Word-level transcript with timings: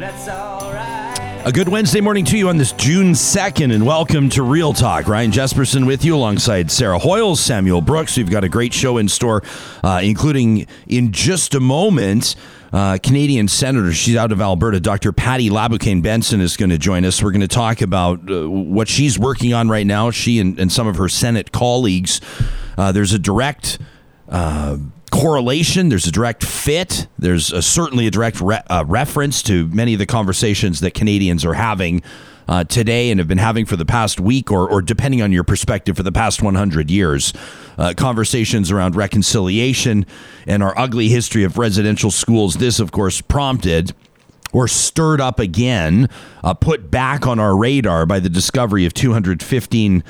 A 0.00 1.50
good 1.52 1.68
Wednesday 1.68 2.00
morning 2.00 2.24
to 2.26 2.38
you 2.38 2.48
on 2.48 2.56
this 2.56 2.70
June 2.70 3.14
2nd, 3.14 3.74
and 3.74 3.84
welcome 3.84 4.28
to 4.28 4.44
Real 4.44 4.72
Talk. 4.72 5.08
Ryan 5.08 5.32
Jespersen 5.32 5.88
with 5.88 6.04
you 6.04 6.14
alongside 6.14 6.70
Sarah 6.70 7.00
Hoyles, 7.00 7.38
Samuel 7.38 7.80
Brooks. 7.80 8.16
We've 8.16 8.30
got 8.30 8.44
a 8.44 8.48
great 8.48 8.72
show 8.72 8.98
in 8.98 9.08
store, 9.08 9.42
uh, 9.82 10.00
including 10.00 10.68
in 10.86 11.10
just 11.10 11.56
a 11.56 11.58
moment. 11.58 12.36
Uh, 12.72 12.98
Canadian 13.02 13.48
Senator, 13.48 13.92
she's 13.92 14.14
out 14.14 14.30
of 14.30 14.40
Alberta, 14.40 14.78
Dr. 14.78 15.10
Patti 15.10 15.50
LaBoucane-Benson 15.50 16.40
is 16.40 16.56
going 16.56 16.70
to 16.70 16.78
join 16.78 17.04
us. 17.04 17.20
We're 17.20 17.32
going 17.32 17.40
to 17.40 17.48
talk 17.48 17.80
about 17.80 18.30
uh, 18.30 18.48
what 18.48 18.86
she's 18.86 19.18
working 19.18 19.52
on 19.52 19.68
right 19.68 19.86
now, 19.86 20.12
she 20.12 20.38
and, 20.38 20.60
and 20.60 20.70
some 20.70 20.86
of 20.86 20.94
her 20.94 21.08
Senate 21.08 21.50
colleagues. 21.50 22.20
Uh, 22.76 22.92
there's 22.92 23.14
a 23.14 23.18
direct 23.18 23.80
uh, 24.28 24.76
correlation. 25.18 25.88
There's 25.88 26.06
a 26.06 26.12
direct 26.12 26.44
fit. 26.44 27.08
There's 27.18 27.52
a, 27.52 27.60
certainly 27.60 28.06
a 28.06 28.10
direct 28.10 28.40
re- 28.40 28.62
uh, 28.70 28.84
reference 28.86 29.42
to 29.44 29.66
many 29.68 29.94
of 29.94 29.98
the 29.98 30.06
conversations 30.06 30.80
that 30.80 30.94
Canadians 30.94 31.44
are 31.44 31.54
having 31.54 32.02
uh, 32.46 32.64
today 32.64 33.10
and 33.10 33.18
have 33.18 33.28
been 33.28 33.38
having 33.38 33.66
for 33.66 33.76
the 33.76 33.84
past 33.84 34.20
week, 34.20 34.50
or, 34.50 34.70
or 34.70 34.80
depending 34.80 35.20
on 35.20 35.32
your 35.32 35.44
perspective, 35.44 35.96
for 35.96 36.02
the 36.02 36.12
past 36.12 36.40
100 36.40 36.90
years. 36.90 37.32
Uh, 37.76 37.92
conversations 37.96 38.70
around 38.70 38.96
reconciliation 38.96 40.06
and 40.46 40.62
our 40.62 40.76
ugly 40.78 41.08
history 41.08 41.44
of 41.44 41.58
residential 41.58 42.10
schools. 42.10 42.56
This, 42.56 42.80
of 42.80 42.92
course, 42.92 43.20
prompted 43.20 43.92
or 44.52 44.66
stirred 44.66 45.20
up 45.20 45.38
again, 45.38 46.08
uh, 46.42 46.54
put 46.54 46.90
back 46.90 47.26
on 47.26 47.38
our 47.38 47.56
radar 47.56 48.06
by 48.06 48.18
the 48.18 48.30
discovery 48.30 48.86
of 48.86 48.94
215 48.94 50.02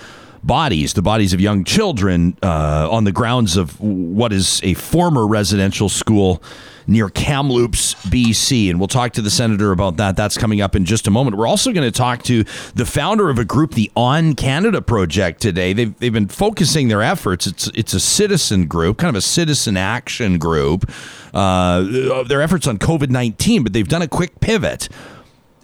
bodies, 0.43 0.95
the 0.95 1.03
bodies 1.03 1.33
of 1.33 1.41
young 1.41 1.65
children, 1.65 2.37
uh, 2.43 2.89
on 2.91 3.05
the 3.05 3.13
grounds 3.13 3.57
of 3.57 3.81
what 3.81 4.33
is 4.33 4.61
a 4.63 4.75
former 4.75 5.27
residential 5.27 5.89
school 5.89 6.43
near 6.89 7.11
Kamloops, 7.11 7.95
BC. 8.07 8.71
And 8.71 8.81
we'll 8.81 8.89
talk 8.89 9.13
to 9.13 9.23
the 9.23 9.31
senator 9.31 9.73
about 9.73 9.99
that. 9.99 10.17
That's 10.17 10.39
coming 10.39 10.61
up 10.61 10.75
in 10.75 10.87
just 10.87 11.07
a 11.07 11.11
moment. 11.11 11.37
We're 11.37 11.47
also 11.47 11.71
going 11.73 11.87
to 11.87 11.97
talk 11.97 12.23
to 12.25 12.45
the 12.75 12.87
founder 12.87 13.29
of 13.29 13.39
a 13.39 13.45
group, 13.45 13.73
the 13.73 13.93
On 13.95 14.35
Canada 14.35 14.81
Project, 14.81 15.41
today. 15.41 15.75
They've, 15.75 15.97
they've 15.99 16.13
been 16.13 16.29
focusing 16.29 16.89
their 16.89 17.03
efforts. 17.03 17.47
It's, 17.47 17.69
it's 17.75 17.93
a 17.93 18.01
citizen 18.01 18.67
group, 18.67 18.97
kind 18.97 19.11
of 19.11 19.17
a 19.17 19.23
citizen 19.23 19.77
action 19.77 20.39
group, 20.39 20.91
uh, 21.35 22.23
their 22.25 22.41
efforts 22.41 22.67
on 22.67 22.79
COVID 22.79 23.11
19, 23.11 23.63
but 23.63 23.75
they've 23.75 23.87
done 23.87 24.03
a 24.03 24.09
quick 24.09 24.41
pivot. 24.41 24.89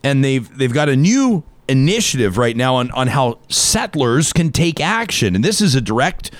And 0.04 0.22
they've 0.22 0.54
they've 0.58 0.72
got 0.72 0.90
a 0.90 0.96
new 0.96 1.44
initiative 1.68 2.38
right 2.38 2.56
now 2.56 2.76
on, 2.76 2.90
on 2.92 3.08
how 3.08 3.38
settlers 3.48 4.32
can 4.32 4.50
take 4.50 4.80
action. 4.80 5.34
And 5.34 5.44
this 5.44 5.60
is 5.60 5.74
a 5.74 5.80
direct 5.80 6.30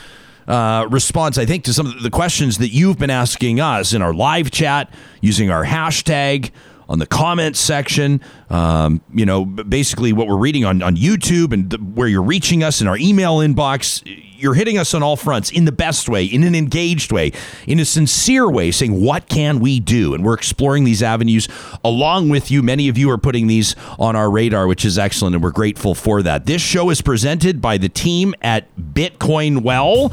uh, 0.47 0.87
response, 0.91 1.39
I 1.39 1.47
think, 1.47 1.65
to 1.65 1.73
some 1.73 1.87
of 1.87 2.03
the 2.03 2.11
questions 2.11 2.59
that 2.59 2.69
you've 2.69 2.99
been 2.99 3.11
asking 3.11 3.61
us 3.61 3.93
in 3.93 4.03
our 4.03 4.13
live 4.13 4.51
chat 4.51 4.93
using 5.21 5.51
our 5.51 5.65
hashtag 5.65 6.51
on 6.89 6.99
the 6.99 7.07
comments 7.07 7.59
section. 7.59 8.21
Um, 8.51 9.01
you 9.13 9.25
know, 9.25 9.45
basically 9.45 10.13
what 10.13 10.27
we're 10.27 10.37
reading 10.37 10.65
on, 10.65 10.83
on 10.83 10.97
YouTube 10.97 11.53
and 11.53 11.71
the, 11.71 11.79
where 11.79 12.09
you're 12.09 12.23
reaching 12.23 12.63
us 12.63 12.81
in 12.81 12.89
our 12.89 12.97
email 12.99 13.39
inbox. 13.39 14.03
You're 14.45 14.53
hitting 14.53 14.77
us 14.77 14.93
on 14.93 15.03
all 15.03 15.17
fronts 15.17 15.51
in 15.51 15.65
the 15.65 15.73
best 15.73 16.07
way, 16.07 16.27
in 16.27 16.45
an 16.45 16.55
engaged 16.55 17.11
way, 17.11 17.33
in 17.67 17.81
a 17.81 17.85
sincere 17.87 18.47
way, 18.47 18.71
saying, 18.73 19.01
What 19.01 19.27
can 19.27 19.59
we 19.59 19.81
do? 19.81 20.13
And 20.13 20.23
we're 20.23 20.35
exploring 20.35 20.85
these 20.85 21.03
avenues 21.03 21.49
along 21.83 22.29
with 22.29 22.51
you. 22.51 22.63
Many 22.63 22.91
of 22.91 22.99
you 22.99 23.11
are 23.11 23.17
putting 23.17 23.47
these 23.47 23.75
on 23.99 24.17
our 24.17 24.31
radar, 24.31 24.67
which 24.67 24.85
is 24.85 24.99
excellent, 24.99 25.35
and 25.35 25.43
we're 25.43 25.51
grateful 25.51 25.95
for 25.95 26.23
that. 26.25 26.45
This 26.45 26.61
show 26.61 26.91
is 26.91 27.01
presented 27.01 27.63
by 27.63 27.79
the 27.79 27.89
team 27.89 28.35
at 28.43 28.69
Bitcoin 28.77 29.63
Well. 29.63 30.13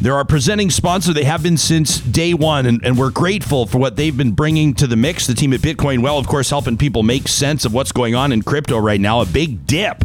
They're 0.00 0.14
our 0.14 0.24
presenting 0.24 0.70
sponsor. 0.70 1.12
They 1.12 1.22
have 1.22 1.44
been 1.44 1.56
since 1.56 2.00
day 2.00 2.34
one, 2.34 2.66
and, 2.66 2.84
and 2.84 2.98
we're 2.98 3.10
grateful 3.10 3.66
for 3.66 3.78
what 3.78 3.94
they've 3.94 4.16
been 4.16 4.32
bringing 4.32 4.74
to 4.74 4.88
the 4.88 4.96
mix. 4.96 5.28
The 5.28 5.34
team 5.34 5.52
at 5.52 5.60
Bitcoin 5.60 6.02
Well, 6.02 6.18
of 6.18 6.26
course, 6.26 6.50
helping 6.50 6.78
people 6.78 7.04
make 7.04 7.28
sense 7.28 7.64
of 7.64 7.72
what's 7.72 7.92
going 7.92 8.16
on 8.16 8.32
in 8.32 8.42
crypto 8.42 8.76
right 8.78 9.00
now. 9.00 9.20
A 9.20 9.26
big 9.26 9.68
dip 9.68 10.04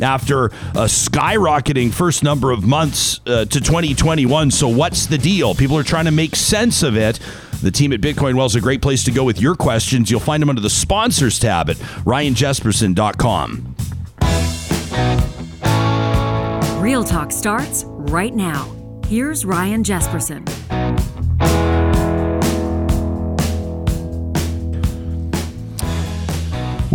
after 0.00 0.46
a 0.46 0.86
skyrocketing 0.86 1.92
first 1.92 2.22
number 2.22 2.50
of 2.50 2.66
months 2.66 3.20
uh, 3.26 3.44
to 3.44 3.60
2021. 3.60 4.50
So, 4.50 4.68
what's 4.68 5.06
the 5.06 5.18
deal? 5.18 5.54
People 5.54 5.76
are 5.76 5.82
trying 5.82 6.06
to 6.06 6.10
make 6.10 6.36
sense 6.36 6.82
of 6.82 6.96
it. 6.96 7.18
The 7.62 7.70
team 7.70 7.92
at 7.92 8.00
Bitcoin 8.00 8.34
Well 8.34 8.46
is 8.46 8.54
a 8.54 8.60
great 8.60 8.82
place 8.82 9.04
to 9.04 9.10
go 9.10 9.24
with 9.24 9.40
your 9.40 9.54
questions. 9.54 10.10
You'll 10.10 10.20
find 10.20 10.42
them 10.42 10.50
under 10.50 10.60
the 10.60 10.70
sponsors 10.70 11.38
tab 11.38 11.70
at 11.70 11.76
ryanjespersen.com. 11.76 13.74
Real 16.82 17.04
Talk 17.04 17.32
starts 17.32 17.84
right 17.86 18.34
now. 18.34 18.70
Here's 19.06 19.44
Ryan 19.46 19.82
Jespersen. 19.82 21.13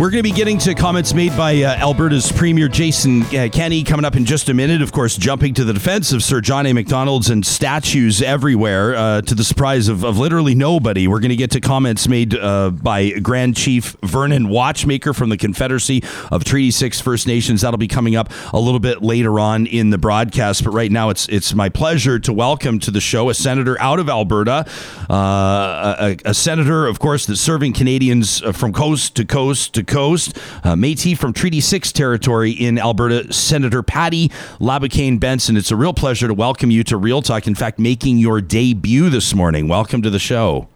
We're 0.00 0.08
going 0.08 0.24
to 0.24 0.30
be 0.30 0.34
getting 0.34 0.56
to 0.60 0.74
comments 0.74 1.12
made 1.12 1.36
by 1.36 1.62
uh, 1.62 1.76
Alberta's 1.76 2.32
Premier 2.32 2.68
Jason 2.68 3.20
uh, 3.20 3.50
Kenney 3.52 3.84
coming 3.84 4.06
up 4.06 4.16
in 4.16 4.24
just 4.24 4.48
a 4.48 4.54
minute. 4.54 4.80
Of 4.80 4.92
course, 4.92 5.14
jumping 5.18 5.52
to 5.52 5.64
the 5.64 5.74
defense 5.74 6.10
of 6.14 6.22
Sir 6.22 6.40
John 6.40 6.64
A. 6.64 6.72
Macdonald's 6.72 7.28
and 7.28 7.44
statues 7.44 8.22
everywhere 8.22 8.94
uh, 8.94 9.20
to 9.20 9.34
the 9.34 9.44
surprise 9.44 9.88
of, 9.88 10.02
of, 10.02 10.16
literally 10.16 10.54
nobody. 10.54 11.06
We're 11.06 11.20
going 11.20 11.28
to 11.32 11.36
get 11.36 11.50
to 11.50 11.60
comments 11.60 12.08
made 12.08 12.34
uh, 12.34 12.70
by 12.70 13.10
Grand 13.10 13.58
Chief 13.58 13.94
Vernon 14.02 14.48
Watchmaker 14.48 15.12
from 15.12 15.28
the 15.28 15.36
Confederacy 15.36 16.02
of 16.32 16.44
Treaty 16.44 16.70
6 16.70 16.98
First 17.02 17.26
Nations. 17.26 17.60
That'll 17.60 17.76
be 17.76 17.86
coming 17.86 18.16
up 18.16 18.32
a 18.54 18.58
little 18.58 18.80
bit 18.80 19.02
later 19.02 19.38
on 19.38 19.66
in 19.66 19.90
the 19.90 19.98
broadcast. 19.98 20.64
But 20.64 20.70
right 20.70 20.90
now, 20.90 21.10
it's, 21.10 21.28
it's 21.28 21.52
my 21.52 21.68
pleasure 21.68 22.18
to 22.20 22.32
welcome 22.32 22.78
to 22.78 22.90
the 22.90 23.02
show 23.02 23.28
a 23.28 23.34
senator 23.34 23.78
out 23.78 23.98
of 23.98 24.08
Alberta, 24.08 24.66
uh, 25.10 25.96
a, 26.00 26.16
a, 26.24 26.32
senator, 26.32 26.86
of 26.86 26.98
course, 26.98 27.26
that's 27.26 27.38
serving 27.38 27.74
Canadians 27.74 28.42
uh, 28.42 28.52
from 28.52 28.72
coast 28.72 29.14
to 29.16 29.26
coast 29.26 29.74
to 29.74 29.89
Coast. 29.90 30.38
Uh, 30.64 30.74
Métis 30.74 31.18
from 31.18 31.34
Treaty 31.34 31.60
6 31.60 31.92
territory 31.92 32.52
in 32.52 32.78
Alberta, 32.78 33.30
Senator 33.32 33.82
Patty 33.82 34.28
Laboucaine 34.58 35.20
Benson. 35.20 35.56
It's 35.56 35.70
a 35.70 35.76
real 35.76 35.92
pleasure 35.92 36.28
to 36.28 36.34
welcome 36.34 36.70
you 36.70 36.82
to 36.84 36.96
Real 36.96 37.20
Talk. 37.20 37.46
In 37.46 37.54
fact, 37.54 37.78
making 37.78 38.18
your 38.18 38.40
debut 38.40 39.10
this 39.10 39.34
morning. 39.34 39.68
Welcome 39.68 40.00
to 40.02 40.10
the 40.10 40.18
show. 40.18 40.68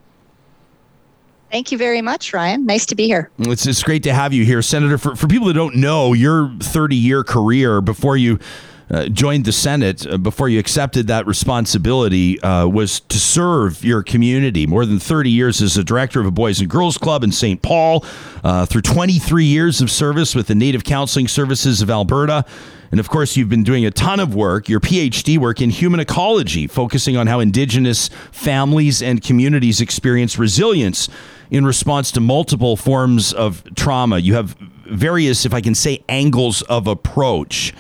Thank 1.51 1.71
you 1.71 1.79
very 1.79 2.03
much, 2.03 2.33
Ryan. 2.33 2.67
Nice 2.67 2.85
to 2.87 2.97
be 2.97 3.07
here. 3.07 3.31
It's, 3.39 3.65
it's 3.65 3.85
great 3.85 4.03
to 4.03 4.13
have 4.13 4.33
you 4.33 4.45
here, 4.45 4.61
Senator. 4.61 4.99
For, 4.99 5.15
for 5.15 5.29
people 5.29 5.47
that 5.47 5.55
don't 5.55 5.77
know, 5.77 6.13
your 6.13 6.53
30 6.59 6.97
year 6.97 7.23
career 7.23 7.81
before 7.81 8.17
you 8.17 8.41
uh, 8.91 9.07
joined 9.07 9.45
the 9.45 9.53
Senate 9.53 10.07
uh, 10.07 10.19
before 10.19 10.49
you 10.49 10.59
accepted 10.59 11.07
that 11.07 11.27
responsibility 11.27 12.41
uh, 12.41 12.67
was 12.67 13.01
to 13.01 13.19
serve 13.19 13.85
your 13.85 14.03
community. 14.03 14.67
More 14.67 14.85
than 14.85 14.99
30 14.99 15.31
years 15.31 15.63
as 15.63 15.77
a 15.77 15.85
director 15.85 16.21
of 16.21 16.27
a 16.27 16.31
Boys 16.31 16.61
and 16.61 16.69
Girls 16.69 16.99
Club 16.99 17.25
in 17.25 17.33
St. 17.33 17.63
Paul, 17.63 18.05
uh, 18.43 18.67
through 18.67 18.83
23 18.83 19.45
years 19.45 19.81
of 19.81 19.91
service 19.91 20.35
with 20.35 20.49
the 20.49 20.55
Native 20.55 20.85
Counseling 20.85 21.29
Services 21.29 21.81
of 21.81 21.91
Alberta. 21.91 22.45
And 22.91 23.01
of 23.01 23.09
course, 23.09 23.37
you've 23.37 23.49
been 23.49 23.65
doing 23.65 23.85
a 23.85 23.91
ton 23.91 24.21
of 24.21 24.35
work, 24.35 24.69
your 24.69 24.79
PhD 24.79 25.37
work 25.37 25.61
in 25.61 25.71
human 25.71 25.99
ecology, 25.99 26.67
focusing 26.67 27.17
on 27.17 27.27
how 27.27 27.41
Indigenous 27.41 28.09
families 28.31 29.03
and 29.03 29.21
communities 29.21 29.81
experience 29.81 30.39
resilience 30.39 31.09
in 31.51 31.65
response 31.65 32.13
to 32.13 32.21
multiple 32.21 32.77
forms 32.77 33.33
of 33.33 33.65
trauma. 33.75 34.19
You 34.19 34.35
have 34.35 34.57
various, 34.87 35.45
if 35.45 35.53
I 35.55 35.61
can 35.61 35.75
say, 35.75 36.05
angles 36.09 36.63
of 36.63 36.87
approach 36.87 37.73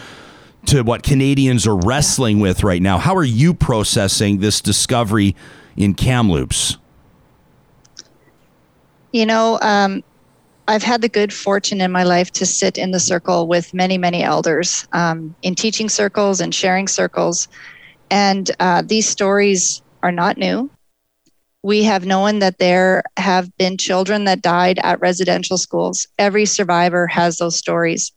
to 0.67 0.83
what 0.83 1.03
Canadians 1.03 1.67
are 1.67 1.77
wrestling 1.77 2.41
with 2.41 2.63
right 2.63 2.83
now. 2.83 2.99
How 2.99 3.15
are 3.17 3.25
you 3.25 3.55
processing 3.55 4.39
this 4.39 4.61
discovery 4.61 5.35
in 5.77 5.95
Kamloops? 5.95 6.79
You 9.13 9.27
know, 9.27 9.59
um, 9.63 10.03
I've 10.67 10.83
had 10.83 11.03
the 11.03 11.09
good 11.09 11.33
fortune 11.33 11.81
in 11.81 11.93
my 11.93 12.05
life 12.05 12.33
to 12.33 12.47
sit 12.47 12.79
in 12.79 12.91
the 12.91 13.01
circle 13.01 13.47
with 13.47 13.75
many, 13.75 13.99
many 13.99 14.23
elders 14.23 14.89
um, 14.93 15.35
in 15.43 15.55
teaching 15.55 15.89
circles 15.89 16.41
and 16.41 16.55
sharing 16.55 16.89
circles. 16.89 17.49
And 18.11 18.51
uh, 18.61 18.83
these 18.83 19.09
stories 19.09 19.83
are 20.03 20.13
not 20.13 20.39
new. 20.39 20.71
We 21.63 21.83
have 21.85 22.07
known 22.07 22.41
that 22.41 22.59
there 22.59 23.03
have 23.17 23.55
been 23.57 23.77
children 23.79 24.25
that 24.25 24.43
died 24.43 24.79
at 24.83 25.01
residential 25.01 25.59
schools. 25.59 26.07
Every 26.19 26.45
survivor 26.45 27.07
has 27.07 27.39
those 27.39 27.57
stories. 27.57 28.13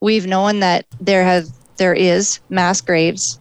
We've 0.00 0.26
known 0.26 0.60
that 0.60 0.86
there 1.00 1.24
have 1.24 1.46
there 1.80 1.94
is 1.94 2.40
mass 2.50 2.82
graves 2.82 3.40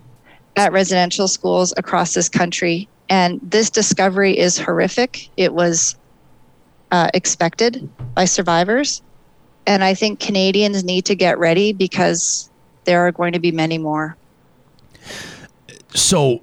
at 0.55 0.71
residential 0.71 1.27
schools 1.27 1.73
across 1.75 2.13
this 2.13 2.29
country. 2.29 2.87
And 3.09 3.37
this 3.43 3.69
discovery 3.69 4.37
is 4.37 4.57
horrific. 4.57 5.29
It 5.35 5.53
was 5.53 5.97
uh, 6.91 7.09
expected 7.13 7.89
by 8.15 8.23
survivors. 8.23 9.01
And 9.67 9.83
I 9.83 9.93
think 9.93 10.21
Canadians 10.21 10.85
need 10.85 11.03
to 11.05 11.15
get 11.15 11.37
ready 11.37 11.73
because 11.73 12.49
there 12.85 13.05
are 13.05 13.11
going 13.11 13.33
to 13.33 13.39
be 13.39 13.51
many 13.51 13.77
more. 13.77 14.15
So 15.93 16.41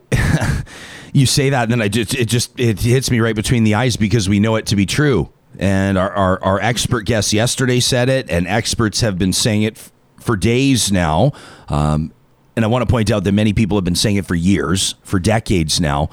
you 1.15 1.25
say 1.25 1.49
that, 1.49 1.63
and 1.63 1.73
then 1.73 1.81
I 1.81 1.89
just, 1.89 2.15
it 2.15 2.27
just 2.27 2.61
it 2.61 2.79
hits 2.79 3.11
me 3.11 3.21
right 3.21 3.35
between 3.35 3.65
the 3.65 3.75
eyes 3.75 3.97
because 3.97 4.29
we 4.29 4.39
know 4.39 4.57
it 4.57 4.67
to 4.67 4.77
be 4.77 4.85
true. 4.85 5.33
And 5.59 5.97
our, 5.97 6.11
our, 6.11 6.45
our 6.45 6.61
expert 6.61 7.07
guest 7.07 7.33
yesterday 7.33 7.81
said 7.81 8.11
it, 8.11 8.29
and 8.29 8.47
experts 8.47 9.01
have 9.01 9.17
been 9.17 9.33
saying 9.33 9.63
it 9.63 9.91
for 10.27 10.37
days 10.37 10.93
now. 10.93 11.33
Um, 11.69 12.13
and 12.57 12.65
I 12.65 12.69
want 12.69 12.87
to 12.87 12.91
point 12.91 13.11
out 13.11 13.25
that 13.25 13.33
many 13.33 13.53
people 13.53 13.77
have 13.77 13.85
been 13.85 13.95
saying 13.95 14.17
it 14.17 14.27
for 14.27 14.35
years, 14.35 14.95
for 15.03 15.19
decades 15.19 15.81
now. 15.81 16.11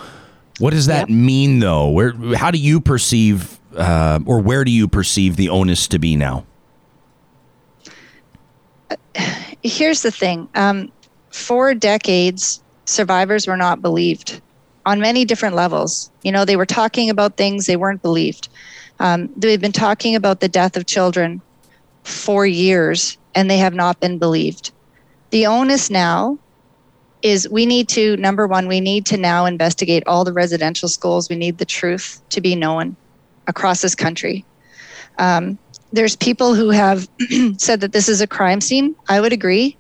What 0.60 0.71
does 0.71 0.86
that 0.86 1.10
mean, 1.10 1.60
though? 1.60 1.89
Where, 1.89 2.13
how 2.36 2.51
do 2.51 2.60
you 2.60 2.80
perceive 2.80 3.60
uh, 3.75 4.19
or 4.25 4.39
where 4.39 4.63
do 4.63 4.71
you 4.71 4.88
perceive 4.88 5.36
the 5.36 5.50
onus 5.50 5.88
to 5.89 6.00
be 6.00 6.15
now? 6.15 6.45
Here's 9.63 10.01
the 10.04 10.12
thing 10.12 10.48
um, 10.56 10.92
for 11.31 11.74
decades, 11.74 12.62
survivors 12.86 13.48
were 13.48 13.57
not 13.57 13.81
believed 13.81 14.42
on 14.86 15.00
many 15.00 15.25
different 15.25 15.56
levels. 15.56 16.12
You 16.24 16.31
know, 16.31 16.45
they 16.45 16.57
were 16.57 16.65
talking 16.65 17.10
about 17.10 17.38
things 17.38 17.65
they 17.65 17.77
weren't 17.77 18.01
believed. 18.01 18.50
Um, 19.00 19.30
they've 19.38 19.62
been 19.62 19.71
talking 19.71 20.15
about 20.15 20.39
the 20.39 20.50
death 20.50 20.77
of 20.77 20.86
children 20.86 21.42
for 22.04 22.45
years 22.45 23.18
and 23.36 23.50
they 23.50 23.58
have 23.58 23.74
not 23.74 24.00
been 24.00 24.18
believed. 24.18 24.72
The 25.32 25.46
onus 25.46 25.90
now 25.90 26.38
is 27.22 27.50
we 27.50 27.66
need 27.66 27.88
to, 27.90 28.18
number 28.18 28.46
one, 28.46 28.68
we 28.68 28.82
need 28.82 29.06
to 29.08 29.18
now 29.18 29.46
investigate 29.46 30.04
all 30.06 30.24
the 30.24 30.34
residential 30.34 30.90
schools. 30.90 31.30
We 31.30 31.38
need 31.38 31.58
the 31.58 31.66
truth 31.66 32.22
to 32.30 32.42
be 32.42 32.56
known 32.56 32.96
across 33.48 33.82
this 33.82 33.96
country. 33.96 34.46
Um, 35.18 35.58
there's 35.94 36.16
people 36.16 36.54
who 36.54 36.70
have 36.70 37.08
said 37.58 37.82
that 37.82 37.94
this 37.94 38.10
is 38.10 38.20
a 38.20 38.28
crime 38.28 38.62
scene. 38.62 38.96
I 39.08 39.22
would 39.22 39.32
agree. 39.32 39.78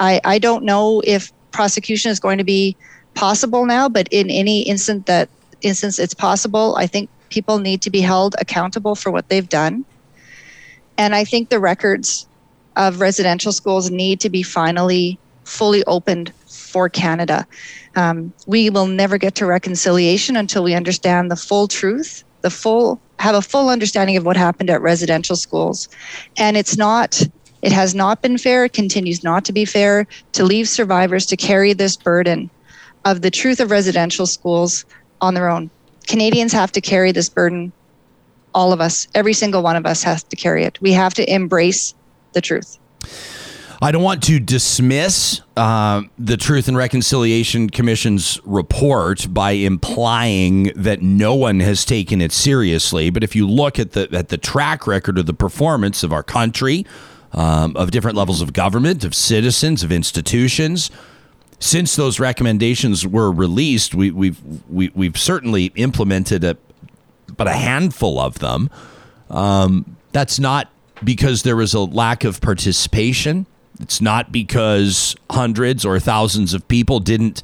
I, 0.00 0.20
I 0.24 0.38
don't 0.38 0.64
know 0.64 1.00
if 1.04 1.32
prosecution 1.52 2.10
is 2.10 2.18
going 2.18 2.38
to 2.38 2.44
be 2.44 2.76
possible 3.14 3.66
now, 3.66 3.88
but 3.88 4.08
in 4.10 4.30
any 4.30 4.62
instant 4.62 5.06
that 5.06 5.28
instance 5.62 5.98
it's 5.98 6.14
possible, 6.14 6.74
I 6.76 6.86
think 6.86 7.10
people 7.28 7.58
need 7.58 7.82
to 7.82 7.90
be 7.90 8.00
held 8.00 8.34
accountable 8.38 8.94
for 8.94 9.10
what 9.10 9.28
they've 9.28 9.48
done. 9.48 9.84
And 10.98 11.14
I 11.14 11.24
think 11.24 11.48
the 11.48 11.60
records 11.60 12.26
of 12.76 13.00
residential 13.00 13.52
schools 13.52 13.90
need 13.90 14.20
to 14.20 14.30
be 14.30 14.42
finally 14.42 15.18
fully 15.44 15.84
opened 15.84 16.32
for 16.46 16.88
Canada. 16.88 17.46
Um, 17.96 18.32
we 18.46 18.70
will 18.70 18.86
never 18.86 19.18
get 19.18 19.34
to 19.36 19.46
reconciliation 19.46 20.36
until 20.36 20.62
we 20.62 20.74
understand 20.74 21.30
the 21.30 21.36
full 21.36 21.66
truth, 21.66 22.24
the 22.42 22.50
full 22.50 23.00
have 23.18 23.34
a 23.34 23.42
full 23.42 23.68
understanding 23.68 24.16
of 24.16 24.24
what 24.24 24.36
happened 24.36 24.70
at 24.70 24.80
residential 24.80 25.36
schools. 25.36 25.88
And 26.38 26.56
it's 26.56 26.76
not 26.76 27.22
it 27.62 27.72
has 27.72 27.94
not 27.94 28.22
been 28.22 28.38
fair, 28.38 28.64
it 28.64 28.72
continues 28.72 29.22
not 29.22 29.44
to 29.44 29.52
be 29.52 29.66
fair 29.66 30.06
to 30.32 30.44
leave 30.44 30.68
survivors 30.68 31.26
to 31.26 31.36
carry 31.36 31.74
this 31.74 31.96
burden 31.96 32.48
of 33.04 33.20
the 33.20 33.30
truth 33.30 33.60
of 33.60 33.70
residential 33.70 34.26
schools 34.26 34.84
on 35.20 35.34
their 35.34 35.48
own. 35.48 35.70
Canadians 36.06 36.52
have 36.52 36.72
to 36.72 36.80
carry 36.80 37.12
this 37.12 37.28
burden. 37.28 37.72
All 38.54 38.72
of 38.72 38.80
us, 38.80 39.06
every 39.14 39.34
single 39.34 39.62
one 39.62 39.76
of 39.76 39.86
us 39.86 40.02
has 40.02 40.22
to 40.24 40.36
carry 40.36 40.64
it. 40.64 40.80
We 40.80 40.92
have 40.92 41.14
to 41.14 41.32
embrace 41.32 41.94
the 42.32 42.40
truth. 42.40 42.78
I 43.82 43.92
don't 43.92 44.02
want 44.02 44.22
to 44.24 44.38
dismiss 44.38 45.40
uh, 45.56 46.02
the 46.18 46.36
Truth 46.36 46.68
and 46.68 46.76
Reconciliation 46.76 47.70
Commission's 47.70 48.38
report 48.44 49.26
by 49.32 49.52
implying 49.52 50.64
that 50.76 51.00
no 51.00 51.34
one 51.34 51.60
has 51.60 51.86
taken 51.86 52.20
it 52.20 52.30
seriously. 52.30 53.08
But 53.08 53.24
if 53.24 53.34
you 53.34 53.48
look 53.48 53.78
at 53.78 53.92
the 53.92 54.06
at 54.12 54.28
the 54.28 54.36
track 54.36 54.86
record 54.86 55.16
of 55.18 55.24
the 55.24 55.32
performance 55.32 56.02
of 56.02 56.12
our 56.12 56.22
country, 56.22 56.84
um, 57.32 57.74
of 57.74 57.90
different 57.90 58.18
levels 58.18 58.42
of 58.42 58.52
government, 58.52 59.02
of 59.02 59.14
citizens, 59.14 59.82
of 59.82 59.90
institutions, 59.90 60.90
since 61.58 61.96
those 61.96 62.20
recommendations 62.20 63.06
were 63.06 63.32
released, 63.32 63.94
we, 63.94 64.10
we've 64.10 64.40
we, 64.68 64.90
we've 64.94 65.16
certainly 65.16 65.72
implemented 65.76 66.44
a, 66.44 66.58
but 67.34 67.46
a 67.46 67.52
handful 67.52 68.18
of 68.18 68.40
them. 68.40 68.68
Um, 69.30 69.96
that's 70.12 70.38
not 70.38 70.70
because 71.04 71.42
there 71.42 71.56
was 71.56 71.74
a 71.74 71.80
lack 71.80 72.24
of 72.24 72.40
participation. 72.40 73.46
It's 73.80 74.00
not 74.00 74.30
because 74.30 75.16
hundreds 75.30 75.84
or 75.84 75.98
thousands 75.98 76.54
of 76.54 76.66
people 76.68 77.00
didn't 77.00 77.42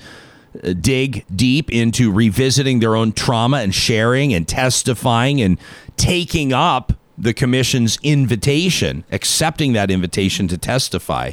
uh, 0.63 0.75
dig 0.75 1.25
deep 1.35 1.73
into 1.73 2.13
revisiting 2.13 2.81
their 2.81 2.95
own 2.95 3.13
trauma 3.13 3.59
and 3.59 3.75
sharing 3.75 4.35
and 4.35 4.47
testifying 4.47 5.41
and 5.41 5.59
taking 5.97 6.53
up 6.53 6.93
the 7.19 7.33
commission's 7.33 7.99
invitation, 8.03 9.05
accepting 9.11 9.73
that 9.73 9.91
invitation 9.91 10.49
to 10.49 10.59
testify. 10.59 11.33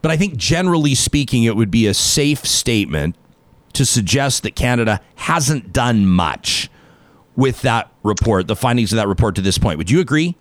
But 0.00 0.10
I 0.10 0.16
think 0.16 0.36
generally 0.36 0.94
speaking, 0.94 1.44
it 1.44 1.56
would 1.56 1.70
be 1.70 1.86
a 1.86 1.94
safe 1.94 2.46
statement 2.46 3.16
to 3.74 3.84
suggest 3.84 4.42
that 4.42 4.56
Canada 4.56 5.00
hasn't 5.16 5.72
done 5.72 6.06
much 6.06 6.70
with 7.36 7.62
that 7.62 7.92
report, 8.02 8.46
the 8.46 8.56
findings 8.56 8.92
of 8.92 8.96
that 8.96 9.06
report 9.06 9.34
to 9.36 9.40
this 9.40 9.58
point. 9.58 9.78
Would 9.78 9.90
you 9.90 10.00
agree? 10.00 10.36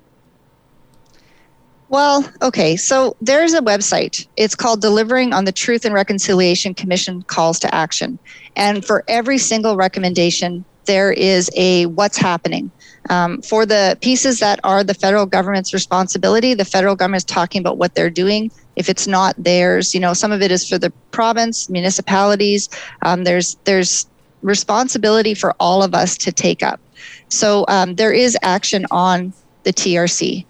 Well, 1.89 2.29
okay. 2.41 2.75
So 2.75 3.15
there's 3.21 3.53
a 3.53 3.61
website. 3.61 4.27
It's 4.35 4.55
called 4.55 4.81
Delivering 4.81 5.33
on 5.33 5.45
the 5.45 5.53
Truth 5.53 5.85
and 5.85 5.93
Reconciliation 5.93 6.73
Commission 6.73 7.21
Calls 7.23 7.59
to 7.59 7.73
Action. 7.73 8.19
And 8.55 8.83
for 8.83 9.03
every 9.07 9.37
single 9.37 9.77
recommendation, 9.77 10.65
there 10.85 11.11
is 11.11 11.49
a 11.55 11.85
what's 11.87 12.17
happening. 12.17 12.71
Um, 13.09 13.41
for 13.41 13.65
the 13.65 13.97
pieces 14.01 14.39
that 14.39 14.59
are 14.65 14.83
the 14.83 14.93
federal 14.93 15.25
government's 15.25 15.73
responsibility, 15.73 16.53
the 16.53 16.65
federal 16.65 16.95
government 16.95 17.21
is 17.21 17.25
talking 17.25 17.61
about 17.61 17.77
what 17.77 17.95
they're 17.95 18.09
doing. 18.09 18.51
If 18.75 18.89
it's 18.89 19.07
not 19.07 19.35
theirs, 19.41 19.93
you 19.93 20.01
know, 20.01 20.13
some 20.13 20.33
of 20.33 20.41
it 20.41 20.51
is 20.51 20.67
for 20.67 20.77
the 20.77 20.91
province, 21.11 21.69
municipalities. 21.69 22.67
Um, 23.03 23.23
there's 23.23 23.55
there's 23.63 24.07
responsibility 24.41 25.33
for 25.33 25.55
all 25.59 25.83
of 25.83 25.93
us 25.93 26.17
to 26.17 26.31
take 26.33 26.61
up. 26.63 26.81
So 27.29 27.65
um, 27.69 27.95
there 27.95 28.11
is 28.11 28.37
action 28.41 28.85
on 28.91 29.33
the 29.63 29.71
TRC. 29.71 30.45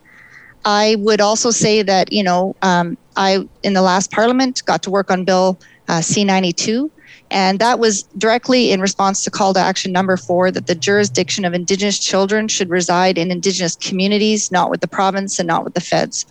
I 0.66 0.96
would 1.00 1.22
also 1.22 1.52
say 1.52 1.82
that, 1.82 2.12
you 2.12 2.24
know, 2.24 2.56
um, 2.62 2.98
I, 3.16 3.48
in 3.64 3.74
the 3.74 3.82
last 3.82 4.12
parliament, 4.12 4.64
got 4.66 4.84
to 4.84 4.90
work 4.90 5.10
on 5.10 5.24
Bill 5.24 5.60
uh, 5.88 6.00
C92. 6.00 6.90
And 7.30 7.60
that 7.60 7.80
was 7.80 8.04
directly 8.18 8.72
in 8.72 8.80
response 8.80 9.24
to 9.24 9.32
call 9.32 9.54
to 9.54 9.60
action 9.60 9.92
number 9.92 10.16
four 10.16 10.50
that 10.52 10.68
the 10.68 10.76
jurisdiction 10.76 11.44
of 11.44 11.54
Indigenous 11.54 12.00
children 12.00 12.48
should 12.48 12.70
reside 12.70 13.18
in 13.18 13.32
Indigenous 13.32 13.76
communities, 13.76 14.52
not 14.52 14.70
with 14.70 14.82
the 14.82 14.88
province 14.88 15.38
and 15.38 15.48
not 15.48 15.64
with 15.66 15.74
the 15.74 15.82
feds. 15.82 16.26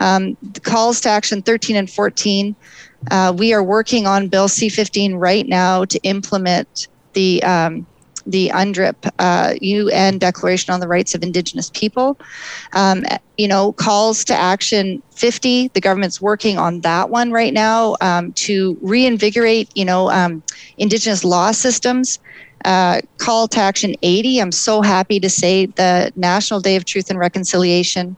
Um, 0.00 0.36
the 0.42 0.60
calls 0.60 1.00
to 1.02 1.08
action 1.08 1.42
13 1.42 1.76
and 1.76 1.88
14, 1.88 2.56
uh, 3.10 3.32
we 3.36 3.52
are 3.52 3.62
working 3.62 4.06
on 4.06 4.28
Bill 4.28 4.48
C 4.48 4.68
15 4.68 5.14
right 5.14 5.46
now 5.46 5.84
to 5.84 5.98
implement 6.00 6.88
the 7.12 7.42
um, 7.44 7.86
the 8.30 8.50
UNDRIP, 8.50 9.10
uh, 9.18 9.54
UN 9.60 10.18
Declaration 10.18 10.72
on 10.72 10.80
the 10.80 10.88
Rights 10.88 11.14
of 11.14 11.22
Indigenous 11.22 11.70
People. 11.70 12.18
Um, 12.72 13.04
you 13.36 13.48
know, 13.48 13.72
calls 13.72 14.24
to 14.26 14.34
action 14.34 15.02
50. 15.12 15.68
The 15.68 15.80
government's 15.80 16.20
working 16.20 16.58
on 16.58 16.80
that 16.80 17.10
one 17.10 17.32
right 17.32 17.52
now 17.52 17.96
um, 18.00 18.32
to 18.34 18.76
reinvigorate, 18.82 19.70
you 19.74 19.84
know, 19.84 20.10
um, 20.10 20.42
Indigenous 20.78 21.24
law 21.24 21.52
systems. 21.52 22.18
Uh, 22.66 23.00
call 23.16 23.48
to 23.48 23.58
action 23.58 23.94
80. 24.02 24.38
I'm 24.38 24.52
so 24.52 24.82
happy 24.82 25.18
to 25.20 25.30
say 25.30 25.66
the 25.66 26.12
National 26.16 26.60
Day 26.60 26.76
of 26.76 26.84
Truth 26.84 27.08
and 27.08 27.18
Reconciliation. 27.18 28.16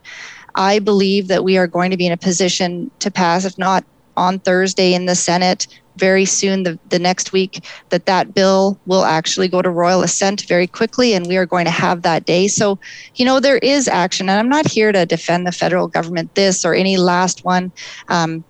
I 0.55 0.79
believe 0.79 1.29
that 1.29 1.43
we 1.43 1.57
are 1.57 1.65
going 1.65 1.91
to 1.91 1.97
be 1.97 2.05
in 2.05 2.11
a 2.11 2.17
position 2.17 2.91
to 2.99 3.09
pass, 3.09 3.45
if 3.45 3.57
not 3.57 3.85
on 4.17 4.39
Thursday 4.39 4.93
in 4.93 5.05
the 5.05 5.15
Senate, 5.15 5.67
very 5.97 6.25
soon, 6.25 6.63
the, 6.63 6.79
the 6.89 6.99
next 6.99 7.33
week, 7.33 7.63
that 7.89 8.05
that 8.05 8.33
bill 8.33 8.79
will 8.85 9.05
actually 9.05 9.47
go 9.47 9.61
to 9.61 9.69
royal 9.69 10.01
assent 10.01 10.41
very 10.47 10.67
quickly, 10.67 11.13
and 11.13 11.27
we 11.27 11.37
are 11.37 11.45
going 11.45 11.65
to 11.65 11.71
have 11.71 12.01
that 12.01 12.25
day. 12.25 12.47
So, 12.47 12.79
you 13.15 13.25
know, 13.25 13.39
there 13.39 13.59
is 13.59 13.87
action, 13.87 14.29
and 14.29 14.39
I'm 14.39 14.49
not 14.49 14.67
here 14.67 14.91
to 14.91 15.05
defend 15.05 15.45
the 15.45 15.51
federal 15.51 15.87
government, 15.87 16.33
this 16.35 16.65
or 16.65 16.73
any 16.73 16.97
last 16.97 17.45
one. 17.45 17.71
Um, 18.07 18.43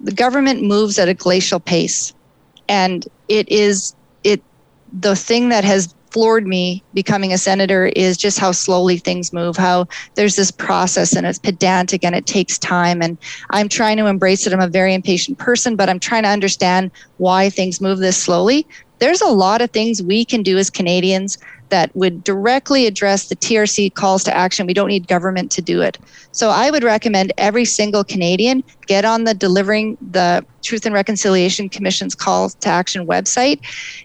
the 0.00 0.12
government 0.12 0.62
moves 0.62 0.98
at 0.98 1.08
a 1.08 1.14
glacial 1.14 1.60
pace, 1.60 2.12
and 2.68 3.06
it 3.28 3.48
is 3.48 3.94
it 4.22 4.42
the 5.00 5.16
thing 5.16 5.48
that 5.48 5.64
has 5.64 5.94
floored 6.16 6.46
me 6.46 6.82
becoming 6.94 7.34
a 7.34 7.36
senator 7.36 7.88
is 7.94 8.16
just 8.16 8.38
how 8.38 8.50
slowly 8.50 8.96
things 8.96 9.34
move, 9.34 9.54
how 9.54 9.86
there's 10.14 10.34
this 10.34 10.50
process 10.50 11.14
and 11.14 11.26
it's 11.26 11.38
pedantic 11.38 12.02
and 12.02 12.14
it 12.14 12.24
takes 12.24 12.56
time. 12.56 13.02
And 13.02 13.18
I'm 13.50 13.68
trying 13.68 13.98
to 13.98 14.06
embrace 14.06 14.46
it. 14.46 14.54
I'm 14.54 14.60
a 14.62 14.66
very 14.66 14.94
impatient 14.94 15.36
person, 15.36 15.76
but 15.76 15.90
I'm 15.90 16.00
trying 16.00 16.22
to 16.22 16.30
understand 16.30 16.90
why 17.18 17.50
things 17.50 17.82
move 17.82 17.98
this 17.98 18.16
slowly. 18.16 18.66
There's 18.98 19.20
a 19.20 19.26
lot 19.26 19.60
of 19.60 19.72
things 19.72 20.02
we 20.02 20.24
can 20.24 20.42
do 20.42 20.56
as 20.56 20.70
Canadians 20.70 21.36
that 21.68 21.94
would 21.94 22.24
directly 22.24 22.86
address 22.86 23.28
the 23.28 23.36
TRC 23.36 23.92
calls 23.92 24.24
to 24.24 24.34
action. 24.34 24.66
We 24.66 24.72
don't 24.72 24.88
need 24.88 25.08
government 25.08 25.50
to 25.50 25.60
do 25.60 25.82
it. 25.82 25.98
So 26.32 26.48
I 26.48 26.70
would 26.70 26.82
recommend 26.82 27.30
every 27.36 27.66
single 27.66 28.04
Canadian 28.04 28.64
get 28.86 29.04
on 29.04 29.24
the 29.24 29.34
delivering 29.34 29.98
the 30.12 30.46
Truth 30.62 30.86
and 30.86 30.94
Reconciliation 30.94 31.68
Commission's 31.68 32.14
calls 32.14 32.54
to 32.54 32.70
action 32.70 33.06
website, 33.06 33.60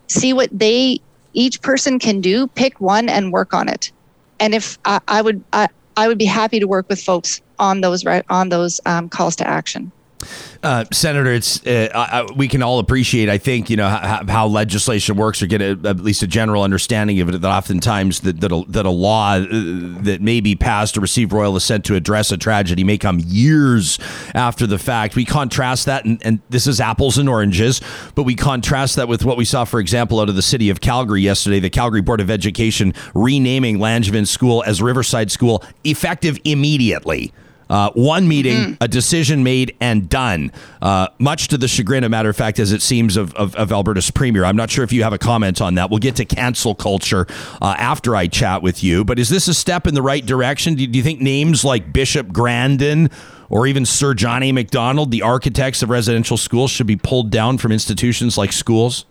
see 0.08 0.34
what 0.34 0.50
they 0.52 1.00
each 1.34 1.62
person 1.62 2.00
can 2.00 2.22
do 2.22 2.48
pick 2.48 2.80
one 2.82 3.10
and 3.10 3.32
work 3.32 3.54
on 3.54 3.68
it. 3.70 3.92
And 4.40 4.54
if 4.54 4.78
i, 4.86 5.00
I 5.08 5.22
would 5.22 5.44
I, 5.54 5.68
I 5.98 6.08
would 6.08 6.18
be 6.18 6.26
happy 6.26 6.60
to 6.60 6.68
work 6.68 6.88
with 6.90 7.02
folks 7.02 7.42
on 7.60 7.82
those 7.82 8.06
on 8.30 8.50
those 8.50 8.80
um, 8.86 9.10
calls 9.10 9.36
to 9.38 9.48
action 9.48 9.92
Uh, 10.64 10.86
Senator, 10.92 11.32
it's 11.34 11.66
uh, 11.66 11.90
I, 11.94 12.32
we 12.36 12.48
can 12.48 12.62
all 12.62 12.80
appreciate, 12.80 13.30
I 13.30 13.38
think, 13.40 13.70
you 13.70 13.78
know 13.78 13.90
how, 13.90 14.24
how 14.28 14.48
legislation 14.48 15.16
works, 15.16 15.42
or 15.42 15.48
get 15.48 15.62
a, 15.62 15.72
at 15.86 16.02
least 16.02 16.22
a 16.22 16.28
general 16.28 16.62
understanding 16.64 17.20
of 17.20 17.30
it. 17.30 17.42
That 17.42 17.50
oftentimes 17.50 18.20
that 18.22 18.42
that 18.42 18.52
a, 18.52 18.64
that 18.68 18.86
a 18.86 18.92
law 18.92 19.38
uh, 19.38 19.46
that 19.50 20.20
may 20.22 20.40
be 20.40 20.56
passed 20.56 20.98
or 20.98 21.02
receive 21.02 21.34
royal 21.34 21.56
assent 21.56 21.86
to 21.86 21.96
address 21.96 22.32
a 22.32 22.38
tragedy 22.38 22.84
may 22.84 22.98
come 22.98 23.20
years 23.26 23.98
after 24.36 24.68
the 24.68 24.78
fact. 24.78 25.16
We 25.16 25.26
contrast 25.26 25.88
that, 25.88 26.06
and, 26.06 26.24
and 26.24 26.42
this 26.50 26.68
is 26.68 26.80
apples 26.80 27.18
and 27.18 27.28
oranges, 27.28 27.82
but 28.14 28.24
we 28.24 28.36
contrast 28.36 28.98
that 28.98 29.08
with 29.08 29.26
what 29.26 29.38
we 29.38 29.46
saw, 29.46 29.66
for 29.66 29.80
example, 29.80 30.20
out 30.20 30.30
of 30.30 30.36
the 30.36 30.42
city 30.42 30.70
of 30.70 30.80
Calgary 30.80 31.22
yesterday. 31.22 31.60
The 31.60 31.70
Calgary 31.72 32.02
Board 32.02 32.22
of 32.22 32.30
Education 32.30 32.94
renaming 33.16 33.80
Langevin 33.80 34.28
School 34.28 34.64
as 34.68 34.82
Riverside 34.82 35.32
School 35.32 35.64
effective 35.84 36.38
immediately. 36.44 37.34
Uh, 37.72 37.90
one 37.94 38.28
meeting, 38.28 38.58
mm-hmm. 38.58 38.84
a 38.84 38.88
decision 38.90 39.44
made 39.44 39.74
and 39.80 40.10
done, 40.10 40.52
uh, 40.82 41.08
much 41.20 41.48
to 41.48 41.58
the 41.58 41.70
chagrin, 41.70 42.04
a 42.04 42.10
matter 42.10 42.28
of 42.28 42.36
fact, 42.36 42.60
as 42.60 42.74
it 42.74 42.82
seems, 42.82 43.16
of, 43.16 43.34
of, 43.36 43.56
of, 43.56 43.72
Alberta's 43.72 44.12
premier. 44.12 44.44
I'm 44.44 44.58
not 44.58 44.70
sure 44.70 44.84
if 44.84 44.92
you 44.92 45.04
have 45.04 45.14
a 45.14 45.18
comment 45.18 45.62
on 45.62 45.76
that. 45.76 45.90
We'll 45.90 46.00
get 46.00 46.18
to 46.18 46.26
cancel 46.26 46.76
culture 46.76 47.26
uh, 47.62 47.76
after 47.78 48.14
I 48.14 48.28
chat 48.28 48.62
with 48.62 48.84
you. 48.84 49.06
But 49.06 49.20
is 49.20 49.30
this 49.30 49.48
a 49.48 49.54
step 49.54 49.88
in 49.88 49.94
the 49.94 50.02
right 50.02 50.26
direction? 50.26 50.76
Do, 50.76 50.86
do 50.86 50.98
you 50.98 51.04
think 51.04 51.22
names 51.22 51.64
like 51.64 51.94
Bishop 51.94 52.34
Grandin 52.34 53.10
or 53.48 53.68
even 53.68 53.86
Sir 53.86 54.16
John 54.16 54.44
A. 54.44 54.52
Macdonald, 54.52 55.10
the 55.10 55.22
architects 55.22 55.82
of 55.82 55.90
residential 55.90 56.36
schools, 56.36 56.72
should 56.72 56.88
be 56.88 56.98
pulled 56.98 57.30
down 57.30 57.58
from 57.58 57.72
institutions 57.72 58.38
like 58.38 58.52
schools? 58.52 59.06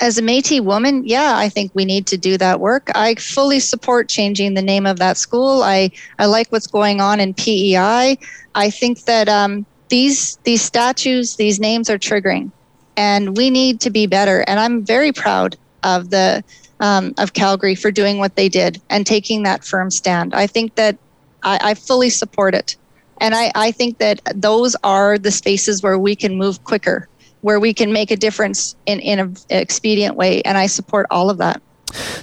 As 0.00 0.18
a 0.18 0.22
Métis 0.22 0.60
woman, 0.60 1.02
yeah, 1.06 1.36
I 1.36 1.48
think 1.48 1.70
we 1.74 1.84
need 1.84 2.06
to 2.08 2.16
do 2.16 2.36
that 2.38 2.60
work. 2.60 2.90
I 2.94 3.14
fully 3.14 3.60
support 3.60 4.08
changing 4.08 4.54
the 4.54 4.62
name 4.62 4.86
of 4.86 4.98
that 4.98 5.16
school. 5.16 5.62
I, 5.62 5.90
I 6.18 6.26
like 6.26 6.50
what's 6.50 6.66
going 6.66 7.00
on 7.00 7.20
in 7.20 7.34
PEI. 7.34 8.18
I 8.54 8.70
think 8.70 9.04
that 9.04 9.28
um, 9.28 9.66
these 9.88 10.36
these 10.44 10.62
statues, 10.62 11.36
these 11.36 11.60
names 11.60 11.88
are 11.88 11.98
triggering, 11.98 12.50
and 12.96 13.36
we 13.36 13.50
need 13.50 13.80
to 13.80 13.90
be 13.90 14.06
better. 14.06 14.44
And 14.46 14.58
I'm 14.58 14.84
very 14.84 15.12
proud 15.12 15.56
of 15.82 16.10
the 16.10 16.42
um, 16.80 17.14
of 17.18 17.34
Calgary 17.34 17.74
for 17.74 17.90
doing 17.90 18.18
what 18.18 18.36
they 18.36 18.48
did 18.48 18.80
and 18.90 19.06
taking 19.06 19.42
that 19.44 19.64
firm 19.64 19.90
stand. 19.90 20.34
I 20.34 20.46
think 20.46 20.74
that 20.74 20.98
I, 21.42 21.58
I 21.62 21.74
fully 21.74 22.10
support 22.10 22.54
it. 22.54 22.76
And 23.20 23.34
I, 23.34 23.52
I 23.54 23.70
think 23.70 23.98
that 23.98 24.20
those 24.34 24.74
are 24.82 25.18
the 25.18 25.30
spaces 25.30 25.82
where 25.82 25.98
we 25.98 26.16
can 26.16 26.36
move 26.36 26.62
quicker 26.64 27.08
where 27.44 27.60
we 27.60 27.74
can 27.74 27.92
make 27.92 28.10
a 28.10 28.16
difference 28.16 28.74
in, 28.86 29.00
in 29.00 29.18
an 29.18 29.36
expedient 29.50 30.16
way. 30.16 30.40
And 30.42 30.56
I 30.56 30.64
support 30.64 31.06
all 31.10 31.28
of 31.28 31.36
that. 31.36 31.60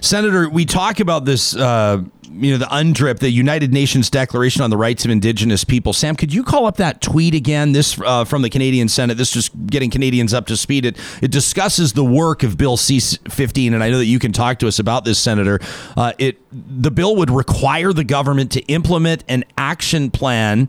Senator, 0.02 0.50
we 0.50 0.66
talk 0.66 1.00
about 1.00 1.26
this, 1.26 1.56
uh, 1.56 2.02
you 2.32 2.52
know, 2.52 2.58
the 2.58 2.66
UNDRIP, 2.66 3.20
the 3.20 3.30
United 3.30 3.72
Nations 3.72 4.10
Declaration 4.10 4.64
on 4.64 4.72
the 4.72 4.78
Rights 4.78 5.06
of 5.06 5.12
Indigenous 5.12 5.64
People. 5.64 5.94
Sam, 5.94 6.16
could 6.16 6.34
you 6.34 6.44
call 6.44 6.66
up 6.66 6.78
that 6.78 7.02
tweet 7.02 7.36
again? 7.36 7.72
This 7.72 8.02
uh, 8.04 8.26
from 8.26 8.42
the 8.42 8.50
Canadian 8.50 8.90
Senate. 8.90 9.16
This 9.16 9.32
just 9.32 9.52
getting 9.68 9.92
Canadians 9.92 10.34
up 10.34 10.48
to 10.48 10.58
speed. 10.58 10.86
It 10.88 10.98
it 11.22 11.30
discusses 11.30 11.94
the 11.94 12.04
work 12.04 12.42
of 12.42 12.58
Bill 12.58 12.76
C-15, 12.76 13.74
and 13.74 13.84
I 13.84 13.92
know 13.92 14.00
that 14.00 14.06
you 14.06 14.18
can 14.18 14.32
talk 14.32 14.58
to 14.60 14.68
us 14.68 14.80
about 14.80 15.06
this, 15.06 15.20
Senator. 15.20 15.60
Uh, 15.96 16.14
it 16.18 16.40
the 16.52 16.90
bill 16.90 17.16
would 17.18 17.30
require 17.30 17.94
the 17.94 18.04
government 18.04 18.52
to 18.54 18.62
implement 18.62 19.24
an 19.28 19.44
action 19.56 20.10
plan 20.10 20.68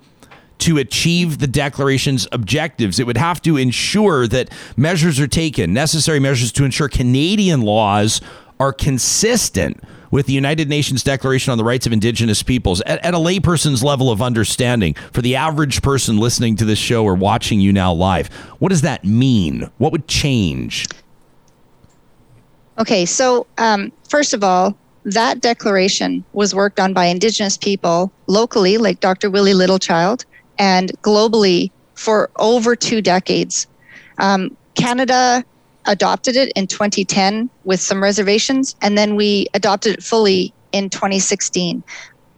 to 0.63 0.79
achieve 0.79 1.39
the 1.39 1.49
declaration's 1.49 2.29
objectives. 2.31 3.01
It 3.01 3.07
would 3.07 3.17
have 3.17 3.43
to 3.43 3.57
ensure 3.57 4.29
that 4.29 4.49
measures 4.77 5.19
are 5.19 5.27
taken, 5.27 5.73
necessary 5.73 6.21
measures 6.21 6.53
to 6.53 6.65
ensure 6.65 6.89
Canadian 6.89 7.63
laws 7.63 8.21
are 8.61 8.73
consistent 8.73 9.83
with 10.13 10.27
the 10.27 10.33
United 10.33 10.69
Nations 10.69 11.03
Declaration 11.03 11.51
on 11.51 11.59
the 11.59 11.65
Rights 11.65 11.85
of 11.85 11.93
Indigenous 11.93 12.45
Peoples 12.45 12.81
at, 12.83 13.05
at, 13.05 13.13
a 13.13 13.17
layperson's 13.17 13.83
level 13.83 14.09
of 14.09 14.23
understanding. 14.23 14.95
For 15.13 15.21
the 15.21 15.35
average 15.35 15.83
person 15.83 16.19
listening 16.19 16.55
to 16.57 16.65
this 16.65 16.79
show 16.79 17.03
or 17.03 17.17
watching 17.17 17.61
you 17.61 17.73
now 17.73 17.93
live, 17.93 18.29
what 18.61 18.69
does 18.69 18.83
that 18.83 19.05
mean? 19.05 19.69
What 19.79 19.91
would 19.91 20.07
change? 20.07 20.87
Okay, 22.79 23.05
so 23.05 23.49
um, 23.59 23.91
first 24.09 24.33
of 24.33 24.45
all, 24.45 24.77
that 25.05 25.41
declaration 25.41 26.25
was 26.35 26.55
worked 26.55 26.79
on 26.79 26.93
by 26.93 27.07
Indigenous 27.07 27.57
people 27.57 28.13
locally, 28.29 28.79
like 28.79 29.01
Dr. 29.01 29.29
Willie 29.29 29.55
Littlechild, 29.55 30.25
and 30.59 30.91
globally 31.03 31.71
for 31.95 32.31
over 32.37 32.75
two 32.77 33.01
decades. 33.01 33.67
Um, 34.19 34.57
Canada 34.75 35.45
adopted 35.87 36.37
it 36.37 36.53
in 36.55 36.67
2010 36.67 37.51
with 37.65 37.81
some 37.81 38.03
reservations, 38.03 38.77
and 38.83 38.97
then 38.97 39.17
we 39.17 39.49
adopted 39.55 39.95
it 39.95 40.03
fully 40.03 40.53
in 40.73 40.91
2016. 40.91 41.83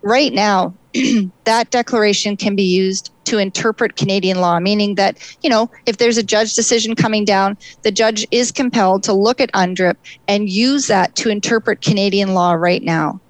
Right 0.03 0.33
now, 0.33 0.75
that 1.45 1.71
declaration 1.71 2.37
can 2.37 2.55
be 2.55 2.63
used 2.63 3.11
to 3.25 3.39
interpret 3.39 3.97
Canadian 3.97 4.41
law, 4.41 4.61
meaning 4.61 4.95
that, 4.97 5.19
you 5.43 5.51
know, 5.51 5.71
if 5.87 5.97
there's 5.97 6.19
a 6.19 6.23
judge 6.23 6.55
decision 6.55 6.95
coming 6.95 7.25
down, 7.25 7.57
the 7.83 7.91
judge 7.91 8.27
is 8.31 8.53
compelled 8.53 9.03
to 9.05 9.13
look 9.13 9.41
at 9.41 9.53
UNDRIP 9.53 9.97
and 10.29 10.49
use 10.49 10.87
that 10.87 11.15
to 11.17 11.31
interpret 11.31 11.81
Canadian 11.81 12.35
law 12.35 12.53
right 12.53 12.83
now. 12.83 13.21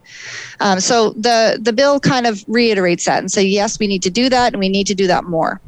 Um, 0.61 0.81
so 0.81 1.11
the 1.11 1.59
the 1.61 1.73
bill 1.73 2.01
kind 2.01 2.27
of 2.27 2.45
reiterates 2.49 3.05
that 3.07 3.19
and 3.19 3.31
say 3.31 3.43
yes, 3.43 3.79
we 3.79 3.87
need 3.87 4.03
to 4.03 4.11
do 4.11 4.29
that, 4.29 4.53
and 4.53 4.61
we 4.61 4.69
need 4.69 4.87
to 4.87 4.95
do 4.95 5.07
that 5.07 5.25
more. 5.25 5.61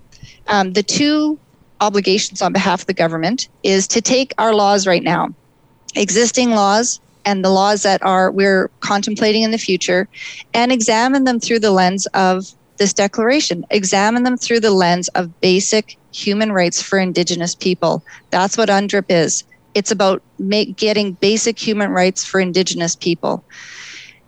Um, 0.48 0.72
the 0.72 0.82
two 0.82 1.38
obligations 1.80 2.40
on 2.40 2.52
behalf 2.52 2.82
of 2.82 2.86
the 2.86 2.94
government 2.94 3.48
is 3.62 3.86
to 3.88 4.00
take 4.00 4.32
our 4.38 4.54
laws 4.54 4.86
right 4.86 5.02
now, 5.02 5.28
existing 5.94 6.50
laws 6.50 7.00
and 7.24 7.44
the 7.44 7.50
laws 7.50 7.82
that 7.82 8.02
are 8.02 8.30
we're 8.30 8.70
contemplating 8.80 9.42
in 9.42 9.50
the 9.50 9.58
future, 9.58 10.08
and 10.54 10.70
examine 10.70 11.24
them 11.24 11.40
through 11.40 11.58
the 11.58 11.72
lens 11.72 12.06
of 12.14 12.46
this 12.78 12.92
declaration. 12.92 13.64
Examine 13.70 14.22
them 14.22 14.36
through 14.36 14.60
the 14.60 14.70
lens 14.70 15.08
of 15.08 15.40
basic 15.40 15.96
human 16.12 16.52
rights 16.52 16.80
for 16.80 16.98
Indigenous 16.98 17.54
people. 17.54 18.04
That's 18.30 18.56
what 18.56 18.68
UNDRIP 18.68 19.06
is. 19.08 19.44
It's 19.74 19.90
about 19.90 20.22
make, 20.38 20.76
getting 20.76 21.12
basic 21.12 21.58
human 21.58 21.90
rights 21.90 22.24
for 22.24 22.40
Indigenous 22.40 22.96
people. 22.96 23.44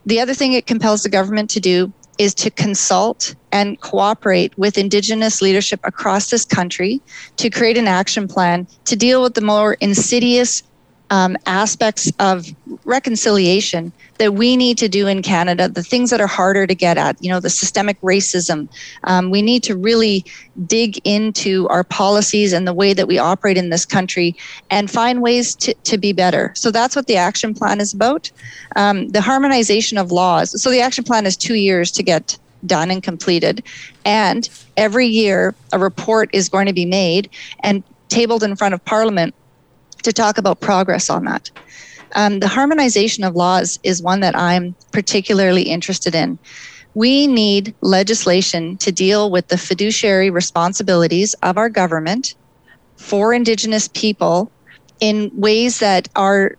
The 0.09 0.21
other 0.21 0.33
thing 0.33 0.55
it 0.55 0.67
compels 0.67 1.03
the 1.03 1.11
government 1.11 1.50
to 1.50 1.61
do 1.61 1.93
is 2.17 2.33
to 2.37 2.50
consult 2.50 3.35
and 3.53 3.79
cooperate 3.83 4.57
with 4.57 4.79
Indigenous 4.79 5.43
leadership 5.43 5.81
across 5.85 6.31
this 6.31 6.47
country 6.47 7.03
to 7.37 7.50
create 7.50 7.77
an 7.77 7.87
action 7.87 8.27
plan 8.27 8.67
to 8.87 8.97
deal 8.97 9.23
with 9.23 9.35
the 9.35 9.43
more 9.43 9.75
insidious 9.75 10.62
um, 11.11 11.37
aspects 11.47 12.12
of 12.19 12.47
reconciliation 12.85 13.93
that 14.19 14.35
we 14.35 14.57
need 14.57 14.77
to 14.79 14.88
do 14.88 15.07
in 15.07 15.23
Canada, 15.23 15.69
the 15.69 15.83
things 15.83 16.11
that 16.11 16.21
are 16.21 16.27
harder 16.27 16.67
to 16.67 16.75
get 16.75 16.99
at, 16.99 17.23
you 17.23 17.31
know, 17.31 17.41
the 17.41 17.50
systemic 17.50 18.00
racism. 18.00 18.69
Um, 19.05 19.31
we 19.31 19.43
need 19.43 19.62
to 19.65 19.77
really 19.77 20.25
dig 20.67 20.99
into 21.07 21.69
our 21.69 21.85
policies 21.85 22.53
and 22.53 22.67
the 22.67 22.75
way 22.75 22.93
that 22.93 23.07
we 23.07 23.19
operate 23.19 23.57
in 23.57 23.71
this 23.71 23.87
country 23.87 24.37
and 24.71 24.91
find 24.91 25.23
ways 25.23 25.55
to, 25.57 25.75
to 25.85 25.99
be 25.99 26.12
better. 26.12 26.53
So 26.57 26.71
that's 26.71 26.97
what 26.97 27.07
the 27.07 27.17
action 27.17 27.55
plan 27.55 27.81
is 27.81 27.93
about. 27.95 28.31
Um, 28.77 29.09
the 29.09 29.21
harmonization 29.21 29.99
of 29.99 30.11
laws. 30.11 30.61
So 30.61 30.71
the 30.71 30.81
action 30.81 31.05
plan 31.05 31.27
is 31.27 31.37
two 31.37 31.55
years 31.55 31.91
to 31.93 32.03
get 32.03 32.37
done 32.67 32.91
and 32.91 33.03
completed. 33.03 33.62
And 34.05 34.49
every 34.77 35.07
year, 35.07 35.55
a 35.73 35.79
report 35.79 36.29
is 36.33 36.49
going 36.49 36.67
to 36.67 36.73
be 36.73 36.85
made 36.85 37.31
and 37.61 37.85
tabled 38.09 38.43
in 38.43 38.57
front 38.57 38.75
of 38.75 38.85
Parliament 38.85 39.35
to 40.02 40.12
talk 40.12 40.38
about 40.38 40.61
progress 40.61 41.11
on 41.11 41.25
that. 41.25 41.50
Um, 42.14 42.40
the 42.40 42.49
harmonization 42.49 43.25
of 43.25 43.37
laws 43.37 43.78
is 43.83 44.02
one 44.02 44.21
that 44.21 44.37
I'm 44.37 44.75
particularly 44.93 45.62
interested 45.62 46.14
in. 46.14 46.38
We 46.95 47.26
need 47.26 47.75
legislation 47.83 48.76
to 48.78 48.90
deal 48.90 49.31
with 49.31 49.49
the 49.49 49.59
fiduciary 49.59 50.31
responsibilities 50.31 51.35
of 51.43 51.59
our 51.59 51.69
government 51.69 52.35
for 52.97 53.33
Indigenous 53.33 53.88
people 53.88 54.50
in 55.00 55.31
ways 55.35 55.78
that 55.81 56.09
are 56.17 56.57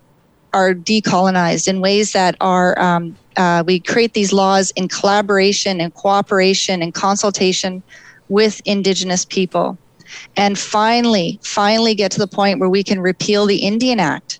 are 0.51 0.73
decolonized, 0.73 1.67
in 1.67 1.79
ways 1.79 2.13
that 2.13 2.35
are 2.41 2.79
um, 2.79 3.15
uh, 3.37 3.63
we 3.65 3.79
create 3.79 4.13
these 4.13 4.33
laws 4.33 4.71
in 4.71 4.87
collaboration 4.87 5.79
and 5.79 5.93
cooperation 5.93 6.81
and 6.81 6.93
consultation 6.93 7.83
with 8.29 8.61
Indigenous 8.65 9.25
people 9.25 9.77
and 10.35 10.57
finally, 10.57 11.39
finally 11.43 11.95
get 11.95 12.11
to 12.11 12.19
the 12.19 12.27
point 12.27 12.59
where 12.59 12.69
we 12.69 12.83
can 12.83 12.99
repeal 12.99 13.45
the 13.45 13.57
Indian 13.57 13.99
Act. 13.99 14.39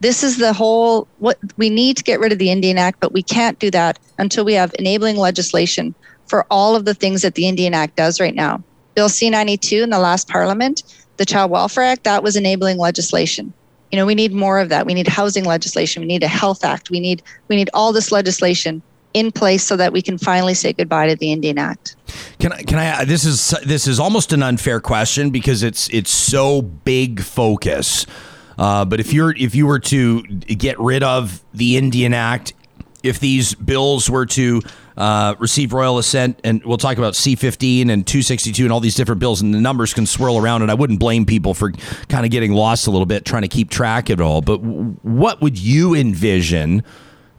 This 0.00 0.22
is 0.22 0.38
the 0.38 0.52
whole 0.52 1.08
what 1.18 1.38
we 1.56 1.70
need 1.70 1.96
to 1.96 2.02
get 2.02 2.20
rid 2.20 2.32
of 2.32 2.38
the 2.38 2.50
Indian 2.50 2.78
Act, 2.78 3.00
but 3.00 3.12
we 3.12 3.22
can't 3.22 3.58
do 3.58 3.70
that 3.70 3.98
until 4.18 4.44
we 4.44 4.54
have 4.54 4.74
enabling 4.78 5.16
legislation 5.16 5.94
for 6.26 6.46
all 6.50 6.76
of 6.76 6.84
the 6.84 6.94
things 6.94 7.22
that 7.22 7.34
the 7.34 7.46
Indian 7.46 7.74
Act 7.74 7.96
does 7.96 8.20
right 8.20 8.34
now. 8.34 8.62
Bill 8.94 9.08
C 9.08 9.30
92 9.30 9.82
in 9.82 9.90
the 9.90 9.98
last 9.98 10.28
parliament, 10.28 10.82
the 11.16 11.24
Child 11.24 11.50
Welfare 11.50 11.84
Act, 11.84 12.04
that 12.04 12.22
was 12.22 12.36
enabling 12.36 12.78
legislation. 12.78 13.52
You 13.90 13.98
know, 13.98 14.06
we 14.06 14.14
need 14.14 14.32
more 14.32 14.58
of 14.58 14.68
that. 14.70 14.86
We 14.86 14.94
need 14.94 15.06
housing 15.06 15.44
legislation. 15.44 16.02
We 16.02 16.06
need 16.08 16.22
a 16.22 16.28
health 16.28 16.64
act. 16.64 16.90
We 16.90 17.00
need 17.00 17.22
we 17.48 17.56
need 17.56 17.70
all 17.74 17.92
this 17.92 18.10
legislation 18.10 18.82
in 19.14 19.32
place 19.32 19.62
so 19.62 19.76
that 19.76 19.92
we 19.92 20.02
can 20.02 20.18
finally 20.18 20.54
say 20.54 20.72
goodbye 20.72 21.08
to 21.08 21.16
the 21.16 21.32
Indian 21.32 21.56
Act. 21.56 21.96
Can 22.38 22.52
I? 22.52 22.62
Can 22.62 22.78
I? 22.78 23.04
This 23.04 23.24
is 23.24 23.54
this 23.64 23.86
is 23.86 23.98
almost 23.98 24.32
an 24.32 24.42
unfair 24.42 24.80
question 24.80 25.30
because 25.30 25.62
it's 25.62 25.88
it's 25.88 26.10
so 26.10 26.60
big 26.60 27.22
focus. 27.22 28.04
Uh, 28.58 28.84
but 28.84 29.00
if 29.00 29.12
you're 29.12 29.34
if 29.36 29.54
you 29.54 29.66
were 29.66 29.80
to 29.80 30.22
get 30.22 30.78
rid 30.78 31.02
of 31.02 31.42
the 31.54 31.76
Indian 31.76 32.12
Act, 32.12 32.52
if 33.02 33.20
these 33.20 33.54
bills 33.54 34.10
were 34.10 34.26
to 34.26 34.60
uh, 34.96 35.34
receive 35.38 35.72
royal 35.72 35.98
assent, 35.98 36.40
and 36.44 36.64
we'll 36.64 36.78
talk 36.78 36.98
about 36.98 37.14
C15 37.14 37.90
and 37.90 38.06
262 38.06 38.64
and 38.64 38.72
all 38.72 38.80
these 38.80 38.94
different 38.94 39.20
bills, 39.20 39.42
and 39.42 39.52
the 39.52 39.60
numbers 39.60 39.92
can 39.92 40.06
swirl 40.06 40.38
around. 40.38 40.62
And 40.62 40.70
I 40.70 40.74
wouldn't 40.74 41.00
blame 41.00 41.26
people 41.26 41.54
for 41.54 41.72
kind 42.08 42.24
of 42.24 42.30
getting 42.30 42.52
lost 42.52 42.86
a 42.86 42.90
little 42.90 43.06
bit 43.06 43.24
trying 43.24 43.42
to 43.42 43.48
keep 43.48 43.70
track 43.70 44.10
of 44.10 44.20
it 44.20 44.22
all. 44.22 44.40
But 44.40 44.58
what 44.58 45.40
would 45.40 45.58
you 45.58 45.94
envision 45.94 46.84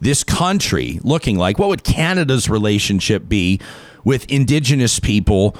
this 0.01 0.23
country 0.23 0.99
looking 1.03 1.37
like? 1.37 1.57
What 1.59 1.69
would 1.69 1.83
Canada's 1.83 2.49
relationship 2.49 3.27
be 3.27 3.59
with 4.03 4.29
Indigenous 4.31 4.99
people? 4.99 5.55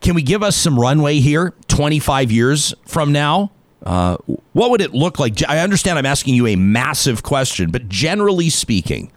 Can 0.00 0.14
we 0.14 0.22
give 0.22 0.42
us 0.42 0.56
some 0.56 0.78
runway 0.78 1.20
here 1.20 1.54
25 1.68 2.30
years 2.30 2.74
from 2.86 3.12
now? 3.12 3.50
Uh, 3.84 4.16
what 4.52 4.70
would 4.70 4.80
it 4.80 4.94
look 4.94 5.18
like? 5.18 5.46
I 5.48 5.58
understand 5.58 5.98
I'm 5.98 6.06
asking 6.06 6.34
you 6.34 6.46
a 6.46 6.56
massive 6.56 7.22
question, 7.22 7.70
but 7.70 7.88
generally 7.88 8.48
speaking. 8.48 9.12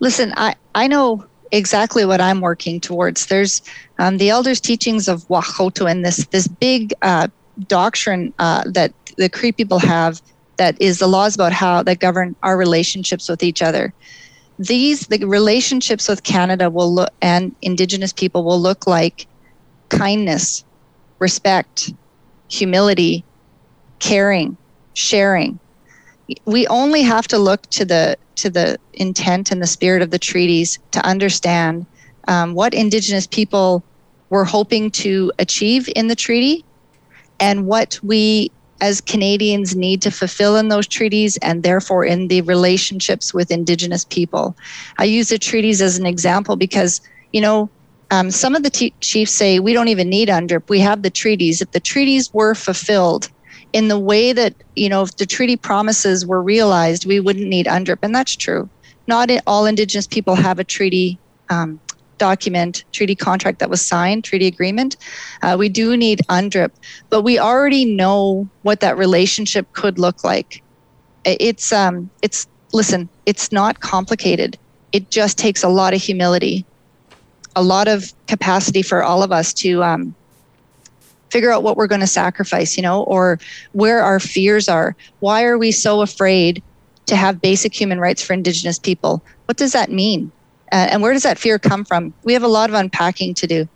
Listen, 0.00 0.32
I, 0.36 0.54
I 0.74 0.86
know 0.86 1.24
exactly 1.52 2.04
what 2.04 2.20
I'm 2.20 2.40
working 2.40 2.80
towards. 2.80 3.26
There's 3.26 3.62
um, 3.98 4.18
the 4.18 4.30
elders' 4.30 4.60
teachings 4.60 5.08
of 5.08 5.26
Wahkoto 5.28 5.90
and 5.90 6.04
this 6.04 6.26
this 6.26 6.48
big 6.48 6.94
uh, 7.02 7.28
doctrine 7.68 8.32
uh, 8.38 8.64
that 8.66 8.92
the 9.16 9.28
Cree 9.28 9.52
people 9.52 9.78
have 9.78 10.20
that 10.56 10.80
is 10.80 10.98
the 10.98 11.06
laws 11.06 11.34
about 11.34 11.52
how 11.52 11.82
that 11.82 12.00
govern 12.00 12.34
our 12.42 12.56
relationships 12.56 13.28
with 13.28 13.42
each 13.42 13.62
other. 13.62 13.92
These 14.58 15.06
the 15.08 15.24
relationships 15.24 16.08
with 16.08 16.22
Canada 16.22 16.70
will 16.70 16.92
look 16.92 17.10
and 17.20 17.54
Indigenous 17.62 18.12
people 18.12 18.42
will 18.44 18.60
look 18.60 18.86
like 18.86 19.26
kindness, 19.88 20.64
respect, 21.18 21.92
humility, 22.48 23.24
caring, 23.98 24.56
sharing. 24.94 25.58
We 26.44 26.66
only 26.68 27.02
have 27.02 27.28
to 27.28 27.38
look 27.38 27.62
to 27.70 27.84
the 27.84 28.16
to 28.36 28.50
the 28.50 28.78
intent 28.94 29.50
and 29.50 29.62
the 29.62 29.66
spirit 29.66 30.02
of 30.02 30.10
the 30.10 30.18
treaties 30.18 30.78
to 30.92 31.04
understand 31.06 31.86
um, 32.28 32.54
what 32.54 32.74
Indigenous 32.74 33.26
people 33.26 33.82
were 34.30 34.44
hoping 34.44 34.90
to 34.90 35.32
achieve 35.38 35.88
in 35.94 36.08
the 36.08 36.16
treaty 36.16 36.64
and 37.38 37.66
what 37.66 37.98
we 38.02 38.50
as 38.80 39.00
Canadians 39.00 39.74
need 39.74 40.02
to 40.02 40.10
fulfill 40.10 40.56
in 40.56 40.68
those 40.68 40.86
treaties 40.86 41.36
and 41.38 41.62
therefore 41.62 42.04
in 42.04 42.28
the 42.28 42.42
relationships 42.42 43.32
with 43.32 43.50
Indigenous 43.50 44.04
people. 44.04 44.56
I 44.98 45.04
use 45.04 45.28
the 45.28 45.38
treaties 45.38 45.80
as 45.80 45.98
an 45.98 46.06
example 46.06 46.56
because, 46.56 47.00
you 47.32 47.40
know, 47.40 47.70
um, 48.10 48.30
some 48.30 48.54
of 48.54 48.62
the 48.62 48.70
t- 48.70 48.94
chiefs 49.00 49.32
say 49.32 49.58
we 49.58 49.72
don't 49.72 49.88
even 49.88 50.08
need 50.08 50.28
UNDRIP. 50.28 50.68
We 50.68 50.80
have 50.80 51.02
the 51.02 51.10
treaties. 51.10 51.60
If 51.60 51.72
the 51.72 51.80
treaties 51.80 52.32
were 52.32 52.54
fulfilled 52.54 53.28
in 53.72 53.88
the 53.88 53.98
way 53.98 54.32
that, 54.32 54.54
you 54.76 54.88
know, 54.88 55.02
if 55.02 55.16
the 55.16 55.26
treaty 55.26 55.56
promises 55.56 56.24
were 56.24 56.42
realized, 56.42 57.06
we 57.06 57.18
wouldn't 57.18 57.48
need 57.48 57.66
UNDRIP. 57.66 57.98
And 58.02 58.14
that's 58.14 58.36
true. 58.36 58.68
Not 59.08 59.30
all 59.46 59.66
Indigenous 59.66 60.06
people 60.06 60.34
have 60.34 60.58
a 60.58 60.64
treaty 60.64 61.18
um, 61.48 61.80
document, 62.18 62.84
treaty 62.92 63.14
contract 63.14 63.58
that 63.58 63.70
was 63.70 63.80
signed, 63.80 64.24
treaty 64.24 64.46
agreement. 64.46 64.96
Uh, 65.42 65.56
we 65.58 65.68
do 65.68 65.96
need 65.96 66.20
UNDRIP, 66.28 66.70
but 67.10 67.22
we 67.22 67.38
already 67.38 67.84
know 67.84 68.48
what 68.62 68.80
that 68.80 68.96
relationship 68.96 69.70
could 69.72 69.98
look 69.98 70.24
like. 70.24 70.62
It's, 71.24 71.72
um, 71.72 72.08
it's, 72.22 72.46
listen, 72.72 73.08
it's 73.26 73.52
not 73.52 73.80
complicated. 73.80 74.58
It 74.92 75.10
just 75.10 75.36
takes 75.38 75.62
a 75.62 75.68
lot 75.68 75.92
of 75.92 76.00
humility 76.00 76.64
a 77.56 77.62
lot 77.62 77.88
of 77.88 78.12
capacity 78.28 78.82
for 78.82 79.02
all 79.02 79.22
of 79.22 79.32
us 79.32 79.52
to 79.54 79.82
um, 79.82 80.14
figure 81.30 81.50
out 81.50 81.62
what 81.62 81.76
we're 81.76 81.86
going 81.86 82.02
to 82.02 82.06
sacrifice, 82.06 82.76
you 82.76 82.82
know, 82.82 83.02
or 83.04 83.40
where 83.72 84.02
our 84.02 84.20
fears 84.20 84.68
are. 84.68 84.94
Why 85.20 85.42
are 85.44 85.58
we 85.58 85.72
so 85.72 86.02
afraid 86.02 86.62
to 87.06 87.16
have 87.16 87.40
basic 87.40 87.74
human 87.74 87.98
rights 87.98 88.22
for 88.22 88.34
Indigenous 88.34 88.78
people? 88.78 89.24
What 89.46 89.56
does 89.56 89.72
that 89.72 89.90
mean? 89.90 90.30
Uh, 90.72 90.88
and 90.90 91.02
where 91.02 91.12
does 91.12 91.22
that 91.22 91.38
fear 91.38 91.58
come 91.58 91.84
from? 91.84 92.12
We 92.24 92.32
have 92.32 92.42
a 92.42 92.48
lot 92.48 92.70
of 92.70 92.74
unpacking 92.74 93.34
to 93.34 93.46
do. 93.46 93.68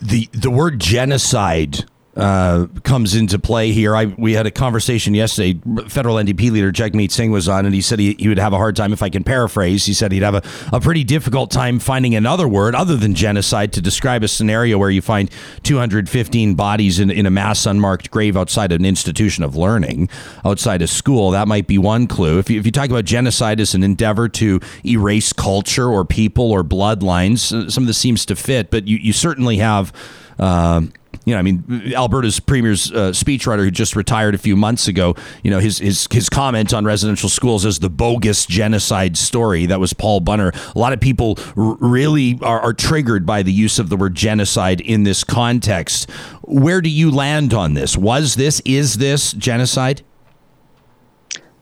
The 0.00 0.28
the 0.32 0.50
word 0.50 0.80
genocide 0.80 1.84
uh, 2.16 2.66
comes 2.82 3.14
into 3.14 3.38
play 3.38 3.72
here. 3.72 3.94
I 3.94 4.06
we 4.06 4.32
had 4.32 4.46
a 4.46 4.50
conversation 4.50 5.14
yesterday. 5.14 5.60
Federal 5.88 6.16
NDP 6.16 6.50
leader 6.50 6.72
Jagmeet 6.72 7.10
Singh 7.10 7.30
was 7.30 7.48
on, 7.48 7.66
and 7.66 7.74
he 7.74 7.82
said 7.82 7.98
he, 7.98 8.14
he 8.18 8.28
would 8.28 8.38
have 8.38 8.52
a 8.52 8.56
hard 8.56 8.74
time 8.74 8.92
if 8.92 9.02
I 9.02 9.10
can 9.10 9.22
paraphrase. 9.22 9.84
He 9.84 9.92
said 9.92 10.12
he'd 10.12 10.22
have 10.22 10.34
a, 10.34 10.42
a 10.72 10.80
pretty 10.80 11.04
difficult 11.04 11.50
time 11.50 11.78
finding 11.78 12.14
another 12.14 12.48
word 12.48 12.74
other 12.74 12.96
than 12.96 13.14
genocide 13.14 13.72
to 13.74 13.82
describe 13.82 14.22
a 14.22 14.28
scenario 14.28 14.78
where 14.78 14.90
you 14.90 15.02
find 15.02 15.30
215 15.64 16.54
bodies 16.54 16.98
in, 16.98 17.10
in 17.10 17.26
a 17.26 17.30
mass 17.30 17.66
unmarked 17.66 18.10
grave 18.10 18.36
outside 18.36 18.72
an 18.72 18.84
institution 18.84 19.44
of 19.44 19.54
learning, 19.54 20.08
outside 20.44 20.80
a 20.80 20.86
school. 20.86 21.30
That 21.32 21.48
might 21.48 21.66
be 21.66 21.76
one 21.76 22.06
clue. 22.06 22.38
If 22.38 22.48
you, 22.48 22.58
if 22.58 22.64
you 22.64 22.72
talk 22.72 22.88
about 22.88 23.04
genocide 23.04 23.60
as 23.60 23.74
an 23.74 23.82
endeavor 23.82 24.28
to 24.30 24.60
erase 24.84 25.32
culture 25.32 25.88
or 25.88 26.04
people 26.04 26.50
or 26.50 26.64
bloodlines, 26.64 27.52
uh, 27.52 27.70
some 27.70 27.84
of 27.84 27.88
this 27.88 27.98
seems 27.98 28.24
to 28.26 28.36
fit, 28.36 28.70
but 28.70 28.88
you, 28.88 28.96
you 28.96 29.12
certainly 29.12 29.58
have. 29.58 29.92
Uh, 30.38 30.82
you 31.26 31.32
know, 31.34 31.40
I 31.40 31.42
mean, 31.42 31.92
Alberta's 31.94 32.38
premier's 32.38 32.92
uh, 32.92 33.10
speechwriter 33.10 33.64
who 33.64 33.70
just 33.70 33.96
retired 33.96 34.36
a 34.36 34.38
few 34.38 34.54
months 34.54 34.86
ago, 34.86 35.16
you 35.42 35.50
know, 35.50 35.58
his, 35.58 35.78
his 35.78 36.06
his 36.12 36.28
comment 36.28 36.72
on 36.72 36.84
residential 36.84 37.28
schools 37.28 37.66
as 37.66 37.80
the 37.80 37.90
bogus 37.90 38.46
genocide 38.46 39.16
story. 39.16 39.66
That 39.66 39.80
was 39.80 39.92
Paul 39.92 40.20
Bunner. 40.20 40.52
A 40.74 40.78
lot 40.78 40.92
of 40.92 41.00
people 41.00 41.36
r- 41.56 41.76
really 41.80 42.38
are, 42.42 42.60
are 42.60 42.72
triggered 42.72 43.26
by 43.26 43.42
the 43.42 43.52
use 43.52 43.80
of 43.80 43.88
the 43.88 43.96
word 43.96 44.14
genocide 44.14 44.80
in 44.80 45.02
this 45.02 45.24
context. 45.24 46.08
Where 46.42 46.80
do 46.80 46.88
you 46.88 47.10
land 47.10 47.52
on 47.52 47.74
this? 47.74 47.96
Was 47.96 48.36
this, 48.36 48.62
is 48.64 48.98
this 48.98 49.32
genocide? 49.32 50.02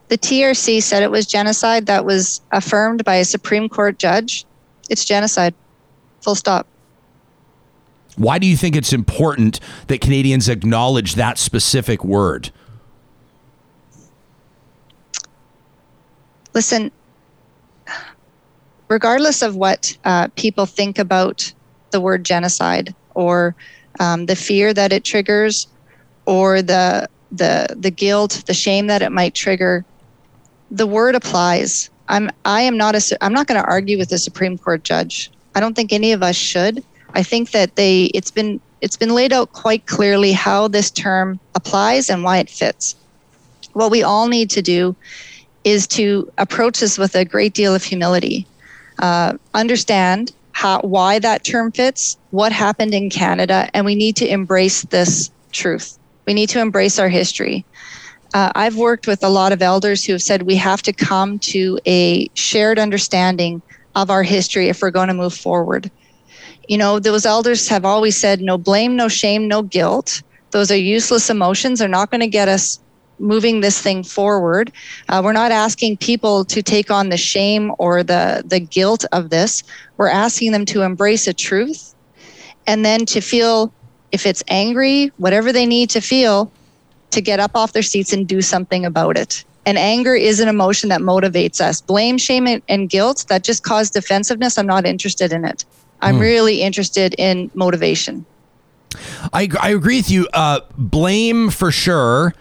The 0.09 0.19
TRC 0.19 0.83
said 0.83 1.03
it 1.03 1.11
was 1.11 1.25
genocide. 1.25 1.87
That 1.87 2.05
was 2.05 2.43
affirmed 2.53 3.03
by 3.05 3.17
a 3.17 3.25
Supreme 3.25 3.71
Court 3.71 3.99
judge. 3.99 4.45
It's 4.91 5.07
genocide. 5.07 5.55
Full 6.21 6.35
stop. 6.35 6.67
Why 8.17 8.39
do 8.39 8.47
you 8.47 8.57
think 8.57 8.77
it's 8.77 8.93
important 8.93 9.61
that 9.89 10.01
Canadians 10.01 10.49
acknowledge 10.49 11.15
that 11.15 11.39
specific 11.39 12.05
word? 12.05 12.51
Listen, 16.55 16.93
regardless 18.89 19.43
of 19.43 19.57
what 19.57 19.97
uh, 20.05 20.29
people 20.37 20.67
think 20.67 20.99
about 20.99 21.53
the 21.91 22.01
word 22.01 22.25
genocide 22.25 22.95
or 23.15 23.55
um, 24.01 24.27
the 24.27 24.37
fear 24.37 24.73
that 24.73 24.93
it 24.93 25.05
triggers 25.05 25.67
or 26.27 26.63
the 26.63 27.09
the 27.33 27.75
the 27.77 27.91
guilt, 27.91 28.45
the 28.47 28.55
shame 28.55 28.87
that 28.87 29.03
it 29.03 29.11
might 29.11 29.35
trigger, 29.35 29.85
the 30.71 30.87
word 30.87 31.15
applies. 31.15 31.91
I'm 32.09 32.31
I 32.45 32.63
am 32.63 32.77
not 32.77 32.95
a 32.95 33.19
I'm 33.21 33.33
not 33.33 33.47
going 33.47 33.61
to 33.61 33.69
argue 33.69 33.99
with 33.99 34.11
the 34.11 34.19
Supreme 34.19 34.57
Court 34.57 34.85
judge. 34.85 35.31
I 35.55 35.61
don't 35.61 35.75
think 35.75 35.93
any 35.93 36.13
of 36.13 36.23
us 36.23 36.37
should. 36.37 36.85
I 37.15 37.23
think 37.23 37.53
that 37.53 37.77
they 37.77 38.05
it's 38.07 38.31
been 38.31 38.61
it's 38.81 38.97
been 38.97 39.15
laid 39.15 39.33
out 39.33 39.53
quite 39.53 39.87
clearly 39.87 40.33
how 40.33 40.69
this 40.69 40.91
term 40.91 41.41
applies 41.55 42.11
and 42.11 42.23
why 42.23 42.39
it 42.39 42.51
fits. 42.51 42.97
What 43.73 43.91
we 43.91 44.03
all 44.03 44.29
need 44.29 44.51
to 44.51 44.63
do 44.63 44.95
is 45.65 45.87
to 45.89 46.31
approach 46.37 46.81
this 46.81 46.99
with 46.99 47.15
a 47.15 47.25
great 47.25 47.55
deal 47.55 47.75
of 47.75 47.83
humility, 47.83 48.47
uh, 48.99 49.35
understand 49.55 50.33
how 50.53 50.81
why 50.81 51.19
that 51.19 51.45
term 51.45 51.73
fits, 51.73 52.19
what 52.31 52.53
happened 52.53 52.95
in 52.95 53.11
Canada, 53.11 53.69
and 53.73 53.87
we 53.87 53.95
need 53.95 54.17
to 54.17 54.31
embrace 54.31 54.83
this 54.83 55.31
truth. 55.53 55.99
We 56.27 56.35
need 56.35 56.49
to 56.51 56.61
embrace 56.61 56.99
our 56.99 57.09
history. 57.09 57.65
Uh, 58.35 58.51
I've 58.55 58.77
worked 58.77 59.07
with 59.07 59.23
a 59.23 59.29
lot 59.29 59.53
of 59.53 59.63
elders 59.63 60.05
who 60.05 60.13
have 60.13 60.23
said 60.23 60.43
we 60.43 60.57
have 60.57 60.83
to 60.83 60.93
come 60.93 61.39
to 61.41 61.79
a 61.87 62.29
shared 62.35 62.79
understanding 62.79 63.63
of 63.95 64.11
our 64.11 64.25
history 64.25 64.69
if 64.69 64.83
we're 64.83 64.91
going 64.91 65.09
to 65.09 65.15
move 65.15 65.35
forward. 65.35 65.91
You 66.69 66.79
know, 66.79 66.99
those 66.99 67.27
elders 67.27 67.69
have 67.69 67.85
always 67.85 68.17
said 68.17 68.41
no 68.41 68.57
blame, 68.59 68.97
no 68.97 69.09
shame, 69.09 69.49
no 69.49 69.63
guilt. 69.63 70.23
Those 70.51 70.71
are 70.71 70.77
useless 70.77 71.31
emotions. 71.31 71.79
They're 71.79 71.89
not 71.89 72.11
going 72.11 72.21
to 72.21 72.27
get 72.29 72.49
us 72.49 72.79
moving 73.19 73.61
this 73.61 73.81
thing 73.81 74.03
forward. 74.03 74.73
Uh, 75.09 75.21
we're 75.25 75.33
not 75.33 75.53
asking 75.53 75.97
people 75.99 76.45
to 76.47 76.63
take 76.63 76.91
on 76.91 77.09
the 77.09 77.17
shame 77.17 77.73
or 77.79 78.03
the, 78.03 78.43
the 78.47 78.61
guilt 78.61 79.05
of 79.13 79.31
this. 79.31 79.63
We're 79.97 80.09
asking 80.09 80.53
them 80.53 80.65
to 80.67 80.83
embrace 80.83 81.27
a 81.27 81.35
truth 81.35 81.95
and 82.67 82.85
then 82.85 83.07
to 83.07 83.21
feel, 83.21 83.73
if 84.13 84.27
it's 84.27 84.43
angry, 84.49 85.13
whatever 85.19 85.53
they 85.53 85.67
need 85.67 85.91
to 85.91 86.01
feel, 86.01 86.51
to 87.11 87.21
get 87.21 87.41
up 87.41 87.53
off 87.55 87.73
their 87.73 87.83
seats 87.83 88.13
and 88.13 88.27
do 88.27 88.43
something 88.43 88.85
about 88.85 89.17
it. 89.17 89.45
And 89.67 89.79
anger 89.79 90.15
is 90.15 90.41
an 90.41 90.49
emotion 90.49 90.89
that 90.91 91.01
motivates 91.01 91.61
us. 91.61 91.81
Blame, 91.81 92.19
shame, 92.19 92.63
and 92.69 92.91
guilt 92.91 93.25
that 93.29 93.45
just 93.45 93.63
cause 93.63 93.91
defensiveness. 93.91 94.59
I'm 94.59 94.67
not 94.67 94.85
interested 94.85 95.33
in 95.33 95.45
it. 95.45 95.65
I'm 96.05 96.17
mm. 96.17 96.21
really 96.21 96.63
interested 96.63 97.15
in 97.19 97.51
motivation. 97.55 98.27
I, 99.33 99.49
I 99.61 99.71
agree 99.71 99.97
with 99.97 100.11
you. 100.11 100.29
Uh, 100.33 100.61
blame 100.77 101.51
for 101.51 101.73
sure. 101.73 102.35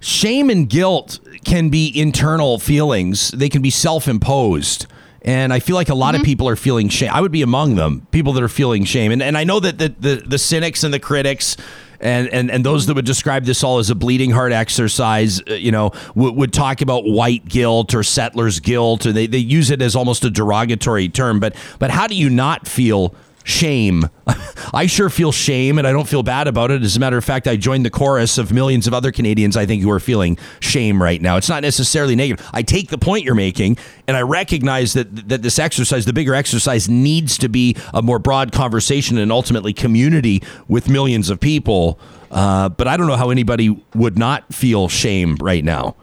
Shame 0.00 0.50
and 0.50 0.68
guilt 0.68 1.20
can 1.44 1.68
be 1.68 1.92
internal 1.94 2.58
feelings, 2.58 3.30
they 3.30 3.48
can 3.48 3.62
be 3.62 3.70
self 3.70 4.08
imposed. 4.08 4.86
And 5.24 5.52
I 5.52 5.60
feel 5.60 5.76
like 5.76 5.88
a 5.88 5.94
lot 5.94 6.14
mm-hmm. 6.14 6.22
of 6.22 6.26
people 6.26 6.48
are 6.48 6.56
feeling 6.56 6.88
shame. 6.88 7.10
I 7.12 7.20
would 7.20 7.30
be 7.30 7.42
among 7.42 7.76
them, 7.76 8.08
people 8.10 8.32
that 8.32 8.42
are 8.42 8.48
feeling 8.48 8.84
shame. 8.84 9.12
And, 9.12 9.22
and 9.22 9.38
I 9.38 9.44
know 9.44 9.60
that 9.60 9.78
the, 9.78 9.94
the, 9.96 10.16
the 10.26 10.38
cynics 10.38 10.82
and 10.82 10.92
the 10.92 10.98
critics 10.98 11.56
and 12.02 12.28
and 12.28 12.50
and 12.50 12.64
those 12.64 12.86
that 12.86 12.94
would 12.94 13.04
describe 13.04 13.44
this 13.44 13.62
all 13.62 13.78
as 13.78 13.90
a 13.90 13.94
bleeding 13.94 14.30
heart 14.30 14.52
exercise, 14.52 15.40
uh, 15.48 15.54
you 15.54 15.72
know, 15.72 15.92
would, 16.14 16.34
would 16.36 16.52
talk 16.52 16.80
about 16.80 17.04
white 17.04 17.44
guilt 17.48 17.94
or 17.94 18.02
settler's 18.02 18.60
guilt, 18.60 19.06
or 19.06 19.12
they, 19.12 19.26
they 19.26 19.38
use 19.38 19.70
it 19.70 19.80
as 19.80 19.96
almost 19.96 20.24
a 20.24 20.30
derogatory 20.30 21.08
term. 21.08 21.40
But 21.40 21.54
but 21.78 21.90
how 21.90 22.06
do 22.06 22.14
you 22.14 22.28
not 22.28 22.66
feel 22.66 23.14
shame. 23.44 24.08
I 24.74 24.86
sure 24.86 25.10
feel 25.10 25.32
shame 25.32 25.78
and 25.78 25.86
I 25.86 25.92
don't 25.92 26.08
feel 26.08 26.22
bad 26.22 26.48
about 26.48 26.70
it. 26.70 26.82
As 26.82 26.96
a 26.96 27.00
matter 27.00 27.16
of 27.16 27.24
fact, 27.24 27.46
I 27.46 27.56
joined 27.56 27.84
the 27.84 27.90
chorus 27.90 28.38
of 28.38 28.52
millions 28.52 28.86
of 28.86 28.94
other 28.94 29.12
Canadians 29.12 29.56
I 29.56 29.66
think 29.66 29.82
who 29.82 29.90
are 29.90 30.00
feeling 30.00 30.38
shame 30.60 31.02
right 31.02 31.20
now. 31.20 31.36
It's 31.36 31.48
not 31.48 31.62
necessarily 31.62 32.16
negative. 32.16 32.48
I 32.52 32.62
take 32.62 32.88
the 32.88 32.98
point 32.98 33.24
you're 33.24 33.34
making 33.34 33.76
and 34.06 34.16
I 34.16 34.22
recognize 34.22 34.92
that 34.94 35.28
that 35.28 35.42
this 35.42 35.58
exercise, 35.58 36.04
the 36.04 36.12
bigger 36.12 36.34
exercise 36.34 36.88
needs 36.88 37.38
to 37.38 37.48
be 37.48 37.76
a 37.92 38.02
more 38.02 38.18
broad 38.18 38.52
conversation 38.52 39.18
and 39.18 39.32
ultimately 39.32 39.72
community 39.72 40.42
with 40.68 40.88
millions 40.88 41.30
of 41.30 41.40
people. 41.40 41.98
Uh, 42.30 42.68
but 42.68 42.88
I 42.88 42.96
don't 42.96 43.06
know 43.06 43.16
how 43.16 43.30
anybody 43.30 43.82
would 43.94 44.18
not 44.18 44.52
feel 44.54 44.88
shame 44.88 45.36
right 45.40 45.64
now. 45.64 45.96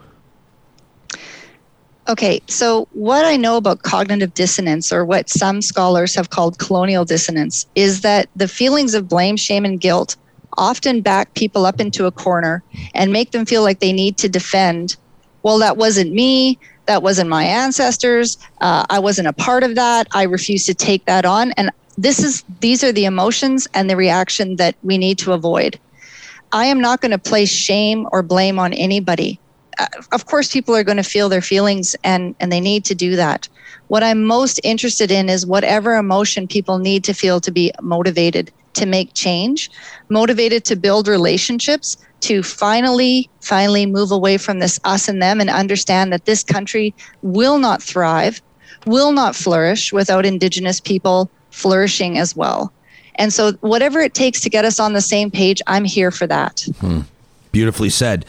Okay, 2.09 2.41
so 2.47 2.87
what 2.93 3.23
I 3.23 3.37
know 3.37 3.55
about 3.55 3.83
cognitive 3.83 4.33
dissonance, 4.33 4.91
or 4.91 5.05
what 5.05 5.29
some 5.29 5.61
scholars 5.61 6.15
have 6.15 6.31
called 6.31 6.57
colonial 6.57 7.05
dissonance, 7.05 7.67
is 7.75 8.01
that 8.01 8.27
the 8.35 8.47
feelings 8.47 8.95
of 8.95 9.07
blame, 9.07 9.37
shame, 9.37 9.63
and 9.63 9.79
guilt 9.79 10.15
often 10.57 11.01
back 11.01 11.31
people 11.35 11.67
up 11.67 11.79
into 11.79 12.07
a 12.07 12.11
corner 12.11 12.63
and 12.95 13.13
make 13.13 13.29
them 13.29 13.45
feel 13.45 13.61
like 13.61 13.79
they 13.79 13.93
need 13.93 14.17
to 14.17 14.27
defend. 14.27 14.97
Well, 15.43 15.59
that 15.59 15.77
wasn't 15.77 16.11
me. 16.11 16.57
That 16.87 17.03
wasn't 17.03 17.29
my 17.29 17.43
ancestors. 17.43 18.39
Uh, 18.59 18.87
I 18.89 18.97
wasn't 18.97 19.27
a 19.27 19.33
part 19.33 19.61
of 19.61 19.75
that. 19.75 20.07
I 20.11 20.23
refuse 20.23 20.65
to 20.65 20.73
take 20.73 21.05
that 21.05 21.25
on. 21.25 21.51
And 21.51 21.69
this 21.95 22.23
is 22.23 22.43
these 22.59 22.83
are 22.83 22.91
the 22.91 23.05
emotions 23.05 23.67
and 23.75 23.87
the 23.87 23.95
reaction 23.95 24.55
that 24.55 24.75
we 24.81 24.97
need 24.97 25.19
to 25.19 25.33
avoid. 25.33 25.79
I 26.53 26.65
am 26.65 26.81
not 26.81 27.01
going 27.01 27.11
to 27.11 27.19
place 27.19 27.51
shame 27.51 28.07
or 28.11 28.23
blame 28.23 28.57
on 28.57 28.73
anybody. 28.73 29.39
Uh, 29.79 29.87
of 30.11 30.25
course 30.25 30.51
people 30.51 30.75
are 30.75 30.83
going 30.83 30.97
to 30.97 31.03
feel 31.03 31.29
their 31.29 31.41
feelings 31.41 31.95
and 32.03 32.35
and 32.39 32.51
they 32.51 32.59
need 32.59 32.85
to 32.85 32.95
do 32.95 33.15
that. 33.15 33.47
What 33.87 34.03
i'm 34.03 34.23
most 34.23 34.59
interested 34.63 35.09
in 35.09 35.29
is 35.29 35.45
whatever 35.45 35.95
emotion 35.95 36.47
people 36.47 36.77
need 36.77 37.03
to 37.05 37.13
feel 37.13 37.39
to 37.41 37.51
be 37.51 37.71
motivated 37.81 38.51
to 38.73 38.85
make 38.85 39.13
change 39.13 39.69
motivated 40.09 40.63
to 40.65 40.75
build 40.75 41.07
relationships 41.07 41.97
to 42.21 42.43
finally 42.43 43.29
finally 43.41 43.85
move 43.85 44.11
away 44.11 44.37
from 44.37 44.59
this 44.59 44.79
us 44.83 45.07
and 45.07 45.21
them 45.21 45.41
and 45.41 45.49
understand 45.49 46.13
that 46.13 46.25
this 46.25 46.43
country 46.43 46.93
will 47.21 47.57
not 47.57 47.81
thrive 47.81 48.41
will 48.85 49.11
not 49.11 49.35
flourish 49.35 49.91
without 49.91 50.25
indigenous 50.25 50.79
people 50.79 51.29
flourishing 51.51 52.17
as 52.17 52.35
well. 52.35 52.71
And 53.15 53.33
so 53.33 53.51
whatever 53.59 53.99
it 53.99 54.13
takes 54.13 54.39
to 54.41 54.49
get 54.49 54.63
us 54.63 54.79
on 54.79 54.93
the 54.93 55.01
same 55.01 55.29
page 55.31 55.61
i'm 55.67 55.85
here 55.85 56.11
for 56.11 56.27
that. 56.27 56.65
Hmm. 56.79 57.01
beautifully 57.51 57.89
said 57.89 58.25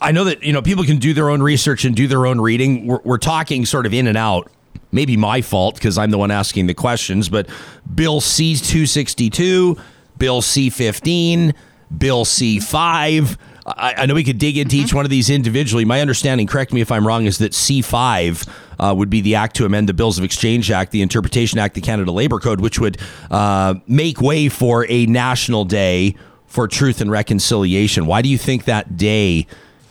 I 0.00 0.12
know 0.12 0.24
that 0.24 0.42
you 0.42 0.52
know 0.52 0.62
people 0.62 0.84
can 0.84 0.98
do 0.98 1.12
their 1.12 1.30
own 1.30 1.42
research 1.42 1.84
and 1.84 1.94
do 1.94 2.06
their 2.06 2.26
own 2.26 2.40
reading. 2.40 2.86
We're, 2.86 3.00
we're 3.04 3.18
talking 3.18 3.66
sort 3.66 3.86
of 3.86 3.94
in 3.94 4.06
and 4.06 4.16
out. 4.16 4.50
Maybe 4.90 5.16
my 5.16 5.42
fault 5.42 5.74
because 5.74 5.98
I'm 5.98 6.10
the 6.10 6.18
one 6.18 6.30
asking 6.30 6.66
the 6.66 6.74
questions. 6.74 7.28
But 7.28 7.48
Bill 7.94 8.20
C 8.20 8.56
two 8.56 8.86
sixty 8.86 9.30
two, 9.30 9.76
Bill 10.16 10.40
C 10.42 10.70
fifteen, 10.70 11.54
Bill 11.96 12.24
C 12.24 12.58
five. 12.60 13.36
I, 13.66 13.94
I, 13.98 14.06
know 14.06 14.14
we 14.14 14.24
could 14.24 14.38
dig 14.38 14.56
into 14.56 14.76
each 14.76 14.94
one 14.94 15.04
of 15.04 15.10
these 15.10 15.28
individually. 15.28 15.84
My 15.84 16.00
understanding, 16.00 16.46
correct 16.46 16.72
me 16.72 16.80
if 16.80 16.90
I'm 16.90 17.06
wrong, 17.06 17.26
is 17.26 17.36
that 17.38 17.52
C 17.52 17.82
five 17.82 18.44
uh, 18.78 18.94
would 18.96 19.10
be 19.10 19.20
the 19.20 19.34
act 19.34 19.56
to 19.56 19.66
amend 19.66 19.90
the 19.90 19.94
Bills 19.94 20.16
of 20.16 20.24
Exchange 20.24 20.70
Act, 20.70 20.90
the 20.90 21.02
Interpretation 21.02 21.58
Act, 21.58 21.74
the 21.74 21.82
Canada 21.82 22.10
Labor 22.10 22.38
Code, 22.38 22.60
which 22.60 22.78
would 22.78 22.98
uh, 23.30 23.74
make 23.86 24.22
way 24.22 24.48
for 24.48 24.86
a 24.88 25.04
national 25.06 25.66
day 25.66 26.14
for 26.46 26.66
truth 26.66 27.00
and 27.00 27.10
reconciliation. 27.10 28.06
Why 28.06 28.22
do 28.22 28.28
you 28.28 28.38
think 28.38 28.64
that 28.64 28.96
day 28.96 29.46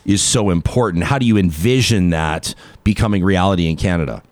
is 0.08 0.22
so 0.22 0.50
important? 0.50 1.04
How 1.04 1.20
do 1.20 1.26
you 1.26 1.38
envision 1.38 2.10
that 2.10 2.56
becoming 2.84 3.24
reality 3.24 3.70
in 3.70 3.76
Canada? 3.76 4.24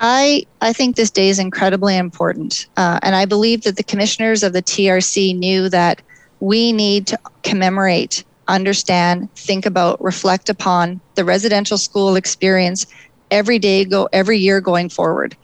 I, 0.00 0.46
I 0.60 0.72
think 0.72 0.96
this 0.96 1.10
day 1.10 1.28
is 1.28 1.38
incredibly 1.38 1.96
important. 1.96 2.66
Uh, 2.76 2.98
and 3.02 3.14
I 3.14 3.24
believe 3.26 3.62
that 3.62 3.76
the 3.76 3.84
commissioners 3.84 4.42
of 4.42 4.52
the 4.52 4.62
TRC 4.62 5.38
knew 5.38 5.68
that 5.68 6.02
we 6.40 6.72
need 6.72 7.06
to 7.06 7.18
commemorate, 7.44 8.24
understand, 8.48 9.32
think 9.36 9.64
about, 9.64 10.02
reflect 10.02 10.48
upon 10.48 11.00
the 11.14 11.24
residential 11.24 11.78
school 11.78 12.16
experience 12.16 12.86
every 13.30 13.60
day, 13.60 13.84
go 13.84 14.08
every 14.12 14.38
year 14.38 14.60
going 14.60 14.88
forward. 14.88 15.36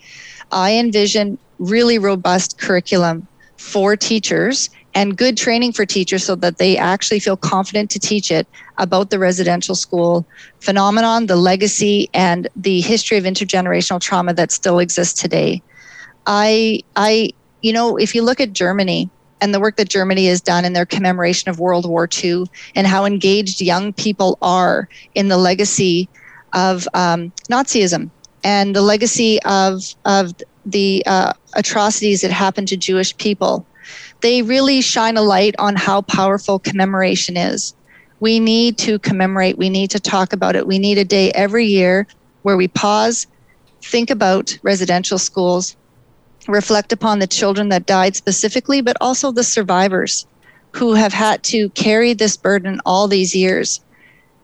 I 0.51 0.75
envision 0.75 1.39
really 1.61 1.99
robust 1.99 2.59
curriculum 2.59 3.29
for 3.59 3.95
teachers 3.97 4.71
and 4.99 5.17
good 5.17 5.37
training 5.37 5.71
for 5.71 5.87
teachers 5.87 6.25
so 6.25 6.35
that 6.35 6.59
they 6.59 6.77
actually 6.77 7.21
feel 7.21 7.37
confident 7.37 7.89
to 7.89 8.01
teach 8.01 8.33
it 8.33 8.49
about 8.79 9.11
the 9.11 9.19
residential 9.19 9.77
school 9.77 10.27
phenomenon, 10.59 11.27
the 11.27 11.37
legacy, 11.37 12.11
and 12.15 12.49
the 12.57 12.81
history 12.81 13.17
of 13.17 13.23
intergenerational 13.23 14.01
trauma 14.01 14.35
that 14.35 14.51
still 14.51 14.81
exists 14.81 15.21
today. 15.23 15.63
I, 16.27 16.81
I, 16.97 17.31
you 17.63 17.73
know, 17.73 17.97
if 17.97 18.13
you 18.13 18.23
look 18.23 18.41
at 18.41 18.53
Germany 18.53 19.09
and 19.41 19.55
the 19.55 19.61
work 19.61 19.77
that 19.77 19.89
Germany 19.89 20.27
has 20.27 20.41
done 20.41 20.65
in 20.65 20.73
their 20.73 20.87
commemoration 20.87 21.49
of 21.49 21.61
World 21.61 21.89
War 21.89 22.09
II 22.13 22.47
and 22.75 22.85
how 22.85 23.05
engaged 23.05 23.61
young 23.61 23.93
people 23.93 24.37
are 24.43 24.89
in 25.15 25.29
the 25.29 25.39
legacy 25.39 26.09
of 26.55 26.89
um, 26.95 27.31
Nazism 27.49 28.11
and 28.43 28.75
the 28.75 28.83
legacy 28.83 29.41
of 29.45 29.95
of 30.05 30.35
the 30.67 31.05
uh, 31.07 31.35
atrocities 31.55 32.21
that 32.23 32.33
happened 32.33 32.67
to 32.69 32.77
Jewish 32.77 33.17
people 33.17 33.65
they 34.21 34.43
really 34.43 34.81
shine 34.81 35.17
a 35.17 35.23
light 35.23 35.55
on 35.59 35.77
how 35.77 36.03
powerful 36.03 36.59
commemoration 36.59 37.37
is. 37.37 37.75
We 38.21 38.41
need 38.41 38.79
to 38.79 38.99
commemorate, 38.99 39.59
we 39.59 39.71
need 39.71 39.91
to 39.93 40.01
talk 40.01 40.33
about 40.33 40.57
it. 40.57 40.67
We 40.67 40.79
need 40.79 40.99
a 40.99 41.05
day 41.05 41.31
every 41.33 41.67
year 41.67 42.07
where 42.43 42.57
we 42.57 42.69
pause, 42.69 43.27
think 43.83 44.11
about 44.11 44.59
residential 44.63 45.19
schools, 45.19 45.77
reflect 46.49 46.93
upon 46.93 47.19
the 47.19 47.27
children 47.27 47.69
that 47.69 47.87
died 47.87 48.17
specifically, 48.17 48.81
but 48.81 48.97
also 49.01 49.31
the 49.31 49.45
survivors 49.45 50.27
who 50.73 50.95
have 50.95 51.13
had 51.13 51.43
to 51.45 51.69
carry 51.71 52.13
this 52.13 52.37
burden 52.37 52.81
all 52.85 53.07
these 53.07 53.35
years. 53.35 53.81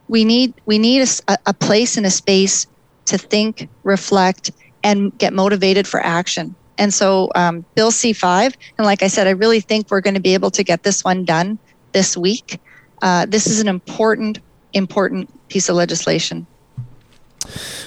We 0.08 0.24
need 0.24 0.54
we 0.66 0.78
need 0.78 1.08
a, 1.28 1.38
a 1.46 1.54
place 1.54 1.96
and 1.96 2.06
a 2.06 2.10
space 2.10 2.66
to 3.06 3.18
think, 3.18 3.68
reflect, 3.82 4.50
and 4.82 5.16
get 5.18 5.32
motivated 5.32 5.86
for 5.86 6.00
action. 6.00 6.54
And 6.78 6.92
so, 6.92 7.30
um, 7.34 7.64
Bill 7.74 7.90
C5, 7.90 8.54
and 8.78 8.84
like 8.84 9.02
I 9.02 9.08
said, 9.08 9.26
I 9.26 9.30
really 9.30 9.60
think 9.60 9.90
we're 9.90 10.00
going 10.00 10.14
to 10.14 10.20
be 10.20 10.34
able 10.34 10.50
to 10.52 10.64
get 10.64 10.82
this 10.82 11.04
one 11.04 11.24
done 11.24 11.58
this 11.92 12.16
week. 12.16 12.60
Uh, 13.02 13.26
this 13.26 13.46
is 13.46 13.60
an 13.60 13.68
important, 13.68 14.40
important 14.72 15.30
piece 15.48 15.68
of 15.68 15.76
legislation. 15.76 16.46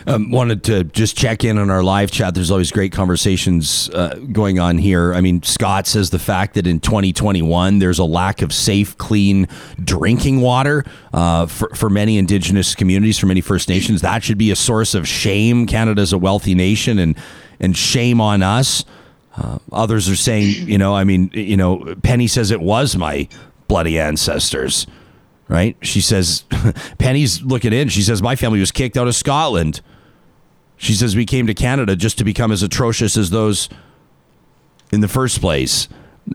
Um, 0.05 0.31
wanted 0.31 0.63
to 0.65 0.83
just 0.83 1.17
check 1.17 1.43
in 1.43 1.57
on 1.57 1.69
our 1.69 1.83
live 1.83 2.11
chat. 2.11 2.35
There's 2.35 2.51
always 2.51 2.71
great 2.71 2.91
conversations 2.91 3.89
uh, 3.89 4.15
going 4.31 4.59
on 4.59 4.77
here. 4.77 5.13
I 5.13 5.21
mean, 5.21 5.41
Scott 5.43 5.87
says 5.87 6.11
the 6.11 6.19
fact 6.19 6.53
that 6.53 6.67
in 6.67 6.79
2021 6.79 7.79
there's 7.79 7.99
a 7.99 8.05
lack 8.05 8.41
of 8.41 8.53
safe, 8.53 8.97
clean 8.97 9.47
drinking 9.83 10.41
water 10.41 10.85
uh, 11.13 11.47
for, 11.47 11.69
for 11.69 11.89
many 11.89 12.17
Indigenous 12.17 12.75
communities, 12.75 13.17
for 13.17 13.25
many 13.25 13.41
First 13.41 13.67
Nations, 13.67 14.01
that 14.01 14.23
should 14.23 14.37
be 14.37 14.51
a 14.51 14.55
source 14.55 14.93
of 14.93 15.07
shame. 15.07 15.65
Canada's 15.65 16.13
a 16.13 16.17
wealthy 16.17 16.55
nation, 16.55 16.99
and 16.99 17.17
and 17.59 17.75
shame 17.75 18.21
on 18.21 18.43
us. 18.43 18.85
Uh, 19.35 19.59
others 19.71 20.09
are 20.09 20.15
saying, 20.15 20.67
you 20.67 20.77
know, 20.77 20.95
I 20.95 21.03
mean, 21.03 21.29
you 21.33 21.57
know, 21.57 21.95
Penny 22.03 22.27
says 22.27 22.49
it 22.49 22.61
was 22.61 22.95
my 22.95 23.27
bloody 23.67 23.99
ancestors, 23.99 24.87
right? 25.47 25.77
She 25.81 26.01
says, 26.01 26.45
Penny's 26.97 27.43
looking 27.43 27.73
in. 27.73 27.89
She 27.89 28.01
says, 28.01 28.21
my 28.21 28.35
family 28.35 28.59
was 28.59 28.71
kicked 28.71 28.97
out 28.97 29.07
of 29.07 29.15
Scotland. 29.15 29.81
She 30.77 30.93
says, 30.93 31.15
we 31.15 31.25
came 31.25 31.45
to 31.47 31.53
Canada 31.53 31.95
just 31.95 32.17
to 32.17 32.23
become 32.23 32.51
as 32.51 32.63
atrocious 32.63 33.15
as 33.17 33.29
those 33.29 33.69
in 34.91 35.01
the 35.01 35.07
first 35.07 35.41
place. 35.41 35.87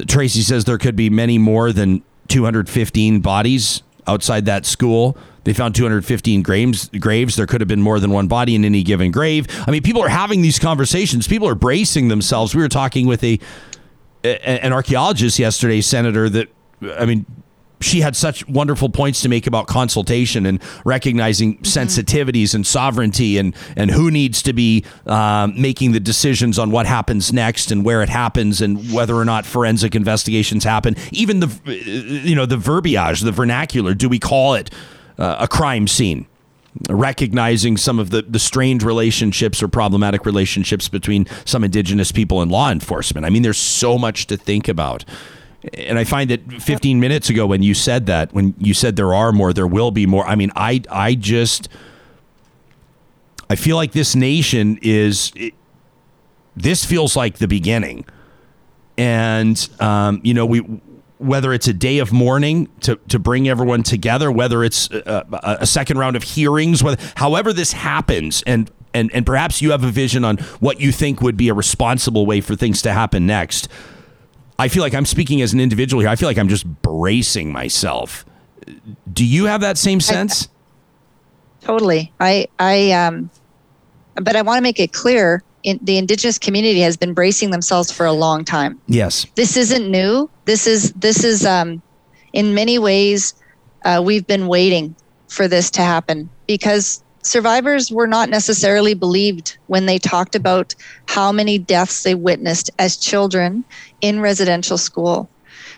Tracy 0.06 0.40
says 0.40 0.64
there 0.64 0.78
could 0.78 0.96
be 0.96 1.10
many 1.10 1.38
more 1.38 1.72
than 1.72 2.02
215 2.28 3.20
bodies 3.20 3.82
outside 4.06 4.46
that 4.46 4.66
school. 4.66 5.16
They 5.44 5.52
found 5.52 5.74
215 5.74 6.42
graves. 6.42 6.88
Graves. 6.88 7.36
There 7.36 7.46
could 7.46 7.60
have 7.60 7.68
been 7.68 7.82
more 7.82 7.98
than 7.98 8.10
one 8.10 8.28
body 8.28 8.54
in 8.54 8.64
any 8.64 8.82
given 8.82 9.10
grave. 9.10 9.46
I 9.66 9.70
mean, 9.70 9.82
people 9.82 10.02
are 10.02 10.08
having 10.08 10.42
these 10.42 10.58
conversations. 10.58 11.26
People 11.26 11.48
are 11.48 11.54
bracing 11.54 12.08
themselves. 12.08 12.54
We 12.54 12.62
were 12.62 12.68
talking 12.68 13.06
with 13.06 13.24
a 13.24 13.38
an 14.24 14.72
archaeologist 14.72 15.38
yesterday, 15.38 15.80
Senator. 15.80 16.28
That 16.28 16.48
I 16.98 17.06
mean, 17.06 17.26
she 17.82 18.00
had 18.00 18.16
such 18.16 18.46
wonderful 18.48 18.88
points 18.88 19.20
to 19.22 19.28
make 19.28 19.46
about 19.46 19.66
consultation 19.66 20.46
and 20.46 20.62
recognizing 20.84 21.54
mm-hmm. 21.54 21.64
sensitivities 21.64 22.54
and 22.54 22.66
sovereignty 22.66 23.38
and 23.38 23.54
and 23.76 23.90
who 23.90 24.10
needs 24.10 24.42
to 24.42 24.52
be 24.52 24.84
um, 25.06 25.60
making 25.60 25.92
the 25.92 26.00
decisions 26.00 26.58
on 26.58 26.70
what 26.70 26.86
happens 26.86 27.32
next 27.32 27.70
and 27.70 27.84
where 27.84 28.02
it 28.02 28.08
happens 28.08 28.60
and 28.60 28.92
whether 28.92 29.14
or 29.14 29.24
not 29.24 29.44
forensic 29.44 29.94
investigations 29.94 30.64
happen. 30.64 30.96
Even 31.10 31.40
the 31.40 31.82
you 32.24 32.34
know 32.34 32.46
the 32.46 32.56
verbiage, 32.56 33.20
the 33.20 33.32
vernacular. 33.32 33.94
Do 33.94 34.08
we 34.08 34.18
call 34.18 34.54
it? 34.54 34.70
uh, 35.18 35.36
a 35.40 35.48
crime 35.48 35.86
scene 35.86 36.26
recognizing 36.88 37.76
some 37.76 37.98
of 37.98 38.10
the, 38.10 38.22
the 38.22 38.38
strained 38.38 38.82
relationships 38.82 39.62
or 39.62 39.68
problematic 39.68 40.24
relationships 40.24 40.88
between 40.88 41.26
some 41.44 41.62
indigenous 41.62 42.10
people 42.10 42.40
and 42.40 42.50
law 42.50 42.70
enforcement. 42.70 43.26
I 43.26 43.30
mean, 43.30 43.42
there's 43.42 43.58
so 43.58 43.98
much 43.98 44.26
to 44.28 44.36
think 44.36 44.68
about. 44.68 45.04
And 45.74 45.98
I 45.98 46.04
find 46.04 46.30
that 46.30 46.62
15 46.62 46.98
minutes 46.98 47.30
ago 47.30 47.46
when 47.46 47.62
you 47.62 47.74
said 47.74 48.06
that, 48.06 48.32
when 48.32 48.54
you 48.58 48.74
said 48.74 48.96
there 48.96 49.14
are 49.14 49.32
more, 49.32 49.52
there 49.52 49.66
will 49.66 49.90
be 49.90 50.06
more. 50.06 50.26
I 50.26 50.34
mean, 50.34 50.50
I 50.56 50.82
I 50.90 51.14
just 51.14 51.68
I 53.48 53.56
feel 53.56 53.76
like 53.76 53.92
this 53.92 54.14
nation 54.14 54.78
is. 54.82 55.32
It, 55.36 55.54
this 56.54 56.84
feels 56.84 57.16
like 57.16 57.38
the 57.38 57.48
beginning, 57.48 58.04
and 58.98 59.68
um, 59.80 60.20
you 60.22 60.34
know 60.34 60.44
we 60.44 60.62
whether 61.22 61.52
it's 61.52 61.68
a 61.68 61.72
day 61.72 61.98
of 61.98 62.12
mourning 62.12 62.68
to, 62.80 62.96
to 63.08 63.18
bring 63.18 63.48
everyone 63.48 63.84
together, 63.84 64.30
whether 64.30 64.64
it's 64.64 64.90
a, 64.90 65.24
a, 65.60 65.66
second 65.66 65.96
round 65.96 66.16
of 66.16 66.24
hearings, 66.24 66.82
whether, 66.82 67.00
however 67.14 67.52
this 67.52 67.72
happens, 67.72 68.42
and, 68.44 68.68
and, 68.92 69.08
and 69.14 69.24
perhaps 69.24 69.62
you 69.62 69.70
have 69.70 69.84
a 69.84 69.90
vision 69.90 70.24
on 70.24 70.38
what 70.58 70.80
you 70.80 70.90
think 70.90 71.20
would 71.20 71.36
be 71.36 71.48
a 71.48 71.54
responsible 71.54 72.26
way 72.26 72.40
for 72.40 72.56
things 72.56 72.82
to 72.82 72.92
happen 72.92 73.24
next. 73.24 73.68
I 74.62 74.68
feel 74.68 74.84
like 74.84 74.94
I'm 74.94 75.06
speaking 75.06 75.42
as 75.42 75.52
an 75.52 75.58
individual 75.58 76.00
here. 76.00 76.08
I 76.08 76.14
feel 76.14 76.28
like 76.28 76.38
I'm 76.38 76.48
just 76.48 76.64
bracing 76.82 77.50
myself. 77.50 78.24
Do 79.12 79.26
you 79.26 79.46
have 79.46 79.60
that 79.62 79.76
same 79.76 79.98
sense? 79.98 80.46
I, 81.62 81.66
totally. 81.66 82.12
I, 82.20 82.46
I, 82.60 82.92
um, 82.92 83.28
but 84.14 84.36
I 84.36 84.42
want 84.42 84.58
to 84.58 84.62
make 84.62 84.78
it 84.78 84.92
clear 84.92 85.42
in, 85.64 85.80
the 85.82 85.98
indigenous 85.98 86.38
community 86.38 86.78
has 86.78 86.96
been 86.96 87.12
bracing 87.12 87.50
themselves 87.50 87.90
for 87.90 88.06
a 88.06 88.12
long 88.12 88.44
time. 88.44 88.80
Yes. 88.86 89.26
This 89.34 89.56
isn't 89.56 89.90
new. 89.90 90.30
This 90.44 90.68
is 90.68 90.92
this 90.92 91.24
is 91.24 91.44
um, 91.44 91.82
in 92.32 92.54
many 92.54 92.78
ways 92.78 93.34
uh, 93.84 94.00
we've 94.04 94.28
been 94.28 94.46
waiting 94.46 94.94
for 95.26 95.48
this 95.48 95.72
to 95.72 95.82
happen 95.82 96.30
because 96.46 97.02
survivors 97.22 97.90
were 97.90 98.06
not 98.06 98.28
necessarily 98.28 98.94
believed 98.94 99.56
when 99.66 99.86
they 99.86 99.98
talked 99.98 100.34
about 100.34 100.74
how 101.06 101.32
many 101.32 101.58
deaths 101.58 102.02
they 102.02 102.14
witnessed 102.14 102.70
as 102.78 102.96
children 102.96 103.64
in 104.00 104.20
residential 104.20 104.78
school 104.78 105.28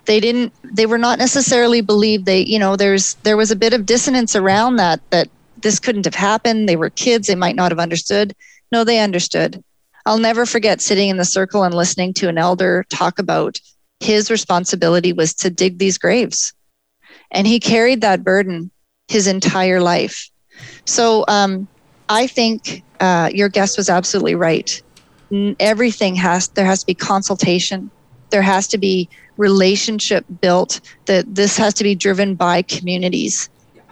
they 0.07 0.21
didn't 0.21 0.53
they 0.65 0.87
were 0.87 0.99
not 0.99 1.19
necessarily 1.19 1.81
believed 1.81 2.27
they 2.27 2.41
you 2.41 2.59
know 2.59 2.77
there's 2.77 3.15
there 3.23 3.37
was 3.37 3.51
a 3.51 3.57
bit 3.57 3.73
of 3.73 3.87
dissonance 3.87 4.35
around 4.35 4.77
that 4.77 5.01
that 5.11 5.29
this 5.61 5.79
couldn't 5.79 6.05
have 6.05 6.15
happened 6.15 6.69
they 6.69 6.77
were 6.77 6.91
kids 6.91 7.27
they 7.27 7.35
might 7.35 7.57
not 7.57 7.71
have 7.71 7.79
understood 7.79 8.35
no 8.73 8.85
they 8.85 8.99
understood 8.99 9.63
I'll 10.07 10.19
never 10.19 10.45
forget 10.45 10.83
sitting 10.83 11.09
in 11.09 11.17
the 11.17 11.25
circle 11.25 11.65
and 11.65 11.75
listening 11.75 12.13
to 12.15 12.29
an 12.29 12.37
elder 12.37 12.85
talk 12.91 13.19
about 13.19 13.59
his 14.01 14.31
responsibility 14.31 15.13
was 15.13 15.35
to 15.35 15.51
dig 15.51 15.79
these 15.79 15.99
graves. 15.99 16.53
And 17.31 17.47
he 17.47 17.59
carried 17.59 18.03
that 18.03 18.23
burden 18.23 18.71
his 19.09 19.27
entire 19.27 19.81
life. 19.81 20.31
So 20.85 21.25
um, 21.29 21.67
I 22.09 22.27
think 22.27 22.83
uh, 23.01 23.31
your 23.33 23.49
guest 23.49 23.77
was 23.77 23.89
absolutely 23.89 24.35
right. 24.35 24.81
Everything 25.59 26.15
has, 26.15 26.49
there 26.49 26.67
has 26.67 26.81
to 26.81 26.87
be 26.87 26.95
consultation, 26.95 27.91
there 28.31 28.43
has 28.43 28.69
to 28.69 28.79
be 28.79 29.09
relationship 29.37 30.25
built, 30.41 30.81
that 31.07 31.35
this 31.35 31.57
has 31.57 31.75
to 31.75 31.85
be 31.85 31.95
driven 31.95 32.35
by 32.35 32.63
communities. 32.63 33.49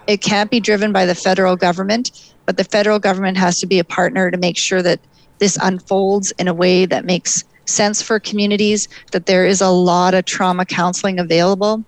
It 0.07 0.21
can't 0.21 0.49
be 0.49 0.59
driven 0.59 0.91
by 0.91 1.05
the 1.05 1.15
federal 1.15 1.55
government, 1.55 2.33
but 2.45 2.57
the 2.57 2.63
federal 2.63 2.99
government 2.99 3.37
has 3.37 3.59
to 3.59 3.65
be 3.65 3.79
a 3.79 3.83
partner 3.83 4.31
to 4.31 4.37
make 4.37 4.57
sure 4.57 4.81
that 4.81 4.99
this 5.39 5.57
unfolds 5.61 6.31
in 6.39 6.47
a 6.47 6.53
way 6.53 6.85
that 6.85 7.05
makes 7.05 7.43
sense 7.65 8.01
for 8.01 8.19
communities, 8.19 8.87
that 9.11 9.25
there 9.25 9.45
is 9.45 9.61
a 9.61 9.69
lot 9.69 10.13
of 10.13 10.25
trauma 10.25 10.65
counseling 10.65 11.19
available, 11.19 11.83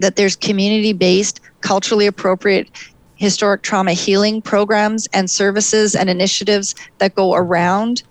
that 0.00 0.16
there's 0.16 0.36
community 0.36 0.92
based, 0.92 1.40
culturally 1.60 2.06
appropriate 2.06 2.70
historic 3.20 3.60
trauma 3.60 3.92
healing 3.92 4.40
programs 4.40 5.06
and 5.12 5.30
services 5.30 5.94
and 5.94 6.08
initiatives 6.08 6.74
that 6.98 7.14
go 7.14 7.34
around 7.34 8.02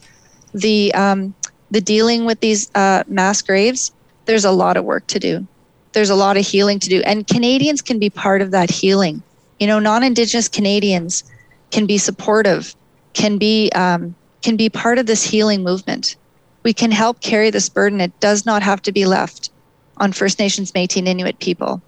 the 0.53 0.93
um, 0.93 1.33
the 1.71 1.81
dealing 1.81 2.25
with 2.25 2.39
these 2.41 2.69
uh, 2.75 3.03
mass 3.07 3.41
graves. 3.41 3.91
There's 4.25 4.45
a 4.45 4.51
lot 4.51 4.77
of 4.77 4.85
work 4.85 5.07
to 5.07 5.19
do. 5.19 5.47
There's 5.93 6.11
a 6.11 6.15
lot 6.15 6.37
of 6.37 6.45
healing 6.45 6.79
to 6.79 6.89
do, 6.89 7.01
and 7.01 7.25
Canadians 7.25 7.81
can 7.81 7.97
be 7.97 8.11
part 8.11 8.43
of 8.43 8.51
that 8.51 8.69
healing. 8.69 9.23
You 9.59 9.65
know, 9.65 9.79
non-Indigenous 9.79 10.47
Canadians 10.47 11.23
can 11.71 11.87
be 11.87 11.97
supportive, 11.97 12.75
can 13.13 13.39
be 13.39 13.71
um, 13.71 14.13
can 14.43 14.55
be 14.55 14.69
part 14.69 14.99
of 14.99 15.07
this 15.07 15.23
healing 15.23 15.63
movement. 15.63 16.15
We 16.61 16.71
can 16.71 16.91
help 16.91 17.21
carry 17.21 17.49
this 17.49 17.67
burden. 17.67 17.99
It 17.99 18.17
does 18.19 18.45
not 18.45 18.61
have 18.61 18.81
to 18.83 18.91
be 18.91 19.05
left 19.05 19.49
on 19.97 20.11
First 20.11 20.37
Nations, 20.37 20.71
Métis, 20.71 21.07
Inuit 21.07 21.39
people. 21.39 21.81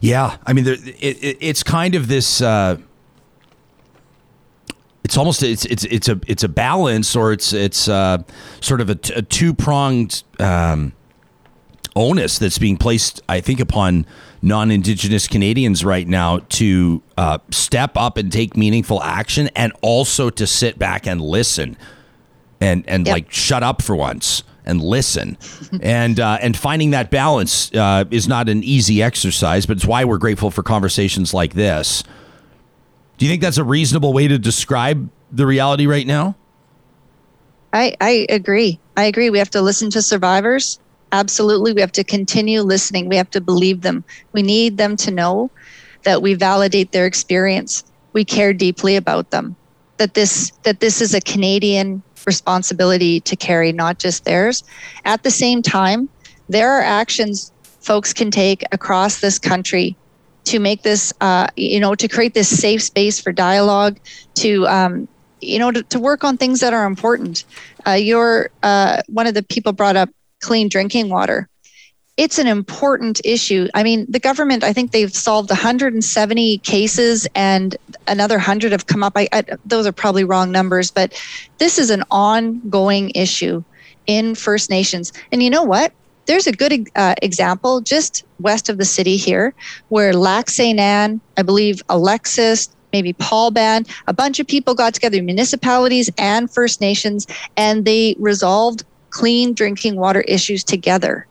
Yeah, 0.00 0.36
I 0.46 0.52
mean, 0.52 0.64
there, 0.64 0.74
it, 0.74 1.22
it, 1.22 1.38
it's 1.40 1.62
kind 1.62 1.94
of 1.94 2.08
this. 2.08 2.40
Uh, 2.40 2.78
it's 5.04 5.16
almost 5.16 5.42
it's 5.42 5.64
it's 5.66 5.84
it's 5.84 6.08
a 6.08 6.20
it's 6.26 6.42
a 6.42 6.48
balance, 6.48 7.14
or 7.14 7.32
it's 7.32 7.52
it's 7.52 7.88
uh, 7.88 8.18
sort 8.60 8.80
of 8.80 8.90
a, 8.90 8.98
a 9.14 9.22
two 9.22 9.54
pronged 9.54 10.24
um, 10.40 10.92
onus 11.94 12.38
that's 12.38 12.58
being 12.58 12.76
placed, 12.76 13.22
I 13.28 13.40
think, 13.40 13.60
upon 13.60 14.06
non-indigenous 14.42 15.28
Canadians 15.28 15.84
right 15.84 16.06
now 16.06 16.40
to 16.50 17.02
uh, 17.16 17.38
step 17.50 17.92
up 17.96 18.16
and 18.16 18.30
take 18.32 18.56
meaningful 18.56 19.02
action, 19.02 19.48
and 19.54 19.72
also 19.80 20.30
to 20.30 20.46
sit 20.46 20.78
back 20.78 21.06
and 21.06 21.20
listen, 21.20 21.76
and 22.60 22.84
and 22.88 23.06
yep. 23.06 23.12
like 23.12 23.32
shut 23.32 23.62
up 23.62 23.82
for 23.82 23.94
once 23.94 24.42
and 24.66 24.82
listen, 24.82 25.38
and 25.80 26.20
uh, 26.20 26.38
and 26.40 26.56
finding 26.56 26.90
that 26.90 27.10
balance 27.10 27.72
uh, 27.74 28.04
is 28.10 28.28
not 28.28 28.48
an 28.48 28.62
easy 28.64 29.02
exercise, 29.02 29.66
but 29.66 29.76
it's 29.76 29.86
why 29.86 30.04
we're 30.04 30.18
grateful 30.18 30.50
for 30.50 30.62
conversations 30.62 31.32
like 31.32 31.54
this. 31.54 32.02
Do 33.18 33.24
you 33.24 33.30
think 33.30 33.42
that's 33.42 33.58
a 33.58 33.64
reasonable 33.64 34.12
way 34.12 34.28
to 34.28 34.38
describe 34.38 35.08
the 35.32 35.46
reality 35.46 35.86
right 35.86 36.06
now? 36.06 36.36
I, 37.72 37.96
I 38.00 38.26
agree. 38.28 38.78
I 38.96 39.04
agree. 39.04 39.30
We 39.30 39.38
have 39.38 39.50
to 39.50 39.62
listen 39.62 39.90
to 39.90 40.02
survivors 40.02 40.78
absolutely 41.12 41.72
we 41.72 41.80
have 41.80 41.92
to 41.92 42.04
continue 42.04 42.62
listening 42.62 43.08
we 43.08 43.16
have 43.16 43.30
to 43.30 43.40
believe 43.40 43.82
them 43.82 44.04
we 44.32 44.42
need 44.42 44.76
them 44.76 44.96
to 44.96 45.10
know 45.10 45.50
that 46.02 46.22
we 46.22 46.34
validate 46.34 46.92
their 46.92 47.06
experience 47.06 47.84
we 48.12 48.24
care 48.24 48.52
deeply 48.52 48.96
about 48.96 49.30
them 49.30 49.54
that 49.98 50.14
this 50.14 50.50
that 50.62 50.80
this 50.80 51.00
is 51.00 51.14
a 51.14 51.20
canadian 51.20 52.02
responsibility 52.26 53.20
to 53.20 53.36
carry 53.36 53.72
not 53.72 53.98
just 53.98 54.24
theirs 54.24 54.64
at 55.04 55.22
the 55.22 55.30
same 55.30 55.62
time 55.62 56.08
there 56.48 56.70
are 56.70 56.82
actions 56.82 57.52
folks 57.80 58.12
can 58.12 58.30
take 58.30 58.64
across 58.72 59.20
this 59.20 59.38
country 59.38 59.96
to 60.44 60.58
make 60.58 60.82
this 60.82 61.12
uh, 61.20 61.46
you 61.56 61.80
know 61.80 61.94
to 61.94 62.08
create 62.08 62.34
this 62.34 62.48
safe 62.48 62.82
space 62.82 63.20
for 63.20 63.32
dialogue 63.32 63.98
to 64.34 64.66
um, 64.66 65.08
you 65.40 65.58
know 65.58 65.70
to, 65.70 65.82
to 65.84 65.98
work 65.98 66.24
on 66.24 66.36
things 66.36 66.60
that 66.60 66.72
are 66.72 66.86
important 66.86 67.44
uh, 67.86 67.92
you're 67.92 68.50
uh, 68.62 69.00
one 69.08 69.26
of 69.26 69.34
the 69.34 69.42
people 69.42 69.72
brought 69.72 69.96
up 69.96 70.08
clean 70.40 70.68
drinking 70.68 71.08
water. 71.08 71.48
It's 72.16 72.38
an 72.38 72.46
important 72.46 73.20
issue. 73.24 73.68
I 73.74 73.82
mean, 73.82 74.06
the 74.08 74.18
government, 74.18 74.64
I 74.64 74.72
think 74.72 74.92
they've 74.92 75.12
solved 75.12 75.50
170 75.50 76.58
cases 76.58 77.28
and 77.34 77.76
another 78.08 78.36
100 78.36 78.72
have 78.72 78.86
come 78.86 79.02
up. 79.02 79.12
I, 79.16 79.28
I, 79.32 79.44
those 79.66 79.86
are 79.86 79.92
probably 79.92 80.24
wrong 80.24 80.50
numbers, 80.50 80.90
but 80.90 81.12
this 81.58 81.78
is 81.78 81.90
an 81.90 82.04
ongoing 82.10 83.10
issue 83.14 83.62
in 84.06 84.34
First 84.34 84.70
Nations. 84.70 85.12
And 85.30 85.42
you 85.42 85.50
know 85.50 85.62
what? 85.62 85.92
There's 86.24 86.46
a 86.46 86.52
good 86.52 86.88
uh, 86.96 87.14
example 87.20 87.82
just 87.82 88.24
west 88.40 88.70
of 88.70 88.78
the 88.78 88.84
city 88.86 89.18
here 89.18 89.52
where 89.88 90.14
Lac 90.14 90.48
St. 90.48 90.78
Anne, 90.80 91.20
I 91.36 91.42
believe 91.42 91.82
Alexis, 91.90 92.70
maybe 92.92 93.12
Paul 93.12 93.50
Band, 93.50 93.88
a 94.06 94.14
bunch 94.14 94.40
of 94.40 94.46
people 94.46 94.74
got 94.74 94.94
together, 94.94 95.22
municipalities 95.22 96.10
and 96.16 96.50
First 96.50 96.80
Nations, 96.80 97.26
and 97.58 97.84
they 97.84 98.16
resolved 98.18 98.84
clean 99.10 99.52
drinking 99.52 99.96
water 99.96 100.22
issues 100.22 100.64
together. 100.64 101.26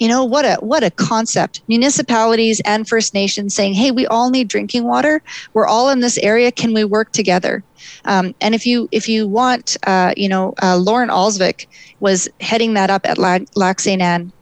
You 0.00 0.08
know 0.08 0.24
what 0.24 0.46
a 0.46 0.56
what 0.56 0.82
a 0.82 0.90
concept. 0.90 1.60
Municipalities 1.68 2.60
and 2.64 2.88
First 2.88 3.12
Nations 3.12 3.54
saying, 3.54 3.74
"Hey, 3.74 3.90
we 3.90 4.06
all 4.06 4.30
need 4.30 4.48
drinking 4.48 4.84
water. 4.84 5.22
We're 5.52 5.66
all 5.66 5.90
in 5.90 6.00
this 6.00 6.16
area. 6.18 6.50
Can 6.50 6.72
we 6.72 6.84
work 6.84 7.12
together?" 7.12 7.62
Um, 8.06 8.34
and 8.40 8.54
if 8.54 8.66
you 8.66 8.88
if 8.92 9.10
you 9.10 9.28
want, 9.28 9.76
uh, 9.86 10.14
you 10.16 10.26
know, 10.26 10.54
uh, 10.62 10.78
Lorne 10.78 11.10
Olsvik 11.10 11.66
was 12.00 12.30
heading 12.40 12.72
that 12.74 12.88
up 12.88 13.06
at 13.06 13.18
Lac 13.18 13.80
St. 13.80 14.00
Anne 14.00 14.32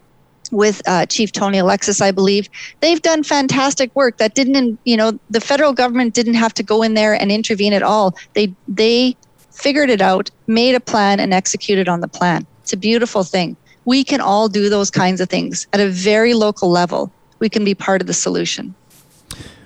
with 0.53 0.81
uh, 0.87 1.07
Chief 1.07 1.33
Tony 1.33 1.59
Alexis, 1.59 2.01
I 2.01 2.13
believe. 2.13 2.49
They've 2.81 3.03
done 3.03 3.25
fantastic 3.25 3.95
work. 3.97 4.17
That 4.19 4.35
didn't, 4.35 4.79
you 4.85 4.97
know, 4.97 5.19
the 5.29 5.41
federal 5.41 5.73
government 5.73 6.15
didn't 6.15 6.35
have 6.35 6.55
to 6.55 6.63
go 6.63 6.83
in 6.83 6.95
there 6.95 7.15
and 7.15 7.33
intervene 7.33 7.73
at 7.73 7.83
all. 7.83 8.15
They 8.35 8.55
they 8.69 9.17
figured 9.51 9.91
it 9.91 10.01
out, 10.01 10.31
made 10.47 10.77
a 10.77 10.81
plan, 10.81 11.19
and 11.19 11.35
executed 11.35 11.89
on 11.89 12.01
the 12.01 12.09
plan. 12.09 12.47
It's 12.63 12.73
a 12.73 12.77
beautiful 12.77 13.25
thing. 13.25 13.57
We 13.89 14.05
can 14.05 14.21
all 14.21 14.51
do 14.51 14.69
those 14.69 14.91
kinds 14.91 15.19
of 15.19 15.31
things 15.31 15.67
at 15.73 15.81
a 15.81 15.89
very 15.89 16.35
local 16.35 16.71
level. 16.71 17.11
We 17.39 17.49
can 17.49 17.65
be 17.65 17.75
part 17.75 18.03
of 18.03 18.07
the 18.07 18.13
solution. 18.13 18.75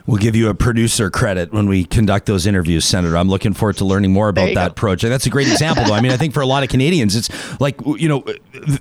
We'll 0.07 0.19
give 0.19 0.37
you 0.37 0.49
a 0.49 0.55
producer 0.55 1.11
credit 1.11 1.53
when 1.53 1.69
we 1.69 1.85
conduct 1.85 2.27
those 2.27 2.47
interviews, 2.47 2.85
Senator. 2.85 3.17
I'm 3.17 3.29
looking 3.29 3.53
forward 3.53 3.79
to 3.79 3.85
learning 3.85 4.13
more 4.13 4.29
about 4.29 4.55
that 4.55 4.69
go. 4.69 4.75
project. 4.75 5.11
That's 5.11 5.27
a 5.27 5.31
great 5.31 5.49
example, 5.49 5.83
though. 5.87 5.95
I 5.95 6.01
mean, 6.01 6.13
I 6.13 6.17
think 6.17 6.35
for 6.35 6.41
a 6.41 6.47
lot 6.47 6.63
of 6.63 6.69
Canadians, 6.69 7.17
it's 7.17 7.61
like, 7.61 7.81
you 7.85 8.09
know, 8.09 8.25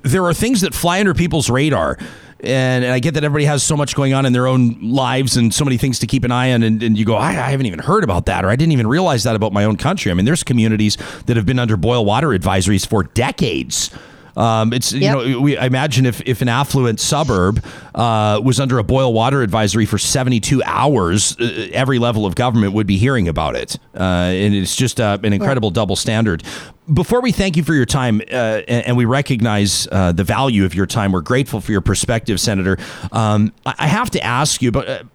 there 0.03 0.23
are 0.25 0.33
things 0.35 0.61
that 0.61 0.75
fly 0.75 0.99
under 0.99 1.15
people's 1.15 1.49
radar. 1.49 1.97
And, 2.41 2.85
and 2.85 2.93
I 2.93 2.99
get 2.99 3.15
that 3.15 3.23
everybody 3.23 3.45
has 3.45 3.63
so 3.63 3.75
much 3.75 3.95
going 3.95 4.13
on 4.13 4.27
in 4.27 4.33
their 4.33 4.45
own 4.45 4.91
lives 4.91 5.37
and 5.37 5.51
so 5.51 5.65
many 5.65 5.77
things 5.77 5.97
to 5.99 6.05
keep 6.05 6.23
an 6.23 6.31
eye 6.31 6.53
on. 6.53 6.61
And, 6.61 6.83
and 6.83 6.95
you 6.95 7.03
go, 7.03 7.15
I, 7.15 7.29
I 7.29 7.49
haven't 7.49 7.65
even 7.65 7.79
heard 7.79 8.03
about 8.03 8.27
that, 8.27 8.45
or 8.45 8.49
I 8.49 8.55
didn't 8.55 8.73
even 8.73 8.85
realize 8.85 9.23
that 9.23 9.35
about 9.35 9.53
my 9.53 9.63
own 9.63 9.77
country. 9.77 10.11
I 10.11 10.13
mean, 10.13 10.25
there's 10.25 10.43
communities 10.43 10.99
that 11.25 11.35
have 11.35 11.47
been 11.47 11.57
under 11.57 11.77
boil 11.77 12.05
water 12.05 12.27
advisories 12.27 12.85
for 12.85 13.05
decades 13.05 13.89
Um, 14.35 14.73
it's 14.73 14.91
you 14.93 15.01
know 15.11 15.39
we 15.39 15.57
I 15.57 15.65
imagine 15.65 16.05
if 16.05 16.21
if 16.25 16.41
an 16.41 16.49
affluent 16.49 16.99
suburb 16.99 17.63
uh, 17.95 18.39
was 18.43 18.59
under 18.59 18.77
a 18.77 18.83
boil 18.83 19.13
water 19.13 19.41
advisory 19.41 19.85
for 19.85 19.97
72 19.97 20.61
hours, 20.63 21.37
uh, 21.39 21.67
every 21.73 21.99
level 21.99 22.25
of 22.25 22.35
government 22.35 22.73
would 22.73 22.87
be 22.87 22.97
hearing 22.97 23.27
about 23.27 23.55
it, 23.55 23.77
uh, 23.95 23.99
and 23.99 24.53
it's 24.55 24.75
just 24.75 24.99
uh, 24.99 25.17
an 25.23 25.33
incredible 25.33 25.71
double 25.71 25.95
standard. 25.95 26.43
Before 26.91 27.21
we 27.21 27.31
thank 27.31 27.55
you 27.55 27.63
for 27.63 27.73
your 27.73 27.85
time, 27.85 28.21
uh, 28.31 28.61
and, 28.67 28.87
and 28.87 28.97
we 28.97 29.05
recognize 29.05 29.87
uh, 29.91 30.11
the 30.11 30.23
value 30.23 30.65
of 30.65 30.75
your 30.75 30.85
time, 30.85 31.11
we're 31.11 31.21
grateful 31.21 31.61
for 31.61 31.71
your 31.71 31.81
perspective, 31.81 32.39
Senator. 32.39 32.77
Um, 33.11 33.53
I, 33.65 33.75
I 33.79 33.87
have 33.87 34.09
to 34.11 34.23
ask 34.23 34.61
you 34.61 34.69
about. 34.69 35.05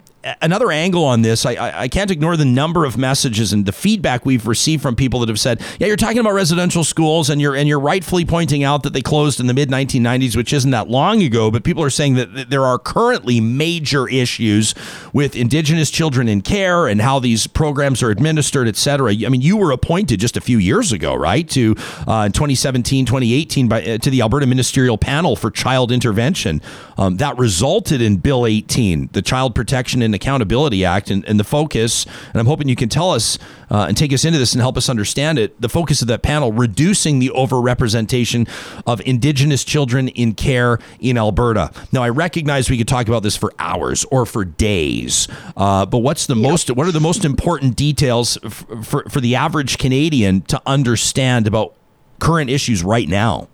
Another 0.42 0.72
angle 0.72 1.04
on 1.04 1.22
this, 1.22 1.46
I, 1.46 1.52
I, 1.52 1.82
I 1.82 1.88
can't 1.88 2.10
ignore 2.10 2.36
the 2.36 2.44
number 2.44 2.84
of 2.84 2.98
messages 2.98 3.52
and 3.52 3.64
the 3.64 3.70
feedback 3.70 4.26
we've 4.26 4.46
received 4.46 4.82
from 4.82 4.96
people 4.96 5.20
that 5.20 5.28
have 5.28 5.38
said, 5.38 5.60
"Yeah, 5.78 5.86
you're 5.86 5.96
talking 5.96 6.18
about 6.18 6.32
residential 6.32 6.82
schools, 6.82 7.30
and 7.30 7.40
you're 7.40 7.54
and 7.54 7.68
you're 7.68 7.78
rightfully 7.78 8.24
pointing 8.24 8.64
out 8.64 8.82
that 8.82 8.92
they 8.92 9.02
closed 9.02 9.38
in 9.38 9.46
the 9.46 9.54
mid 9.54 9.70
1990s, 9.70 10.36
which 10.36 10.52
isn't 10.52 10.72
that 10.72 10.88
long 10.88 11.22
ago." 11.22 11.52
But 11.52 11.62
people 11.62 11.82
are 11.84 11.90
saying 11.90 12.14
that 12.14 12.34
th- 12.34 12.48
there 12.48 12.64
are 12.64 12.76
currently 12.76 13.40
major 13.40 14.08
issues 14.08 14.74
with 15.12 15.36
Indigenous 15.36 15.90
children 15.90 16.28
in 16.28 16.40
care 16.40 16.88
and 16.88 17.00
how 17.00 17.20
these 17.20 17.46
programs 17.46 18.02
are 18.02 18.10
administered, 18.10 18.66
et 18.66 18.76
cetera. 18.76 19.12
I 19.12 19.28
mean, 19.28 19.42
you 19.42 19.56
were 19.56 19.70
appointed 19.70 20.18
just 20.18 20.36
a 20.36 20.40
few 20.40 20.58
years 20.58 20.90
ago, 20.90 21.14
right, 21.14 21.48
to 21.50 21.76
uh, 22.08 22.24
in 22.26 22.32
2017, 22.32 23.06
2018, 23.06 23.68
by 23.68 23.84
uh, 23.84 23.98
to 23.98 24.10
the 24.10 24.22
Alberta 24.22 24.46
Ministerial 24.46 24.98
Panel 24.98 25.36
for 25.36 25.52
Child 25.52 25.92
Intervention. 25.92 26.60
Um, 26.98 27.18
that 27.18 27.38
resulted 27.38 28.00
in 28.00 28.16
Bill 28.16 28.44
18, 28.44 29.10
the 29.12 29.22
Child 29.22 29.54
Protection 29.54 30.02
and 30.02 30.15
Accountability 30.16 30.84
Act, 30.84 31.10
and, 31.10 31.24
and 31.26 31.38
the 31.38 31.44
focus. 31.44 32.04
And 32.04 32.36
I'm 32.36 32.46
hoping 32.46 32.68
you 32.68 32.74
can 32.74 32.88
tell 32.88 33.12
us 33.12 33.38
uh, 33.70 33.86
and 33.88 33.96
take 33.96 34.12
us 34.12 34.24
into 34.24 34.38
this 34.38 34.52
and 34.52 34.60
help 34.60 34.76
us 34.76 34.88
understand 34.88 35.38
it. 35.38 35.60
The 35.60 35.68
focus 35.68 36.02
of 36.02 36.08
that 36.08 36.22
panel 36.22 36.52
reducing 36.52 37.20
the 37.20 37.30
overrepresentation 37.30 38.48
of 38.86 39.00
Indigenous 39.06 39.62
children 39.62 40.08
in 40.08 40.34
care 40.34 40.78
in 40.98 41.16
Alberta. 41.16 41.70
Now, 41.92 42.02
I 42.02 42.08
recognize 42.08 42.68
we 42.68 42.78
could 42.78 42.88
talk 42.88 43.06
about 43.06 43.22
this 43.22 43.36
for 43.36 43.52
hours 43.58 44.04
or 44.10 44.26
for 44.26 44.44
days, 44.44 45.28
uh, 45.56 45.86
but 45.86 45.98
what's 45.98 46.26
the 46.26 46.36
most? 46.36 46.70
What 46.70 46.86
are 46.86 46.92
the 46.92 47.00
most 47.00 47.24
important 47.24 47.76
details 47.76 48.38
f- 48.42 48.66
for 48.82 49.04
for 49.08 49.20
the 49.20 49.36
average 49.36 49.78
Canadian 49.78 50.42
to 50.42 50.60
understand 50.66 51.46
about 51.46 51.74
current 52.18 52.50
issues 52.50 52.82
right 52.82 53.08
now? 53.08 53.48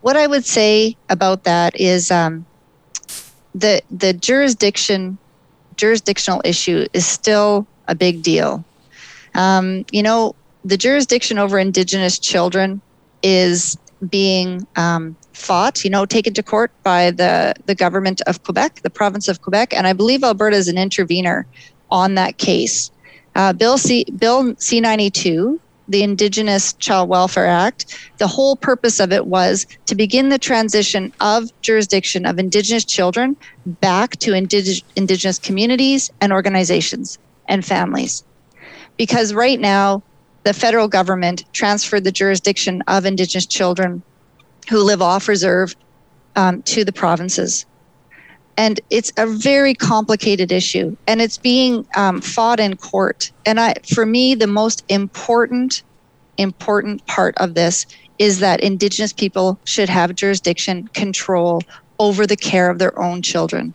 what 0.00 0.16
I 0.16 0.26
would 0.26 0.44
say 0.44 0.96
about 1.08 1.44
that 1.44 1.78
is 1.78 2.10
um, 2.10 2.46
the 3.54 3.82
the 3.90 4.12
jurisdiction 4.12 5.18
jurisdictional 5.76 6.40
issue 6.44 6.86
is 6.92 7.06
still 7.06 7.66
a 7.88 7.94
big 7.94 8.22
deal. 8.22 8.64
Um, 9.34 9.84
you 9.90 10.02
know, 10.02 10.34
the 10.64 10.76
jurisdiction 10.76 11.38
over 11.38 11.58
Indigenous 11.58 12.18
children 12.18 12.80
is 13.22 13.76
being 14.08 14.66
um, 14.76 15.16
fought, 15.32 15.84
you 15.84 15.90
know, 15.90 16.06
taken 16.06 16.34
to 16.34 16.42
court 16.42 16.70
by 16.82 17.10
the 17.10 17.54
the 17.66 17.74
government 17.74 18.20
of 18.26 18.42
Quebec, 18.44 18.80
the 18.82 18.90
province 18.90 19.28
of 19.28 19.42
Quebec, 19.42 19.74
and 19.74 19.86
I 19.86 19.92
believe 19.92 20.22
Alberta 20.22 20.56
is 20.56 20.68
an 20.68 20.78
intervener 20.78 21.46
on 21.90 22.14
that 22.14 22.38
case. 22.38 22.90
Uh, 23.34 23.52
Bill 23.52 23.78
C 23.78 24.04
Bill 24.16 24.54
C 24.58 24.80
ninety 24.80 25.10
two 25.10 25.60
the 25.90 26.04
Indigenous 26.04 26.72
Child 26.74 27.08
Welfare 27.08 27.46
Act, 27.46 27.98
the 28.18 28.28
whole 28.28 28.54
purpose 28.54 29.00
of 29.00 29.12
it 29.12 29.26
was 29.26 29.66
to 29.86 29.96
begin 29.96 30.28
the 30.28 30.38
transition 30.38 31.12
of 31.20 31.50
jurisdiction 31.62 32.26
of 32.26 32.38
Indigenous 32.38 32.84
children 32.84 33.36
back 33.66 34.16
to 34.18 34.30
indig- 34.30 34.84
Indigenous 34.94 35.38
communities 35.38 36.10
and 36.20 36.32
organizations 36.32 37.18
and 37.48 37.64
families. 37.64 38.22
Because 38.96 39.34
right 39.34 39.58
now, 39.58 40.02
the 40.44 40.54
federal 40.54 40.86
government 40.86 41.44
transferred 41.52 42.04
the 42.04 42.12
jurisdiction 42.12 42.82
of 42.86 43.04
Indigenous 43.04 43.46
children 43.46 44.02
who 44.68 44.82
live 44.82 45.02
off 45.02 45.26
reserve 45.26 45.74
um, 46.36 46.62
to 46.62 46.84
the 46.84 46.92
provinces. 46.92 47.66
And 48.56 48.80
it's 48.90 49.12
a 49.16 49.26
very 49.26 49.74
complicated 49.74 50.52
issue, 50.52 50.96
and 51.06 51.22
it's 51.22 51.38
being 51.38 51.86
um, 51.96 52.20
fought 52.20 52.60
in 52.60 52.76
court. 52.76 53.30
And 53.46 53.58
I, 53.58 53.74
for 53.94 54.04
me, 54.04 54.34
the 54.34 54.46
most 54.46 54.84
important, 54.88 55.82
important 56.36 57.06
part 57.06 57.36
of 57.38 57.54
this 57.54 57.86
is 58.18 58.40
that 58.40 58.60
Indigenous 58.60 59.14
people 59.14 59.58
should 59.64 59.88
have 59.88 60.14
jurisdiction 60.14 60.88
control 60.88 61.62
over 61.98 62.26
the 62.26 62.36
care 62.36 62.70
of 62.70 62.78
their 62.78 62.98
own 62.98 63.22
children. 63.22 63.72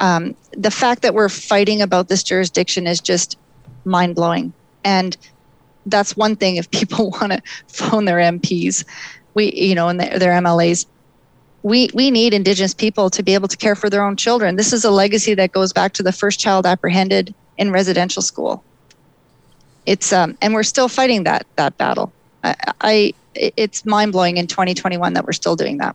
Um, 0.00 0.34
the 0.52 0.70
fact 0.70 1.02
that 1.02 1.14
we're 1.14 1.30
fighting 1.30 1.80
about 1.80 2.08
this 2.08 2.22
jurisdiction 2.22 2.86
is 2.86 3.00
just 3.00 3.38
mind 3.84 4.14
blowing. 4.14 4.52
And 4.84 5.16
that's 5.86 6.16
one 6.16 6.36
thing 6.36 6.56
if 6.56 6.70
people 6.70 7.10
want 7.20 7.32
to 7.32 7.42
phone 7.68 8.04
their 8.04 8.18
MPs, 8.18 8.84
we, 9.34 9.52
you 9.52 9.74
know, 9.74 9.88
and 9.88 10.00
their, 10.00 10.18
their 10.18 10.32
MLAs, 10.32 10.86
we, 11.62 11.90
we 11.94 12.10
need 12.10 12.32
Indigenous 12.32 12.74
people 12.74 13.10
to 13.10 13.22
be 13.22 13.34
able 13.34 13.48
to 13.48 13.56
care 13.56 13.74
for 13.74 13.90
their 13.90 14.04
own 14.04 14.16
children. 14.16 14.56
This 14.56 14.72
is 14.72 14.84
a 14.84 14.90
legacy 14.90 15.34
that 15.34 15.52
goes 15.52 15.72
back 15.72 15.92
to 15.94 16.02
the 16.02 16.12
first 16.12 16.38
child 16.38 16.66
apprehended 16.66 17.34
in 17.58 17.70
residential 17.70 18.22
school. 18.22 18.62
It's 19.86 20.12
um, 20.12 20.36
and 20.42 20.52
we're 20.52 20.64
still 20.64 20.88
fighting 20.88 21.24
that 21.24 21.46
that 21.56 21.78
battle. 21.78 22.12
I, 22.42 22.54
I 22.80 23.14
it's 23.34 23.84
mind 23.84 24.12
blowing 24.12 24.36
in 24.36 24.46
2021 24.46 25.12
that 25.12 25.24
we're 25.24 25.32
still 25.32 25.56
doing 25.56 25.78
that. 25.78 25.94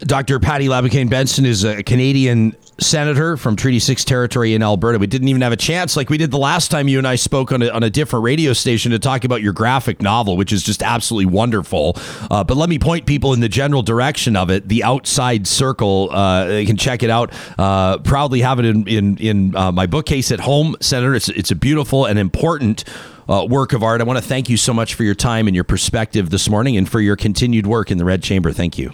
Dr. 0.00 0.38
Patti 0.38 0.66
LaBoucane-Benson 0.66 1.46
is 1.46 1.64
a 1.64 1.82
Canadian 1.82 2.54
senator 2.78 3.36
from 3.36 3.56
Treaty 3.56 3.78
6 3.78 4.04
territory 4.04 4.54
in 4.54 4.62
Alberta. 4.62 4.98
We 4.98 5.06
didn't 5.06 5.28
even 5.28 5.42
have 5.42 5.52
a 5.52 5.56
chance, 5.56 5.96
like 5.96 6.10
we 6.10 6.18
did 6.18 6.30
the 6.30 6.38
last 6.38 6.70
time 6.70 6.88
you 6.88 6.98
and 6.98 7.06
I 7.06 7.16
spoke 7.16 7.52
on 7.52 7.62
a, 7.62 7.68
on 7.68 7.82
a 7.82 7.90
different 7.90 8.24
radio 8.24 8.52
station, 8.52 8.92
to 8.92 8.98
talk 8.98 9.24
about 9.24 9.42
your 9.42 9.52
graphic 9.52 10.02
novel, 10.02 10.36
which 10.36 10.52
is 10.52 10.62
just 10.62 10.82
absolutely 10.82 11.32
wonderful. 11.32 11.96
Uh, 12.30 12.44
but 12.44 12.56
let 12.56 12.68
me 12.68 12.78
point 12.78 13.06
people 13.06 13.32
in 13.32 13.40
the 13.40 13.48
general 13.48 13.82
direction 13.82 14.36
of 14.36 14.50
it. 14.50 14.68
The 14.68 14.84
Outside 14.84 15.46
Circle, 15.46 16.10
uh, 16.12 16.46
you 16.48 16.66
can 16.66 16.76
check 16.76 17.02
it 17.02 17.10
out. 17.10 17.32
Uh, 17.58 17.98
proudly 17.98 18.40
have 18.40 18.58
it 18.58 18.66
in, 18.66 18.86
in, 18.86 19.16
in 19.18 19.56
uh, 19.56 19.72
my 19.72 19.86
bookcase 19.86 20.30
at 20.30 20.40
home, 20.40 20.76
Senator. 20.80 21.14
It's, 21.14 21.28
it's 21.30 21.50
a 21.50 21.56
beautiful 21.56 22.04
and 22.04 22.18
important 22.18 22.84
uh, 23.28 23.46
work 23.48 23.72
of 23.72 23.82
art. 23.82 24.00
I 24.00 24.04
want 24.04 24.18
to 24.18 24.24
thank 24.24 24.48
you 24.48 24.56
so 24.56 24.72
much 24.72 24.94
for 24.94 25.02
your 25.02 25.14
time 25.14 25.48
and 25.48 25.54
your 25.54 25.64
perspective 25.64 26.30
this 26.30 26.48
morning 26.48 26.76
and 26.76 26.88
for 26.88 27.00
your 27.00 27.16
continued 27.16 27.66
work 27.66 27.90
in 27.90 27.98
the 27.98 28.04
Red 28.04 28.22
Chamber. 28.22 28.52
Thank 28.52 28.78
you. 28.78 28.92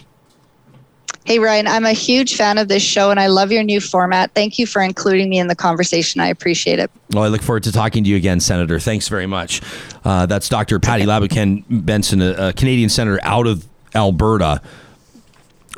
Hey, 1.25 1.39
Ryan, 1.39 1.67
I'm 1.67 1.85
a 1.85 1.93
huge 1.93 2.35
fan 2.35 2.57
of 2.57 2.67
this 2.67 2.83
show 2.83 3.09
and 3.09 3.17
I 3.17 3.27
love 3.27 3.49
your 3.49 3.63
new 3.63 3.79
format. 3.79 4.33
Thank 4.33 4.59
you 4.59 4.67
for 4.67 4.81
including 4.81 5.29
me 5.29 5.39
in 5.39 5.47
the 5.47 5.55
conversation. 5.55 6.19
I 6.19 6.27
appreciate 6.27 6.79
it. 6.79 6.91
Well, 7.11 7.23
I 7.23 7.27
look 7.27 7.41
forward 7.41 7.63
to 7.63 7.71
talking 7.71 8.03
to 8.03 8.09
you 8.09 8.17
again, 8.17 8.41
Senator. 8.41 8.77
Thanks 8.77 9.07
very 9.07 9.25
much. 9.25 9.61
Uh, 10.03 10.25
that's 10.25 10.49
Dr. 10.49 10.79
Patti 10.79 11.05
LaBoucane-Benson, 11.05 12.21
a, 12.21 12.49
a 12.49 12.53
Canadian 12.53 12.89
senator 12.89 13.19
out 13.23 13.47
of 13.47 13.65
Alberta. 13.95 14.61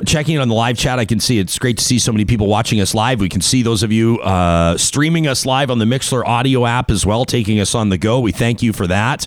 Checking 0.04 0.34
in 0.34 0.40
on 0.42 0.48
the 0.48 0.54
live 0.54 0.76
chat, 0.76 0.98
I 0.98 1.04
can 1.04 1.20
see 1.20 1.38
it's 1.38 1.58
great 1.58 1.78
to 1.78 1.84
see 1.84 2.00
so 2.00 2.12
many 2.12 2.24
people 2.24 2.48
watching 2.48 2.80
us 2.80 2.92
live. 2.92 3.20
We 3.20 3.28
can 3.28 3.40
see 3.40 3.62
those 3.62 3.82
of 3.84 3.92
you 3.92 4.18
uh, 4.18 4.76
streaming 4.76 5.28
us 5.28 5.46
live 5.46 5.70
on 5.70 5.78
the 5.78 5.86
Mixlr 5.86 6.26
audio 6.26 6.66
app 6.66 6.90
as 6.90 7.06
well, 7.06 7.24
taking 7.24 7.60
us 7.60 7.74
on 7.74 7.88
the 7.88 7.96
go. 7.96 8.18
We 8.18 8.32
thank 8.32 8.62
you 8.62 8.72
for 8.72 8.86
that. 8.88 9.26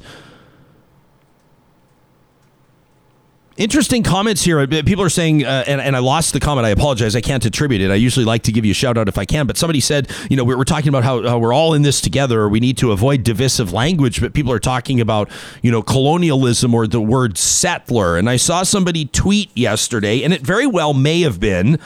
Interesting 3.60 4.04
comments 4.04 4.42
here. 4.42 4.66
People 4.68 5.04
are 5.04 5.10
saying, 5.10 5.44
uh, 5.44 5.66
and, 5.68 5.82
and 5.82 5.94
I 5.94 6.00
lost 6.00 6.32
the 6.32 6.40
comment. 6.40 6.66
I 6.66 6.70
apologize. 6.70 7.14
I 7.14 7.20
can't 7.20 7.44
attribute 7.44 7.82
it. 7.82 7.92
I 7.92 7.96
usually 7.96 8.26
like 8.26 8.44
to 8.44 8.54
give 8.54 8.64
you 8.64 8.72
a 8.72 8.74
shout 8.74 8.98
out 8.98 9.10
if 9.10 9.18
I 9.18 9.26
can. 9.26 9.48
But 9.48 9.58
somebody 9.58 9.82
said, 9.82 10.10
you 10.30 10.38
know, 10.38 10.46
we're, 10.46 10.58
we're 10.58 10.64
talking 10.64 10.88
about 10.88 11.04
how, 11.04 11.22
how 11.24 11.40
we're 11.40 11.52
all 11.52 11.74
in 11.74 11.82
this 11.82 12.00
together. 12.00 12.48
We 12.48 12.62
need 12.62 12.78
to 12.78 12.94
avoid 12.94 13.26
divisive 13.26 13.74
language. 13.74 14.22
But 14.22 14.32
people 14.32 14.54
are 14.54 14.60
talking 14.60 15.02
about, 15.02 15.30
you 15.62 15.72
know, 15.72 15.82
colonialism 15.82 16.74
or 16.74 16.88
the 16.88 17.02
word 17.02 17.38
settler. 17.38 18.16
And 18.16 18.30
I 18.30 18.38
saw 18.38 18.64
somebody 18.64 19.04
tweet 19.04 19.52
yesterday, 19.58 20.24
and 20.24 20.34
it 20.34 20.40
very 20.40 20.66
well 20.66 20.94
may 20.94 21.20
have 21.22 21.42
been. 21.42 21.80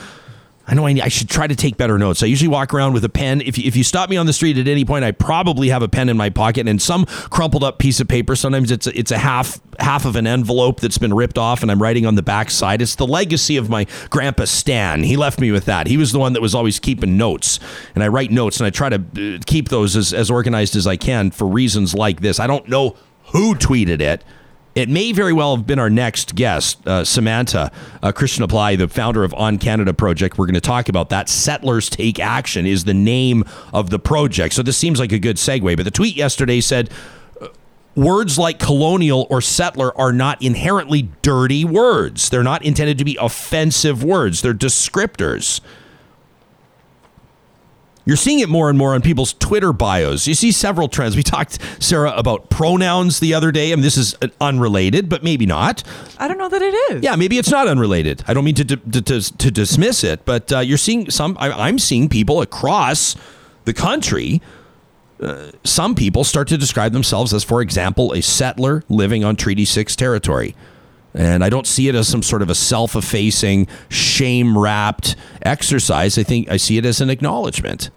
I 0.66 0.74
know 0.74 0.86
I, 0.86 0.98
I, 1.02 1.08
should 1.08 1.28
try 1.28 1.46
to 1.46 1.54
take 1.54 1.76
better 1.76 1.98
notes. 1.98 2.22
I 2.22 2.26
usually 2.26 2.48
walk 2.48 2.72
around 2.72 2.94
with 2.94 3.04
a 3.04 3.08
pen. 3.10 3.42
If 3.42 3.58
you, 3.58 3.64
if 3.66 3.76
you 3.76 3.84
stop 3.84 4.08
me 4.08 4.16
on 4.16 4.24
the 4.24 4.32
street 4.32 4.56
at 4.56 4.66
any 4.66 4.84
point, 4.84 5.04
I 5.04 5.12
probably 5.12 5.68
have 5.68 5.82
a 5.82 5.88
pen 5.88 6.08
in 6.08 6.16
my 6.16 6.30
pocket 6.30 6.66
and 6.66 6.80
some 6.80 7.04
crumpled 7.04 7.62
up 7.62 7.78
piece 7.78 8.00
of 8.00 8.08
paper. 8.08 8.34
Sometimes 8.34 8.70
it's 8.70 8.86
a, 8.86 8.98
it's 8.98 9.10
a 9.10 9.18
half 9.18 9.60
half 9.78 10.04
of 10.04 10.16
an 10.16 10.26
envelope 10.26 10.80
that's 10.80 10.98
been 10.98 11.12
ripped 11.12 11.36
off, 11.36 11.62
and 11.62 11.70
I'm 11.70 11.82
writing 11.82 12.06
on 12.06 12.14
the 12.14 12.22
back 12.22 12.50
side. 12.50 12.80
It's 12.80 12.94
the 12.94 13.06
legacy 13.06 13.56
of 13.56 13.68
my 13.68 13.86
grandpa 14.08 14.44
Stan. 14.44 15.02
He 15.02 15.16
left 15.16 15.40
me 15.40 15.50
with 15.50 15.66
that. 15.66 15.86
He 15.86 15.96
was 15.96 16.12
the 16.12 16.18
one 16.18 16.32
that 16.32 16.40
was 16.40 16.54
always 16.54 16.78
keeping 16.78 17.16
notes, 17.16 17.60
and 17.94 18.02
I 18.02 18.08
write 18.08 18.30
notes 18.30 18.58
and 18.58 18.66
I 18.66 18.70
try 18.70 18.88
to 18.88 18.96
uh, 18.96 19.38
keep 19.46 19.68
those 19.68 19.96
as, 19.96 20.14
as 20.14 20.30
organized 20.30 20.76
as 20.76 20.86
I 20.86 20.96
can 20.96 21.30
for 21.30 21.46
reasons 21.46 21.94
like 21.94 22.20
this. 22.20 22.40
I 22.40 22.46
don't 22.46 22.68
know 22.68 22.96
who 23.32 23.54
tweeted 23.54 24.00
it. 24.00 24.24
It 24.74 24.88
may 24.88 25.12
very 25.12 25.32
well 25.32 25.56
have 25.56 25.66
been 25.66 25.78
our 25.78 25.90
next 25.90 26.34
guest, 26.34 26.80
uh, 26.86 27.02
Samanta 27.02 27.72
uh, 28.02 28.44
Apply, 28.44 28.74
the 28.74 28.88
founder 28.88 29.22
of 29.22 29.32
On 29.34 29.56
Canada 29.56 29.94
Project. 29.94 30.36
We're 30.36 30.46
going 30.46 30.54
to 30.54 30.60
talk 30.60 30.88
about 30.88 31.10
that. 31.10 31.28
Settlers 31.28 31.88
Take 31.88 32.18
Action 32.18 32.66
is 32.66 32.84
the 32.84 32.94
name 32.94 33.44
of 33.72 33.90
the 33.90 34.00
project. 34.00 34.54
So 34.54 34.62
this 34.62 34.76
seems 34.76 34.98
like 34.98 35.12
a 35.12 35.18
good 35.18 35.36
segue. 35.36 35.76
But 35.76 35.84
the 35.84 35.92
tweet 35.92 36.16
yesterday 36.16 36.60
said 36.60 36.90
uh, 37.40 37.48
words 37.94 38.36
like 38.36 38.58
colonial 38.58 39.28
or 39.30 39.40
settler 39.40 39.96
are 39.96 40.12
not 40.12 40.42
inherently 40.42 41.08
dirty 41.22 41.64
words. 41.64 42.28
They're 42.28 42.42
not 42.42 42.64
intended 42.64 42.98
to 42.98 43.04
be 43.04 43.16
offensive 43.20 44.02
words, 44.02 44.42
they're 44.42 44.54
descriptors. 44.54 45.60
You're 48.06 48.16
seeing 48.16 48.40
it 48.40 48.48
more 48.48 48.68
and 48.68 48.78
more 48.78 48.94
on 48.94 49.00
people's 49.00 49.32
Twitter 49.32 49.72
bios. 49.72 50.26
You 50.26 50.34
see 50.34 50.52
several 50.52 50.88
trends. 50.88 51.16
We 51.16 51.22
talked, 51.22 51.58
Sarah, 51.82 52.12
about 52.12 52.50
pronouns 52.50 53.20
the 53.20 53.32
other 53.32 53.50
day. 53.50 53.72
I 53.72 53.76
mean, 53.76 53.82
this 53.82 53.96
is 53.96 54.14
unrelated, 54.40 55.08
but 55.08 55.22
maybe 55.22 55.46
not. 55.46 55.82
I 56.18 56.28
don't 56.28 56.36
know 56.36 56.50
that 56.50 56.60
it 56.60 56.74
is. 56.92 57.02
Yeah, 57.02 57.16
maybe 57.16 57.38
it's 57.38 57.50
not 57.50 57.66
unrelated. 57.66 58.22
I 58.26 58.34
don't 58.34 58.44
mean 58.44 58.56
to 58.56 58.64
to, 58.64 59.02
to, 59.02 59.20
to 59.38 59.50
dismiss 59.50 60.04
it, 60.04 60.24
but 60.24 60.52
uh, 60.52 60.58
you're 60.60 60.78
seeing 60.78 61.10
some. 61.10 61.36
I, 61.40 61.68
am 61.68 61.78
seeing 61.78 62.08
people 62.08 62.42
across 62.42 63.16
the 63.64 63.72
country. 63.72 64.42
Uh, 65.20 65.52
some 65.62 65.94
people 65.94 66.24
start 66.24 66.48
to 66.48 66.58
describe 66.58 66.92
themselves 66.92 67.32
as, 67.32 67.44
for 67.44 67.62
example, 67.62 68.12
a 68.12 68.20
settler 68.20 68.84
living 68.88 69.24
on 69.24 69.36
Treaty 69.36 69.64
Six 69.64 69.96
territory. 69.96 70.54
And 71.14 71.44
I 71.44 71.48
don't 71.48 71.66
see 71.66 71.88
it 71.88 71.94
as 71.94 72.08
some 72.08 72.22
sort 72.22 72.42
of 72.42 72.50
a 72.50 72.54
self 72.54 72.96
effacing, 72.96 73.68
shame 73.88 74.58
wrapped 74.58 75.14
exercise. 75.42 76.18
I 76.18 76.24
think 76.24 76.50
I 76.50 76.56
see 76.56 76.76
it 76.76 76.84
as 76.84 77.00
an 77.00 77.08
acknowledgement. 77.08 77.90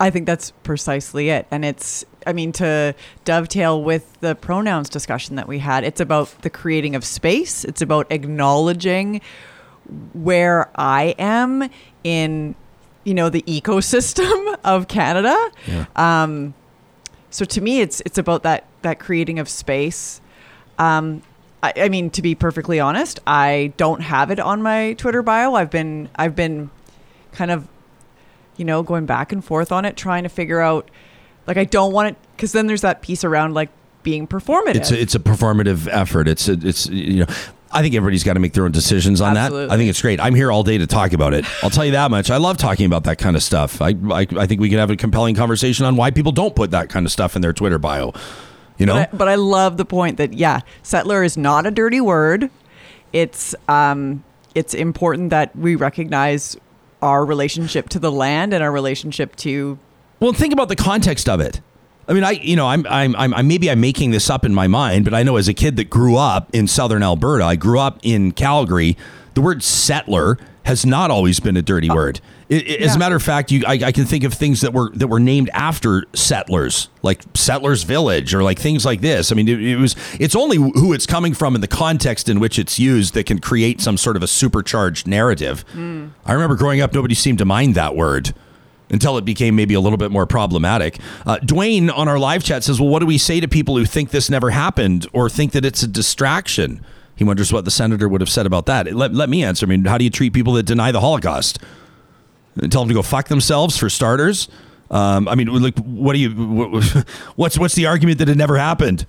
I 0.00 0.10
think 0.10 0.26
that's 0.26 0.50
precisely 0.62 1.28
it. 1.28 1.46
And 1.50 1.64
it's, 1.64 2.04
I 2.26 2.32
mean, 2.32 2.52
to 2.52 2.94
dovetail 3.24 3.82
with 3.84 4.18
the 4.20 4.34
pronouns 4.34 4.88
discussion 4.88 5.36
that 5.36 5.46
we 5.46 5.58
had, 5.58 5.84
it's 5.84 6.00
about 6.00 6.28
the 6.40 6.48
creating 6.48 6.96
of 6.96 7.04
space, 7.04 7.64
it's 7.64 7.82
about 7.82 8.10
acknowledging 8.10 9.20
where 10.14 10.70
I 10.74 11.14
am 11.18 11.68
in, 12.02 12.54
you 13.04 13.12
know, 13.12 13.28
the 13.28 13.42
ecosystem 13.42 14.56
of 14.64 14.88
Canada. 14.88 15.36
Yeah. 15.66 15.84
Um, 15.96 16.54
so 17.28 17.44
to 17.44 17.60
me, 17.60 17.80
it's 17.80 18.02
it's 18.04 18.18
about 18.18 18.42
that 18.42 18.64
that 18.82 18.98
creating 18.98 19.38
of 19.38 19.48
space. 19.48 20.20
Um, 20.78 21.22
I, 21.62 21.72
I 21.76 21.88
mean, 21.88 22.10
to 22.10 22.22
be 22.22 22.34
perfectly 22.34 22.80
honest, 22.80 23.20
I 23.26 23.72
don't 23.76 24.00
have 24.00 24.30
it 24.30 24.40
on 24.40 24.62
my 24.62 24.94
Twitter 24.94 25.22
bio. 25.22 25.54
I've 25.54 25.70
been 25.70 26.08
I've 26.16 26.34
been 26.34 26.70
kind 27.32 27.50
of, 27.50 27.68
you 28.56 28.64
know, 28.64 28.82
going 28.82 29.06
back 29.06 29.32
and 29.32 29.44
forth 29.44 29.72
on 29.72 29.84
it, 29.84 29.96
trying 29.96 30.22
to 30.22 30.28
figure 30.28 30.60
out. 30.60 30.90
Like, 31.46 31.56
I 31.56 31.64
don't 31.64 31.92
want 31.92 32.10
it 32.10 32.16
because 32.36 32.52
then 32.52 32.66
there's 32.66 32.82
that 32.82 33.02
piece 33.02 33.24
around 33.24 33.54
like 33.54 33.70
being 34.02 34.28
performative. 34.28 34.76
It's 34.76 34.90
a, 34.90 35.00
it's 35.00 35.14
a 35.14 35.18
performative 35.18 35.88
effort. 35.90 36.28
It's 36.28 36.48
a, 36.48 36.52
it's 36.52 36.86
you 36.86 37.24
know. 37.24 37.34
I 37.72 37.82
think 37.82 37.94
everybody's 37.94 38.24
got 38.24 38.34
to 38.34 38.40
make 38.40 38.52
their 38.52 38.64
own 38.64 38.72
decisions 38.72 39.20
on 39.20 39.36
Absolutely. 39.36 39.68
that. 39.68 39.72
I 39.72 39.76
think 39.76 39.90
it's 39.90 40.02
great. 40.02 40.18
I'm 40.18 40.34
here 40.34 40.50
all 40.50 40.64
day 40.64 40.78
to 40.78 40.88
talk 40.88 41.12
about 41.12 41.34
it. 41.34 41.44
I'll 41.62 41.70
tell 41.70 41.84
you 41.84 41.92
that 41.92 42.10
much. 42.10 42.28
I 42.28 42.36
love 42.38 42.56
talking 42.56 42.84
about 42.84 43.04
that 43.04 43.18
kind 43.18 43.36
of 43.36 43.44
stuff. 43.44 43.80
I, 43.80 43.90
I, 44.10 44.26
I 44.36 44.46
think 44.46 44.60
we 44.60 44.68
can 44.68 44.78
have 44.78 44.90
a 44.90 44.96
compelling 44.96 45.36
conversation 45.36 45.86
on 45.86 45.94
why 45.94 46.10
people 46.10 46.32
don't 46.32 46.56
put 46.56 46.72
that 46.72 46.88
kind 46.88 47.06
of 47.06 47.12
stuff 47.12 47.36
in 47.36 47.42
their 47.42 47.52
Twitter 47.52 47.78
bio. 47.78 48.12
You 48.80 48.86
know, 48.86 48.94
but 48.94 49.12
I, 49.12 49.16
but 49.16 49.28
I 49.28 49.34
love 49.34 49.76
the 49.76 49.84
point 49.84 50.16
that 50.16 50.32
yeah, 50.32 50.60
settler 50.82 51.22
is 51.22 51.36
not 51.36 51.66
a 51.66 51.70
dirty 51.70 52.00
word. 52.00 52.50
It's 53.12 53.54
um, 53.68 54.24
it's 54.54 54.72
important 54.72 55.28
that 55.30 55.54
we 55.54 55.76
recognize 55.76 56.56
our 57.02 57.24
relationship 57.24 57.90
to 57.90 57.98
the 57.98 58.10
land 58.10 58.54
and 58.54 58.64
our 58.64 58.72
relationship 58.72 59.36
to. 59.36 59.78
Well, 60.18 60.32
think 60.32 60.54
about 60.54 60.68
the 60.68 60.76
context 60.76 61.28
of 61.28 61.40
it. 61.40 61.60
I 62.08 62.14
mean, 62.14 62.24
I 62.24 62.32
you 62.32 62.56
know, 62.56 62.68
I'm, 62.68 62.86
I'm 62.88 63.14
I'm 63.16 63.46
maybe 63.46 63.70
I'm 63.70 63.80
making 63.80 64.12
this 64.12 64.30
up 64.30 64.46
in 64.46 64.54
my 64.54 64.66
mind, 64.66 65.04
but 65.04 65.12
I 65.12 65.22
know 65.24 65.36
as 65.36 65.46
a 65.46 65.54
kid 65.54 65.76
that 65.76 65.90
grew 65.90 66.16
up 66.16 66.48
in 66.54 66.66
southern 66.66 67.02
Alberta, 67.02 67.44
I 67.44 67.56
grew 67.56 67.78
up 67.78 68.00
in 68.02 68.32
Calgary. 68.32 68.96
The 69.34 69.42
word 69.42 69.62
settler 69.62 70.38
has 70.64 70.86
not 70.86 71.10
always 71.10 71.38
been 71.38 71.56
a 71.58 71.62
dirty 71.62 71.90
oh. 71.90 71.94
word. 71.94 72.20
It, 72.50 72.68
it, 72.68 72.80
yeah. 72.80 72.86
As 72.86 72.96
a 72.96 72.98
matter 72.98 73.14
of 73.14 73.22
fact, 73.22 73.52
you 73.52 73.62
I, 73.64 73.74
I, 73.74 73.92
can 73.92 74.06
think 74.06 74.24
of 74.24 74.34
things 74.34 74.60
that 74.62 74.72
were 74.72 74.90
that 74.94 75.06
were 75.06 75.20
named 75.20 75.50
after 75.54 76.04
settlers, 76.14 76.88
like 77.00 77.22
Settlers 77.34 77.84
Village, 77.84 78.34
or 78.34 78.42
like 78.42 78.58
things 78.58 78.84
like 78.84 79.00
this. 79.02 79.30
I 79.30 79.36
mean, 79.36 79.48
it, 79.48 79.62
it, 79.62 79.76
was 79.76 79.94
it's 80.18 80.34
only 80.34 80.56
who 80.56 80.92
it's 80.92 81.06
coming 81.06 81.32
from 81.32 81.54
and 81.54 81.62
the 81.62 81.68
context 81.68 82.28
in 82.28 82.40
which 82.40 82.58
it's 82.58 82.76
used 82.76 83.14
that 83.14 83.24
can 83.24 83.38
create 83.38 83.80
some 83.80 83.96
sort 83.96 84.16
of 84.16 84.24
a 84.24 84.26
supercharged 84.26 85.06
narrative. 85.06 85.64
Mm. 85.74 86.10
I 86.26 86.32
remember 86.32 86.56
growing 86.56 86.80
up, 86.80 86.92
nobody 86.92 87.14
seemed 87.14 87.38
to 87.38 87.44
mind 87.44 87.76
that 87.76 87.94
word 87.94 88.34
until 88.90 89.16
it 89.16 89.24
became 89.24 89.54
maybe 89.54 89.74
a 89.74 89.80
little 89.80 89.96
bit 89.96 90.10
more 90.10 90.26
problematic. 90.26 90.98
Uh, 91.24 91.38
Dwayne 91.38 91.96
on 91.96 92.08
our 92.08 92.18
live 92.18 92.42
chat 92.42 92.64
says, 92.64 92.80
"Well, 92.80 92.90
what 92.90 92.98
do 92.98 93.06
we 93.06 93.16
say 93.16 93.38
to 93.38 93.46
people 93.46 93.76
who 93.76 93.84
think 93.84 94.10
this 94.10 94.28
never 94.28 94.50
happened 94.50 95.06
or 95.12 95.30
think 95.30 95.52
that 95.52 95.64
it's 95.64 95.84
a 95.84 95.88
distraction?" 95.88 96.80
He 97.14 97.22
wonders 97.22 97.52
what 97.52 97.64
the 97.64 97.70
senator 97.70 98.08
would 98.08 98.22
have 98.22 98.30
said 98.30 98.46
about 98.46 98.66
that. 98.66 98.92
Let, 98.92 99.14
let 99.14 99.28
me 99.28 99.44
answer. 99.44 99.66
I 99.66 99.68
mean, 99.68 99.84
how 99.84 99.98
do 99.98 100.04
you 100.04 100.10
treat 100.10 100.32
people 100.32 100.54
that 100.54 100.64
deny 100.64 100.90
the 100.90 101.00
Holocaust? 101.00 101.60
Tell 102.70 102.82
them 102.82 102.88
to 102.88 102.94
go 102.94 103.02
fuck 103.02 103.28
themselves 103.28 103.76
for 103.76 103.88
starters. 103.88 104.48
Um, 104.90 105.28
I 105.28 105.34
mean, 105.36 105.48
like, 105.62 105.78
what 105.78 106.14
do 106.14 106.18
you? 106.18 106.30
what's 107.36 107.58
what's 107.58 107.74
the 107.74 107.86
argument 107.86 108.18
that 108.18 108.28
it 108.28 108.36
never 108.36 108.56
happened? 108.58 109.06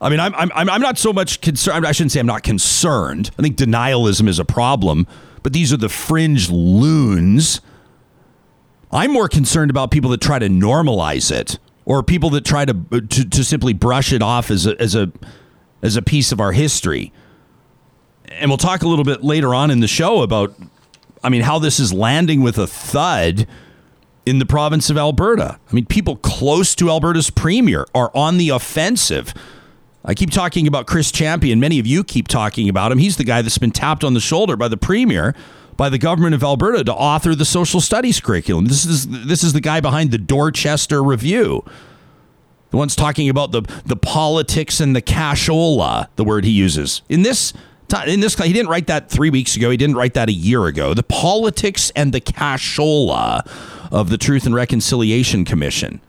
I 0.00 0.08
mean, 0.10 0.20
I'm 0.20 0.34
I'm 0.34 0.50
I'm 0.52 0.82
not 0.82 0.98
so 0.98 1.12
much 1.12 1.40
concerned. 1.40 1.86
I 1.86 1.92
shouldn't 1.92 2.12
say 2.12 2.20
I'm 2.20 2.26
not 2.26 2.42
concerned. 2.42 3.30
I 3.38 3.42
think 3.42 3.56
denialism 3.56 4.28
is 4.28 4.38
a 4.38 4.44
problem, 4.44 5.06
but 5.42 5.52
these 5.52 5.72
are 5.72 5.76
the 5.76 5.88
fringe 5.88 6.50
loons. 6.50 7.60
I'm 8.90 9.12
more 9.12 9.28
concerned 9.28 9.70
about 9.70 9.90
people 9.90 10.10
that 10.10 10.20
try 10.20 10.38
to 10.38 10.48
normalize 10.48 11.32
it, 11.32 11.58
or 11.84 12.02
people 12.02 12.30
that 12.30 12.44
try 12.44 12.64
to 12.64 12.74
to, 12.74 13.28
to 13.28 13.44
simply 13.44 13.72
brush 13.72 14.12
it 14.12 14.22
off 14.22 14.50
as 14.50 14.66
a 14.66 14.80
as 14.80 14.94
a 14.94 15.12
as 15.82 15.96
a 15.96 16.02
piece 16.02 16.32
of 16.32 16.40
our 16.40 16.52
history. 16.52 17.12
And 18.28 18.50
we'll 18.50 18.58
talk 18.58 18.82
a 18.82 18.88
little 18.88 19.04
bit 19.04 19.22
later 19.22 19.54
on 19.54 19.70
in 19.70 19.80
the 19.80 19.88
show 19.88 20.22
about 20.22 20.54
I 21.24 21.30
mean, 21.30 21.42
how 21.42 21.58
this 21.58 21.80
is 21.80 21.92
landing 21.92 22.42
with 22.42 22.58
a 22.58 22.66
thud 22.66 23.46
in 24.26 24.38
the 24.38 24.46
province 24.46 24.90
of 24.90 24.96
Alberta. 24.96 25.58
I 25.68 25.74
mean, 25.74 25.86
people 25.86 26.16
close 26.16 26.74
to 26.76 26.90
Alberta's 26.90 27.30
premier 27.30 27.86
are 27.94 28.10
on 28.14 28.36
the 28.36 28.50
offensive. 28.50 29.34
I 30.04 30.14
keep 30.14 30.30
talking 30.30 30.66
about 30.66 30.86
Chris 30.86 31.10
Champion. 31.10 31.60
Many 31.60 31.78
of 31.78 31.86
you 31.86 32.04
keep 32.04 32.28
talking 32.28 32.68
about 32.68 32.92
him. 32.92 32.98
He's 32.98 33.16
the 33.16 33.24
guy 33.24 33.42
that's 33.42 33.58
been 33.58 33.70
tapped 33.70 34.04
on 34.04 34.14
the 34.14 34.20
shoulder 34.20 34.54
by 34.54 34.68
the 34.68 34.76
premier, 34.76 35.34
by 35.76 35.88
the 35.88 35.98
government 35.98 36.34
of 36.34 36.42
Alberta 36.42 36.84
to 36.84 36.94
author 36.94 37.34
the 37.34 37.46
social 37.46 37.80
studies 37.80 38.20
curriculum. 38.20 38.66
This 38.66 38.84
is 38.84 39.08
this 39.08 39.42
is 39.42 39.54
the 39.54 39.60
guy 39.60 39.80
behind 39.80 40.10
the 40.10 40.18
Dorchester 40.18 41.02
Review. 41.02 41.64
The 42.70 42.76
one's 42.76 42.96
talking 42.96 43.30
about 43.30 43.52
the 43.52 43.62
the 43.86 43.96
politics 43.96 44.78
and 44.78 44.94
the 44.94 45.02
cashola, 45.02 46.08
the 46.16 46.24
word 46.24 46.44
he 46.44 46.50
uses. 46.50 47.02
In 47.08 47.22
this 47.22 47.54
in 48.06 48.20
this 48.20 48.34
he 48.34 48.52
didn't 48.52 48.68
write 48.68 48.86
that 48.88 49.08
three 49.10 49.30
weeks 49.30 49.56
ago. 49.56 49.70
He 49.70 49.76
didn't 49.76 49.96
write 49.96 50.14
that 50.14 50.28
a 50.28 50.32
year 50.32 50.66
ago. 50.66 50.94
The 50.94 51.02
politics 51.02 51.90
and 51.94 52.12
the 52.12 52.20
cashola 52.20 53.48
of 53.90 54.10
the 54.10 54.18
Truth 54.18 54.46
and 54.46 54.54
Reconciliation 54.54 55.44
Commission. 55.44 56.00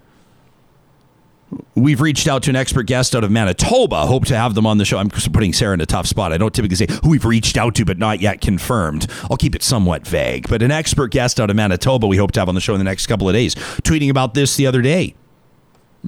We've 1.75 2.01
reached 2.01 2.27
out 2.27 2.43
to 2.43 2.49
an 2.49 2.55
expert 2.55 2.87
guest 2.87 3.15
out 3.15 3.23
of 3.23 3.31
Manitoba. 3.31 4.07
Hope 4.07 4.25
to 4.25 4.35
have 4.35 4.55
them 4.55 4.65
on 4.65 4.77
the 4.77 4.85
show. 4.85 4.97
I'm 4.97 5.09
putting 5.09 5.53
Sarah 5.53 5.73
in 5.73 5.81
a 5.81 5.85
tough 5.85 6.07
spot. 6.07 6.33
I 6.33 6.37
don't 6.37 6.53
typically 6.53 6.75
say 6.75 6.87
who 7.03 7.09
we've 7.09 7.23
reached 7.23 7.55
out 7.55 7.75
to, 7.75 7.85
but 7.85 7.97
not 7.97 8.19
yet 8.19 8.41
confirmed. 8.41 9.07
I'll 9.29 9.37
keep 9.37 9.55
it 9.55 9.63
somewhat 9.63 10.07
vague. 10.07 10.49
But 10.49 10.61
an 10.61 10.71
expert 10.71 11.11
guest 11.11 11.39
out 11.39 11.49
of 11.49 11.55
Manitoba, 11.55 12.07
we 12.07 12.17
hope 12.17 12.31
to 12.31 12.39
have 12.39 12.49
on 12.49 12.55
the 12.55 12.61
show 12.61 12.73
in 12.73 12.79
the 12.79 12.85
next 12.85 13.07
couple 13.07 13.29
of 13.29 13.33
days, 13.33 13.55
tweeting 13.55 14.09
about 14.09 14.33
this 14.33 14.55
the 14.55 14.67
other 14.67 14.81
day 14.81 15.15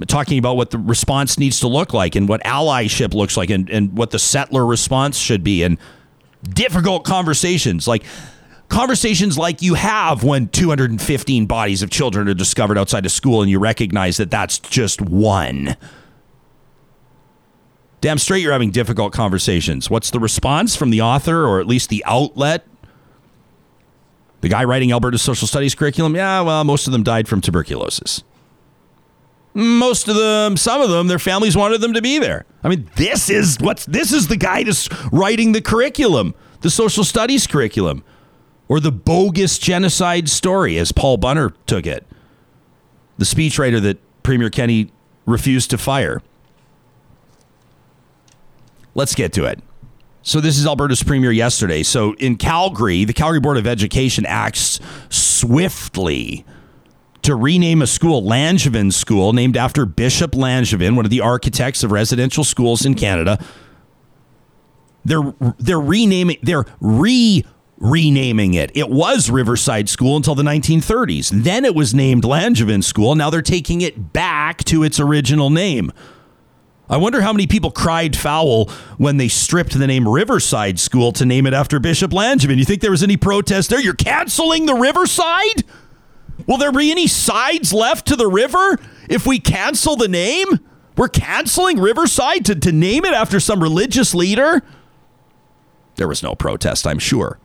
talking 0.05 0.37
about 0.37 0.57
what 0.57 0.71
the 0.71 0.77
response 0.77 1.39
needs 1.39 1.59
to 1.61 1.67
look 1.67 1.93
like 1.93 2.15
and 2.15 2.29
what 2.29 2.43
allyship 2.43 3.13
looks 3.13 3.37
like 3.37 3.49
and, 3.49 3.69
and 3.69 3.97
what 3.97 4.11
the 4.11 4.19
settler 4.19 4.65
response 4.65 5.17
should 5.17 5.43
be 5.43 5.63
and 5.63 5.77
difficult 6.43 7.03
conversations. 7.03 7.87
Like 7.87 8.03
conversations 8.69 9.37
like 9.37 9.61
you 9.61 9.73
have 9.73 10.23
when 10.23 10.49
215 10.49 11.45
bodies 11.45 11.81
of 11.81 11.89
children 11.89 12.27
are 12.27 12.33
discovered 12.33 12.77
outside 12.77 13.05
of 13.05 13.11
school 13.11 13.41
and 13.41 13.49
you 13.49 13.59
recognize 13.59 14.17
that 14.17 14.29
that's 14.29 14.59
just 14.59 15.01
one. 15.01 15.75
Damn 17.99 18.19
straight 18.19 18.43
you're 18.43 18.51
having 18.51 18.71
difficult 18.71 19.13
conversations. 19.13 19.89
What's 19.89 20.11
the 20.11 20.19
response 20.19 20.75
from 20.75 20.91
the 20.91 21.01
author 21.01 21.45
or 21.45 21.59
at 21.59 21.65
least 21.65 21.89
the 21.89 22.03
outlet? 22.05 22.65
The 24.41 24.49
guy 24.49 24.63
writing 24.65 24.91
alberta's 24.91 25.23
social 25.23 25.47
studies 25.47 25.73
curriculum? 25.73 26.15
Yeah 26.15 26.41
well 26.41 26.63
most 26.63 26.85
of 26.85 26.93
them 26.93 27.03
died 27.03 27.27
from 27.27 27.41
tuberculosis 27.41 28.23
most 29.57 30.07
of 30.07 30.15
them, 30.15 30.55
some 30.55 30.81
of 30.81 30.89
them, 30.91 31.07
their 31.07 31.17
families 31.17 31.57
wanted 31.57 31.81
them 31.81 31.93
to 31.93 32.01
be 32.01 32.19
there. 32.19 32.45
I 32.63 32.69
mean, 32.69 32.89
this 32.95 33.27
is 33.27 33.57
what's 33.59 33.87
this 33.87 34.13
is 34.13 34.27
the 34.27 34.37
guy 34.37 34.63
that's 34.63 34.87
writing 35.11 35.51
the 35.51 35.61
curriculum, 35.61 36.35
the 36.61 36.69
social 36.69 37.03
studies 37.03 37.47
curriculum, 37.47 38.03
or 38.67 38.79
the 38.79 38.91
bogus 38.91 39.57
genocide 39.57 40.29
story, 40.29 40.77
as 40.77 40.91
Paul 40.91 41.17
Bunner 41.17 41.55
took 41.65 41.87
it. 41.87 42.05
The 43.17 43.25
speechwriter 43.25 43.81
that 43.81 43.97
Premier 44.21 44.51
Kenney 44.51 44.91
refused 45.25 45.71
to 45.71 45.79
fire. 45.79 46.21
Let's 48.93 49.15
get 49.15 49.33
to 49.33 49.45
it. 49.45 49.59
So 50.21 50.39
this 50.39 50.59
is 50.59 50.67
Alberta's 50.67 51.01
premier 51.01 51.31
yesterday. 51.31 51.81
So 51.81 52.13
in 52.15 52.35
Calgary, 52.35 53.05
the 53.05 53.13
Calgary 53.13 53.39
Board 53.39 53.57
of 53.57 53.65
Education 53.65 54.25
acts 54.27 54.79
swiftly 55.09 56.45
to 57.27 57.35
rename 57.35 57.81
a 57.81 57.87
school, 57.87 58.23
Langevin 58.23 58.91
School, 58.91 59.33
named 59.33 59.57
after 59.57 59.85
Bishop 59.85 60.31
Langevin, 60.31 60.95
one 60.95 61.05
of 61.05 61.11
the 61.11 61.19
architects 61.19 61.83
of 61.83 61.91
residential 61.91 62.45
schools 62.45 62.85
in 62.85 62.95
Canada. 62.95 63.37
They're 65.03 65.33
they're 65.59 65.79
renaming 65.79 66.37
they're 66.41 66.65
re 66.79 67.45
renaming 67.77 68.53
it. 68.53 68.71
It 68.75 68.89
was 68.89 69.29
Riverside 69.29 69.89
School 69.89 70.15
until 70.15 70.35
the 70.35 70.43
1930s. 70.43 71.43
Then 71.43 71.65
it 71.65 71.75
was 71.75 71.93
named 71.93 72.23
Langevin 72.23 72.83
School. 72.83 73.13
Now 73.13 73.29
they're 73.29 73.41
taking 73.41 73.81
it 73.81 74.13
back 74.13 74.63
to 74.65 74.83
its 74.83 74.99
original 74.99 75.49
name. 75.49 75.91
I 76.89 76.95
wonder 76.95 77.19
how 77.19 77.33
many 77.33 77.45
people 77.45 77.71
cried 77.71 78.15
foul 78.15 78.69
when 78.97 79.17
they 79.17 79.27
stripped 79.27 79.77
the 79.77 79.85
name 79.85 80.07
Riverside 80.07 80.79
School 80.79 81.11
to 81.11 81.25
name 81.25 81.45
it 81.45 81.53
after 81.53 81.79
Bishop 81.79 82.11
Langevin. 82.11 82.57
You 82.57 82.63
think 82.63 82.81
there 82.81 82.91
was 82.91 83.03
any 83.03 83.17
protest 83.17 83.69
there? 83.69 83.81
You're 83.81 83.95
canceling 83.95 84.65
the 84.65 84.75
Riverside? 84.75 85.65
Will 86.45 86.57
there 86.57 86.71
be 86.71 86.91
any 86.91 87.07
sides 87.07 87.73
left 87.73 88.07
to 88.07 88.15
the 88.15 88.27
river 88.27 88.77
if 89.09 89.25
we 89.25 89.39
cancel 89.39 89.95
the 89.95 90.07
name? 90.07 90.47
We're 90.95 91.07
canceling 91.07 91.79
Riverside 91.79 92.45
to, 92.45 92.55
to 92.55 92.71
name 92.71 93.05
it 93.05 93.13
after 93.13 93.39
some 93.39 93.61
religious 93.61 94.13
leader? 94.13 94.61
There 95.95 96.07
was 96.07 96.21
no 96.21 96.35
protest, 96.35 96.85
I'm 96.85 96.99
sure. 96.99 97.39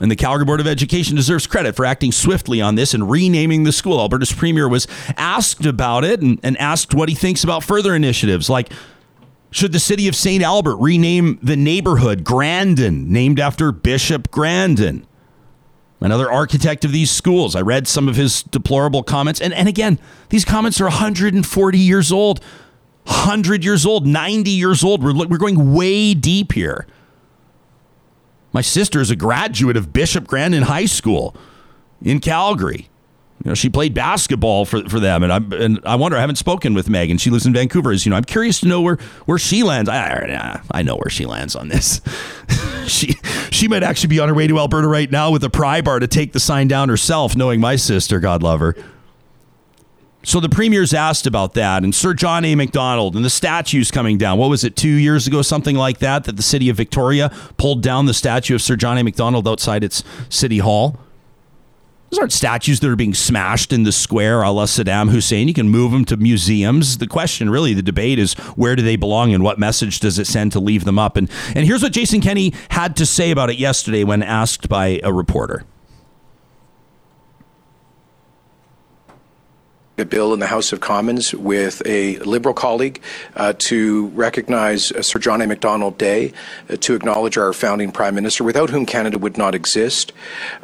And 0.00 0.10
the 0.10 0.16
Calgary 0.16 0.44
Board 0.44 0.60
of 0.60 0.66
Education 0.66 1.16
deserves 1.16 1.46
credit 1.46 1.74
for 1.74 1.86
acting 1.86 2.12
swiftly 2.12 2.60
on 2.60 2.74
this 2.74 2.92
and 2.92 3.10
renaming 3.10 3.64
the 3.64 3.72
school. 3.72 3.98
Alberta's 3.98 4.32
premier 4.32 4.68
was 4.68 4.86
asked 5.16 5.64
about 5.64 6.04
it 6.04 6.20
and, 6.20 6.38
and 6.42 6.58
asked 6.58 6.94
what 6.94 7.08
he 7.08 7.14
thinks 7.14 7.42
about 7.42 7.64
further 7.64 7.94
initiatives 7.94 8.50
like 8.50 8.70
should 9.50 9.72
the 9.72 9.80
city 9.80 10.06
of 10.06 10.14
St. 10.14 10.42
Albert 10.42 10.76
rename 10.76 11.38
the 11.42 11.56
neighborhood 11.56 12.24
Grandin, 12.24 13.10
named 13.10 13.40
after 13.40 13.72
Bishop 13.72 14.30
Grandin? 14.30 15.06
Another 16.00 16.30
architect 16.30 16.84
of 16.84 16.92
these 16.92 17.10
schools. 17.10 17.56
I 17.56 17.62
read 17.62 17.88
some 17.88 18.08
of 18.08 18.16
his 18.16 18.42
deplorable 18.42 19.02
comments. 19.02 19.40
And, 19.40 19.54
and 19.54 19.68
again, 19.68 19.98
these 20.28 20.44
comments 20.44 20.80
are 20.80 20.84
140 20.84 21.78
years 21.78 22.12
old, 22.12 22.40
100 23.04 23.64
years 23.64 23.86
old, 23.86 24.06
90 24.06 24.50
years 24.50 24.84
old. 24.84 25.02
We're, 25.02 25.14
we're 25.26 25.38
going 25.38 25.72
way 25.72 26.12
deep 26.12 26.52
here. 26.52 26.86
My 28.52 28.60
sister 28.60 29.00
is 29.00 29.10
a 29.10 29.16
graduate 29.16 29.76
of 29.76 29.92
Bishop 29.92 30.26
Grandin 30.26 30.64
High 30.64 30.86
School 30.86 31.34
in 32.02 32.20
Calgary. 32.20 32.88
You 33.46 33.50
know, 33.50 33.54
she 33.54 33.70
played 33.70 33.94
basketball 33.94 34.64
for, 34.64 34.88
for 34.88 34.98
them, 34.98 35.22
and 35.22 35.32
I 35.32 35.36
and 35.36 35.78
I 35.84 35.94
wonder. 35.94 36.16
I 36.16 36.20
haven't 36.20 36.34
spoken 36.34 36.74
with 36.74 36.90
Megan. 36.90 37.16
She 37.16 37.30
lives 37.30 37.46
in 37.46 37.52
Vancouver. 37.52 37.92
As 37.92 38.04
you 38.04 38.10
know, 38.10 38.16
I'm 38.16 38.24
curious 38.24 38.58
to 38.58 38.66
know 38.66 38.80
where 38.80 38.96
where 39.26 39.38
she 39.38 39.62
lands. 39.62 39.88
I 39.88 40.60
I 40.72 40.82
know 40.82 40.96
where 40.96 41.08
she 41.08 41.26
lands 41.26 41.54
on 41.54 41.68
this. 41.68 42.00
she 42.88 43.14
she 43.52 43.68
might 43.68 43.84
actually 43.84 44.08
be 44.08 44.18
on 44.18 44.26
her 44.26 44.34
way 44.34 44.48
to 44.48 44.58
Alberta 44.58 44.88
right 44.88 45.08
now 45.08 45.30
with 45.30 45.44
a 45.44 45.48
pry 45.48 45.80
bar 45.80 46.00
to 46.00 46.08
take 46.08 46.32
the 46.32 46.40
sign 46.40 46.66
down 46.66 46.88
herself, 46.88 47.36
knowing 47.36 47.60
my 47.60 47.76
sister. 47.76 48.18
God 48.18 48.42
love 48.42 48.58
her. 48.58 48.74
So 50.24 50.40
the 50.40 50.48
premier's 50.48 50.92
asked 50.92 51.28
about 51.28 51.54
that, 51.54 51.84
and 51.84 51.94
Sir 51.94 52.14
John 52.14 52.44
A. 52.44 52.56
Macdonald 52.56 53.14
and 53.14 53.24
the 53.24 53.30
statues 53.30 53.92
coming 53.92 54.18
down. 54.18 54.38
What 54.38 54.50
was 54.50 54.64
it, 54.64 54.74
two 54.74 54.88
years 54.88 55.28
ago, 55.28 55.40
something 55.40 55.76
like 55.76 55.98
that, 56.00 56.24
that 56.24 56.36
the 56.36 56.42
city 56.42 56.68
of 56.68 56.76
Victoria 56.76 57.30
pulled 57.58 57.80
down 57.80 58.06
the 58.06 58.14
statue 58.14 58.56
of 58.56 58.62
Sir 58.62 58.74
John 58.74 58.98
A. 58.98 59.04
Macdonald 59.04 59.46
outside 59.46 59.84
its 59.84 60.02
city 60.30 60.58
hall? 60.58 60.98
Those 62.10 62.18
aren't 62.20 62.32
statues 62.32 62.80
that 62.80 62.90
are 62.90 62.96
being 62.96 63.14
smashed 63.14 63.72
in 63.72 63.82
the 63.82 63.92
square 63.92 64.42
a 64.42 64.50
la 64.50 64.66
Saddam 64.66 65.10
Hussein. 65.10 65.48
You 65.48 65.54
can 65.54 65.68
move 65.68 65.90
them 65.90 66.04
to 66.06 66.16
museums. 66.16 66.98
The 66.98 67.06
question, 67.06 67.50
really, 67.50 67.74
the 67.74 67.82
debate 67.82 68.18
is 68.18 68.34
where 68.54 68.76
do 68.76 68.82
they 68.82 68.96
belong 68.96 69.34
and 69.34 69.42
what 69.42 69.58
message 69.58 69.98
does 70.00 70.18
it 70.18 70.26
send 70.26 70.52
to 70.52 70.60
leave 70.60 70.84
them 70.84 70.98
up? 70.98 71.16
And, 71.16 71.28
and 71.54 71.66
here's 71.66 71.82
what 71.82 71.92
Jason 71.92 72.20
Kenney 72.20 72.54
had 72.70 72.96
to 72.96 73.06
say 73.06 73.32
about 73.32 73.50
it 73.50 73.58
yesterday 73.58 74.04
when 74.04 74.22
asked 74.22 74.68
by 74.68 75.00
a 75.02 75.12
reporter. 75.12 75.64
A 79.98 80.04
bill 80.04 80.34
in 80.34 80.40
the 80.40 80.46
House 80.46 80.74
of 80.74 80.80
Commons 80.80 81.34
with 81.34 81.80
a 81.86 82.18
Liberal 82.18 82.54
colleague 82.54 83.00
uh, 83.34 83.54
to 83.60 84.08
recognize 84.08 84.92
uh, 84.92 85.00
Sir 85.00 85.18
John 85.18 85.40
A. 85.40 85.46
Macdonald 85.46 85.96
Day, 85.96 86.34
uh, 86.68 86.76
to 86.80 86.94
acknowledge 86.94 87.38
our 87.38 87.54
founding 87.54 87.90
Prime 87.90 88.14
Minister, 88.14 88.44
without 88.44 88.68
whom 88.68 88.84
Canada 88.84 89.16
would 89.16 89.38
not 89.38 89.54
exist. 89.54 90.12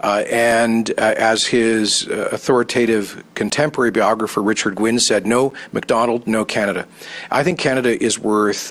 Uh, 0.01 0.24
and 0.30 0.91
uh, 0.99 1.14
as 1.16 1.47
his 1.47 2.07
uh, 2.09 2.28
authoritative 2.30 3.24
contemporary 3.35 3.91
biographer 3.91 4.43
Richard 4.43 4.74
Gwyn 4.74 4.99
said, 4.99 5.26
no 5.26 5.55
Macdonald, 5.72 6.26
no 6.26 6.45
Canada. 6.45 6.87
I 7.30 7.43
think 7.43 7.59
Canada 7.59 8.03
is 8.03 8.18
worth 8.18 8.70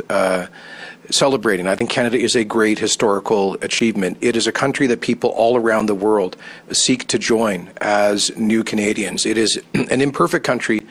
celebrating. 1.12 1.68
I 1.68 1.76
think 1.76 1.90
Canada 1.90 2.18
is 2.18 2.36
a 2.36 2.44
great 2.44 2.80
historical 2.80 3.56
achievement. 3.62 4.18
It 4.22 4.36
is 4.36 4.48
a 4.48 4.52
country 4.52 4.88
that 4.88 5.02
people 5.02 5.30
all 5.32 5.58
around 5.58 5.86
the 5.86 5.96
world 5.96 6.36
seek 6.72 7.08
to 7.08 7.20
join 7.20 7.70
as 7.80 8.36
new 8.38 8.64
Canadians. 8.64 9.26
It 9.26 9.38
is 9.38 9.62
an 9.74 10.02
imperfect 10.02 10.46
country, 10.46 10.82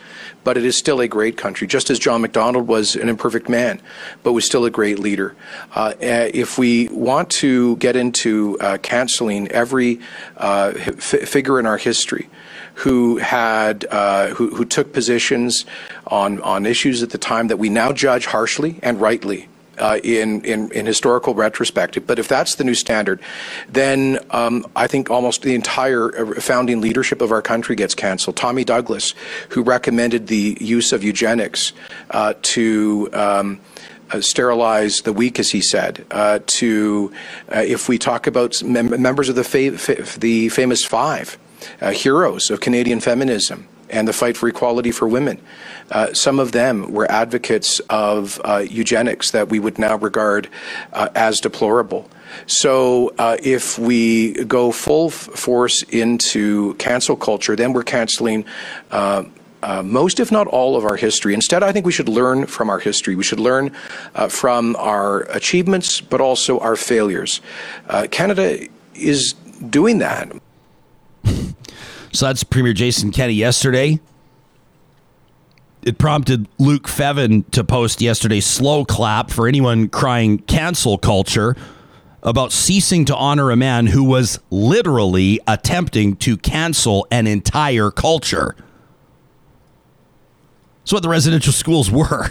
but 0.44 0.56
it 0.56 0.64
is 0.64 0.76
still 0.76 1.00
a 1.00 1.08
great 1.08 1.36
country, 1.36 1.66
just 1.66 1.90
as 1.90 1.98
John 1.98 2.22
Macdonald 2.22 2.66
was 2.66 2.96
an 2.96 3.08
imperfect 3.08 3.48
man, 3.48 3.80
but 4.22 4.32
was 4.32 4.44
still 4.44 4.64
a 4.64 4.70
great 4.70 4.98
leader. 4.98 5.34
Uh, 5.74 5.94
eh, 6.00 6.30
if 6.32 6.58
we 6.58 6.88
want 6.88 7.30
to 7.30 7.76
get 7.76 7.96
into 7.96 8.58
uh, 8.60 8.78
canceling 8.78 9.48
every 9.48 10.00
uh, 10.36 10.72
f- 10.76 11.28
figure 11.28 11.58
in 11.58 11.66
our 11.66 11.76
history, 11.76 12.28
who 12.74 13.18
had 13.18 13.84
uh, 13.90 14.28
who, 14.28 14.54
who 14.54 14.64
took 14.64 14.92
positions 14.92 15.66
on 16.06 16.40
on 16.40 16.64
issues 16.64 17.02
at 17.02 17.10
the 17.10 17.18
time 17.18 17.48
that 17.48 17.58
we 17.58 17.68
now 17.68 17.92
judge 17.92 18.24
harshly 18.24 18.78
and 18.82 19.00
rightly 19.00 19.49
uh, 19.80 19.98
in, 20.04 20.44
in, 20.44 20.70
in 20.72 20.86
historical 20.86 21.34
retrospective. 21.34 22.06
But 22.06 22.18
if 22.18 22.28
that's 22.28 22.56
the 22.56 22.64
new 22.64 22.74
standard, 22.74 23.20
then 23.68 24.18
um, 24.30 24.66
I 24.76 24.86
think 24.86 25.10
almost 25.10 25.42
the 25.42 25.54
entire 25.54 26.36
uh, 26.36 26.40
founding 26.40 26.80
leadership 26.80 27.20
of 27.20 27.32
our 27.32 27.42
country 27.42 27.74
gets 27.76 27.94
canceled. 27.94 28.36
Tommy 28.36 28.64
Douglas, 28.64 29.14
who 29.50 29.62
recommended 29.62 30.26
the 30.26 30.56
use 30.60 30.92
of 30.92 31.02
eugenics 31.02 31.72
uh, 32.10 32.34
to 32.42 33.08
um, 33.12 33.60
uh, 34.10 34.20
sterilize 34.20 35.02
the 35.02 35.12
weak, 35.12 35.38
as 35.38 35.50
he 35.50 35.60
said. 35.60 36.04
Uh, 36.10 36.40
to 36.46 37.12
uh, 37.54 37.60
if 37.60 37.88
we 37.88 37.98
talk 37.98 38.26
about 38.26 38.62
mem- 38.62 39.00
members 39.00 39.28
of 39.28 39.36
the 39.36 39.44
fa- 39.44 39.78
fa- 39.78 40.18
the 40.18 40.48
famous 40.48 40.84
five 40.84 41.38
uh, 41.80 41.90
heroes 41.90 42.50
of 42.50 42.60
Canadian 42.60 43.00
feminism 43.00 43.66
and 43.90 44.06
the 44.08 44.12
fight 44.12 44.36
for 44.36 44.48
equality 44.48 44.90
for 44.90 45.08
women. 45.08 45.40
Uh, 45.90 46.12
some 46.12 46.38
of 46.38 46.52
them 46.52 46.92
were 46.92 47.10
advocates 47.10 47.80
of 47.90 48.40
uh, 48.44 48.64
eugenics 48.68 49.32
that 49.32 49.48
we 49.48 49.58
would 49.58 49.78
now 49.78 49.96
regard 49.96 50.48
uh, 50.92 51.08
as 51.14 51.40
deplorable. 51.40 52.08
So, 52.46 53.12
uh, 53.18 53.36
if 53.42 53.78
we 53.78 54.44
go 54.44 54.70
full 54.70 55.08
f- 55.08 55.14
force 55.14 55.82
into 55.82 56.74
cancel 56.74 57.16
culture, 57.16 57.56
then 57.56 57.72
we're 57.72 57.82
canceling. 57.82 58.44
Uh, 58.90 59.24
uh, 59.62 59.82
most, 59.82 60.20
if 60.20 60.32
not 60.32 60.46
all, 60.46 60.74
of 60.74 60.86
our 60.86 60.96
history. 60.96 61.34
Instead, 61.34 61.62
I 61.62 61.70
think 61.70 61.84
we 61.84 61.92
should 61.92 62.08
learn 62.08 62.46
from 62.46 62.70
our 62.70 62.78
history. 62.78 63.14
We 63.14 63.22
should 63.22 63.40
learn 63.40 63.76
from 64.30 64.74
our 64.76 65.24
achievements, 65.24 66.00
but 66.00 66.18
also 66.18 66.58
our 66.60 66.76
failures. 66.76 67.42
Canada 68.10 68.66
is 68.94 69.34
doing 69.68 69.98
that. 69.98 70.32
So 72.12 72.26
that's 72.26 72.42
Premier 72.44 72.72
Jason 72.72 73.12
Kenney 73.12 73.34
yesterday. 73.34 74.00
It 75.82 75.96
prompted 75.96 76.48
Luke 76.58 76.88
Fevin 76.88 77.44
to 77.52 77.64
post 77.64 78.00
yesterday 78.00 78.40
slow 78.40 78.84
clap 78.84 79.30
for 79.30 79.48
anyone 79.48 79.88
crying 79.88 80.38
cancel 80.38 80.98
culture 80.98 81.56
about 82.22 82.52
ceasing 82.52 83.06
to 83.06 83.16
honor 83.16 83.50
a 83.50 83.56
man 83.56 83.86
who 83.86 84.04
was 84.04 84.38
literally 84.50 85.40
attempting 85.46 86.16
to 86.16 86.36
cancel 86.36 87.06
an 87.10 87.26
entire 87.26 87.90
culture. 87.90 88.54
That's 90.82 90.92
what 90.92 91.02
the 91.02 91.08
residential 91.08 91.52
schools 91.52 91.90
were. 91.90 92.30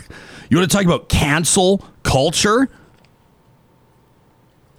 You 0.50 0.58
want 0.58 0.70
to 0.70 0.76
talk 0.76 0.86
about 0.86 1.10
cancel 1.10 1.86
culture? 2.04 2.70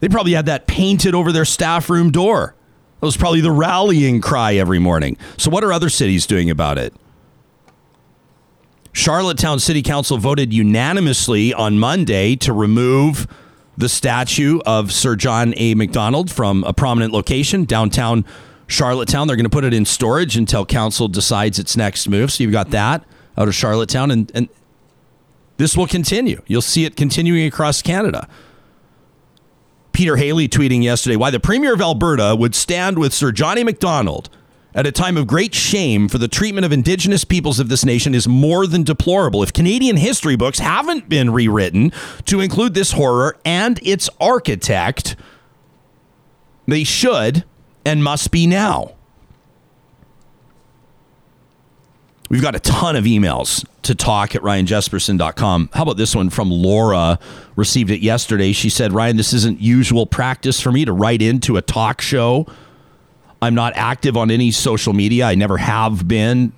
They 0.00 0.08
probably 0.08 0.32
had 0.32 0.46
that 0.46 0.66
painted 0.66 1.14
over 1.14 1.32
their 1.32 1.44
staff 1.44 1.90
room 1.90 2.10
door. 2.10 2.54
That 3.00 3.06
was 3.06 3.16
probably 3.16 3.40
the 3.40 3.50
rallying 3.50 4.20
cry 4.20 4.54
every 4.54 4.78
morning. 4.78 5.16
So, 5.38 5.50
what 5.50 5.64
are 5.64 5.72
other 5.72 5.88
cities 5.88 6.26
doing 6.26 6.50
about 6.50 6.76
it? 6.76 6.94
Charlottetown 8.92 9.58
City 9.58 9.82
Council 9.82 10.18
voted 10.18 10.52
unanimously 10.52 11.54
on 11.54 11.78
Monday 11.78 12.36
to 12.36 12.52
remove 12.52 13.26
the 13.78 13.88
statue 13.88 14.60
of 14.66 14.92
Sir 14.92 15.16
John 15.16 15.54
A. 15.56 15.74
Macdonald 15.74 16.30
from 16.30 16.64
a 16.64 16.72
prominent 16.74 17.12
location 17.12 17.64
downtown 17.64 18.26
Charlottetown. 18.66 19.26
They're 19.26 19.36
going 19.36 19.44
to 19.44 19.50
put 19.50 19.64
it 19.64 19.72
in 19.72 19.86
storage 19.86 20.36
until 20.36 20.66
council 20.66 21.08
decides 21.08 21.58
its 21.58 21.76
next 21.76 22.08
move. 22.08 22.30
So 22.30 22.42
you've 22.42 22.52
got 22.52 22.70
that 22.70 23.04
out 23.38 23.48
of 23.48 23.54
Charlottetown, 23.54 24.10
and, 24.10 24.30
and 24.34 24.48
this 25.56 25.76
will 25.76 25.86
continue. 25.86 26.42
You'll 26.46 26.60
see 26.60 26.84
it 26.84 26.96
continuing 26.96 27.46
across 27.46 27.80
Canada. 27.80 28.28
Peter 29.92 30.16
Haley 30.16 30.48
tweeting 30.48 30.82
yesterday 30.82 31.16
why 31.16 31.30
the 31.30 31.40
Premier 31.40 31.74
of 31.74 31.80
Alberta 31.80 32.34
would 32.36 32.54
stand 32.54 32.98
with 32.98 33.12
Sir 33.12 33.32
John 33.32 33.58
A. 33.58 33.64
Macdonald 33.64 34.30
at 34.74 34.86
a 34.86 34.92
time 34.92 35.16
of 35.16 35.26
great 35.26 35.54
shame 35.54 36.08
for 36.08 36.18
the 36.18 36.28
treatment 36.28 36.64
of 36.64 36.72
Indigenous 36.72 37.24
peoples 37.24 37.58
of 37.58 37.68
this 37.68 37.84
nation 37.84 38.14
is 38.14 38.28
more 38.28 38.66
than 38.66 38.82
deplorable. 38.82 39.42
If 39.42 39.52
Canadian 39.52 39.96
history 39.96 40.36
books 40.36 40.60
haven't 40.60 41.08
been 41.08 41.30
rewritten 41.30 41.92
to 42.26 42.40
include 42.40 42.74
this 42.74 42.92
horror 42.92 43.36
and 43.44 43.80
its 43.82 44.08
architect, 44.20 45.16
they 46.66 46.84
should 46.84 47.44
and 47.84 48.04
must 48.04 48.30
be 48.30 48.46
now. 48.46 48.94
We've 52.30 52.40
got 52.40 52.54
a 52.54 52.60
ton 52.60 52.94
of 52.94 53.04
emails 53.04 53.66
to 53.82 53.92
talk 53.92 54.36
at 54.36 54.42
ryanjespersen.com. 54.42 55.70
How 55.72 55.82
about 55.82 55.96
this 55.96 56.14
one 56.14 56.30
from 56.30 56.48
Laura? 56.48 57.18
Received 57.56 57.90
it 57.90 58.02
yesterday. 58.02 58.52
She 58.52 58.70
said, 58.70 58.92
Ryan, 58.92 59.16
this 59.16 59.32
isn't 59.32 59.60
usual 59.60 60.06
practice 60.06 60.60
for 60.60 60.70
me 60.70 60.84
to 60.84 60.92
write 60.92 61.22
into 61.22 61.56
a 61.56 61.62
talk 61.62 62.00
show. 62.00 62.46
I'm 63.42 63.56
not 63.56 63.72
active 63.74 64.16
on 64.16 64.30
any 64.30 64.52
social 64.52 64.92
media. 64.92 65.26
I 65.26 65.34
never 65.34 65.58
have 65.58 66.06
been. 66.06 66.52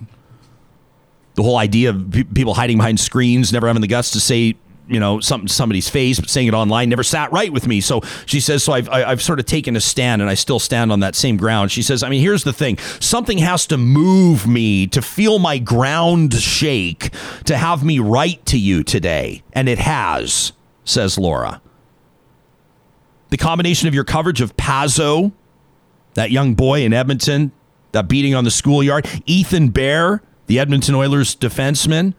The 1.36 1.42
whole 1.42 1.56
idea 1.56 1.88
of 1.88 2.26
people 2.34 2.52
hiding 2.52 2.76
behind 2.76 3.00
screens, 3.00 3.50
never 3.50 3.66
having 3.66 3.80
the 3.80 3.88
guts 3.88 4.10
to 4.10 4.20
say 4.20 4.56
you 4.92 5.00
know 5.00 5.18
some 5.20 5.48
somebody's 5.48 5.88
face, 5.88 6.20
but 6.20 6.28
saying 6.28 6.46
it 6.46 6.54
online 6.54 6.88
never 6.88 7.02
sat 7.02 7.32
right 7.32 7.52
with 7.52 7.66
me. 7.66 7.80
So 7.80 8.02
she 8.26 8.38
says, 8.38 8.62
so 8.62 8.72
I've 8.74 8.88
I- 8.88 9.04
I've 9.04 9.22
sort 9.22 9.40
of 9.40 9.46
taken 9.46 9.74
a 9.74 9.80
stand, 9.80 10.22
and 10.22 10.30
I 10.30 10.34
still 10.34 10.58
stand 10.58 10.92
on 10.92 11.00
that 11.00 11.14
same 11.14 11.36
ground. 11.36 11.72
She 11.72 11.82
says, 11.82 12.02
I 12.02 12.08
mean, 12.08 12.20
here's 12.20 12.44
the 12.44 12.52
thing: 12.52 12.78
something 13.00 13.38
has 13.38 13.66
to 13.68 13.76
move 13.78 14.46
me 14.46 14.86
to 14.88 15.02
feel 15.02 15.38
my 15.38 15.58
ground 15.58 16.34
shake 16.34 17.10
to 17.44 17.56
have 17.56 17.82
me 17.82 17.98
write 17.98 18.44
to 18.46 18.58
you 18.58 18.82
today, 18.84 19.42
and 19.52 19.68
it 19.68 19.78
has, 19.78 20.52
says 20.84 21.18
Laura. 21.18 21.60
The 23.30 23.38
combination 23.38 23.88
of 23.88 23.94
your 23.94 24.04
coverage 24.04 24.42
of 24.42 24.56
Pazzo, 24.58 25.32
that 26.14 26.30
young 26.30 26.54
boy 26.54 26.82
in 26.82 26.92
Edmonton, 26.92 27.50
that 27.92 28.06
beating 28.08 28.34
on 28.34 28.44
the 28.44 28.50
schoolyard, 28.50 29.06
Ethan 29.24 29.68
Bear, 29.68 30.22
the 30.48 30.58
Edmonton 30.58 30.94
Oilers 30.94 31.34
defenseman. 31.34 32.12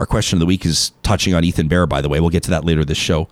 Our 0.00 0.06
question 0.06 0.36
of 0.36 0.40
the 0.40 0.46
week 0.46 0.64
is 0.64 0.92
touching 1.02 1.34
on 1.34 1.44
Ethan 1.44 1.68
Bear, 1.68 1.86
by 1.86 2.00
the 2.00 2.08
way. 2.08 2.20
We'll 2.20 2.30
get 2.30 2.42
to 2.44 2.50
that 2.50 2.64
later 2.64 2.86
this 2.86 2.96
show. 2.96 3.28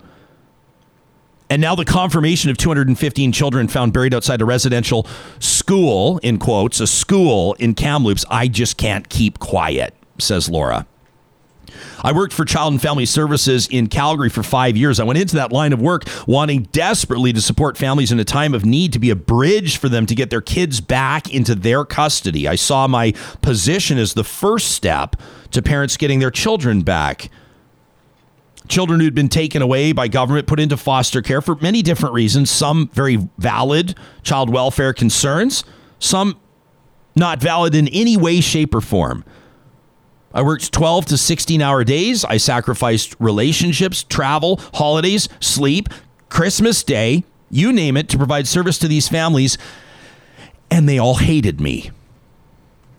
And 1.49 1.63
now 1.63 1.75
the 1.75 1.87
confirmation 1.87 2.51
of 2.51 2.59
215 2.59 3.33
children 3.33 3.69
found 3.69 3.95
buried 3.95 4.13
outside 4.13 4.43
a 4.43 4.45
residential 4.45 5.07
school, 5.39 6.19
in 6.19 6.39
quotes, 6.39 6.79
a 6.79 6.87
school 6.87 7.55
in 7.55 7.75
Kamloops. 7.75 8.27
I 8.29 8.49
just 8.49 8.77
can't 8.77 9.09
keep 9.09 9.39
quiet, 9.39 9.95
says 10.19 10.51
Laura. 10.51 10.87
I 12.03 12.13
worked 12.13 12.33
for 12.33 12.45
Child 12.45 12.75
and 12.75 12.83
Family 12.83 13.07
Services 13.07 13.69
in 13.69 13.89
Calgary 13.89 14.29
for 14.29 14.43
five 14.43 14.77
years. 14.77 15.01
I 15.01 15.05
went 15.05 15.19
into 15.19 15.37
that 15.37 15.53
line 15.53 15.73
of 15.73 15.81
work 15.81 16.05
wanting 16.27 16.65
desperately 16.73 17.33
to 17.33 17.41
support 17.41 17.77
families 17.77 18.13
in 18.13 18.19
a 18.19 18.25
time 18.25 18.55
of 18.55 18.65
need, 18.65 18.93
to 18.93 18.99
be 18.99 19.11
a 19.11 19.17
bridge 19.17 19.79
for 19.79 19.89
them 19.89 20.07
to 20.07 20.15
get 20.15 20.31
their 20.31 20.41
kids 20.41 20.81
back 20.81 21.33
into 21.33 21.55
their 21.55 21.85
custody. 21.85 22.49
I 22.49 22.55
saw 22.55 22.87
my 22.87 23.13
position 23.43 23.99
as 23.99 24.15
the 24.15 24.25
first 24.25 24.73
step 24.73 25.17
to 25.51 25.63
parents 25.63 25.97
getting 25.97 26.19
their 26.19 26.31
children 26.31 26.83
back. 26.83 27.31
Children 28.69 29.01
who'd 29.01 29.15
been 29.15 29.31
taken 29.31 29.63
away 29.63 29.93
by 29.93 30.09
government, 30.09 30.47
put 30.47 30.61
into 30.61 30.77
foster 30.77 31.23
care 31.23 31.41
for 31.41 31.57
many 31.57 31.81
different 31.81 32.15
reasons, 32.15 32.51
some 32.51 32.91
very 32.93 33.17
valid 33.39 33.97
child 34.23 34.51
welfare 34.51 34.93
concerns, 34.93 35.65
some 35.99 36.39
not 37.17 37.41
valid 37.41 37.75
in 37.75 37.89
any 37.89 38.17
way, 38.17 38.41
shape, 38.41 38.75
or 38.75 38.81
form. 38.81 39.25
I 40.33 40.43
worked 40.43 40.73
12 40.73 41.07
to 41.07 41.19
16 41.19 41.63
hour 41.63 41.85
days. 41.85 42.25
I 42.25 42.37
sacrificed 42.37 43.17
relationships, 43.19 44.05
travel, 44.05 44.61
holidays, 44.75 45.29
sleep, 45.41 45.89
Christmas 46.29 46.83
Day, 46.83 47.25
you 47.51 47.73
name 47.73 47.97
it, 47.97 48.09
to 48.11 48.19
provide 48.19 48.47
service 48.47 48.79
to 48.79 48.89
these 48.89 49.09
families. 49.09 49.57
And 50.71 50.89
they 50.89 50.99
all 50.99 51.17
hated 51.17 51.61
me. 51.61 51.91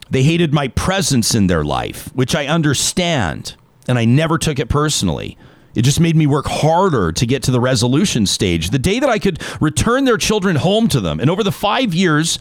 They 0.09 0.23
hated 0.23 0.53
my 0.53 0.69
presence 0.69 1.35
in 1.35 1.47
their 1.47 1.63
life, 1.63 2.09
which 2.15 2.33
I 2.33 2.47
understand. 2.47 3.55
And 3.87 3.99
I 3.99 4.05
never 4.05 4.39
took 4.39 4.57
it 4.57 4.67
personally. 4.67 5.37
It 5.75 5.83
just 5.83 5.99
made 5.99 6.15
me 6.15 6.25
work 6.25 6.47
harder 6.47 7.11
to 7.11 7.25
get 7.27 7.43
to 7.43 7.51
the 7.51 7.59
resolution 7.59 8.25
stage. 8.25 8.71
The 8.71 8.79
day 8.79 8.99
that 8.99 9.09
I 9.09 9.19
could 9.19 9.39
return 9.61 10.05
their 10.05 10.17
children 10.17 10.55
home 10.55 10.87
to 10.89 10.99
them. 10.99 11.19
And 11.19 11.29
over 11.29 11.43
the 11.43 11.51
five 11.51 11.93
years, 11.93 12.39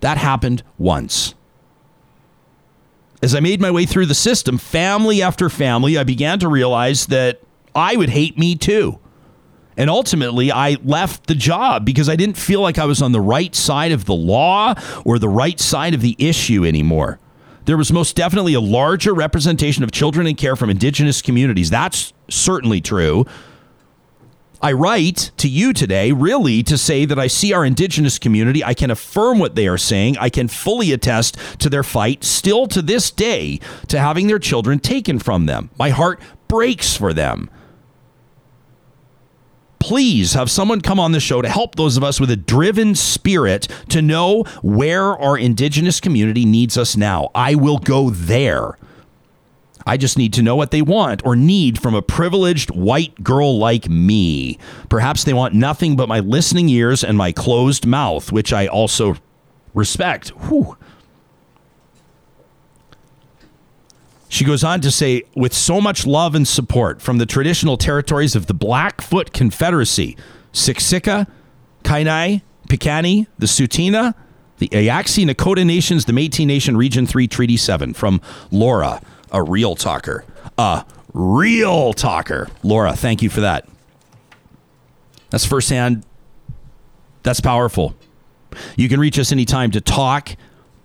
that 0.00 0.16
happened 0.16 0.62
once 0.78 1.34
as 3.26 3.34
I 3.34 3.40
made 3.40 3.60
my 3.60 3.72
way 3.72 3.86
through 3.86 4.06
the 4.06 4.14
system, 4.14 4.56
family 4.56 5.20
after 5.20 5.50
family, 5.50 5.98
I 5.98 6.04
began 6.04 6.38
to 6.38 6.48
realize 6.48 7.06
that 7.06 7.40
I 7.74 7.96
would 7.96 8.08
hate 8.08 8.38
me 8.38 8.54
too. 8.54 9.00
And 9.76 9.90
ultimately, 9.90 10.52
I 10.52 10.76
left 10.84 11.26
the 11.26 11.34
job 11.34 11.84
because 11.84 12.08
I 12.08 12.14
didn't 12.14 12.36
feel 12.36 12.60
like 12.60 12.78
I 12.78 12.84
was 12.84 13.02
on 13.02 13.10
the 13.10 13.20
right 13.20 13.52
side 13.52 13.90
of 13.90 14.04
the 14.04 14.14
law 14.14 14.74
or 15.04 15.18
the 15.18 15.28
right 15.28 15.58
side 15.58 15.92
of 15.92 16.02
the 16.02 16.14
issue 16.20 16.64
anymore. 16.64 17.18
There 17.64 17.76
was 17.76 17.92
most 17.92 18.14
definitely 18.14 18.54
a 18.54 18.60
larger 18.60 19.12
representation 19.12 19.82
of 19.82 19.90
children 19.90 20.28
in 20.28 20.36
care 20.36 20.54
from 20.54 20.70
Indigenous 20.70 21.20
communities. 21.20 21.68
That's 21.68 22.12
certainly 22.30 22.80
true. 22.80 23.26
I 24.62 24.72
write 24.72 25.30
to 25.36 25.48
you 25.48 25.72
today 25.72 26.12
really 26.12 26.62
to 26.64 26.78
say 26.78 27.04
that 27.04 27.18
I 27.18 27.26
see 27.26 27.52
our 27.52 27.64
Indigenous 27.64 28.18
community. 28.18 28.64
I 28.64 28.74
can 28.74 28.90
affirm 28.90 29.38
what 29.38 29.54
they 29.54 29.68
are 29.68 29.78
saying. 29.78 30.16
I 30.18 30.30
can 30.30 30.48
fully 30.48 30.92
attest 30.92 31.36
to 31.60 31.68
their 31.68 31.82
fight, 31.82 32.24
still 32.24 32.66
to 32.68 32.80
this 32.80 33.10
day, 33.10 33.60
to 33.88 33.98
having 33.98 34.26
their 34.26 34.38
children 34.38 34.78
taken 34.78 35.18
from 35.18 35.46
them. 35.46 35.70
My 35.78 35.90
heart 35.90 36.20
breaks 36.48 36.96
for 36.96 37.12
them. 37.12 37.50
Please 39.78 40.32
have 40.32 40.50
someone 40.50 40.80
come 40.80 40.98
on 40.98 41.12
the 41.12 41.20
show 41.20 41.42
to 41.42 41.48
help 41.48 41.76
those 41.76 41.96
of 41.96 42.02
us 42.02 42.18
with 42.18 42.30
a 42.30 42.36
driven 42.36 42.94
spirit 42.94 43.68
to 43.90 44.02
know 44.02 44.42
where 44.62 45.16
our 45.18 45.38
Indigenous 45.38 46.00
community 46.00 46.44
needs 46.44 46.76
us 46.76 46.96
now. 46.96 47.30
I 47.34 47.54
will 47.54 47.78
go 47.78 48.10
there. 48.10 48.76
I 49.86 49.96
just 49.96 50.18
need 50.18 50.32
to 50.32 50.42
know 50.42 50.56
what 50.56 50.72
they 50.72 50.82
want 50.82 51.24
or 51.24 51.36
need 51.36 51.80
from 51.80 51.94
a 51.94 52.02
privileged 52.02 52.72
white 52.72 53.22
girl 53.22 53.56
like 53.56 53.88
me. 53.88 54.58
Perhaps 54.88 55.22
they 55.22 55.32
want 55.32 55.54
nothing 55.54 55.94
but 55.94 56.08
my 56.08 56.18
listening 56.18 56.68
ears 56.68 57.04
and 57.04 57.16
my 57.16 57.30
closed 57.30 57.86
mouth, 57.86 58.32
which 58.32 58.52
I 58.52 58.66
also 58.66 59.16
respect. 59.74 60.30
Whew. 60.48 60.76
She 64.28 64.44
goes 64.44 64.64
on 64.64 64.80
to 64.80 64.90
say, 64.90 65.22
with 65.36 65.54
so 65.54 65.80
much 65.80 66.04
love 66.04 66.34
and 66.34 66.48
support 66.48 67.00
from 67.00 67.18
the 67.18 67.26
traditional 67.26 67.76
territories 67.76 68.34
of 68.34 68.46
the 68.46 68.54
Blackfoot 68.54 69.32
Confederacy, 69.32 70.16
Siksika, 70.52 71.28
Kainai, 71.84 72.42
Piikani, 72.68 73.28
the 73.38 73.46
Tsuut'ina, 73.46 74.14
the 74.58 74.68
Ayaksi 74.70 75.24
Nakota 75.30 75.64
Nations, 75.64 76.06
the 76.06 76.12
Métis 76.12 76.44
Nation 76.44 76.76
Region 76.76 77.06
3 77.06 77.28
Treaty 77.28 77.56
7, 77.56 77.94
from 77.94 78.20
Laura 78.50 79.00
a 79.30 79.42
real 79.42 79.74
talker. 79.74 80.24
A 80.58 80.84
real 81.12 81.92
talker. 81.92 82.48
Laura, 82.62 82.94
thank 82.94 83.22
you 83.22 83.30
for 83.30 83.40
that. 83.40 83.68
That's 85.30 85.44
firsthand. 85.44 86.04
That's 87.22 87.40
powerful. 87.40 87.94
You 88.76 88.88
can 88.88 89.00
reach 89.00 89.18
us 89.18 89.32
anytime 89.32 89.70
to 89.72 89.80
talk 89.80 90.30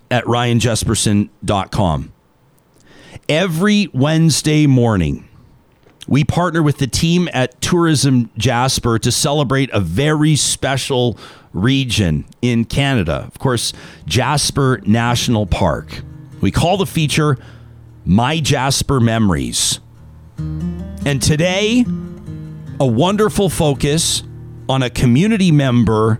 at 0.10 0.26
ryanjespersen.com. 0.26 2.14
Every 3.30 3.88
Wednesday 3.94 4.68
morning, 4.68 5.28
we 6.08 6.24
partner 6.24 6.64
with 6.64 6.80
the 6.80 6.88
team 6.88 7.30
at 7.34 7.62
Tourism 7.62 8.30
Jasper 8.38 9.00
to 9.00 9.12
celebrate 9.12 9.70
a 9.72 9.80
very 9.80 10.36
special 10.36 11.18
region 11.54 12.26
in 12.42 12.66
Canada. 12.66 13.24
Of 13.28 13.40
course, 13.40 13.74
Jasper 14.06 14.82
National 14.86 15.46
Park. 15.46 16.02
We 16.42 16.52
call 16.52 16.78
the 16.78 16.86
feature 16.86 17.38
my 18.06 18.40
Jasper 18.40 19.00
Memories. 19.00 19.80
And 20.38 21.22
today, 21.22 21.86
a 22.80 22.86
wonderful 22.86 23.50
focus 23.50 24.24
on 24.68 24.84
a 24.84 24.90
community 24.90 25.52
member 25.52 26.20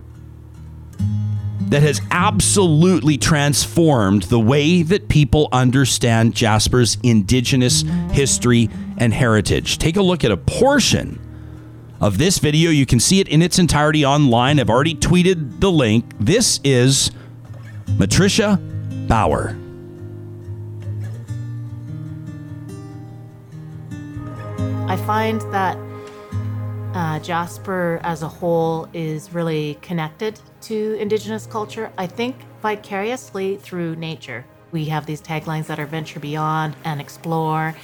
that 1.70 1.82
has 1.82 2.00
absolutely 2.10 3.16
transformed 3.16 4.24
the 4.24 4.38
way 4.38 4.82
that 4.82 5.08
people 5.08 5.48
understand 5.52 6.34
Jasper's 6.34 6.98
Indigenous 7.02 7.82
history 8.12 8.68
and 8.98 9.14
heritage. 9.14 9.78
Take 9.78 9.96
a 9.96 10.02
look 10.02 10.22
at 10.22 10.30
a 10.30 10.36
portion 10.36 11.18
of 12.00 12.18
this 12.18 12.38
video. 12.38 12.70
You 12.70 12.84
can 12.84 13.00
see 13.00 13.20
it 13.20 13.28
in 13.28 13.40
its 13.40 13.58
entirety 13.58 14.04
online. 14.04 14.60
I've 14.60 14.68
already 14.68 14.94
tweeted 14.94 15.60
the 15.60 15.70
link. 15.70 16.04
This 16.20 16.60
is 16.62 17.10
Matricia 17.96 18.60
Bauer. 19.08 19.56
I 24.92 24.96
find 25.06 25.40
that 25.52 25.78
uh, 26.92 27.18
Jasper 27.20 27.98
as 28.02 28.22
a 28.22 28.28
whole 28.28 28.90
is 28.92 29.32
really 29.32 29.78
connected 29.80 30.38
to 30.68 30.98
Indigenous 31.00 31.46
culture, 31.46 31.90
I 31.96 32.06
think 32.06 32.36
vicariously 32.60 33.56
through 33.56 33.96
nature. 33.96 34.44
We 34.70 34.84
have 34.84 35.06
these 35.06 35.22
taglines 35.22 35.64
that 35.68 35.80
are 35.80 35.86
venture 35.86 36.20
beyond 36.20 36.76
and 36.84 37.00
explore 37.00 37.74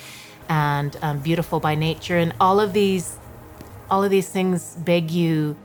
and 0.51 0.99
um, 1.01 1.21
beautiful 1.21 1.61
by 1.61 1.77
nature. 1.77 2.19
And 2.19 2.35
all 2.43 2.61
of 2.61 2.75
these, 2.75 3.17
all 3.91 4.05
of 4.05 4.11
these 4.11 4.29
things 4.29 4.77
beg 4.77 5.11
you 5.11 5.57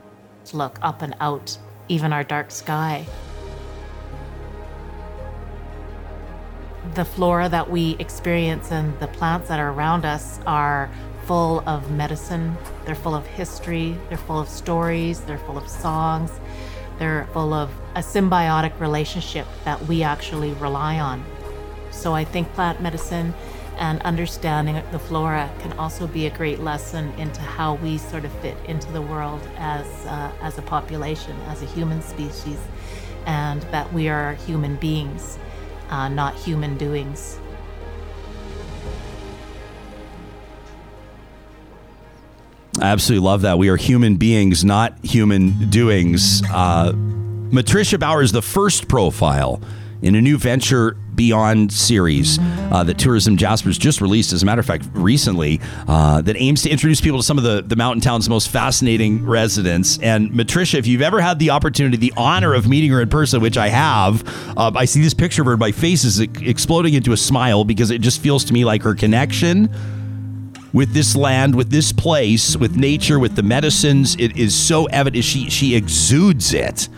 to 0.46 0.56
look 0.56 0.78
up 0.80 1.02
and 1.02 1.14
out, 1.20 1.58
even 1.88 2.14
our 2.14 2.24
dark 2.24 2.52
sky. 2.52 3.04
The 6.92 7.04
flora 7.04 7.48
that 7.48 7.70
we 7.70 7.96
experience 7.98 8.70
and 8.70 8.98
the 9.00 9.06
plants 9.06 9.48
that 9.48 9.58
are 9.58 9.72
around 9.72 10.04
us 10.04 10.38
are 10.46 10.90
full 11.24 11.66
of 11.66 11.90
medicine, 11.90 12.56
they're 12.84 12.94
full 12.94 13.14
of 13.14 13.26
history, 13.26 13.96
they're 14.08 14.18
full 14.18 14.38
of 14.38 14.48
stories, 14.48 15.20
they're 15.20 15.38
full 15.38 15.56
of 15.56 15.68
songs, 15.68 16.30
they're 16.98 17.26
full 17.32 17.54
of 17.54 17.70
a 17.94 18.00
symbiotic 18.00 18.78
relationship 18.78 19.46
that 19.64 19.80
we 19.86 20.02
actually 20.02 20.52
rely 20.52 21.00
on. 21.00 21.24
So 21.90 22.12
I 22.12 22.24
think 22.24 22.52
plant 22.52 22.82
medicine 22.82 23.32
and 23.78 24.00
understanding 24.02 24.80
the 24.92 24.98
flora 24.98 25.50
can 25.60 25.72
also 25.74 26.06
be 26.06 26.26
a 26.26 26.30
great 26.30 26.60
lesson 26.60 27.10
into 27.18 27.40
how 27.40 27.74
we 27.74 27.98
sort 27.98 28.24
of 28.24 28.32
fit 28.40 28.56
into 28.66 28.92
the 28.92 29.02
world 29.02 29.40
as 29.56 29.86
uh, 30.06 30.30
as 30.42 30.58
a 30.58 30.62
population, 30.62 31.36
as 31.48 31.62
a 31.62 31.66
human 31.66 32.02
species, 32.02 32.58
and 33.26 33.62
that 33.72 33.92
we 33.92 34.08
are 34.08 34.34
human 34.34 34.76
beings, 34.76 35.38
uh, 35.90 36.08
not 36.08 36.34
human 36.34 36.76
doings. 36.76 37.38
I 42.80 42.86
absolutely 42.86 43.24
love 43.24 43.42
that. 43.42 43.58
We 43.58 43.68
are 43.68 43.76
human 43.76 44.16
beings, 44.16 44.64
not 44.64 44.98
human 45.04 45.70
doings. 45.70 46.42
Uh, 46.52 46.92
Matricia 46.94 47.98
Bauer 47.98 48.20
is 48.20 48.32
the 48.32 48.42
first 48.42 48.88
profile 48.88 49.60
in 50.04 50.14
a 50.14 50.20
new 50.20 50.36
venture 50.36 50.96
Beyond 51.14 51.72
series 51.72 52.40
uh, 52.40 52.82
that 52.82 52.98
Tourism 52.98 53.36
Jasper's 53.36 53.78
just 53.78 54.00
released, 54.00 54.32
as 54.32 54.42
a 54.42 54.46
matter 54.46 54.58
of 54.58 54.66
fact, 54.66 54.84
recently, 54.94 55.60
uh, 55.86 56.20
that 56.22 56.36
aims 56.36 56.62
to 56.62 56.70
introduce 56.70 57.00
people 57.00 57.20
to 57.20 57.22
some 57.22 57.38
of 57.38 57.44
the, 57.44 57.62
the 57.62 57.76
mountain 57.76 58.00
town's 58.00 58.28
most 58.28 58.48
fascinating 58.48 59.24
residents. 59.24 59.96
And 60.00 60.32
Matricia, 60.32 60.76
if 60.76 60.88
you've 60.88 61.02
ever 61.02 61.20
had 61.20 61.38
the 61.38 61.50
opportunity, 61.50 61.96
the 61.96 62.12
honor 62.16 62.52
of 62.52 62.68
meeting 62.68 62.90
her 62.90 63.00
in 63.00 63.08
person, 63.08 63.40
which 63.40 63.56
I 63.56 63.68
have, 63.68 64.26
uh, 64.58 64.72
I 64.74 64.86
see 64.86 65.00
this 65.00 65.14
picture 65.14 65.42
of 65.42 65.46
her, 65.46 65.56
my 65.56 65.70
face 65.70 66.02
is 66.02 66.18
exploding 66.18 66.94
into 66.94 67.12
a 67.12 67.16
smile 67.16 67.64
because 67.64 67.92
it 67.92 68.00
just 68.00 68.20
feels 68.20 68.44
to 68.46 68.52
me 68.52 68.64
like 68.64 68.82
her 68.82 68.96
connection 68.96 69.72
with 70.72 70.92
this 70.92 71.14
land, 71.14 71.54
with 71.54 71.70
this 71.70 71.92
place, 71.92 72.56
with 72.56 72.74
nature, 72.74 73.20
with 73.20 73.36
the 73.36 73.44
medicines. 73.44 74.16
It 74.18 74.36
is 74.36 74.52
so 74.52 74.86
evident. 74.86 75.24
She 75.24 75.48
she 75.48 75.76
exudes 75.76 76.52
it 76.52 76.88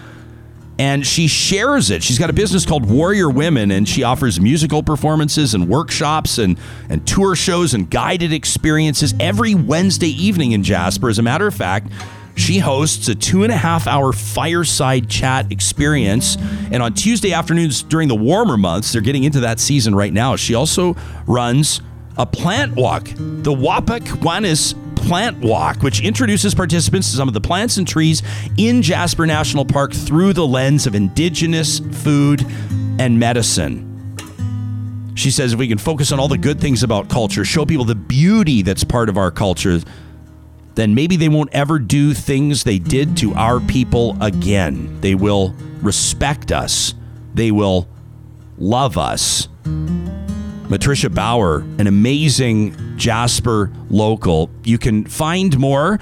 and 0.78 1.06
she 1.06 1.26
shares 1.26 1.90
it. 1.90 2.02
She's 2.02 2.18
got 2.18 2.28
a 2.28 2.34
business 2.34 2.66
called 2.66 2.88
Warrior 2.88 3.30
Women, 3.30 3.70
and 3.70 3.88
she 3.88 4.02
offers 4.02 4.40
musical 4.40 4.82
performances 4.82 5.54
and 5.54 5.68
workshops 5.68 6.38
and, 6.38 6.58
and 6.90 7.06
tour 7.06 7.34
shows 7.34 7.72
and 7.72 7.90
guided 7.90 8.32
experiences 8.32 9.14
every 9.18 9.54
Wednesday 9.54 10.08
evening 10.08 10.52
in 10.52 10.62
Jasper. 10.62 11.08
As 11.08 11.18
a 11.18 11.22
matter 11.22 11.46
of 11.46 11.54
fact, 11.54 11.90
she 12.36 12.58
hosts 12.58 13.08
a 13.08 13.14
two 13.14 13.42
and 13.42 13.52
a 13.52 13.56
half 13.56 13.86
hour 13.86 14.12
fireside 14.12 15.08
chat 15.08 15.50
experience. 15.50 16.36
And 16.70 16.82
on 16.82 16.92
Tuesday 16.92 17.32
afternoons 17.32 17.82
during 17.82 18.08
the 18.08 18.14
warmer 18.14 18.58
months, 18.58 18.92
they're 18.92 19.00
getting 19.00 19.24
into 19.24 19.40
that 19.40 19.58
season 19.58 19.94
right 19.94 20.12
now. 20.12 20.36
She 20.36 20.54
also 20.54 20.94
runs 21.26 21.80
a 22.18 22.26
plant 22.26 22.74
walk, 22.74 23.04
the 23.16 23.52
Wapakiwanis 23.52 24.74
Plant 24.96 25.38
Walk, 25.38 25.82
which 25.82 26.00
introduces 26.00 26.54
participants 26.54 27.10
to 27.10 27.16
some 27.16 27.28
of 27.28 27.34
the 27.34 27.40
plants 27.40 27.76
and 27.76 27.86
trees 27.86 28.22
in 28.56 28.82
Jasper 28.82 29.24
National 29.24 29.64
Park 29.64 29.92
through 29.92 30.32
the 30.32 30.46
lens 30.46 30.86
of 30.86 30.96
indigenous 30.96 31.78
food 31.78 32.44
and 32.98 33.18
medicine. 33.20 33.84
She 35.14 35.30
says 35.30 35.52
if 35.52 35.58
we 35.58 35.68
can 35.68 35.78
focus 35.78 36.10
on 36.10 36.18
all 36.18 36.28
the 36.28 36.36
good 36.36 36.60
things 36.60 36.82
about 36.82 37.08
culture, 37.08 37.44
show 37.44 37.64
people 37.64 37.84
the 37.84 37.94
beauty 37.94 38.62
that's 38.62 38.82
part 38.82 39.08
of 39.08 39.16
our 39.16 39.30
culture, 39.30 39.80
then 40.74 40.94
maybe 40.94 41.16
they 41.16 41.28
won't 41.28 41.50
ever 41.54 41.78
do 41.78 42.12
things 42.12 42.64
they 42.64 42.78
did 42.78 43.16
to 43.18 43.32
our 43.34 43.60
people 43.60 44.16
again. 44.20 45.00
They 45.00 45.14
will 45.14 45.54
respect 45.82 46.50
us, 46.50 46.94
they 47.34 47.50
will 47.50 47.88
love 48.58 48.98
us. 48.98 49.48
Matricia 50.68 51.08
Bauer, 51.08 51.60
an 51.78 51.86
amazing 51.86 52.96
Jasper 52.96 53.70
local. 53.88 54.50
You 54.64 54.78
can 54.78 55.04
find 55.04 55.56
more. 55.58 56.00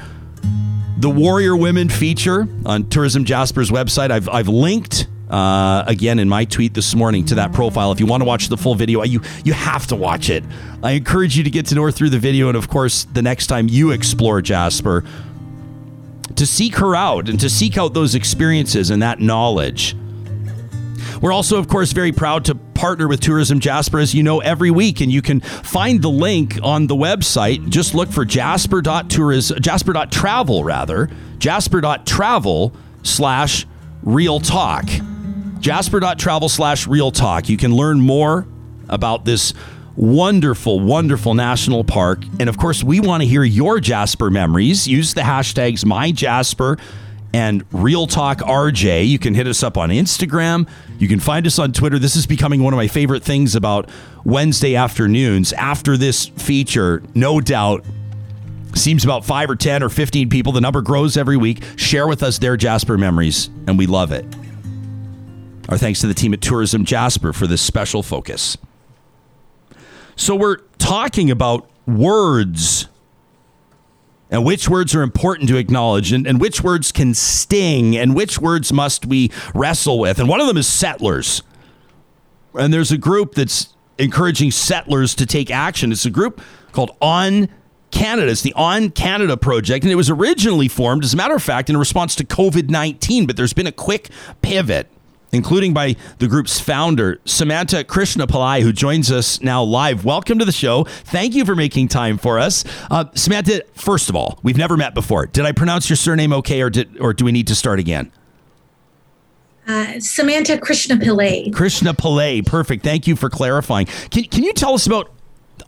The 0.97 1.11
Warrior 1.11 1.57
Women 1.57 1.89
feature 1.89 2.49
on 2.65 2.89
Tourism 2.89 3.25
Jasper's 3.25 3.71
website. 3.71 4.11
I've, 4.11 4.29
I've 4.29 4.49
linked 4.49 5.07
uh, 5.29 5.85
again 5.87 6.19
in 6.19 6.29
my 6.29 6.45
tweet 6.45 6.73
this 6.73 6.95
morning 6.95 7.25
to 7.27 7.35
that 7.35 7.53
profile. 7.53 7.93
If 7.93 8.01
you 8.01 8.07
want 8.07 8.23
to 8.23 8.25
watch 8.25 8.49
the 8.49 8.57
full 8.57 8.75
video, 8.75 9.03
you 9.03 9.21
you 9.45 9.53
have 9.53 9.87
to 9.89 9.97
watch 9.97 10.31
it. 10.31 10.45
I 10.83 10.93
encourage 10.93 11.37
you 11.37 11.45
to 11.45 11.51
get 11.51 11.67
to 11.67 11.75
know 11.75 11.83
her 11.83 11.91
through 11.91 12.11
the 12.11 12.19
video, 12.19 12.49
and 12.49 12.57
of 12.57 12.69
course, 12.69 13.05
the 13.05 13.23
next 13.23 13.49
time 13.49 13.69
you 13.69 13.91
explore 13.91 14.41
Jasper, 14.41 15.05
to 16.37 16.47
seek 16.47 16.77
her 16.77 16.95
out 16.95 17.29
and 17.29 17.39
to 17.41 17.51
seek 17.51 17.77
out 17.77 17.95
those 17.95 18.15
experiences 18.15 18.91
and 18.91 19.03
that 19.03 19.21
knowledge. 19.21 19.97
We're 21.20 21.32
also, 21.32 21.59
of 21.59 21.68
course, 21.68 21.92
very 21.92 22.12
proud 22.12 22.44
to 22.46 22.55
partner 22.55 23.09
with 23.09 23.20
Tourism 23.20 23.61
Jasper, 23.61 23.98
as 23.98 24.14
you 24.14 24.22
know, 24.22 24.40
every 24.40 24.70
week. 24.70 25.00
And 25.00 25.11
you 25.11 25.22
can 25.22 25.40
find 25.40 26.02
the 26.02 26.11
link 26.11 26.59
on 26.62 26.86
the 26.86 26.94
website. 26.94 27.68
Just 27.68 27.94
look 27.94 28.11
for 28.11 28.24
jasper.tourism, 28.24 29.61
jasper.travel, 29.61 30.64
rather, 30.64 31.11
jasper.travel 31.38 32.74
slash 33.02 33.66
real 34.02 34.40
talk. 34.40 34.84
Jasper.travel 35.61 36.48
slash 36.48 36.86
real 36.86 37.11
talk. 37.11 37.48
You 37.48 37.57
can 37.57 37.74
learn 37.74 38.00
more 38.00 38.46
about 38.88 39.24
this 39.24 39.55
wonderful, 39.96 40.80
wonderful 40.80 41.34
national 41.34 41.84
park. 41.84 42.24
And 42.40 42.48
of 42.48 42.59
course, 42.59 42.82
we 42.82 43.00
want 43.00 43.22
to 43.22 43.28
hear 43.28 43.44
your 43.44 43.80
Jasper 43.80 44.30
memories. 44.30 44.86
Use 44.86 45.14
the 45.14 45.22
hashtags 45.22 45.84
MyJasper 45.84 46.78
and 47.32 47.64
Real 47.72 48.07
Talk 48.07 48.38
RJ. 48.38 49.09
You 49.09 49.18
can 49.18 49.34
hit 49.34 49.46
us 49.46 49.62
up 49.62 49.76
on 49.76 49.90
Instagram. 49.90 50.68
You 50.99 51.09
can 51.09 51.20
find 51.20 51.47
us 51.47 51.59
on 51.59 51.72
Twitter. 51.72 51.99
This 51.99 52.16
is 52.16 52.26
becoming 52.26 52.62
one 52.62 52.72
of 52.72 52.76
my 52.76 52.86
favorite 52.86 53.22
things 53.22 53.55
about 53.57 53.90
Wednesday 54.24 54.76
afternoons. 54.76 55.53
After 55.53 55.97
this 55.97 56.26
feature, 56.26 57.03
no 57.14 57.40
doubt, 57.40 57.84
seems 58.74 59.05
about 59.05 59.24
five 59.24 59.51
or 59.51 59.57
10 59.57 59.82
or 59.82 59.88
15 59.88 60.28
people. 60.28 60.53
The 60.53 60.61
number 60.61 60.82
grows 60.82 61.16
every 61.16 61.36
week. 61.36 61.64
Share 61.76 62.07
with 62.07 62.22
us 62.22 62.38
their 62.38 62.57
Jasper 62.57 62.97
memories, 62.97 63.49
and 63.66 63.78
we 63.78 63.86
love 63.86 64.12
it. 64.12 64.24
Our 65.68 65.78
thanks 65.78 66.01
to 66.03 66.07
the 66.07 66.14
team 66.14 66.34
at 66.34 66.40
Tourism 66.40 66.84
Jasper 66.84 67.32
for 67.32 67.47
this 67.47 67.62
special 67.62 68.03
focus. 68.03 68.57
So, 70.16 70.36
we're 70.36 70.59
talking 70.78 71.30
about 71.30 71.68
words 71.86 72.86
and 74.35 74.45
which 74.45 74.68
words 74.68 74.97
are 74.97 75.03
important 75.03 75.49
to 75.49 75.57
acknowledge 75.57 76.11
and, 76.11 76.26
and 76.26 76.41
which 76.41 76.61
words 76.61 76.91
can 76.91 77.14
sting 77.14 77.97
and 77.97 78.16
which 78.16 78.41
words 78.41 78.72
must 78.72 79.07
we 79.07 79.30
wrestle 79.55 80.01
with. 80.01 80.18
And 80.18 80.28
one 80.28 80.41
of 80.41 80.49
them 80.49 80.57
is 80.57 80.66
settlers. 80.66 81.41
And 82.53 82.74
there's 82.74 82.91
a 82.91 82.99
group 82.99 83.37
that's 83.37 83.72
encouraging 83.97 84.51
settlers 84.51 85.14
to 85.14 85.24
take 85.24 85.53
action. 85.53 85.93
It's 85.93 86.05
a 86.05 86.11
group 86.11 86.41
called 86.72 86.97
On 87.01 87.49
Canada. 87.93 88.32
It's 88.32 88.43
the 88.43 88.53
On 88.55 88.91
Canada 88.91 89.37
Project, 89.37 89.85
and 89.85 89.93
it 89.93 89.97
was 89.97 90.11
originally 90.11 90.66
formed, 90.66 91.05
as 91.05 91.14
a 91.14 91.16
matter 91.16 91.37
of 91.37 91.43
fact, 91.43 91.70
in 91.70 91.76
response 91.76 92.16
to 92.16 92.24
COVID 92.24 92.68
19, 92.68 93.26
but 93.26 93.37
there's 93.37 93.53
been 93.53 93.68
a 93.68 93.72
quick 93.72 94.11
pivot 94.43 94.91
including 95.35 95.74
by 95.74 95.97
the 96.18 96.28
group's 96.28 96.61
founder, 96.61 97.16
Samanta 97.24 97.85
Krishnapillai, 97.85 98.62
who 98.62 98.72
joins 98.72 99.11
us 99.11 99.41
now 99.41 99.62
live. 99.62 100.05
Welcome 100.05 100.39
to 100.39 100.45
the 100.45 100.53
show. 100.53 100.85
Thank 100.85 101.35
you 101.35 101.45
for 101.45 101.55
making 101.55 101.89
time 101.89 102.18
for 102.18 102.39
us. 102.39 102.64
Uh, 102.91 103.05
Samanta, 103.14 103.62
first 103.74 104.09
of 104.09 104.16
all, 104.16 104.39
we've 104.43 104.57
never 104.57 104.76
met 104.76 104.95
before. 104.95 105.26
Did 105.26 105.45
I 105.45 105.53
pronounce 105.53 105.91
your 105.91 105.97
surname 105.97 106.32
okay, 106.32 106.62
or, 106.62 106.70
did, 106.70 106.99
or 107.01 107.12
do 107.12 107.24
we 107.24 107.32
need 107.32 107.49
to 107.49 107.55
start 107.55 107.78
again? 107.78 108.12
Uh, 109.66 109.95
Samanta 109.99 110.59
Krishnapillai. 110.59 111.53
Krishna 111.53 111.95
Pillai, 111.95 112.45
perfect. 112.47 112.85
Thank 112.85 113.07
you 113.07 113.16
for 113.16 113.30
clarifying. 113.30 113.87
Can, 113.87 114.24
can 114.24 114.45
you 114.45 114.53
tell 114.53 114.74
us 114.74 114.87
about 114.87 115.11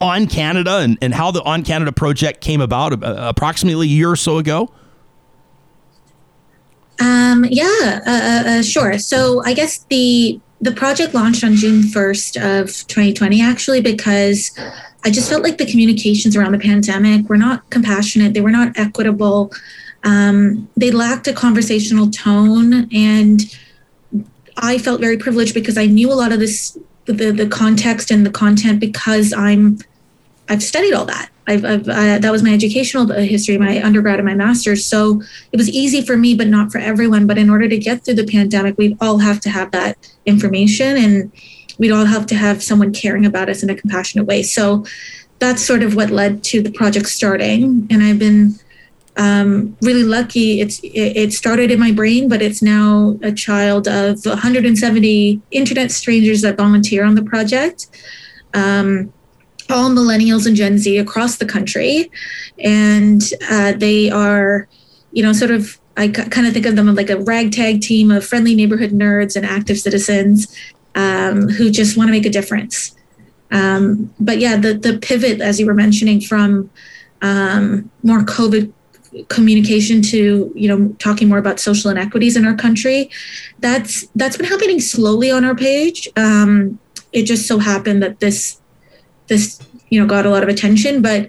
On 0.01 0.27
Canada 0.27 0.79
and, 0.79 0.99
and 1.01 1.15
how 1.15 1.31
the 1.31 1.43
On 1.43 1.63
Canada 1.63 1.93
project 1.93 2.43
came 2.43 2.61
about 2.61 2.93
uh, 2.93 3.17
approximately 3.17 3.87
a 3.87 3.91
year 3.91 4.11
or 4.11 4.17
so 4.17 4.39
ago? 4.39 4.71
Um, 7.01 7.45
yeah, 7.51 8.01
uh, 8.07 8.11
uh, 8.11 8.51
uh, 8.51 8.63
sure. 8.63 8.99
So 8.99 9.43
I 9.45 9.53
guess 9.53 9.79
the 9.91 10.41
the 10.61 10.73
project 10.73 11.13
launched 11.15 11.45
on 11.45 11.55
June 11.55 11.83
1st 11.83 12.37
of 12.37 12.69
2020, 12.89 13.43
actually, 13.43 13.83
because 13.83 14.51
I 15.05 15.11
just 15.11 15.29
felt 15.29 15.43
like 15.43 15.59
the 15.59 15.67
communications 15.67 16.35
around 16.35 16.53
the 16.53 16.59
pandemic 16.59 17.29
were 17.29 17.37
not 17.37 17.69
compassionate. 17.71 18.33
They 18.33 18.41
were 18.41 18.51
not 18.51 18.77
equitable. 18.77 19.53
Um, 20.05 20.69
they 20.77 20.91
lacked 20.91 21.29
a 21.29 21.33
conversational 21.33 22.11
tone. 22.11 22.89
And 22.93 23.43
I 24.57 24.79
felt 24.79 25.01
very 25.01 25.19
privileged 25.19 25.53
because 25.53 25.77
I 25.77 25.87
knew 25.87 26.11
a 26.11 26.15
lot 26.15 26.33
of 26.33 26.41
this, 26.41 26.79
the, 27.05 27.31
the 27.31 27.47
context 27.47 28.11
and 28.11 28.25
the 28.25 28.31
content 28.31 28.81
because 28.81 29.35
I'm, 29.35 29.79
I've 30.49 30.63
studied 30.63 30.95
all 30.95 31.05
that. 31.05 31.31
I've, 31.47 31.65
I've 31.65 31.89
uh, 31.89 32.19
that 32.19 32.33
was 32.33 32.43
my 32.43 32.53
educational 32.53 33.07
history, 33.13 33.59
my 33.59 33.83
undergrad 33.83 34.19
and 34.19 34.27
my 34.27 34.35
master's. 34.35 34.85
So 34.85 35.23
it 35.53 35.57
was 35.57 35.69
easy 35.69 36.03
for 36.03 36.17
me, 36.17 36.35
but 36.35 36.49
not 36.49 36.73
for 36.73 36.79
everyone. 36.79 37.27
But 37.27 37.39
in 37.39 37.51
order 37.51 37.69
to 37.69 37.79
get 37.79 38.05
through 38.05 38.15
the 38.15 38.27
pandemic, 38.27 38.77
we 38.79 38.97
all 39.01 39.19
have 39.19 39.41
to 39.41 39.51
have 39.51 39.71
that 39.71 40.13
information, 40.27 40.97
and 40.97 41.33
we'd 41.79 41.93
all 41.93 42.05
have 42.05 42.27
to 42.27 42.35
have 42.35 42.63
someone 42.63 42.93
caring 42.93 43.25
about 43.25 43.49
us 43.49 43.63
in 43.63 43.71
a 43.71 43.77
compassionate 43.77 44.27
way. 44.27 44.43
So 44.43 44.85
that's 45.39 45.63
sort 45.63 45.83
of 45.83 45.95
what 45.95 46.11
led 46.11 46.43
to 46.45 46.63
the 46.63 46.71
project 46.73 47.09
starting, 47.09 47.87
and 47.91 48.03
I've 48.03 48.19
been 48.19 48.55
um, 49.17 49.77
really 49.81 50.05
lucky. 50.05 50.61
It's 50.61 50.81
it, 50.83 51.33
started 51.33 51.71
in 51.71 51.81
my 51.81 51.93
brain, 51.93 52.29
but 52.29 52.43
it's 52.43 52.63
now 52.63 53.19
a 53.23 53.33
child 53.33 53.89
of 53.89 54.25
170 54.25 55.41
internet 55.51 55.91
strangers 55.91 56.43
that 56.43 56.57
volunteer 56.57 57.05
on 57.05 57.15
the 57.15 57.23
project. 57.23 57.87
Um, 58.55 59.13
all 59.71 59.91
millennials 59.91 60.47
and 60.47 60.57
Gen 60.57 60.79
Z 60.79 60.99
across 60.99 61.37
the 61.37 61.47
country. 61.47 62.11
And 62.59 63.23
uh, 63.51 63.73
they 63.73 64.11
are, 64.11 64.69
you 65.13 65.23
know, 65.23 65.33
sort 65.33 65.51
of, 65.51 65.79
I 65.97 66.07
c- 66.07 66.29
kind 66.29 66.47
of 66.47 66.53
think 66.53 66.67
of 66.67 66.77
them 66.77 66.95
like 66.95 67.11
a 67.11 67.19
ragtag 67.19 67.81
team 67.81 68.11
of 68.11 68.25
friendly 68.25 68.55
neighborhood 68.55 68.91
nerds 68.91 69.37
and 69.37 69.47
active 69.47 69.79
citizens 69.79 70.55
um, 70.95 71.49
who 71.49 71.71
just 71.71 71.97
want 71.97 72.09
to 72.09 72.13
make 72.13 72.27
a 72.27 72.31
difference. 72.31 72.95
Um, 73.51 74.13
but 74.19 74.39
yeah, 74.39 74.57
the, 74.57 74.75
the 74.75 74.99
pivot, 74.99 75.41
as 75.41 75.61
you 75.61 75.67
were 75.67 75.75
mentioning, 75.75 76.21
from 76.21 76.71
um, 77.23 77.91
more 78.03 78.21
COVID 78.21 78.73
communication 79.29 80.03
to 80.03 80.53
you 80.55 80.69
know 80.69 80.95
talking 80.99 81.29
more 81.29 81.39
about 81.39 81.59
social 81.59 81.91
inequities 81.91 82.37
in 82.37 82.45
our 82.45 82.55
country 82.55 83.11
that's 83.61 84.07
that's 84.15 84.37
been 84.37 84.47
happening 84.47 84.81
slowly 84.81 85.31
on 85.31 85.45
our 85.45 85.55
page 85.55 86.09
um, 86.17 86.79
it 87.13 87.23
just 87.23 87.47
so 87.47 87.59
happened 87.59 88.03
that 88.03 88.21
this 88.21 88.61
this 89.29 89.61
you 89.89 90.01
know 90.01 90.07
got 90.07 90.27
a 90.27 90.31
lot 90.31 90.43
of 90.43 90.49
attention 90.49 91.03
but 91.03 91.29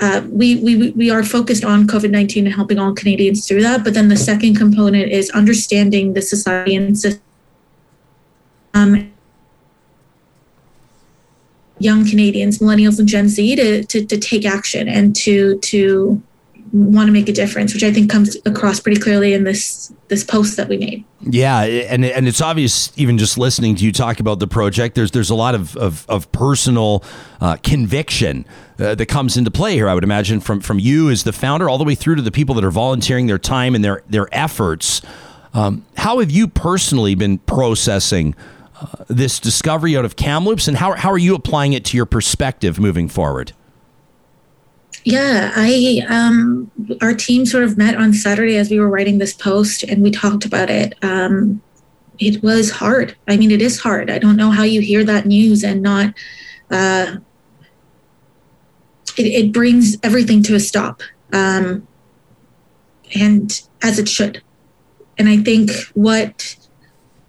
uh, 0.00 0.22
we, 0.30 0.56
we 0.56 0.90
we 0.92 1.10
are 1.10 1.24
focused 1.24 1.64
on 1.64 1.86
COVID 1.86 2.10
nineteen 2.10 2.46
and 2.46 2.54
helping 2.54 2.78
all 2.78 2.94
Canadians 2.94 3.46
through 3.46 3.62
that. 3.62 3.82
But 3.82 3.94
then 3.94 4.08
the 4.08 4.16
second 4.16 4.54
component 4.54 5.10
is 5.10 5.28
understanding 5.30 6.12
the 6.12 6.22
society 6.22 6.76
and 6.76 6.96
system. 6.96 7.22
Um, 8.74 9.12
young 11.80 12.08
Canadians, 12.08 12.58
millennials, 12.58 12.98
and 12.98 13.08
Gen 13.08 13.28
Z 13.28 13.56
to, 13.56 13.84
to, 13.84 14.04
to 14.04 14.18
take 14.18 14.44
action 14.44 14.88
and 14.88 15.16
to 15.16 15.58
to 15.58 16.22
want 16.72 17.06
to 17.06 17.12
make 17.12 17.28
a 17.28 17.32
difference, 17.32 17.74
which 17.74 17.82
I 17.82 17.92
think 17.92 18.10
comes 18.10 18.36
across 18.44 18.80
pretty 18.80 19.00
clearly 19.00 19.34
in 19.34 19.44
this 19.44 19.92
this 20.08 20.24
post 20.24 20.56
that 20.56 20.68
we 20.68 20.78
made. 20.78 21.04
Yeah, 21.20 21.60
and 21.62 22.04
and 22.04 22.26
it's 22.26 22.40
obvious 22.40 22.92
even 22.96 23.18
just 23.18 23.38
listening 23.38 23.76
to 23.76 23.84
you 23.84 23.92
talk 23.92 24.20
about 24.20 24.38
the 24.38 24.46
project. 24.46 24.94
There's 24.94 25.10
there's 25.10 25.30
a 25.30 25.34
lot 25.34 25.54
of 25.54 25.76
of, 25.76 26.06
of 26.08 26.30
personal 26.32 27.04
uh, 27.40 27.56
conviction 27.62 28.46
uh, 28.78 28.94
that 28.94 29.06
comes 29.06 29.36
into 29.36 29.50
play 29.50 29.74
here. 29.74 29.88
I 29.88 29.94
would 29.94 30.04
imagine 30.04 30.40
from 30.40 30.60
from 30.60 30.78
you 30.78 31.10
as 31.10 31.24
the 31.24 31.32
founder, 31.32 31.68
all 31.68 31.78
the 31.78 31.84
way 31.84 31.94
through 31.94 32.16
to 32.16 32.22
the 32.22 32.32
people 32.32 32.54
that 32.56 32.64
are 32.64 32.70
volunteering 32.70 33.26
their 33.26 33.38
time 33.38 33.74
and 33.74 33.84
their 33.84 34.02
their 34.08 34.28
efforts. 34.32 35.02
Um, 35.54 35.84
how 35.96 36.20
have 36.20 36.30
you 36.30 36.46
personally 36.46 37.14
been 37.14 37.38
processing 37.38 38.34
uh, 38.80 39.04
this 39.08 39.40
discovery 39.40 39.96
out 39.96 40.04
of 40.04 40.16
Kamloops, 40.16 40.68
and 40.68 40.76
how 40.76 40.92
how 40.92 41.10
are 41.10 41.18
you 41.18 41.34
applying 41.34 41.72
it 41.72 41.84
to 41.86 41.96
your 41.96 42.06
perspective 42.06 42.78
moving 42.78 43.08
forward? 43.08 43.52
Yeah, 45.04 45.52
I 45.54 46.02
um, 46.08 46.70
our 47.00 47.14
team 47.14 47.46
sort 47.46 47.64
of 47.64 47.78
met 47.78 47.96
on 47.96 48.12
Saturday 48.12 48.56
as 48.56 48.70
we 48.70 48.78
were 48.78 48.90
writing 48.90 49.18
this 49.18 49.32
post, 49.32 49.82
and 49.82 50.02
we 50.02 50.10
talked 50.10 50.44
about 50.44 50.70
it. 50.70 50.94
Um, 51.02 51.62
it 52.18 52.42
was 52.42 52.70
hard. 52.70 53.16
I 53.26 53.36
mean, 53.36 53.50
it 53.50 53.62
is 53.62 53.80
hard. 53.80 54.10
I 54.10 54.18
don't 54.18 54.36
know 54.36 54.50
how 54.50 54.64
you 54.64 54.80
hear 54.80 55.04
that 55.04 55.24
news 55.24 55.62
and 55.62 55.82
not. 55.82 56.14
Uh, 56.70 57.16
it, 59.16 59.26
it 59.26 59.52
brings 59.52 59.96
everything 60.02 60.42
to 60.44 60.54
a 60.54 60.60
stop, 60.60 61.02
um, 61.32 61.86
and 63.14 63.62
as 63.82 63.98
it 63.98 64.08
should. 64.08 64.42
And 65.16 65.28
I 65.28 65.38
think 65.38 65.70
what 65.94 66.56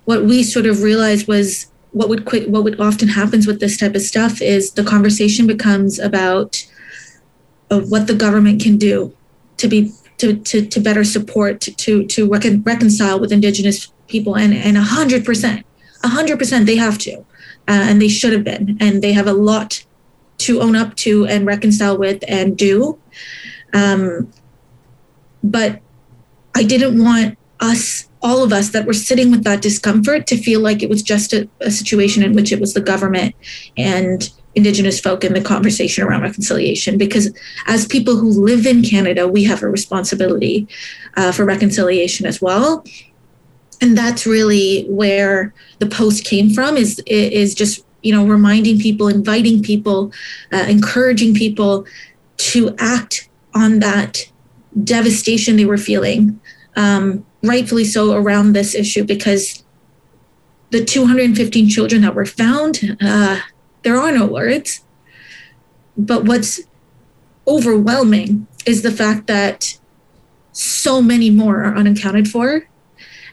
what 0.05 0.23
we 0.25 0.43
sort 0.43 0.65
of 0.65 0.81
realized 0.81 1.27
was 1.27 1.67
what 1.91 2.09
would 2.09 2.25
quick 2.25 2.47
what 2.47 2.63
would 2.63 2.79
often 2.79 3.07
happens 3.07 3.47
with 3.47 3.59
this 3.59 3.77
type 3.77 3.95
of 3.95 4.01
stuff 4.01 4.41
is 4.41 4.71
the 4.71 4.83
conversation 4.83 5.47
becomes 5.47 5.99
about 5.99 6.65
of 7.69 7.91
what 7.91 8.07
the 8.07 8.15
government 8.15 8.61
can 8.61 8.77
do 8.77 9.15
to 9.57 9.67
be 9.67 9.91
to, 10.17 10.35
to, 10.35 10.65
to 10.65 10.79
better 10.79 11.03
support 11.03 11.61
to 11.61 12.05
to, 12.05 12.29
recon, 12.29 12.61
reconcile 12.63 13.19
with 13.19 13.31
indigenous 13.31 13.91
people. 14.07 14.35
And 14.35 14.53
and 14.53 14.77
a 14.77 14.81
hundred 14.81 15.25
percent 15.25 15.65
a 16.03 16.07
hundred 16.07 16.39
percent 16.39 16.65
they 16.65 16.77
have 16.77 16.97
to 16.99 17.17
uh, 17.19 17.23
and 17.67 18.01
they 18.01 18.09
should 18.09 18.33
have 18.33 18.43
been. 18.43 18.77
And 18.79 19.01
they 19.01 19.13
have 19.13 19.27
a 19.27 19.33
lot 19.33 19.85
to 20.39 20.61
own 20.61 20.75
up 20.75 20.95
to 20.95 21.25
and 21.27 21.45
reconcile 21.45 21.97
with 21.97 22.23
and 22.27 22.57
do. 22.57 22.97
Um, 23.73 24.31
but 25.43 25.79
i 26.55 26.63
didn't 26.63 27.01
want 27.01 27.37
us 27.61 28.09
all 28.21 28.43
of 28.43 28.51
us 28.51 28.69
that 28.71 28.85
were 28.85 28.93
sitting 28.93 29.31
with 29.31 29.43
that 29.43 29.61
discomfort 29.61 30.27
to 30.27 30.37
feel 30.37 30.59
like 30.59 30.83
it 30.83 30.89
was 30.89 31.01
just 31.01 31.33
a, 31.33 31.47
a 31.61 31.71
situation 31.71 32.23
in 32.23 32.33
which 32.33 32.51
it 32.51 32.59
was 32.59 32.73
the 32.73 32.81
government. 32.81 33.33
And 33.77 34.29
Indigenous 34.59 34.99
folk 34.99 35.23
in 35.23 35.33
the 35.33 35.41
conversation 35.41 36.03
around 36.03 36.21
reconciliation 36.21 36.97
because 36.97 37.33
as 37.67 37.87
people 37.87 38.17
who 38.17 38.29
live 38.29 38.65
in 38.65 38.83
Canada, 38.83 39.25
we 39.25 39.45
have 39.45 39.63
a 39.63 39.69
responsibility 39.69 40.67
uh, 41.15 41.31
for 41.31 41.45
reconciliation 41.45 42.25
as 42.25 42.41
well. 42.41 42.83
And 43.81 43.97
that's 43.97 44.25
really 44.25 44.85
where 44.89 45.53
the 45.79 45.85
post 45.85 46.25
came 46.25 46.49
from 46.49 46.75
is 46.75 47.01
is 47.07 47.55
just 47.55 47.85
you 48.01 48.13
know 48.13 48.25
reminding 48.25 48.79
people, 48.79 49.07
inviting 49.07 49.63
people, 49.63 50.11
uh, 50.51 50.65
encouraging 50.67 51.33
people 51.33 51.85
to 52.51 52.75
act 52.79 53.29
on 53.53 53.79
that 53.79 54.29
devastation 54.83 55.55
they 55.55 55.65
were 55.65 55.77
feeling, 55.77 56.39
um, 56.75 57.25
rightfully 57.43 57.85
so, 57.85 58.13
around 58.13 58.51
this 58.51 58.75
issue 58.75 59.05
because 59.05 59.63
the 60.71 60.83
215 60.83 61.69
children 61.69 62.01
that 62.01 62.13
were 62.13 62.25
found. 62.25 62.97
Uh, 63.01 63.39
there 63.83 63.97
are 63.97 64.11
no 64.11 64.25
words. 64.25 64.83
But 65.97 66.25
what's 66.25 66.61
overwhelming 67.47 68.47
is 68.65 68.81
the 68.81 68.91
fact 68.91 69.27
that 69.27 69.77
so 70.51 71.01
many 71.01 71.29
more 71.29 71.63
are 71.63 71.75
unaccounted 71.75 72.27
for 72.27 72.67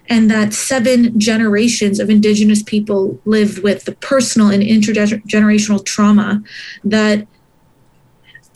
and 0.09 0.31
that 0.31 0.55
seven 0.55 1.19
generations 1.19 1.99
of 1.99 2.09
indigenous 2.09 2.63
people 2.63 3.21
lived 3.25 3.63
with 3.63 3.85
the 3.85 3.93
personal 3.93 4.49
and 4.49 4.63
intergenerational 4.63 5.85
trauma 5.85 6.43
that 6.85 7.27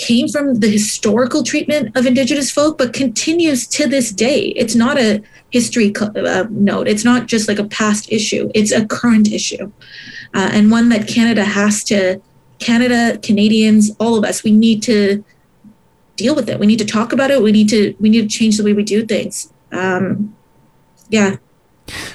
came 0.00 0.26
from 0.28 0.54
the 0.60 0.68
historical 0.68 1.42
treatment 1.42 1.94
of 1.96 2.06
indigenous 2.06 2.50
folk 2.50 2.78
but 2.78 2.92
continues 2.92 3.66
to 3.66 3.86
this 3.86 4.10
day 4.10 4.48
it's 4.62 4.74
not 4.74 4.98
a 4.98 5.22
history 5.50 5.92
uh, 5.96 6.46
note 6.50 6.88
it's 6.88 7.04
not 7.04 7.26
just 7.26 7.48
like 7.48 7.58
a 7.58 7.68
past 7.68 8.10
issue 8.10 8.50
it's 8.54 8.72
a 8.72 8.86
current 8.86 9.30
issue 9.30 9.70
uh, 10.34 10.50
and 10.52 10.70
one 10.70 10.88
that 10.90 11.08
Canada 11.08 11.44
has 11.44 11.82
to, 11.84 12.20
Canada, 12.58 13.18
Canadians, 13.18 13.90
all 13.98 14.16
of 14.16 14.24
us, 14.24 14.44
we 14.44 14.52
need 14.52 14.82
to 14.84 15.24
deal 16.16 16.34
with 16.34 16.48
it. 16.48 16.60
We 16.60 16.66
need 16.66 16.78
to 16.78 16.84
talk 16.84 17.12
about 17.12 17.30
it. 17.30 17.42
We 17.42 17.52
need 17.52 17.68
to 17.70 17.94
we 18.00 18.10
need 18.10 18.22
to 18.22 18.28
change 18.28 18.56
the 18.56 18.64
way 18.64 18.72
we 18.72 18.84
do 18.84 19.04
things. 19.04 19.52
Um, 19.72 20.36
yeah. 21.08 21.36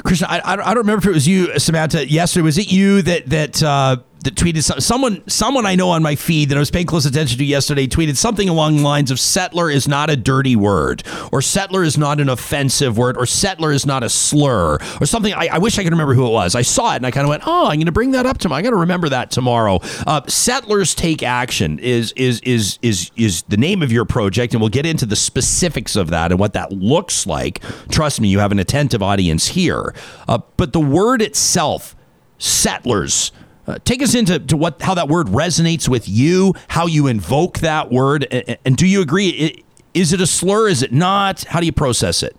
Krishna, 0.06 0.28
I, 0.30 0.42
I 0.46 0.56
don't 0.56 0.78
remember 0.78 1.00
if 1.00 1.06
it 1.08 1.14
was 1.14 1.28
you, 1.28 1.48
Samanta. 1.48 2.10
Yesterday, 2.10 2.44
was 2.44 2.58
it 2.58 2.72
you 2.72 3.02
that 3.02 3.30
that 3.30 3.64
uh, 3.64 3.98
that 4.26 4.36
tweeted 4.36 4.64
some, 4.64 4.80
someone 4.80 5.28
someone 5.30 5.66
I 5.66 5.76
know 5.76 5.90
on 5.90 6.04
my 6.04 6.16
feed 6.16 6.50
that 6.50 6.58
I 6.58 6.60
was 6.60 6.72
paying 6.72 6.86
close 6.86 7.06
attention 7.06 7.38
to 7.38 7.46
yesterday 7.46 7.88
tweeted 7.88 8.18
something 8.18 8.50
along 8.50 8.78
the 8.78 8.84
lines 8.84 9.12
of 9.12 9.20
settler 9.20 9.70
is 9.70 9.88
not 9.88 10.10
a 10.10 10.16
dirty 10.16 10.56
word 10.56 11.04
or 11.32 11.42
settler 11.42 11.84
is 11.84 11.98
not 11.98 12.20
an 12.20 12.28
offensive 12.28 12.98
word 12.98 13.18
or 13.18 13.26
settler 13.26 13.72
is 13.72 13.86
not 13.86 14.04
a 14.04 14.10
slur 14.10 14.78
or 15.00 15.06
something. 15.06 15.34
I, 15.34 15.48
I 15.54 15.58
wish 15.60 15.80
I 15.80 15.84
could 15.84 15.92
remember 15.92 16.14
who 16.14 16.28
it 16.28 16.32
was. 16.32 16.56
I 16.56 16.64
saw 16.64 16.94
it 16.94 16.98
and 16.98 17.06
I 17.06 17.12
kind 17.12 17.26
of 17.26 17.30
went 17.30 17.44
oh 17.46 17.68
I'm 17.68 17.78
going 17.78 17.86
to 17.86 17.92
bring 17.92 18.12
that 18.12 18.26
up 18.26 18.40
tomorrow. 18.40 18.60
I 18.60 18.62
got 18.64 18.72
to 18.72 18.78
remember 18.78 19.10
that 19.10 19.32
tomorrow. 19.32 19.80
Uh, 20.06 20.22
settlers 20.28 20.94
take 20.94 21.24
action 21.24 21.80
is 21.80 22.12
is 22.14 22.40
is 22.42 22.80
is 22.82 23.12
is 23.16 23.44
the 23.44 23.58
name 23.58 23.82
of 23.82 23.92
your 23.92 24.06
project 24.06 24.54
and 24.54 24.62
we'll 24.62 24.70
get 24.70 24.86
into 24.86 25.06
the 25.06 25.16
specifics 25.16 25.96
of 25.96 26.10
that 26.10 26.32
and 26.32 26.40
what 26.40 26.54
that 26.54 26.72
looks 26.72 27.26
like. 27.26 27.62
Trust 27.90 28.20
me 28.20 28.28
you 28.28 28.40
have 28.40 28.52
an 28.52 28.60
attentive 28.60 29.02
audience 29.02 29.50
here. 29.50 29.94
Uh, 30.28 30.40
but 30.58 30.74
the 30.74 30.80
word 30.80 31.22
itself 31.22 31.96
settlers 32.38 33.32
uh, 33.68 33.80
take 33.84 34.02
us 34.02 34.14
into 34.14 34.40
to 34.40 34.58
what 34.58 34.82
how 34.82 34.94
that 34.94 35.08
word 35.08 35.28
resonates 35.28 35.90
with 35.90 36.08
you, 36.08 36.54
how 36.68 36.86
you 36.86 37.08
invoke 37.08 37.60
that 37.60 37.92
word, 37.92 38.28
and, 38.32 38.58
and 38.66 38.78
do 38.78 38.86
you 38.88 39.02
agree? 39.02 39.30
It, 39.30 39.66
is 39.94 40.14
it 40.14 40.22
a 40.22 40.28
slur? 40.28 40.68
Is 40.68 40.84
it 40.84 40.92
not? 40.92 41.44
How 41.46 41.60
do 41.60 41.66
you 41.66 41.72
process 41.72 42.22
it? 42.22 42.36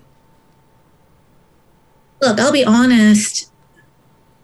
Look, 2.21 2.39
I'll 2.39 2.53
be 2.53 2.65
honest. 2.65 3.51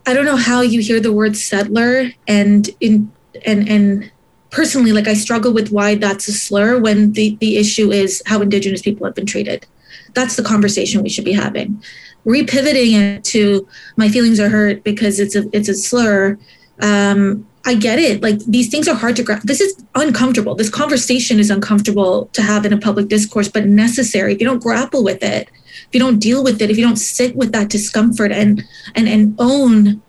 I 0.07 0.15
don't 0.15 0.25
know 0.25 0.37
how 0.37 0.63
you 0.63 0.81
hear 0.81 0.99
the 0.99 1.13
word 1.13 1.37
settler, 1.37 2.11
and 2.27 2.69
in 2.81 3.13
and 3.47 3.69
and 3.69 4.11
personally, 4.51 4.93
like 4.93 5.07
I 5.07 5.15
struggle 5.15 5.53
with 5.53 5.71
why 5.71 5.95
that's 5.95 6.27
a 6.27 6.33
slur 6.33 6.81
when 6.81 7.13
the 7.13 7.37
the 7.41 7.59
issue 7.59 7.93
is 7.93 8.23
how 8.27 8.41
Indigenous 8.43 8.83
people 8.83 9.07
have 9.07 9.15
been 9.15 9.27
treated. 9.27 9.67
That's 10.15 10.37
the 10.37 10.43
conversation 10.43 11.03
we 11.03 11.09
should 11.09 11.25
be 11.25 11.33
having. 11.33 11.83
Repivoting 12.27 12.93
it 12.93 13.25
to 13.25 13.67
my 13.97 14.09
feelings 14.09 14.39
are 14.41 14.49
hurt 14.49 14.83
because 14.85 15.21
it's 15.21 15.37
a 15.37 15.45
it's 15.53 15.69
a 15.69 15.75
slur 15.75 16.39
um, 16.81 17.47
I 17.65 17.75
get 17.75 17.99
it. 17.99 18.23
Like 18.23 18.41
these 18.41 18.69
things 18.69 18.89
are 18.89 18.95
hard 18.95 19.17
to 19.17 19.23
grasp. 19.23 19.47
This 19.47 19.61
is 19.61 19.85
uncomfortable. 19.95 20.55
This 20.55 20.71
conversation 20.71 21.39
is 21.39 21.51
uncomfortable 21.51 22.27
to 22.33 22.43
have 22.43 22.67
in 22.67 22.73
a 22.73 22.79
public 22.79 23.09
discourse, 23.09 23.49
but 23.49 23.67
necessary. 23.67 24.35
If 24.35 24.41
you 24.41 24.47
don't 24.47 24.63
grapple 24.63 25.05
with 25.05 25.23
it, 25.23 25.49
if 25.89 25.89
you 25.93 26.01
don't 26.01 26.19
deal 26.19 26.43
with 26.43 26.61
it, 26.61 26.71
if 26.71 26.79
you 26.79 26.85
don't 26.85 26.97
sit 26.97 27.37
with 27.37 27.53
that 27.53 27.69
discomfort 27.69 28.33
and 28.33 28.65
and 28.95 29.09
and 29.09 29.37
own 29.39 30.03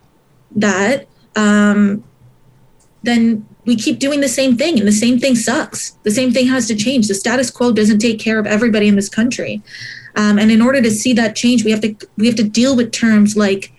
that, 0.55 1.07
um, 1.35 2.03
then 3.03 3.45
we 3.65 3.75
keep 3.75 3.99
doing 3.99 4.21
the 4.21 4.27
same 4.27 4.57
thing, 4.57 4.79
and 4.79 4.87
the 4.87 4.91
same 4.91 5.19
thing 5.19 5.35
sucks. 5.35 5.91
The 6.03 6.11
same 6.11 6.31
thing 6.31 6.47
has 6.47 6.67
to 6.67 6.75
change. 6.75 7.07
The 7.07 7.15
status 7.15 7.51
quo 7.51 7.71
doesn't 7.71 7.99
take 7.99 8.19
care 8.19 8.39
of 8.39 8.47
everybody 8.47 8.87
in 8.87 8.95
this 8.95 9.09
country, 9.09 9.61
um, 10.15 10.39
and 10.39 10.51
in 10.51 10.61
order 10.61 10.81
to 10.81 10.89
see 10.89 11.13
that 11.13 11.35
change, 11.35 11.63
we 11.63 11.71
have 11.71 11.81
to 11.81 11.95
we 12.17 12.25
have 12.25 12.35
to 12.37 12.43
deal 12.43 12.75
with 12.75 12.91
terms 12.91 13.37
like 13.37 13.72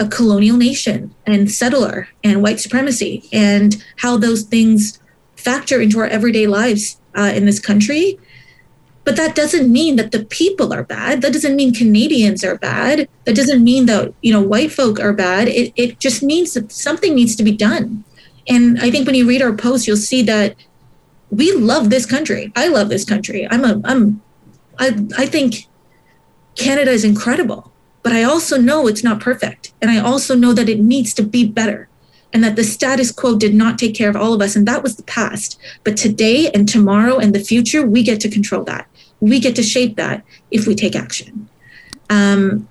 a 0.00 0.08
colonial 0.08 0.56
nation 0.56 1.14
and 1.26 1.50
settler 1.50 2.08
and 2.24 2.42
white 2.42 2.58
supremacy 2.58 3.22
and 3.32 3.84
how 3.98 4.16
those 4.16 4.42
things 4.42 4.98
factor 5.36 5.80
into 5.80 6.00
our 6.00 6.06
everyday 6.06 6.46
lives 6.46 6.98
uh, 7.16 7.30
in 7.34 7.44
this 7.44 7.60
country. 7.60 8.18
But 9.04 9.16
that 9.16 9.34
doesn't 9.34 9.70
mean 9.70 9.96
that 9.96 10.10
the 10.10 10.24
people 10.24 10.72
are 10.72 10.84
bad. 10.84 11.20
That 11.20 11.32
doesn't 11.32 11.56
mean 11.56 11.74
Canadians 11.74 12.42
are 12.44 12.56
bad. 12.56 13.08
That 13.24 13.36
doesn't 13.36 13.62
mean 13.62 13.86
that 13.86 14.14
you 14.22 14.32
know 14.32 14.42
white 14.42 14.72
folk 14.72 15.00
are 15.00 15.12
bad. 15.12 15.48
It 15.48 15.72
it 15.76 16.00
just 16.00 16.22
means 16.22 16.54
that 16.54 16.72
something 16.72 17.14
needs 17.14 17.36
to 17.36 17.42
be 17.42 17.56
done. 17.56 18.04
And 18.48 18.80
I 18.80 18.90
think 18.90 19.06
when 19.06 19.14
you 19.14 19.26
read 19.26 19.42
our 19.42 19.54
post, 19.54 19.86
you'll 19.86 19.96
see 19.96 20.22
that 20.22 20.56
we 21.30 21.52
love 21.52 21.90
this 21.90 22.06
country. 22.06 22.52
I 22.56 22.68
love 22.68 22.88
this 22.88 23.04
country. 23.04 23.48
I'm 23.50 23.64
a 23.64 23.80
I'm 23.84 24.22
I 24.78 25.06
I 25.16 25.26
think 25.26 25.66
Canada 26.56 26.90
is 26.90 27.04
incredible 27.04 27.72
but 28.02 28.12
I 28.12 28.22
also 28.22 28.58
know 28.58 28.86
it's 28.86 29.04
not 29.04 29.20
perfect. 29.20 29.72
And 29.80 29.90
I 29.90 29.98
also 29.98 30.34
know 30.34 30.52
that 30.52 30.68
it 30.68 30.80
needs 30.80 31.14
to 31.14 31.22
be 31.22 31.46
better. 31.46 31.88
and 32.32 32.44
that 32.44 32.54
the 32.54 32.62
status 32.62 33.10
quo 33.10 33.36
did 33.36 33.54
not 33.54 33.76
take 33.76 33.92
care 33.92 34.08
of 34.08 34.14
all 34.14 34.32
of 34.32 34.40
us. 34.40 34.54
And 34.54 34.66
that 34.68 34.84
was 34.84 34.94
the 34.94 35.02
past. 35.02 35.58
But 35.82 35.96
today 35.96 36.48
and 36.54 36.68
tomorrow 36.68 37.18
and 37.18 37.34
the 37.34 37.40
future, 37.40 37.84
we 37.84 38.04
get 38.04 38.20
to 38.20 38.28
control 38.30 38.62
that. 38.64 38.86
We 39.18 39.40
get 39.40 39.56
to 39.56 39.64
shape 39.64 39.96
that 39.96 40.24
if 40.52 40.64
we 40.64 40.76
take 40.76 40.94
action. 40.94 41.48
Um, 42.08 42.68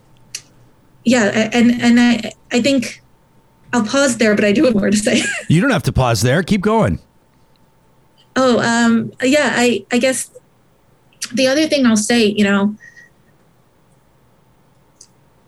yeah, 1.03 1.49
and 1.51 1.71
and 1.82 1.99
I 1.99 2.32
I 2.51 2.61
think 2.61 3.01
I'll 3.73 3.86
pause 3.86 4.17
there, 4.17 4.34
but 4.34 4.45
I 4.45 4.53
do 4.53 4.63
have 4.65 4.75
more 4.75 4.89
to 4.89 4.97
say. 4.97 5.21
you 5.49 5.59
don't 5.61 5.71
have 5.71 5.84
to 5.84 5.91
pause 5.93 6.21
there. 6.21 6.41
Keep 6.43 6.61
going. 6.61 6.99
Oh, 8.36 8.59
um, 8.59 9.11
yeah. 9.21 9.53
I 9.55 9.86
I 9.91 9.97
guess 9.97 10.32
the 11.34 11.47
other 11.47 11.67
thing 11.67 11.86
I'll 11.86 11.97
say, 11.97 12.25
you 12.25 12.43
know, 12.43 12.75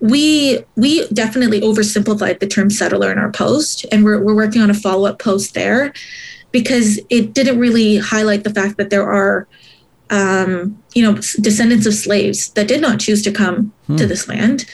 we 0.02 0.60
we 0.76 1.08
definitely 1.10 1.62
oversimplified 1.62 2.40
the 2.40 2.48
term 2.48 2.70
settler 2.70 3.12
in 3.12 3.20
our 3.20 3.32
post 3.32 3.86
and 3.92 4.04
we're, 4.04 4.20
we're 4.22 4.36
working 4.36 4.62
on 4.62 4.70
a 4.70 4.74
follow-up 4.74 5.20
post 5.20 5.54
there 5.54 5.94
because 6.52 7.00
it 7.10 7.34
didn't 7.34 7.60
really 7.60 7.98
highlight 7.98 8.44
the 8.44 8.50
fact 8.50 8.78
that 8.78 8.90
there 8.90 9.10
are 9.10 9.48
um, 10.10 10.78
you 10.96 11.04
know 11.04 11.14
descendants 11.40 11.86
of 11.86 11.94
slaves 11.94 12.50
that 12.54 12.68
did 12.68 12.82
not 12.82 13.00
choose 13.00 13.22
to 13.22 13.32
come 13.32 13.72
hmm. 13.86 13.96
to 13.96 14.08
this 14.08 14.28
land 14.28 14.66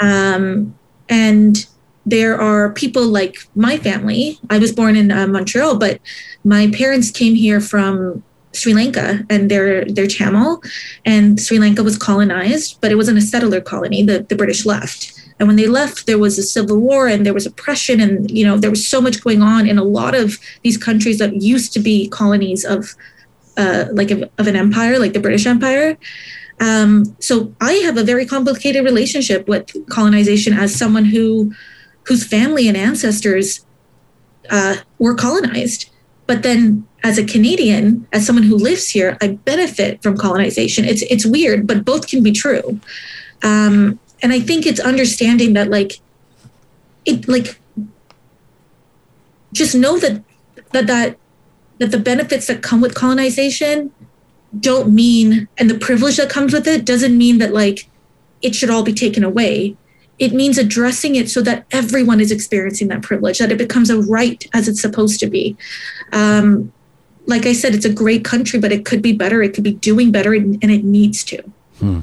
um, 0.00 0.74
and 1.08 1.66
there 2.06 2.38
are 2.38 2.70
people 2.70 3.06
like 3.06 3.38
my 3.54 3.78
family 3.78 4.38
i 4.50 4.58
was 4.58 4.70
born 4.70 4.96
in 4.96 5.10
uh, 5.10 5.26
montreal 5.26 5.78
but 5.78 5.98
my 6.44 6.70
parents 6.70 7.10
came 7.10 7.34
here 7.34 7.60
from 7.60 8.22
Sri 8.54 8.72
Lanka 8.74 9.24
and 9.28 9.50
their 9.50 9.84
their 9.84 10.06
Tamil, 10.06 10.62
and 11.04 11.40
Sri 11.40 11.58
Lanka 11.58 11.82
was 11.82 11.98
colonized, 11.98 12.78
but 12.80 12.90
it 12.90 12.96
wasn't 12.96 13.18
a 13.18 13.22
settler 13.22 13.60
colony. 13.60 14.02
The 14.02 14.20
the 14.28 14.36
British 14.36 14.64
left, 14.64 15.12
and 15.38 15.48
when 15.48 15.56
they 15.56 15.66
left, 15.66 16.06
there 16.06 16.18
was 16.18 16.38
a 16.38 16.42
civil 16.42 16.78
war 16.78 17.08
and 17.08 17.26
there 17.26 17.34
was 17.34 17.46
oppression, 17.46 18.00
and 18.00 18.30
you 18.30 18.44
know 18.46 18.56
there 18.56 18.70
was 18.70 18.86
so 18.86 19.00
much 19.00 19.22
going 19.22 19.42
on 19.42 19.66
in 19.66 19.78
a 19.78 19.84
lot 19.84 20.14
of 20.14 20.38
these 20.62 20.78
countries 20.78 21.18
that 21.18 21.42
used 21.42 21.72
to 21.72 21.80
be 21.80 22.08
colonies 22.08 22.64
of 22.64 22.94
uh, 23.56 23.86
like 23.92 24.10
of, 24.10 24.22
of 24.38 24.46
an 24.46 24.56
empire, 24.56 24.98
like 24.98 25.12
the 25.12 25.20
British 25.20 25.46
Empire. 25.46 25.96
Um, 26.60 27.16
so 27.18 27.52
I 27.60 27.72
have 27.84 27.96
a 27.96 28.04
very 28.04 28.26
complicated 28.26 28.84
relationship 28.84 29.48
with 29.48 29.72
colonization 29.88 30.52
as 30.52 30.74
someone 30.74 31.06
who 31.06 31.52
whose 32.06 32.26
family 32.26 32.68
and 32.68 32.76
ancestors 32.76 33.64
uh, 34.50 34.76
were 34.98 35.14
colonized, 35.14 35.90
but 36.26 36.42
then 36.42 36.86
as 37.02 37.18
a 37.18 37.24
Canadian, 37.24 38.06
as 38.12 38.26
someone 38.26 38.44
who 38.44 38.56
lives 38.56 38.88
here, 38.88 39.18
I 39.20 39.28
benefit 39.28 40.02
from 40.02 40.16
colonization. 40.16 40.84
It's 40.84 41.02
it's 41.02 41.26
weird, 41.26 41.66
but 41.66 41.84
both 41.84 42.08
can 42.08 42.22
be 42.22 42.32
true. 42.32 42.80
Um, 43.42 43.98
and 44.22 44.32
I 44.32 44.40
think 44.40 44.66
it's 44.66 44.80
understanding 44.80 45.52
that 45.52 45.68
like 45.68 46.00
it 47.04 47.28
like 47.28 47.60
just 49.52 49.74
know 49.74 49.98
that 49.98 50.22
that 50.72 50.86
that 50.86 51.18
that 51.78 51.90
the 51.90 51.98
benefits 51.98 52.46
that 52.46 52.62
come 52.62 52.80
with 52.80 52.94
colonization 52.94 53.92
don't 54.58 54.94
mean 54.94 55.48
and 55.58 55.68
the 55.68 55.78
privilege 55.78 56.16
that 56.16 56.30
comes 56.30 56.52
with 56.52 56.66
it 56.66 56.84
doesn't 56.84 57.18
mean 57.18 57.38
that 57.38 57.52
like 57.52 57.88
it 58.40 58.54
should 58.54 58.70
all 58.70 58.84
be 58.84 58.92
taken 58.92 59.24
away 59.24 59.76
it 60.18 60.32
means 60.32 60.58
addressing 60.58 61.16
it 61.16 61.28
so 61.28 61.42
that 61.42 61.64
everyone 61.72 62.20
is 62.20 62.30
experiencing 62.30 62.88
that 62.88 63.02
privilege 63.02 63.38
that 63.38 63.50
it 63.50 63.58
becomes 63.58 63.90
a 63.90 64.00
right 64.02 64.46
as 64.52 64.68
it's 64.68 64.80
supposed 64.80 65.18
to 65.20 65.26
be 65.26 65.56
um, 66.12 66.72
like 67.26 67.46
I 67.46 67.52
said, 67.52 67.74
it's 67.74 67.84
a 67.84 67.92
great 67.92 68.24
country, 68.24 68.58
but 68.58 68.72
it 68.72 68.84
could 68.84 69.02
be 69.02 69.12
better. 69.12 69.42
It 69.42 69.54
could 69.54 69.64
be 69.64 69.72
doing 69.72 70.10
better, 70.12 70.34
and, 70.34 70.62
it 70.62 70.84
needs 70.84 71.24
to. 71.24 71.42
Hmm. 71.78 72.00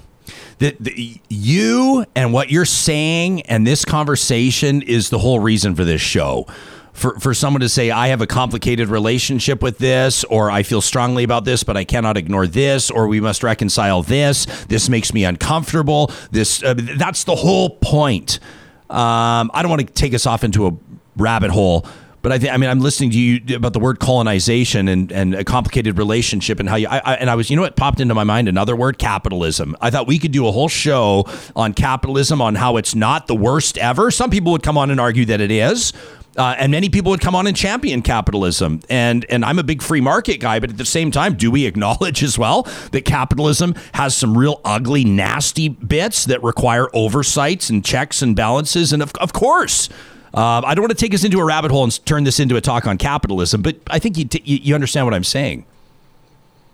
The, 0.58 0.76
the, 0.80 1.20
you 1.30 2.06
and 2.16 2.34
what 2.34 2.52
you're 2.52 2.66
saying 2.66 3.42
and 3.44 3.66
this 3.66 3.84
conversation 3.84 4.84
is 4.84 5.10
the 5.10 5.18
whole 5.18 5.40
reason 5.40 5.76
for 5.76 5.84
this 5.84 6.02
show. 6.02 6.46
For, 6.94 7.18
for 7.20 7.34
someone 7.34 7.62
to 7.62 7.70
say, 7.70 7.90
I 7.90 8.10
have 8.10 8.22
a 8.22 8.28
complicated 8.28 8.90
relationship 8.90 9.64
with 9.64 9.78
this, 9.78 10.24
or 10.26 10.52
I 10.52 10.64
feel 10.64 10.82
strongly 10.82 11.24
about 11.24 11.46
this, 11.46 11.64
but 11.64 11.78
I 11.78 11.86
cannot 11.86 12.18
ignore 12.18 12.48
this, 12.48 12.92
or 12.92 13.08
we 13.08 13.22
must 13.22 13.44
reconcile 13.44 14.04
this. 14.04 14.46
This 14.66 14.90
makes 14.90 15.14
me 15.14 15.24
uncomfortable. 15.24 16.12
This 16.32 16.62
uh, 16.62 16.76
that's 16.98 17.24
the 17.24 17.36
whole 17.36 17.70
point. 17.70 18.40
Um, 18.90 19.52
I 19.54 19.62
don't 19.62 19.70
want 19.70 19.88
to 19.88 19.94
take 19.94 20.14
us 20.14 20.26
off 20.26 20.44
into 20.44 20.68
a 20.68 20.74
rabbit 21.16 21.50
hole, 21.50 21.86
but 22.22 22.32
I 22.32 22.40
think 22.40 22.54
I 22.54 22.58
mean 22.58 22.70
I'm 22.70 22.82
listening 22.82 23.12
to 23.12 23.18
you 23.18 23.56
about 23.56 23.74
the 23.74 23.80
word 23.80 24.00
colonization 24.00 24.88
and, 24.88 25.12
and 25.12 25.34
a 25.34 25.44
complicated 25.44 25.98
relationship 25.98 26.60
and 26.60 26.70
how 26.70 26.76
you 26.76 26.88
I, 26.88 26.98
I, 27.00 27.14
and 27.16 27.30
I 27.30 27.36
was 27.36 27.50
you 27.50 27.56
know 27.56 27.62
what 27.64 27.76
popped 27.76 28.00
into 28.00 28.14
my 28.14 28.24
mind 28.24 28.48
another 28.48 28.76
word 28.76 29.00
capitalism. 29.00 29.76
I 29.82 29.90
thought 29.90 30.08
we 30.08 30.20
could 30.20 30.32
do 30.32 30.48
a 30.48 30.52
whole 30.52 30.68
show 30.68 31.26
on 31.56 31.74
capitalism 31.74 32.42
on 32.42 32.56
how 32.56 32.78
it's 32.78 32.94
not 32.94 33.28
the 33.28 33.36
worst 33.36 33.78
ever. 33.78 34.12
Some 34.12 34.30
people 34.30 34.52
would 34.52 34.64
come 34.64 34.78
on 34.78 34.92
and 34.92 35.00
argue 35.00 35.26
that 35.26 35.42
it 35.42 35.52
is. 35.52 35.94
Uh, 36.38 36.56
and 36.58 36.72
many 36.72 36.88
people 36.88 37.12
would 37.12 37.20
come 37.20 37.36
on 37.36 37.46
and 37.46 37.58
champion 37.58 38.02
capitalism, 38.02 38.80
and 38.90 39.26
and 39.30 39.44
I'm 39.44 39.60
a 39.60 39.64
big 39.64 39.82
free 39.82 40.00
market 40.00 40.38
guy, 40.38 40.60
but 40.62 40.70
at 40.70 40.78
the 40.78 40.86
same 40.86 41.12
time, 41.12 41.36
do 41.36 41.52
we 41.52 41.66
acknowledge 41.66 42.24
as 42.30 42.38
well 42.38 42.64
that 42.92 43.04
capitalism 43.04 43.76
has 43.94 44.16
some 44.16 44.38
real 44.38 44.62
ugly, 44.64 45.04
nasty 45.04 45.68
bits 45.68 46.26
that 46.26 46.42
require 46.42 46.88
oversights 46.94 47.70
and 47.70 47.84
checks 47.84 48.22
and 48.22 48.34
balances? 48.34 48.94
And 48.94 49.04
of, 49.04 49.12
of 49.16 49.34
course, 49.34 49.90
uh, 50.34 50.62
I 50.64 50.74
don't 50.74 50.84
want 50.84 50.98
to 50.98 50.98
take 50.98 51.14
us 51.14 51.26
into 51.26 51.40
a 51.40 51.44
rabbit 51.44 51.72
hole 51.72 51.84
and 51.84 52.06
turn 52.06 52.24
this 52.24 52.40
into 52.40 52.56
a 52.56 52.62
talk 52.62 52.88
on 52.88 52.98
capitalism, 52.98 53.62
but 53.62 53.76
I 53.88 54.00
think 54.00 54.18
you, 54.18 54.26
t- 54.26 54.42
you 54.46 54.74
understand 54.74 55.06
what 55.06 55.14
I'm 55.14 55.26
saying. 55.26 55.66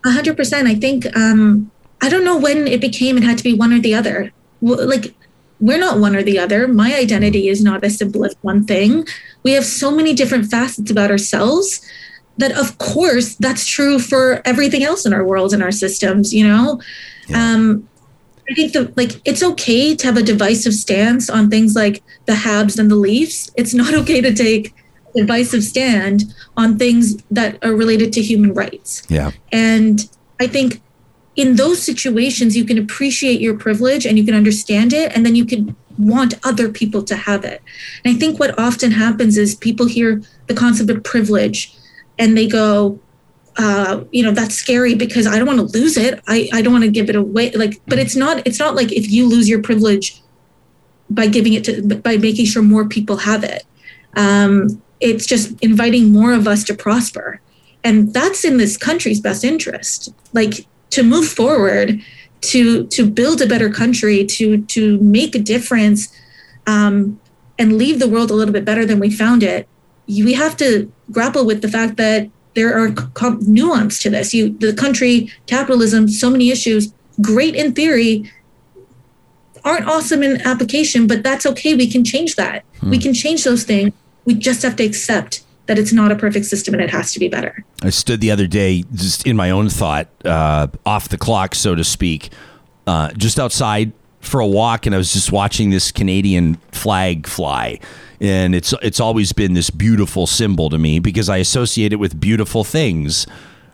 100%. 0.05 0.67
I 0.67 0.75
think, 0.75 1.17
um, 1.17 1.71
I 2.01 2.09
don't 2.09 2.23
know 2.23 2.37
when 2.37 2.67
it 2.67 2.79
became 2.79 3.17
it 3.17 3.23
had 3.23 3.37
to 3.39 3.43
be 3.43 3.55
one 3.55 3.73
or 3.73 3.79
the 3.79 3.95
other. 3.95 4.31
Like, 4.61 5.15
we're 5.59 5.79
not 5.79 5.99
one 5.99 6.15
or 6.15 6.21
the 6.21 6.37
other. 6.37 6.67
My 6.67 6.95
identity 6.95 7.47
is 7.47 7.63
not 7.63 7.83
as 7.83 7.97
simple 7.97 8.25
as 8.25 8.35
one 8.41 8.63
thing. 8.63 9.07
We 9.43 9.53
have 9.53 9.65
so 9.65 9.91
many 9.91 10.13
different 10.13 10.47
facets 10.47 10.91
about 10.91 11.11
ourselves 11.11 11.81
that, 12.37 12.51
of 12.51 12.77
course, 12.77 13.35
that's 13.35 13.65
true 13.65 13.99
for 13.99 14.41
everything 14.45 14.83
else 14.83 15.05
in 15.05 15.13
our 15.13 15.23
world 15.23 15.53
and 15.53 15.63
our 15.63 15.71
systems, 15.71 16.33
you 16.33 16.47
know? 16.47 16.81
Yeah. 17.27 17.53
Um, 17.53 17.87
I 18.49 18.53
think 18.53 18.73
the 18.73 18.93
like 18.95 19.21
it's 19.25 19.43
okay 19.43 19.95
to 19.95 20.07
have 20.07 20.17
a 20.17 20.23
divisive 20.23 20.73
stance 20.73 21.29
on 21.29 21.49
things 21.49 21.75
like 21.75 22.01
the 22.25 22.33
Habs 22.33 22.79
and 22.79 22.89
the 22.89 22.95
Leafs. 22.95 23.51
It's 23.57 23.73
not 23.73 23.93
okay 24.01 24.21
to 24.21 24.33
take 24.33 24.73
a 25.15 25.19
divisive 25.19 25.63
stand 25.63 26.33
on 26.55 26.77
things 26.77 27.21
that 27.29 27.63
are 27.63 27.73
related 27.73 28.13
to 28.13 28.21
human 28.21 28.53
rights. 28.53 29.03
Yeah. 29.09 29.31
And 29.51 30.09
I 30.39 30.47
think 30.47 30.81
in 31.35 31.55
those 31.55 31.81
situations 31.81 32.55
you 32.55 32.65
can 32.65 32.77
appreciate 32.77 33.41
your 33.41 33.57
privilege 33.57 34.05
and 34.05 34.17
you 34.17 34.25
can 34.25 34.33
understand 34.33 34.93
it 34.93 35.15
and 35.15 35.25
then 35.25 35.35
you 35.35 35.45
can 35.45 35.75
want 35.97 36.33
other 36.43 36.69
people 36.69 37.03
to 37.03 37.15
have 37.15 37.43
it. 37.43 37.61
And 38.03 38.15
I 38.15 38.19
think 38.19 38.39
what 38.39 38.57
often 38.59 38.91
happens 38.91 39.37
is 39.37 39.55
people 39.55 39.87
hear 39.87 40.21
the 40.47 40.53
concept 40.53 40.89
of 40.89 41.03
privilege 41.03 41.73
and 42.19 42.37
they 42.37 42.47
go, 42.47 42.99
uh, 43.57 44.03
you 44.11 44.23
know 44.23 44.31
that's 44.31 44.55
scary 44.55 44.93
because 44.93 45.25
I 45.25 45.37
don't 45.37 45.47
want 45.47 45.59
to 45.59 45.77
lose 45.77 45.97
it. 45.97 46.21
I, 46.27 46.47
I 46.53 46.61
don't 46.61 46.73
want 46.73 46.85
to 46.85 46.91
give 46.91 47.09
it 47.09 47.15
away. 47.15 47.51
Like, 47.51 47.81
but 47.87 47.97
it's 47.97 48.15
not 48.15 48.45
it's 48.45 48.59
not 48.59 48.75
like 48.75 48.91
if 48.91 49.09
you 49.09 49.27
lose 49.27 49.49
your 49.49 49.61
privilege 49.61 50.21
by 51.09 51.27
giving 51.27 51.53
it 51.53 51.63
to 51.65 51.81
by 51.81 52.17
making 52.17 52.45
sure 52.45 52.61
more 52.61 52.87
people 52.87 53.17
have 53.17 53.43
it. 53.43 53.63
Um, 54.15 54.81
it's 54.99 55.25
just 55.25 55.59
inviting 55.63 56.11
more 56.11 56.33
of 56.33 56.47
us 56.47 56.63
to 56.65 56.75
prosper, 56.75 57.41
and 57.83 58.13
that's 58.13 58.45
in 58.45 58.57
this 58.57 58.77
country's 58.77 59.19
best 59.19 59.43
interest. 59.43 60.13
Like 60.33 60.67
to 60.91 61.03
move 61.03 61.27
forward, 61.27 61.99
to 62.41 62.85
to 62.87 63.09
build 63.09 63.41
a 63.41 63.47
better 63.47 63.69
country, 63.69 64.25
to 64.25 64.61
to 64.63 64.97
make 64.99 65.35
a 65.35 65.39
difference, 65.39 66.13
um, 66.65 67.19
and 67.57 67.77
leave 67.77 67.99
the 67.99 68.07
world 68.07 68.31
a 68.31 68.33
little 68.33 68.53
bit 68.53 68.65
better 68.65 68.85
than 68.85 68.99
we 68.99 69.09
found 69.09 69.43
it. 69.43 69.67
We 70.07 70.33
have 70.33 70.55
to 70.57 70.91
grapple 71.11 71.45
with 71.45 71.61
the 71.61 71.67
fact 71.67 71.97
that 71.97 72.29
there 72.55 72.77
are 72.77 72.91
co- 72.91 73.37
nuance 73.41 74.01
to 74.01 74.09
this. 74.09 74.33
You, 74.33 74.57
the 74.57 74.73
country, 74.73 75.31
capitalism, 75.45 76.07
so 76.07 76.29
many 76.29 76.49
issues, 76.49 76.93
great 77.21 77.55
in 77.55 77.73
theory, 77.73 78.31
aren't 79.63 79.87
awesome 79.87 80.23
in 80.23 80.41
application, 80.41 81.07
but 81.07 81.23
that's 81.23 81.45
okay. 81.45 81.75
We 81.75 81.89
can 81.89 82.03
change 82.03 82.35
that. 82.35 82.63
Hmm. 82.79 82.89
We 82.89 82.99
can 82.99 83.13
change 83.13 83.43
those 83.43 83.63
things. 83.63 83.93
We 84.25 84.33
just 84.33 84.61
have 84.63 84.75
to 84.77 84.83
accept 84.83 85.43
that 85.67 85.77
it's 85.77 85.93
not 85.93 86.11
a 86.11 86.15
perfect 86.15 86.45
system 86.45 86.73
and 86.73 86.83
it 86.83 86.89
has 86.89 87.13
to 87.13 87.19
be 87.19 87.27
better. 87.27 87.63
I 87.83 87.89
stood 87.89 88.21
the 88.21 88.31
other 88.31 88.47
day, 88.47 88.83
just 88.93 89.27
in 89.27 89.35
my 89.35 89.51
own 89.51 89.69
thought, 89.69 90.07
uh, 90.25 90.67
off 90.85 91.09
the 91.09 91.17
clock, 91.17 91.55
so 91.55 91.75
to 91.75 91.83
speak, 91.83 92.29
uh, 92.85 93.11
just 93.13 93.39
outside 93.39 93.91
for 94.21 94.39
a 94.39 94.47
walk, 94.47 94.85
and 94.85 94.95
I 94.95 94.97
was 94.97 95.13
just 95.13 95.31
watching 95.31 95.69
this 95.69 95.91
Canadian 95.91 96.55
flag 96.71 97.27
fly 97.27 97.79
and 98.19 98.55
it's 98.55 98.73
it's 98.81 98.99
always 98.99 99.31
been 99.33 99.53
this 99.53 99.69
beautiful 99.69 100.27
symbol 100.27 100.69
to 100.69 100.77
me 100.77 100.99
because 100.99 101.29
I 101.29 101.37
associate 101.37 101.93
it 101.93 101.97
with 101.97 102.19
beautiful 102.19 102.63
things, 102.63 103.27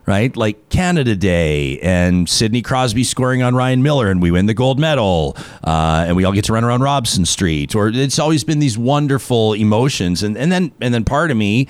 right? 0.05 0.35
Like 0.35 0.69
Canada 0.69 1.15
Day 1.15 1.79
and 1.79 2.27
Sidney 2.27 2.61
Crosby 2.61 3.03
scoring 3.03 3.41
on 3.41 3.55
Ryan 3.55 3.83
Miller, 3.83 4.09
and 4.09 4.21
we 4.21 4.31
win 4.31 4.45
the 4.45 4.53
gold 4.53 4.79
medal, 4.79 5.37
uh, 5.63 6.05
and 6.07 6.15
we 6.15 6.25
all 6.25 6.33
get 6.33 6.45
to 6.45 6.53
run 6.53 6.63
around 6.63 6.81
Robson 6.81 7.25
Street. 7.25 7.75
Or 7.75 7.87
it's 7.89 8.19
always 8.19 8.43
been 8.43 8.59
these 8.59 8.77
wonderful 8.77 9.53
emotions, 9.53 10.23
and 10.23 10.37
and 10.37 10.51
then 10.51 10.71
and 10.81 10.93
then 10.93 11.03
part 11.03 11.31
of 11.31 11.37
me. 11.37 11.67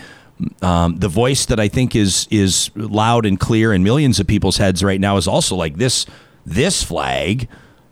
Um, 0.61 0.97
the 0.97 1.07
voice 1.07 1.45
that 1.45 1.59
I 1.59 1.67
think 1.67 1.95
is 1.95 2.27
is 2.31 2.71
loud 2.75 3.25
and 3.25 3.39
clear 3.39 3.71
in 3.71 3.83
millions 3.83 4.19
of 4.19 4.27
people's 4.27 4.57
heads 4.57 4.83
right 4.83 4.99
now 4.99 5.17
is 5.17 5.27
also 5.27 5.55
like 5.55 5.77
this 5.77 6.05
this 6.45 6.83
flag 6.83 7.47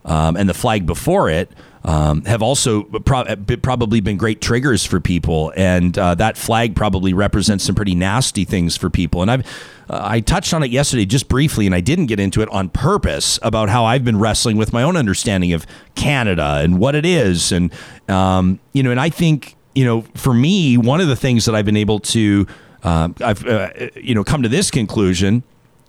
um, 0.06 0.36
and 0.36 0.50
the 0.50 0.54
flag 0.54 0.86
before 0.86 1.30
it 1.30 1.52
um, 1.84 2.24
have 2.26 2.42
also 2.42 2.84
pro- 2.84 3.36
probably 3.62 4.02
been 4.02 4.18
great 4.18 4.42
triggers 4.42 4.86
for 4.86 5.00
people, 5.00 5.52
and 5.56 5.98
uh, 5.98 6.16
that 6.16 6.38
flag 6.38 6.76
probably 6.76 7.14
represents 7.14 7.64
some 7.64 7.76
pretty 7.76 7.96
nasty 7.96 8.46
things 8.46 8.78
for 8.78 8.90
people. 8.90 9.22
And 9.22 9.32
I've 9.32 9.46
uh, 9.90 10.00
I 10.04 10.20
touched 10.20 10.54
on 10.54 10.64
it 10.64 10.72
yesterday 10.72 11.06
just 11.06 11.28
briefly, 11.28 11.66
and 11.66 11.74
I 11.74 11.82
didn't 11.82 12.06
get 12.06 12.20
into 12.20 12.42
it 12.42 12.50
on 12.50 12.70
purpose 12.70 13.40
about 13.42 13.70
how 13.70 13.86
I've 13.86 14.06
been 14.06 14.20
wrestling 14.20 14.58
with 14.58 14.74
my 14.74 14.84
own 14.84 14.96
understanding 14.96 15.54
of 15.54 15.66
Canada 15.96 16.60
and 16.62 16.80
what 16.80 16.96
it 16.96 17.06
is, 17.06 17.52
and 17.52 17.74
um, 18.08 18.60
you 18.74 18.84
know, 18.84 18.92
and 18.92 19.00
I 19.00 19.10
think 19.10 19.56
you 19.74 19.86
know, 19.86 20.02
for 20.16 20.34
me, 20.34 20.78
one 20.78 21.02
of 21.02 21.08
the 21.08 21.16
things 21.16 21.46
that 21.46 21.56
I've 21.56 21.66
been 21.66 21.78
able 21.78 22.00
to 22.00 22.46
uh, 22.84 23.10
I've 23.22 23.46
uh, 23.46 23.70
you 23.96 24.16
know 24.16 24.24
come 24.24 24.44
to 24.44 24.50
this 24.50 24.72
conclusion 24.72 25.44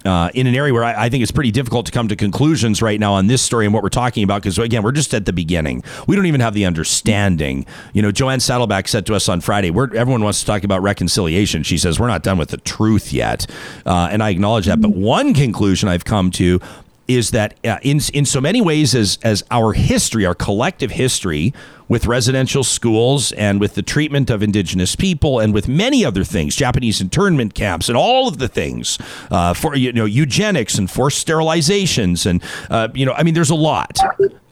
uh, 0.04 0.30
in 0.34 0.46
an 0.46 0.54
area 0.54 0.72
where 0.72 0.84
I, 0.84 1.04
I, 1.04 1.08
think 1.08 1.22
it's 1.22 1.32
pretty 1.32 1.50
difficult 1.50 1.86
to 1.86 1.92
come 1.92 2.08
to 2.08 2.16
conclusions 2.16 2.82
right 2.82 2.98
now 2.98 3.14
on 3.14 3.26
this 3.26 3.42
story 3.42 3.66
and 3.66 3.74
what 3.74 3.82
we're 3.82 3.88
talking 3.88 4.24
about 4.24 4.42
because 4.42 4.58
again 4.58 4.82
we're 4.82 4.92
just 4.92 5.14
at 5.14 5.26
the 5.26 5.32
beginning. 5.32 5.82
We 6.06 6.16
don't 6.16 6.26
even 6.26 6.40
have 6.40 6.54
the 6.54 6.64
understanding. 6.66 7.66
You 7.92 8.02
know 8.02 8.12
joanne 8.12 8.40
saddleback 8.40 8.88
said 8.88 9.06
to 9.06 9.14
us 9.14 9.28
on 9.28 9.40
friday 9.40 9.68
everyone 9.68 10.24
wants 10.24 10.40
to 10.40 10.46
talk 10.46 10.64
about 10.64 10.82
reconciliation. 10.82 11.62
She 11.62 11.78
says 11.78 12.00
we're 12.00 12.08
not 12.08 12.22
done 12.22 12.38
with 12.38 12.50
the 12.50 12.58
truth 12.58 13.12
yet. 13.12 13.46
Uh, 13.86 14.08
and 14.10 14.22
i 14.22 14.30
acknowledge 14.30 14.66
that 14.66 14.80
but 14.80 14.90
one 14.90 15.34
conclusion 15.34 15.88
i've 15.88 16.04
come 16.04 16.30
to 16.32 16.60
is 17.08 17.30
that 17.30 17.58
uh, 17.64 17.78
in 17.82 18.00
in 18.12 18.24
so 18.24 18.40
many 18.40 18.60
ways 18.60 18.94
as 18.94 19.18
as 19.22 19.42
our 19.50 19.72
history, 19.72 20.24
our 20.24 20.34
collective 20.34 20.92
history 20.92 21.52
with 21.88 22.06
residential 22.06 22.64
schools 22.64 23.32
and 23.32 23.60
with 23.60 23.74
the 23.74 23.82
treatment 23.82 24.30
of 24.30 24.42
indigenous 24.42 24.96
people 24.96 25.40
and 25.40 25.52
with 25.52 25.68
many 25.68 26.04
other 26.04 26.24
things, 26.24 26.56
Japanese 26.56 27.00
internment 27.00 27.54
camps 27.54 27.88
and 27.88 27.98
all 27.98 28.28
of 28.28 28.38
the 28.38 28.48
things 28.48 28.98
uh, 29.30 29.52
for 29.52 29.74
you 29.74 29.92
know 29.92 30.04
eugenics 30.04 30.78
and 30.78 30.90
forced 30.90 31.26
sterilizations 31.26 32.24
and 32.26 32.42
uh, 32.70 32.88
you 32.94 33.04
know 33.04 33.12
I 33.12 33.22
mean 33.22 33.34
there's 33.34 33.50
a 33.50 33.54
lot. 33.54 33.98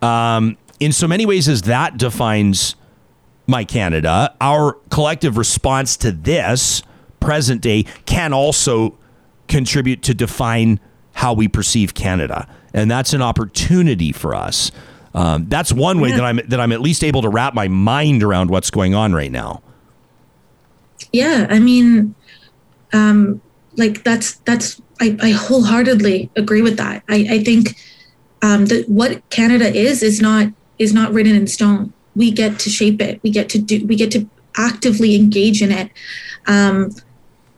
Um, 0.03 0.57
in 0.81 0.93
so 0.93 1.07
many 1.07 1.27
ways 1.27 1.49
as 1.49 1.63
that 1.63 1.99
defines 1.99 2.75
my 3.47 3.65
Canada, 3.65 4.35
our 4.41 4.75
collective 4.91 5.37
response 5.37 5.97
to 5.99 6.13
this 6.13 6.83
present 7.21 7.61
day 7.61 7.85
can 8.07 8.33
also 8.33 8.97
contribute 9.49 10.03
to 10.05 10.15
define 10.15 10.81
how 11.21 11.35
we 11.35 11.47
perceive 11.47 11.93
Canada, 11.93 12.49
and 12.73 12.91
that's 12.91 13.13
an 13.13 13.21
opportunity 13.21 14.11
for 14.11 14.35
us. 14.35 14.73
Um, 15.13 15.47
that's 15.51 15.71
one 15.71 16.01
way 16.01 16.09
yeah. 16.09 16.17
that 16.17 16.25
I'm 16.25 16.41
that 16.49 16.61
I'm 16.61 16.73
at 16.73 16.81
least 16.81 17.05
able 17.05 17.21
to 17.21 17.29
wrap 17.29 17.53
my 17.53 17.69
mind 17.69 18.23
around 18.23 18.49
what's 18.49 18.71
going 18.71 18.95
on 18.95 19.13
right 19.13 19.31
now. 19.31 19.61
Yeah, 21.13 21.47
I 21.51 21.59
mean, 21.59 22.15
um, 22.95 23.43
like 23.77 24.03
that's 24.03 24.37
that's 24.47 24.81
I, 24.99 25.15
I 25.21 25.31
wholeheartedly 25.33 26.31
agree 26.37 26.63
with 26.63 26.79
that. 26.79 27.03
I, 27.11 27.27
I 27.29 27.45
think 27.45 27.77
um, 28.41 28.67
that 28.67 28.89
what 28.89 29.29
Canada 29.29 29.67
is 29.67 30.03
is 30.03 30.23
not 30.23 30.51
is 30.79 30.95
not 30.95 31.13
written 31.13 31.37
in 31.37 31.47
stone. 31.47 31.93
We 32.17 32.31
get 32.31 32.59
to 32.61 32.71
shape 32.71 33.03
it. 33.03 33.23
We 33.23 33.31
get 33.31 33.51
to 33.51 33.59
do. 33.59 33.87
We 33.87 33.95
get 33.95 34.11
to 34.13 34.27
actively 34.57 35.17
engage 35.17 35.61
in 35.61 35.71
it. 35.71 35.91
Um, 36.47 36.93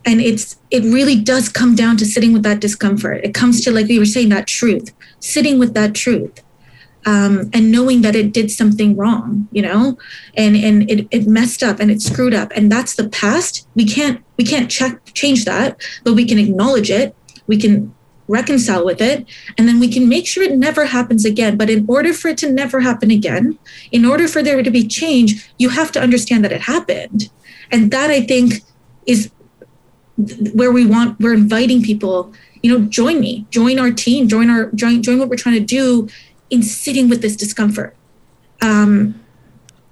and 0.05 0.21
it's 0.21 0.57
it 0.71 0.83
really 0.85 1.17
does 1.21 1.49
come 1.49 1.75
down 1.75 1.97
to 1.99 2.07
sitting 2.07 2.33
with 2.33 2.43
that 2.43 2.61
discomfort. 2.61 3.25
It 3.25 3.35
comes 3.35 3.61
to 3.63 3.71
like 3.71 3.87
we 3.89 3.99
were 3.99 4.05
saying 4.05 4.31
that 4.31 4.47
truth 4.47 4.93
sitting 5.21 5.59
with 5.59 5.75
that 5.75 5.95
truth 5.95 6.43
um, 7.07 7.51
and 7.53 7.71
knowing 7.71 8.03
that 8.03 8.17
it 8.17 8.33
did 8.33 8.51
something 8.51 8.97
wrong 8.97 9.49
you 9.53 9.63
know? 9.63 9.99
And 10.37 10.57
and 10.57 10.91
it, 10.91 11.07
it 11.11 11.27
messed 11.27 11.63
up 11.63 11.79
and 11.81 11.91
it 11.91 12.03
screwed 12.03 12.35
up. 12.35 12.53
And 12.55 12.71
that's 12.71 12.95
the 12.95 13.09
past. 13.09 13.69
We 13.75 13.85
can't 13.85 14.23
we 14.37 14.45
can't 14.45 14.71
check 14.71 15.01
change 15.15 15.45
that 15.45 15.81
but 16.05 16.15
we 16.15 16.25
can 16.25 16.39
acknowledge 16.39 16.91
it. 16.91 17.15
We 17.47 17.57
can 17.57 17.95
reconcile 18.29 18.85
with 18.85 19.01
it. 19.01 19.27
And 19.59 19.69
then 19.69 19.79
we 19.79 19.93
can 19.93 20.09
make 20.09 20.27
sure 20.27 20.43
it 20.43 20.57
never 20.57 20.87
happens 20.87 21.25
again. 21.25 21.57
But 21.57 21.69
in 21.69 21.85
order 21.89 22.15
for 22.15 22.29
it 22.29 22.39
to 22.39 22.51
never 22.51 22.81
happen 22.81 23.11
again 23.11 23.59
in 23.91 24.05
order 24.05 24.27
for 24.27 24.43
there 24.43 24.63
to 24.63 24.71
be 24.71 24.87
change 24.87 25.53
you 25.59 25.69
have 25.69 25.93
to 25.93 26.01
understand 26.01 26.45
that 26.45 26.53
it 26.53 26.63
happened. 26.63 27.31
And 27.71 27.91
that 27.91 28.11
i 28.11 28.21
think 28.21 28.63
is 29.07 29.31
where 30.53 30.73
we 30.73 30.87
want 30.87 31.19
we're 31.21 31.35
inviting 31.35 31.83
people 31.83 32.33
you 32.63 32.71
know 32.71 32.85
join 32.87 33.21
me 33.21 33.47
join 33.51 33.79
our 33.79 33.91
team 33.91 34.29
join 34.29 34.51
our 34.51 34.71
join 34.73 35.03
join 35.03 35.19
what 35.19 35.29
we're 35.29 35.37
trying 35.37 35.55
to 35.55 35.65
do 35.65 36.09
in 36.51 36.63
sitting 36.63 37.09
with 37.09 37.23
this 37.23 37.35
discomfort. 37.35 37.97
Um 38.61 39.22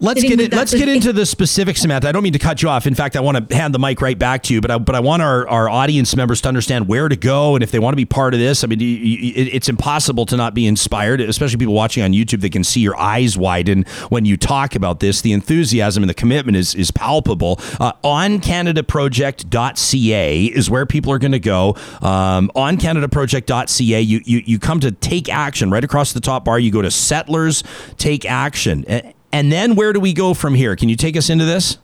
Let's 0.03 0.22
get 0.22 0.40
it, 0.40 0.55
let's 0.55 0.72
get 0.72 0.88
into 0.88 1.12
the 1.12 1.26
specifics, 1.26 1.84
Samanta. 1.84 2.07
I 2.07 2.12
don't 2.12 2.22
mean 2.22 2.32
to 2.32 2.38
cut 2.38 2.62
you 2.62 2.70
off. 2.70 2.86
In 2.86 2.94
fact, 2.94 3.16
I 3.16 3.20
want 3.20 3.51
to 3.51 3.55
hand 3.55 3.74
the 3.74 3.78
mic 3.78 4.01
right 4.01 4.18
back 4.18 4.42
to 4.44 4.55
you, 4.55 4.62
but 4.62 4.70
I, 4.70 4.78
but 4.78 4.94
I 4.94 5.01
want 5.01 5.20
our, 5.20 5.46
our 5.46 5.68
audience 5.68 6.16
members 6.16 6.40
to 6.40 6.48
understand 6.48 6.88
where 6.88 7.11
to 7.11 7.16
go 7.16 7.55
and 7.55 7.62
if 7.62 7.70
they 7.70 7.78
want 7.78 7.92
to 7.92 7.98
be 7.98 8.07
part 8.07 8.32
of 8.32 8.40
this. 8.40 8.64
I 8.64 8.66
mean, 8.66 8.78
it's 8.80 9.68
impossible 9.68 10.24
to 10.26 10.36
not 10.38 10.55
be 10.55 10.66
inspired, 10.66 11.20
especially 11.20 11.59
people 11.59 11.74
watching 11.74 12.03
on 12.03 12.12
YouTube. 12.12 12.40
They 12.40 12.48
can 12.48 12.64
see 12.64 12.80
your 12.80 12.98
eyes 12.98 13.36
widen 13.36 13.84
when 14.09 14.24
you 14.24 14.38
talk 14.38 14.74
about 14.74 15.01
this. 15.01 15.20
The 15.20 15.34
enthusiasm 15.34 16.03
and 16.03 16.09
the 16.09 16.14
commitment 16.14 16.57
is 16.57 16.74
is 16.74 16.90
palpable. 16.90 17.61
Uh, 17.78 17.92
OnCanadaProject.ca 18.03 20.44
is 20.46 20.70
where 20.70 20.86
people 20.86 21.12
are 21.12 21.18
going 21.18 21.32
to 21.32 21.38
go. 21.38 21.76
Um, 22.01 22.51
OnCanadaProject.ca, 22.57 24.01
you, 24.01 24.22
you 24.24 24.42
you 24.46 24.59
come 24.59 24.80
to 24.80 24.92
take 24.92 25.28
action 25.28 25.70
right 25.70 25.84
across 25.84 26.14
the 26.14 26.20
top 26.20 26.46
bar. 26.46 26.59
You 26.59 26.70
go 26.70 26.80
to 26.80 26.90
Settlers 26.90 27.62
Take 27.98 28.24
Action 28.24 28.86
and 29.32 29.50
then 29.52 29.74
where 29.74 29.92
do 29.92 30.00
we 30.00 30.12
go 30.12 30.34
from 30.34 30.54
here? 30.54 30.76
Can 30.76 30.88
you 30.88 30.96
take 30.96 31.16
us 31.16 31.30
into 31.30 31.44
this? 31.44 31.78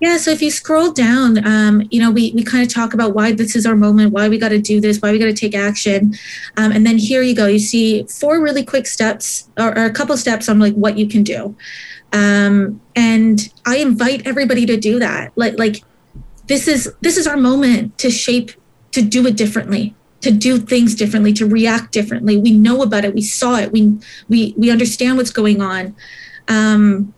Yeah, 0.00 0.16
so 0.16 0.30
if 0.30 0.40
you 0.40 0.52
scroll 0.52 0.92
down, 0.92 1.44
um, 1.44 1.82
you 1.90 2.00
know, 2.00 2.12
we, 2.12 2.32
we 2.32 2.44
kind 2.44 2.62
of 2.64 2.72
talk 2.72 2.94
about 2.94 3.14
why 3.14 3.32
this 3.32 3.56
is 3.56 3.66
our 3.66 3.74
moment, 3.74 4.12
why 4.12 4.28
we 4.28 4.38
got 4.38 4.50
to 4.50 4.60
do 4.60 4.80
this, 4.80 5.02
why 5.02 5.10
we 5.10 5.18
got 5.18 5.24
to 5.24 5.32
take 5.32 5.56
action. 5.56 6.14
Um, 6.56 6.70
and 6.70 6.86
then 6.86 6.98
here 6.98 7.22
you 7.22 7.34
go. 7.34 7.46
You 7.46 7.58
see 7.58 8.04
four 8.04 8.40
really 8.40 8.64
quick 8.64 8.86
steps 8.86 9.48
or, 9.58 9.76
or 9.76 9.86
a 9.86 9.92
couple 9.92 10.16
steps 10.16 10.48
on 10.48 10.60
like 10.60 10.74
what 10.74 10.96
you 10.96 11.08
can 11.08 11.24
do. 11.24 11.56
Um, 12.12 12.80
and 12.94 13.52
I 13.66 13.78
invite 13.78 14.24
everybody 14.24 14.66
to 14.66 14.76
do 14.76 15.00
that. 15.00 15.32
Like, 15.34 15.58
like 15.58 15.82
this 16.46 16.68
is 16.68 16.92
this 17.00 17.16
is 17.16 17.26
our 17.26 17.36
moment 17.36 17.98
to 17.98 18.10
shape, 18.10 18.52
to 18.92 19.02
do 19.02 19.26
it 19.26 19.36
differently, 19.36 19.96
to 20.20 20.30
do 20.30 20.58
things 20.58 20.94
differently, 20.94 21.32
to 21.34 21.46
react 21.46 21.92
differently. 21.92 22.36
We 22.36 22.52
know 22.52 22.82
about 22.82 23.04
it. 23.04 23.14
We 23.14 23.22
saw 23.22 23.56
it. 23.56 23.72
We 23.72 23.98
we 24.28 24.54
we 24.56 24.70
understand 24.70 25.16
what's 25.16 25.30
going 25.30 25.60
on. 25.60 25.96
Um, 26.48 27.14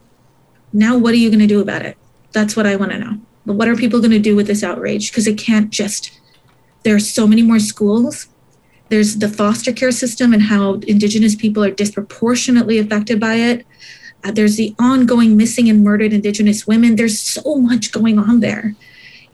now, 0.72 0.99
what 0.99 1.12
are 1.14 1.18
you 1.18 1.31
going 1.31 1.41
to 1.41 1.47
do 1.47 1.61
about 1.61 1.83
it? 1.83 1.97
That's 2.33 2.57
what 2.57 2.66
I 2.66 2.76
want 2.76 2.93
to 2.93 2.99
know. 2.99 3.20
But 3.47 3.55
What 3.55 3.68
are 3.68 3.76
people 3.76 4.01
going 4.01 4.11
to 4.12 4.18
do 4.18 4.37
with 4.37 4.47
this 4.47 4.62
outrage? 4.62 5.11
Because 5.11 5.26
it 5.26 5.39
can't 5.39 5.70
just, 5.70 6.12
there 6.83 6.95
are 6.95 7.01
so 7.01 7.26
many 7.26 7.43
more 7.43 7.59
schools. 7.59 8.28
There's 8.89 9.16
the 9.18 9.28
foster 9.28 9.72
care 9.72 9.93
system 9.93 10.33
and 10.33 10.43
how 10.43 10.74
Indigenous 10.87 11.35
people 11.35 11.64
are 11.64 11.70
disproportionately 11.70 12.78
affected 12.78 13.18
by 13.18 13.37
it. 13.37 13.66
Uh, 14.22 14.31
there's 14.33 14.57
the 14.57 14.74
ongoing 14.78 15.37
missing 15.37 15.68
and 15.68 15.83
murdered 15.83 16.12
Indigenous 16.12 16.66
women. 16.66 16.97
There's 16.97 17.18
so 17.18 17.57
much 17.57 17.93
going 17.93 18.18
on 18.18 18.41
there. 18.41 18.74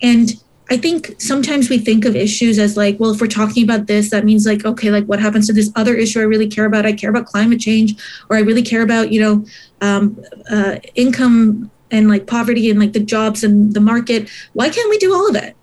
And 0.03 0.35
I 0.69 0.77
think 0.77 1.15
sometimes 1.21 1.71
we 1.71 1.79
think 1.79 2.05
of 2.05 2.17
issues 2.17 2.59
as 2.59 2.77
like, 2.77 2.99
well, 2.99 3.13
if 3.13 3.21
we're 3.21 3.29
talking 3.29 3.63
about 3.63 3.87
this, 3.87 4.11
that 4.11 4.25
means 4.25 4.47
like, 4.47 4.65
okay, 4.65 4.91
like 4.91 5.05
what 5.05 5.21
happens 5.21 5.47
to 5.47 5.53
this 5.53 5.71
other 5.77 5.95
issue 5.95 6.19
I 6.19 6.25
really 6.25 6.49
care 6.49 6.65
about? 6.65 6.85
I 6.85 6.93
care 6.93 7.11
about 7.11 7.27
climate 7.27 7.61
change, 7.61 7.95
or 8.29 8.37
I 8.37 8.41
really 8.41 8.63
care 8.63 8.83
about, 8.83 9.13
you 9.13 9.21
know, 9.21 9.45
um, 9.81 10.21
uh, 10.51 10.77
income 10.97 11.71
and 11.93 12.09
like 12.09 12.27
poverty 12.27 12.69
and 12.69 12.81
like 12.81 12.93
the 12.95 13.01
jobs 13.01 13.45
and 13.45 13.75
the 13.75 13.81
market. 13.81 14.29
Why 14.55 14.69
can't 14.69 14.91
we 14.91 14.99
do 14.99 15.15
all 15.15 15.29
of 15.29 15.37
it? 15.37 15.57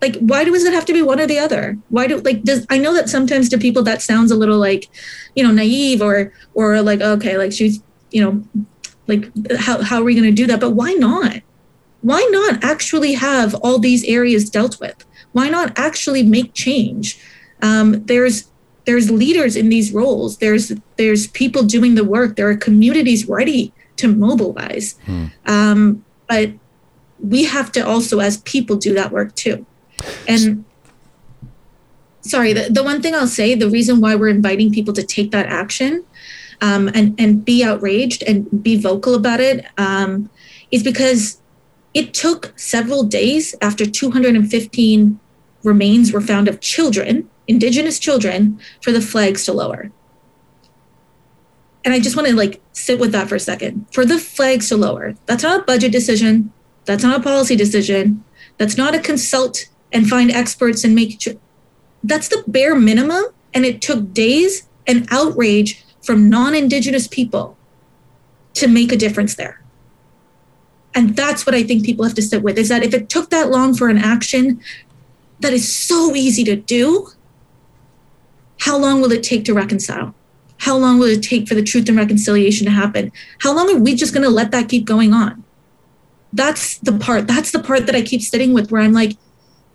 Like, 0.00 0.16
why 0.18 0.44
does 0.44 0.64
it 0.64 0.74
have 0.74 0.84
to 0.86 0.92
be 0.92 1.02
one 1.02 1.20
or 1.20 1.26
the 1.26 1.38
other? 1.38 1.76
Why 1.88 2.06
do 2.06 2.18
like 2.18 2.42
does 2.42 2.66
I 2.70 2.78
know 2.78 2.94
that 2.94 3.08
sometimes 3.08 3.48
to 3.48 3.58
people 3.58 3.82
that 3.84 4.02
sounds 4.02 4.30
a 4.30 4.36
little 4.36 4.58
like, 4.58 4.88
you 5.34 5.42
know, 5.42 5.50
naive 5.50 6.02
or 6.02 6.32
or 6.54 6.80
like 6.82 7.00
okay, 7.00 7.38
like 7.38 7.52
she's 7.52 7.82
you 8.12 8.22
know, 8.22 8.64
like 9.08 9.30
how 9.56 9.82
how 9.82 10.00
are 10.00 10.04
we 10.04 10.14
going 10.14 10.24
to 10.24 10.32
do 10.32 10.46
that? 10.46 10.60
But 10.60 10.70
why 10.70 10.92
not? 10.92 11.40
Why 12.06 12.24
not 12.30 12.62
actually 12.62 13.14
have 13.14 13.52
all 13.56 13.80
these 13.80 14.04
areas 14.04 14.48
dealt 14.48 14.78
with? 14.78 15.04
Why 15.32 15.48
not 15.48 15.76
actually 15.76 16.22
make 16.22 16.54
change? 16.54 17.20
Um, 17.62 18.04
there's 18.04 18.48
there's 18.84 19.10
leaders 19.10 19.56
in 19.56 19.70
these 19.70 19.92
roles. 19.92 20.38
There's 20.38 20.72
there's 20.98 21.26
people 21.26 21.64
doing 21.64 21.96
the 21.96 22.04
work. 22.04 22.36
There 22.36 22.48
are 22.48 22.56
communities 22.56 23.28
ready 23.28 23.72
to 23.96 24.06
mobilize. 24.06 24.94
Hmm. 25.04 25.26
Um, 25.46 26.04
but 26.28 26.52
we 27.18 27.44
have 27.44 27.72
to 27.72 27.80
also, 27.80 28.20
as 28.20 28.36
people, 28.42 28.76
do 28.76 28.94
that 28.94 29.10
work 29.10 29.34
too. 29.34 29.66
And 30.28 30.64
sorry, 32.20 32.52
the, 32.52 32.68
the 32.70 32.84
one 32.84 33.02
thing 33.02 33.16
I'll 33.16 33.26
say, 33.26 33.56
the 33.56 33.68
reason 33.68 34.00
why 34.00 34.14
we're 34.14 34.28
inviting 34.28 34.70
people 34.70 34.94
to 34.94 35.02
take 35.02 35.32
that 35.32 35.46
action 35.46 36.04
um, 36.60 36.86
and 36.94 37.18
and 37.18 37.44
be 37.44 37.64
outraged 37.64 38.22
and 38.22 38.62
be 38.62 38.76
vocal 38.80 39.16
about 39.16 39.40
it 39.40 39.66
um, 39.76 40.30
is 40.70 40.84
because 40.84 41.40
it 41.96 42.12
took 42.12 42.52
several 42.56 43.04
days 43.04 43.54
after 43.62 43.86
215 43.86 45.18
remains 45.62 46.12
were 46.12 46.20
found 46.20 46.46
of 46.46 46.60
children, 46.60 47.26
indigenous 47.48 47.98
children, 47.98 48.60
for 48.82 48.92
the 48.92 49.00
flags 49.00 49.46
to 49.46 49.54
lower. 49.54 49.90
And 51.86 51.94
I 51.94 51.98
just 51.98 52.14
want 52.14 52.28
to 52.28 52.36
like 52.36 52.60
sit 52.72 53.00
with 53.00 53.12
that 53.12 53.30
for 53.30 53.36
a 53.36 53.40
second. 53.40 53.86
For 53.92 54.04
the 54.04 54.18
flags 54.18 54.68
to 54.68 54.76
lower, 54.76 55.14
that's 55.24 55.42
not 55.42 55.60
a 55.60 55.64
budget 55.64 55.90
decision. 55.90 56.52
That's 56.84 57.02
not 57.02 57.18
a 57.18 57.22
policy 57.22 57.56
decision. 57.56 58.22
That's 58.58 58.76
not 58.76 58.94
a 58.94 59.00
consult 59.00 59.66
and 59.90 60.06
find 60.06 60.30
experts 60.30 60.84
and 60.84 60.94
make 60.94 61.18
sure. 61.18 61.36
That's 62.04 62.28
the 62.28 62.44
bare 62.46 62.74
minimum. 62.74 63.24
And 63.54 63.64
it 63.64 63.80
took 63.80 64.12
days 64.12 64.68
and 64.86 65.08
outrage 65.10 65.82
from 66.02 66.28
non 66.28 66.54
Indigenous 66.54 67.08
people 67.08 67.56
to 68.52 68.68
make 68.68 68.92
a 68.92 68.98
difference 68.98 69.36
there. 69.36 69.62
And 70.96 71.14
that's 71.14 71.44
what 71.44 71.54
I 71.54 71.62
think 71.62 71.84
people 71.84 72.04
have 72.06 72.14
to 72.14 72.22
sit 72.22 72.42
with 72.42 72.56
is 72.58 72.70
that 72.70 72.82
if 72.82 72.94
it 72.94 73.10
took 73.10 73.28
that 73.28 73.50
long 73.50 73.74
for 73.74 73.88
an 73.88 73.98
action 73.98 74.60
that 75.40 75.52
is 75.52 75.72
so 75.72 76.14
easy 76.14 76.42
to 76.44 76.56
do, 76.56 77.08
how 78.60 78.78
long 78.78 79.02
will 79.02 79.12
it 79.12 79.22
take 79.22 79.44
to 79.44 79.54
reconcile? 79.54 80.14
How 80.58 80.74
long 80.74 80.98
will 80.98 81.08
it 81.08 81.22
take 81.22 81.46
for 81.46 81.54
the 81.54 81.62
truth 81.62 81.86
and 81.90 81.98
reconciliation 81.98 82.64
to 82.64 82.72
happen? 82.72 83.12
How 83.40 83.54
long 83.54 83.70
are 83.70 83.78
we 83.78 83.94
just 83.94 84.14
going 84.14 84.24
to 84.24 84.30
let 84.30 84.52
that 84.52 84.70
keep 84.70 84.86
going 84.86 85.12
on? 85.12 85.44
That's 86.32 86.78
the 86.78 86.98
part. 86.98 87.26
That's 87.26 87.50
the 87.50 87.62
part 87.62 87.84
that 87.84 87.94
I 87.94 88.00
keep 88.00 88.22
sitting 88.22 88.54
with, 88.54 88.70
where 88.70 88.80
I'm 88.80 88.94
like, 88.94 89.18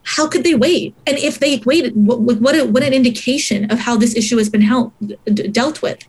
how 0.03 0.27
could 0.27 0.43
they 0.43 0.56
wait? 0.56 0.95
And 1.06 1.19
if 1.19 1.38
they 1.39 1.57
waited, 1.57 1.93
what 1.95 2.19
what, 2.19 2.56
a, 2.56 2.65
what 2.65 2.81
an 2.81 2.93
indication 2.93 3.69
of 3.72 3.77
how 3.77 3.95
this 3.95 4.15
issue 4.15 4.38
has 4.38 4.49
been 4.49 4.61
held, 4.61 4.91
dealt 5.52 5.84
with. 5.84 5.99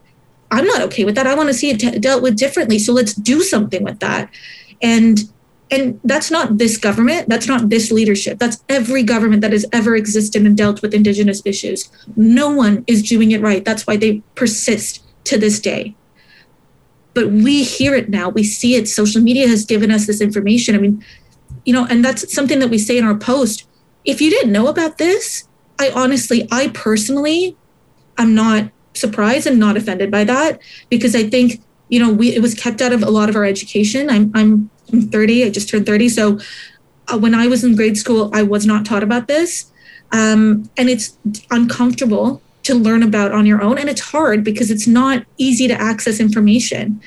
I'm 0.51 0.66
not 0.66 0.82
okay 0.82 1.05
with 1.05 1.14
that. 1.14 1.26
I 1.26 1.34
want 1.34 1.48
to 1.48 1.55
see 1.55 1.70
it 1.70 1.80
t- 1.80 1.98
dealt 1.98 2.22
with 2.22 2.36
differently. 2.36 2.78
So 2.78 2.93
let's 2.93 3.14
do 3.14 3.43
something 3.43 3.82
with 3.84 4.01
that. 4.01 4.30
And 4.82 5.20
and 5.70 5.98
that's 6.04 6.30
not 6.30 6.59
this 6.59 6.76
government. 6.76 7.30
That's 7.30 7.48
not 7.48 7.70
this 7.70 7.90
leadership. 7.90 8.38
That's 8.38 8.62
every 8.68 9.02
government 9.02 9.40
that 9.40 9.52
has 9.52 9.64
ever 9.72 9.96
existed 9.96 10.44
and 10.44 10.54
dealt 10.54 10.82
with 10.82 10.92
indigenous 10.92 11.40
issues. 11.46 11.90
No 12.14 12.50
one 12.50 12.84
is 12.86 13.02
doing 13.02 13.30
it 13.30 13.40
right. 13.40 13.64
That's 13.64 13.86
why 13.86 13.96
they 13.96 14.22
persist 14.34 15.02
to 15.24 15.38
this 15.38 15.60
day. 15.60 15.96
But 17.14 17.30
we 17.30 17.62
hear 17.62 17.94
it 17.94 18.10
now. 18.10 18.28
We 18.28 18.44
see 18.44 18.74
it. 18.74 18.86
Social 18.86 19.22
media 19.22 19.48
has 19.48 19.64
given 19.64 19.90
us 19.90 20.06
this 20.06 20.20
information. 20.20 20.74
I 20.74 20.78
mean 20.78 21.04
you 21.64 21.72
know 21.72 21.86
and 21.88 22.04
that's 22.04 22.34
something 22.34 22.59
that 22.59 22.68
we 22.68 22.78
say 22.78 22.98
in 22.98 23.04
our 23.04 23.16
post. 23.16 23.66
If 24.04 24.20
you 24.20 24.30
didn't 24.30 24.52
know 24.52 24.66
about 24.66 24.98
this 24.98 25.48
i 25.82 25.90
honestly 25.90 26.46
i 26.50 26.68
personally 26.68 27.56
i'm 28.18 28.34
not 28.34 28.70
surprised 28.94 29.46
and 29.46 29.59
not 29.59 29.76
offended 29.76 30.10
by 30.10 30.24
that 30.24 30.60
because 30.90 31.14
i 31.16 31.28
think 31.28 31.60
you 31.93 31.98
know 32.01 32.10
we 32.12 32.35
it 32.35 32.43
was 32.43 32.55
kept 32.55 32.81
out 32.81 32.93
of 32.93 33.02
a 33.02 33.10
lot 33.10 33.28
of 33.28 33.36
our 33.36 33.44
education 33.44 34.10
i'm 34.10 34.31
i'm 34.35 34.70
I'm 34.93 35.02
30. 35.02 35.44
I 35.44 35.51
just 35.51 35.69
turned 35.69 35.86
30. 35.86 36.09
So 36.09 36.39
uh, 37.09 37.19
when 37.19 37.35
I 37.35 37.47
was 37.47 37.64
in 37.64 37.74
grade 37.74 37.97
school, 37.97 38.31
I 38.32 38.43
was 38.43 38.66
not 38.66 38.85
taught 38.85 39.02
about 39.02 39.28
this. 39.28 39.70
Um, 40.12 40.70
and 40.77 40.90
it's 40.90 41.16
uncomfortable 41.51 42.43
to 42.64 42.74
learn 42.74 43.02
about 43.02 43.32
on 43.32 43.47
your 43.47 43.62
own. 43.62 43.78
And 43.78 43.89
it's 43.89 44.01
hard 44.01 44.44
because 44.44 44.70
it's 44.70 44.86
not 44.86 45.24
easy 45.39 45.66
to 45.69 45.74
access 45.74 46.20
information. 46.20 47.01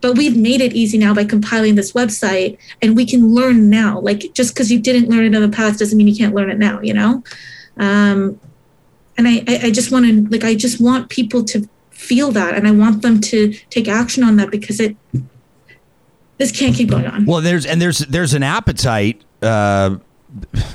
But 0.00 0.16
we've 0.16 0.36
made 0.36 0.60
it 0.60 0.74
easy 0.74 0.98
now 0.98 1.14
by 1.14 1.24
compiling 1.24 1.74
this 1.74 1.92
website 1.92 2.58
and 2.82 2.94
we 2.94 3.06
can 3.06 3.34
learn 3.34 3.70
now. 3.70 4.00
Like 4.00 4.32
just 4.34 4.54
because 4.54 4.70
you 4.70 4.78
didn't 4.78 5.08
learn 5.08 5.24
it 5.24 5.34
in 5.34 5.42
the 5.42 5.54
past 5.54 5.78
doesn't 5.78 5.96
mean 5.96 6.08
you 6.08 6.16
can't 6.16 6.34
learn 6.34 6.50
it 6.50 6.58
now, 6.58 6.80
you 6.80 6.94
know? 6.94 7.22
Um, 7.78 8.38
and 9.16 9.28
I, 9.28 9.44
I 9.62 9.70
just 9.70 9.90
want 9.92 10.06
to 10.06 10.28
like 10.28 10.44
I 10.44 10.54
just 10.54 10.80
want 10.80 11.08
people 11.08 11.44
to 11.44 11.68
feel 12.04 12.30
that 12.32 12.54
and 12.54 12.68
I 12.68 12.70
want 12.70 13.02
them 13.02 13.20
to 13.20 13.52
take 13.70 13.88
action 13.88 14.22
on 14.22 14.36
that 14.36 14.50
because 14.50 14.80
it 14.80 14.96
this 16.38 16.52
can't 16.52 16.74
keep 16.74 16.90
going 16.90 17.06
on. 17.06 17.26
Well, 17.26 17.40
there's 17.40 17.64
and 17.64 17.80
there's 17.80 18.00
there's 18.00 18.34
an 18.34 18.42
appetite. 18.42 19.22
Uh, 19.40 19.98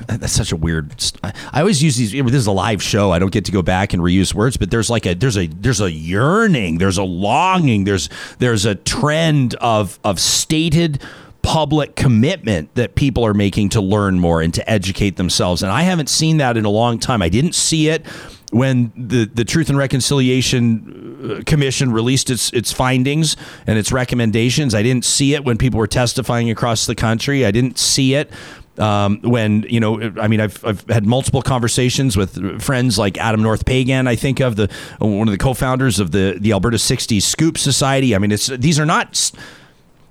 that's 0.07 0.31
such 0.31 0.53
a 0.53 0.56
weird. 0.56 0.93
I 1.23 1.60
always 1.60 1.84
use 1.84 1.97
these. 1.97 2.11
This 2.11 2.34
is 2.34 2.47
a 2.47 2.51
live 2.51 2.81
show. 2.81 3.11
I 3.11 3.19
don't 3.19 3.31
get 3.31 3.45
to 3.45 3.51
go 3.51 3.61
back 3.61 3.93
and 3.93 4.01
reuse 4.01 4.34
words, 4.34 4.56
but 4.56 4.72
there's 4.72 4.89
like 4.89 5.06
a 5.06 5.15
there's 5.15 5.38
a 5.38 5.47
there's 5.47 5.81
a 5.81 5.91
yearning. 5.91 6.77
There's 6.77 6.97
a 6.97 7.03
longing. 7.03 7.84
There's 7.84 8.10
there's 8.39 8.65
a 8.65 8.76
trend 8.76 9.56
of 9.56 9.99
of 10.03 10.19
stated 10.19 11.01
public 11.41 11.95
commitment 11.95 12.73
that 12.76 12.95
people 12.95 13.26
are 13.26 13.34
making 13.34 13.69
to 13.69 13.81
learn 13.81 14.19
more 14.19 14.41
and 14.41 14.53
to 14.53 14.69
educate 14.69 15.18
themselves. 15.18 15.64
And 15.64 15.72
I 15.72 15.84
haven't 15.84 16.10
seen 16.10 16.38
that 16.38 16.57
in 16.57 16.65
a 16.65 16.69
long 16.69 16.99
time. 16.99 17.22
I 17.22 17.30
didn't 17.30 17.56
see 17.56 17.89
it 17.89 18.06
when 18.51 18.91
the, 18.95 19.26
the 19.26 19.45
Truth 19.45 19.69
and 19.69 19.77
Reconciliation 19.77 21.39
uh, 21.39 21.43
Commission 21.45 21.91
released 21.91 22.30
its 22.30 22.51
its 22.51 22.71
findings 22.71 23.35
and 23.67 23.77
its 23.77 23.91
recommendations. 23.91 24.73
I 24.73 24.84
didn't 24.84 25.05
see 25.05 25.34
it 25.34 25.43
when 25.45 25.57
people 25.57 25.80
were 25.80 25.88
testifying 25.88 26.49
across 26.49 26.85
the 26.85 26.95
country. 26.95 27.45
I 27.45 27.51
didn't 27.51 27.77
see 27.77 28.15
it 28.15 28.31
um, 28.80 29.19
when 29.21 29.63
you 29.63 29.80
know. 29.80 30.13
I 30.19 30.27
mean, 30.27 30.39
I've, 30.39 30.63
I've 30.65 30.84
had 30.89 31.05
multiple 31.05 31.41
conversations 31.41 32.17
with 32.17 32.61
friends 32.61 32.97
like 32.97 33.17
Adam 33.17 33.43
North 33.43 33.65
Peigan. 33.65 34.07
I 34.07 34.15
think 34.15 34.39
of 34.39 34.55
the 34.55 34.69
one 34.99 35.27
of 35.27 35.31
the 35.31 35.38
co-founders 35.38 35.99
of 35.99 36.11
the 36.11 36.38
the 36.39 36.53
Alberta 36.53 36.77
'60s 36.77 37.21
Scoop 37.21 37.57
Society. 37.57 38.15
I 38.15 38.19
mean, 38.19 38.31
it's 38.31 38.47
these 38.47 38.80
are 38.80 38.85
not. 38.85 39.31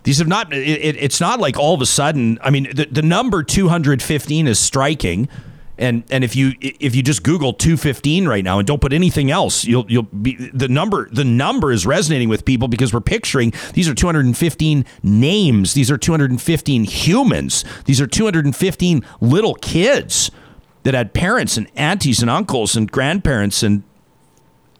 These 0.05 0.19
have 0.19 0.29
not. 0.29 0.53
It, 0.53 0.97
it's 0.97 1.21
not 1.21 1.41
like 1.41 1.59
all 1.59 1.75
of 1.75 1.83
a 1.83 1.87
sudden. 1.87 2.39
I 2.43 2.51
mean, 2.51 2.69
the, 2.75 2.87
the 2.87 3.03
number 3.03 3.43
215 3.43 4.47
is 4.47 4.59
striking. 4.59 5.29
And 5.79 6.03
and 6.11 6.25
if 6.25 6.35
you 6.35 6.55
if 6.61 6.97
you 6.97 7.03
just 7.05 7.23
Google 7.23 7.53
215 7.53 8.27
right 8.27 8.43
now 8.43 8.59
and 8.59 8.67
don't 8.67 8.81
put 8.81 8.93
anything 8.93 9.31
else, 9.31 9.65
you'll 9.65 9.87
you'll 9.89 10.03
be 10.03 10.35
the 10.53 10.67
number 10.67 11.09
the 11.11 11.25
number 11.25 11.71
is 11.71 11.87
resonating 11.87 12.29
with 12.29 12.45
people 12.45 12.67
because 12.67 12.93
we're 12.93 13.01
picturing 13.01 13.53
these 13.75 13.89
are 13.89 13.95
215 13.95 14.85
names, 15.05 15.75
these 15.75 15.91
are 15.91 15.97
215 15.97 16.85
humans, 16.85 17.65
these 17.85 18.01
are 18.01 18.09
215 18.09 19.05
little 19.21 19.55
kids 19.55 20.33
that 20.83 20.95
had 20.95 21.15
parents 21.15 21.57
and 21.57 21.71
aunties 21.77 22.23
and 22.23 22.31
uncles 22.31 22.75
and 22.75 22.91
grandparents 22.91 23.63
and 23.63 23.85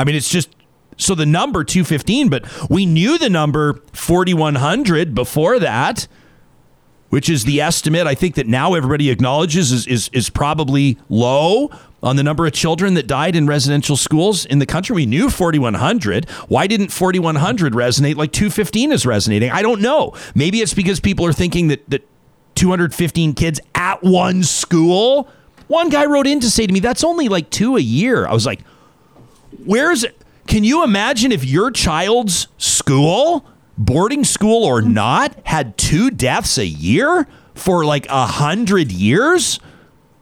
I 0.01 0.05
mean 0.05 0.17
it's 0.17 0.31
just 0.31 0.55
so 0.97 1.15
the 1.15 1.27
number 1.27 1.63
215, 1.63 2.29
but 2.29 2.45
we 2.69 2.85
knew 2.85 3.19
the 3.19 3.31
number 3.31 3.81
4100 3.93 5.15
before 5.15 5.61
that 5.61 6.09
which 7.11 7.29
is 7.29 7.45
the 7.45 7.61
estimate 7.61 8.07
I 8.07 8.15
think 8.15 8.35
that 8.35 8.47
now 8.47 8.75
everybody 8.75 9.11
acknowledges 9.11 9.73
is, 9.73 9.87
is, 9.87 10.11
is 10.13 10.31
probably 10.31 10.99
low 11.09 11.71
on 12.03 12.17
the 12.17 12.23
number 12.23 12.47
of 12.47 12.53
children 12.53 12.95
that 12.95 13.07
died 13.07 13.35
in 13.35 13.47
residential 13.47 13.97
schools 13.97 14.45
in 14.47 14.59
the 14.59 14.67
country. 14.67 14.95
We 14.95 15.07
knew 15.07 15.31
4,100. 15.31 16.29
Why 16.49 16.67
didn't 16.67 16.89
4,100 16.91 17.73
resonate 17.73 18.17
like 18.17 18.33
215 18.33 18.93
is 18.93 19.05
resonating? 19.05 19.51
I 19.51 19.63
don't 19.63 19.81
know. 19.81 20.15
Maybe 20.35 20.61
it's 20.61 20.75
because 20.75 21.01
people 21.01 21.27
are 21.27 21.33
thinking 21.33 21.69
that, 21.69 21.89
that 21.91 22.07
215 22.55 23.35
kids 23.35 23.61
at 23.75 24.03
one 24.03 24.43
school. 24.43 25.29
One 25.67 25.89
guy 25.89 26.07
wrote 26.07 26.27
in 26.27 26.41
to 26.41 26.51
say 26.51 26.67
to 26.67 26.73
me, 26.73 26.81
that's 26.81 27.05
only 27.05 27.29
like 27.29 27.51
two 27.51 27.77
a 27.77 27.81
year. 27.81 28.27
I 28.27 28.33
was 28.33 28.47
like, 28.47 28.61
where's 29.65 30.05
it? 30.05 30.17
Can 30.47 30.65
you 30.65 30.83
imagine 30.83 31.31
if 31.31 31.45
your 31.45 31.71
child's 31.71 32.49
school 32.57 33.45
boarding 33.79 34.25
school 34.25 34.65
or 34.65 34.83
mm-hmm. 34.83 34.93
not, 34.93 35.37
had 35.47 35.79
two 35.79 36.11
deaths 36.11 36.59
a 36.59 36.67
year 36.67 37.27
for 37.55 37.85
like 37.85 38.07
a 38.09 38.27
hundred 38.27 38.93
years? 38.93 39.61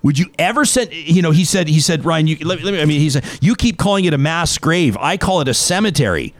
Would 0.02 0.18
you 0.18 0.26
ever 0.38 0.64
send? 0.64 0.92
You 0.92 1.22
know, 1.22 1.32
he 1.32 1.44
said. 1.44 1.66
He 1.66 1.80
said, 1.80 2.04
Ryan. 2.04 2.28
You 2.28 2.36
let, 2.44 2.62
let 2.62 2.74
me. 2.74 2.80
I 2.80 2.84
mean, 2.84 3.00
he 3.00 3.10
said 3.10 3.24
you 3.40 3.56
keep 3.56 3.76
calling 3.76 4.04
it 4.04 4.14
a 4.14 4.18
mass 4.18 4.56
grave. 4.56 4.96
I 4.98 5.16
call 5.16 5.40
it 5.40 5.48
a 5.48 5.54
cemetery. 5.54 6.32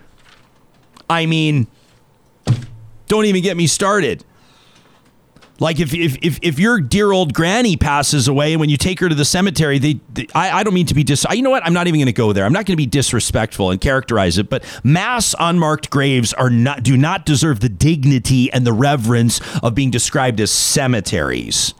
I 1.10 1.26
mean, 1.26 1.66
don't 3.08 3.24
even 3.24 3.42
get 3.42 3.56
me 3.56 3.66
started. 3.66 4.24
Like 5.58 5.80
if, 5.80 5.94
if 5.94 6.16
if 6.22 6.38
if 6.42 6.58
your 6.58 6.80
dear 6.80 7.12
old 7.12 7.32
granny 7.32 7.76
passes 7.76 8.28
away 8.28 8.52
and 8.52 8.60
when 8.60 8.68
you 8.68 8.76
take 8.76 9.00
her 9.00 9.08
to 9.08 9.14
the 9.14 9.24
cemetery, 9.24 9.78
they, 9.78 10.00
they 10.12 10.26
I, 10.34 10.58
I 10.58 10.62
don't 10.62 10.74
mean 10.74 10.86
to 10.86 10.94
be 10.94 11.02
dis. 11.02 11.24
You 11.30 11.42
know 11.42 11.50
what? 11.50 11.64
I'm 11.64 11.72
not 11.72 11.86
even 11.86 11.98
going 11.98 12.06
to 12.06 12.12
go 12.12 12.32
there. 12.32 12.44
I'm 12.44 12.52
not 12.52 12.66
going 12.66 12.74
to 12.74 12.76
be 12.76 12.86
disrespectful 12.86 13.70
and 13.70 13.80
characterize 13.80 14.36
it. 14.36 14.50
But 14.50 14.64
mass 14.84 15.34
unmarked 15.38 15.88
graves 15.88 16.34
are 16.34 16.50
not 16.50 16.82
do 16.82 16.96
not 16.96 17.24
deserve 17.24 17.60
the 17.60 17.68
dignity 17.68 18.52
and 18.52 18.66
the 18.66 18.72
reverence 18.72 19.40
of 19.62 19.74
being 19.74 19.90
described 19.90 20.40
as 20.40 20.50
cemeteries. 20.50 21.72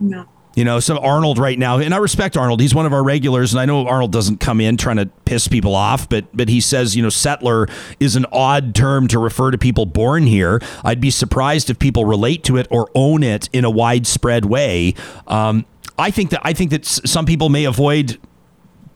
No. 0.00 0.26
You 0.56 0.64
know, 0.64 0.80
some 0.80 0.96
Arnold 0.98 1.38
right 1.38 1.58
now, 1.58 1.78
and 1.78 1.92
I 1.92 1.98
respect 1.98 2.34
Arnold. 2.34 2.62
He's 2.62 2.74
one 2.74 2.86
of 2.86 2.94
our 2.94 3.04
regulars, 3.04 3.52
and 3.52 3.60
I 3.60 3.66
know 3.66 3.86
Arnold 3.86 4.10
doesn't 4.10 4.40
come 4.40 4.58
in 4.58 4.78
trying 4.78 4.96
to 4.96 5.04
piss 5.26 5.48
people 5.48 5.74
off, 5.74 6.08
but 6.08 6.24
but 6.34 6.48
he 6.48 6.62
says, 6.62 6.96
you 6.96 7.02
know, 7.02 7.10
settler 7.10 7.68
is 8.00 8.16
an 8.16 8.24
odd 8.32 8.74
term 8.74 9.06
to 9.08 9.18
refer 9.18 9.50
to 9.50 9.58
people 9.58 9.84
born 9.84 10.22
here. 10.22 10.60
I'd 10.82 11.00
be 11.00 11.10
surprised 11.10 11.68
if 11.68 11.78
people 11.78 12.06
relate 12.06 12.42
to 12.44 12.56
it 12.56 12.66
or 12.70 12.88
own 12.94 13.22
it 13.22 13.50
in 13.52 13.66
a 13.66 13.70
widespread 13.70 14.46
way. 14.46 14.94
Um, 15.26 15.66
I 15.98 16.10
think 16.10 16.30
that 16.30 16.40
I 16.42 16.54
think 16.54 16.70
that 16.70 16.86
some 16.86 17.26
people 17.26 17.50
may 17.50 17.64
avoid, 17.64 18.18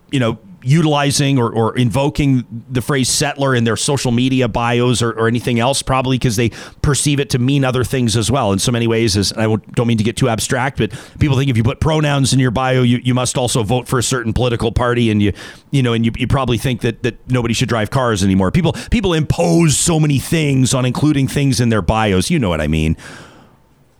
you 0.09 0.19
know, 0.19 0.39
utilizing 0.63 1.37
or, 1.37 1.51
or 1.51 1.77
invoking 1.77 2.45
the 2.69 2.81
phrase 2.81 3.09
settler 3.09 3.55
in 3.55 3.63
their 3.63 3.77
social 3.77 4.11
media 4.11 4.47
bios 4.47 5.01
or, 5.01 5.11
or 5.11 5.27
anything 5.27 5.59
else, 5.59 5.81
probably 5.81 6.17
because 6.17 6.35
they 6.35 6.49
perceive 6.81 7.19
it 7.19 7.29
to 7.31 7.39
mean 7.39 7.63
other 7.63 7.83
things 7.83 8.15
as 8.15 8.31
well. 8.31 8.51
In 8.51 8.59
so 8.59 8.71
many 8.71 8.87
ways, 8.87 9.17
as 9.17 9.33
I 9.33 9.43
don't 9.43 9.87
mean 9.87 9.97
to 9.97 10.03
get 10.03 10.17
too 10.17 10.29
abstract, 10.29 10.77
but 10.77 10.91
people 11.19 11.37
think 11.37 11.49
if 11.49 11.57
you 11.57 11.63
put 11.63 11.79
pronouns 11.79 12.33
in 12.33 12.39
your 12.39 12.51
bio, 12.51 12.81
you, 12.81 12.99
you 13.03 13.13
must 13.13 13.37
also 13.37 13.63
vote 13.63 13.87
for 13.87 13.99
a 13.99 14.03
certain 14.03 14.33
political 14.33 14.71
party, 14.71 15.09
and 15.09 15.21
you 15.21 15.33
you 15.71 15.81
know, 15.81 15.93
and 15.93 16.05
you, 16.05 16.11
you 16.17 16.27
probably 16.27 16.57
think 16.57 16.81
that 16.81 17.03
that 17.03 17.17
nobody 17.29 17.53
should 17.53 17.69
drive 17.69 17.89
cars 17.89 18.23
anymore. 18.23 18.51
People 18.51 18.73
people 18.91 19.13
impose 19.13 19.77
so 19.77 19.99
many 19.99 20.19
things 20.19 20.73
on 20.73 20.85
including 20.85 21.27
things 21.27 21.59
in 21.59 21.69
their 21.69 21.81
bios. 21.81 22.29
You 22.29 22.39
know 22.39 22.49
what 22.49 22.61
I 22.61 22.67
mean? 22.67 22.97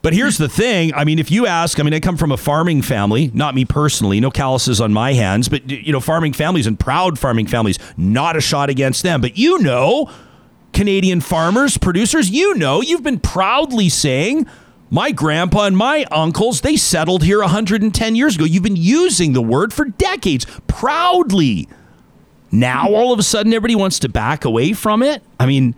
But 0.02 0.14
here's 0.14 0.38
the 0.38 0.50
thing. 0.50 0.94
I 0.96 1.04
mean, 1.04 1.20
if 1.20 1.30
you 1.30 1.46
ask, 1.46 1.80
I 1.80 1.84
mean, 1.84 1.94
I 1.94 2.00
come 2.00 2.18
from 2.18 2.32
a 2.32 2.38
farming 2.38 2.82
family, 2.82 3.30
not 3.34 3.54
me 3.54 3.66
personally, 3.66 4.20
no 4.20 4.32
calluses 4.32 4.82
on 4.82 4.92
my 4.92 5.14
hands, 5.14 5.48
but, 5.48 5.70
you 5.70 5.92
know, 5.92 6.00
farming 6.00 6.34
families 6.34 6.66
and 6.66 6.80
proud 6.80 7.20
farming 7.20 7.48
families, 7.48 7.78
not 7.98 8.36
a 8.36 8.42
shot 8.42 8.70
against 8.70 9.04
them. 9.04 9.22
But 9.22 9.38
you 9.38 9.60
know, 9.60 10.10
Canadian 10.74 11.22
farmers, 11.22 11.78
producers, 11.78 12.32
you 12.32 12.56
know, 12.56 12.82
you've 12.82 13.04
been 13.04 13.20
proudly 13.20 13.90
saying, 13.90 14.48
my 14.90 15.12
grandpa 15.12 15.66
and 15.66 15.78
my 15.78 16.06
uncles, 16.12 16.62
they 16.62 16.76
settled 16.76 17.24
here 17.24 17.40
110 17.40 18.16
years 18.16 18.36
ago. 18.36 18.44
You've 18.44 18.64
been 18.64 18.76
using 18.76 19.34
the 19.34 19.42
word 19.42 19.72
for 19.72 19.86
decades, 19.86 20.46
proudly. 20.68 21.70
Now, 22.52 22.90
all 22.94 23.14
of 23.14 23.20
a 23.20 23.24
sudden, 23.24 23.54
everybody 23.54 23.76
wants 23.76 24.00
to 24.00 24.10
back 24.10 24.44
away 24.44 24.74
from 24.74 25.02
it. 25.02 25.24
I 25.40 25.46
mean, 25.46 25.76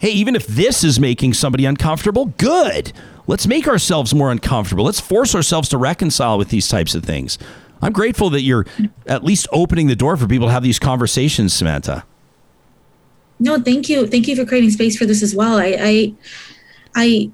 hey, 0.00 0.10
even 0.10 0.36
if 0.36 0.46
this 0.46 0.84
is 0.84 1.00
making 1.00 1.34
somebody 1.34 1.64
uncomfortable, 1.64 2.26
good. 2.26 2.92
Let's 3.26 3.46
make 3.46 3.66
ourselves 3.66 4.14
more 4.14 4.30
uncomfortable. 4.30 4.84
Let's 4.84 5.00
force 5.00 5.34
ourselves 5.34 5.68
to 5.70 5.78
reconcile 5.78 6.36
with 6.38 6.48
these 6.48 6.68
types 6.68 6.94
of 6.94 7.04
things. 7.04 7.38
I'm 7.80 7.92
grateful 7.92 8.30
that 8.30 8.42
you're 8.42 8.66
at 9.06 9.24
least 9.24 9.46
opening 9.52 9.86
the 9.88 9.96
door 9.96 10.16
for 10.16 10.26
people 10.26 10.48
to 10.48 10.52
have 10.52 10.62
these 10.62 10.78
conversations, 10.78 11.52
Samanta. 11.52 12.04
No, 13.38 13.60
thank 13.60 13.88
you. 13.88 14.06
Thank 14.06 14.28
you 14.28 14.36
for 14.36 14.44
creating 14.44 14.70
space 14.70 14.96
for 14.96 15.06
this 15.06 15.22
as 15.22 15.34
well. 15.34 15.58
I 15.58 15.76
I 15.78 16.14
I, 16.94 17.30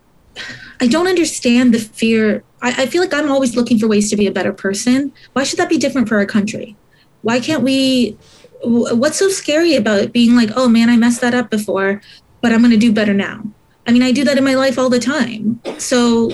I 0.81 0.87
don't 0.87 1.07
understand 1.07 1.75
the 1.75 1.79
fear. 1.79 2.43
I, 2.63 2.83
I 2.83 2.87
feel 2.87 3.03
like 3.03 3.13
I'm 3.13 3.31
always 3.31 3.55
looking 3.55 3.79
for 3.79 3.87
ways 3.87 4.11
to 4.11 4.17
be 4.17 4.27
a 4.27 4.33
better 4.33 4.53
person. 4.53 5.13
Why 5.35 5.45
should 5.45 5.59
that 5.59 5.69
be 5.69 5.79
different 5.79 6.09
for 6.09 6.17
our 6.17 6.27
country? 6.27 6.77
Why 7.23 7.41
can't 7.41 7.63
we 7.63 8.17
what's 8.63 9.19
so 9.19 9.29
scary 9.29 9.75
about 9.75 10.13
being 10.13 10.37
like, 10.37 10.51
oh 10.57 10.69
man, 10.69 10.91
I 10.91 10.97
messed 10.97 11.21
that 11.21 11.35
up 11.35 11.51
before, 11.51 12.01
but 12.41 12.53
I'm 12.53 12.61
going 12.61 12.73
to 12.73 12.77
do 12.77 12.93
better 12.93 13.15
now? 13.15 13.43
I 13.87 13.93
mean, 13.93 14.03
I 14.03 14.13
do 14.13 14.25
that 14.25 14.39
in 14.39 14.45
my 14.45 14.55
life 14.55 14.79
all 14.79 14.91
the 14.91 15.01
time. 15.01 15.61
So 15.79 16.31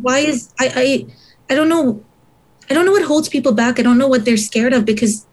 why 0.00 0.18
is 0.20 0.52
I 0.58 0.72
I 0.76 1.06
I 1.52 1.54
don't 1.54 1.68
know 1.68 2.04
I 2.70 2.74
don't 2.74 2.84
know 2.84 2.92
what 2.92 3.04
holds 3.04 3.28
people 3.28 3.52
back. 3.52 3.78
I 3.78 3.82
don't 3.82 3.98
know 3.98 4.08
what 4.08 4.24
they're 4.24 4.36
scared 4.36 4.72
of 4.72 4.84
because 4.84 5.26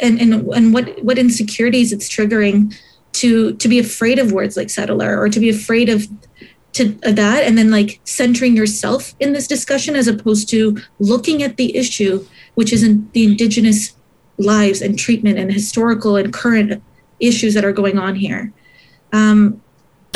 and 0.00 0.20
and 0.20 0.34
and 0.52 0.74
what 0.74 1.02
what 1.02 1.18
insecurities 1.18 1.92
it's 1.92 2.08
triggering 2.08 2.74
to 3.12 3.54
to 3.54 3.68
be 3.68 3.78
afraid 3.78 4.18
of 4.18 4.32
words 4.32 4.56
like 4.56 4.70
settler 4.70 5.18
or 5.18 5.28
to 5.28 5.40
be 5.40 5.48
afraid 5.48 5.88
of 5.88 6.06
to 6.72 6.88
that 7.02 7.44
and 7.44 7.58
then 7.58 7.70
like 7.70 8.00
centering 8.04 8.56
yourself 8.56 9.14
in 9.20 9.32
this 9.32 9.46
discussion 9.46 9.94
as 9.94 10.08
opposed 10.08 10.48
to 10.48 10.76
looking 10.98 11.42
at 11.42 11.56
the 11.56 11.76
issue 11.76 12.24
which 12.54 12.72
is 12.72 12.82
in 12.82 13.10
the 13.12 13.24
indigenous 13.24 13.94
lives 14.38 14.80
and 14.80 14.98
treatment 14.98 15.38
and 15.38 15.52
historical 15.52 16.16
and 16.16 16.32
current 16.32 16.82
issues 17.20 17.54
that 17.54 17.64
are 17.64 17.72
going 17.72 17.98
on 17.98 18.14
here 18.14 18.52
um, 19.12 19.61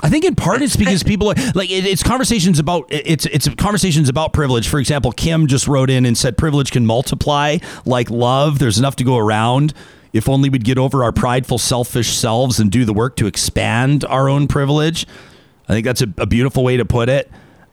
I 0.03 0.11
think 0.11 0.25
in 0.25 0.35
part 0.35 0.61
it's 0.63 0.77
because 0.77 1.03
people 1.03 1.31
are 1.31 1.35
like 1.55 1.71
it, 1.71 1.87
it's 1.87 2.03
conversations 2.03 2.59
about 2.59 2.87
it's 2.91 3.25
it's 3.27 3.49
conversations 3.55 4.09
about 4.09 4.33
privilege. 4.33 4.69
For 4.69 4.79
example, 4.79 5.11
Kim 5.11 5.47
just 5.47 5.67
wrote 5.67 5.89
in 5.91 6.05
and 6.05 6.17
said 6.17 6.37
privilege 6.37 6.71
can 6.71 6.85
multiply 6.85 7.59
like 7.85 8.11
love. 8.11 8.59
There's 8.59 8.79
enough 8.79 8.97
to 8.97 9.05
go 9.05 9.17
around. 9.17 9.73
If 10.13 10.29
only 10.29 10.49
we'd 10.49 10.65
get 10.65 10.79
over 10.79 11.03
our 11.03 11.13
prideful, 11.13 11.59
selfish 11.59 12.17
selves 12.17 12.61
and 12.61 12.71
do 12.71 12.85
the 12.85 12.93
work 12.93 13.17
to 13.17 13.27
expand 13.27 14.05
our 14.05 14.29
own 14.29 14.49
privilege. 14.49 15.07
I 15.69 15.73
think 15.73 15.85
that's 15.85 16.03
a, 16.03 16.09
a 16.19 16.27
beautiful 16.27 16.63
way 16.63 16.77
to 16.77 16.85
put 16.85 17.09
it. 17.09 17.31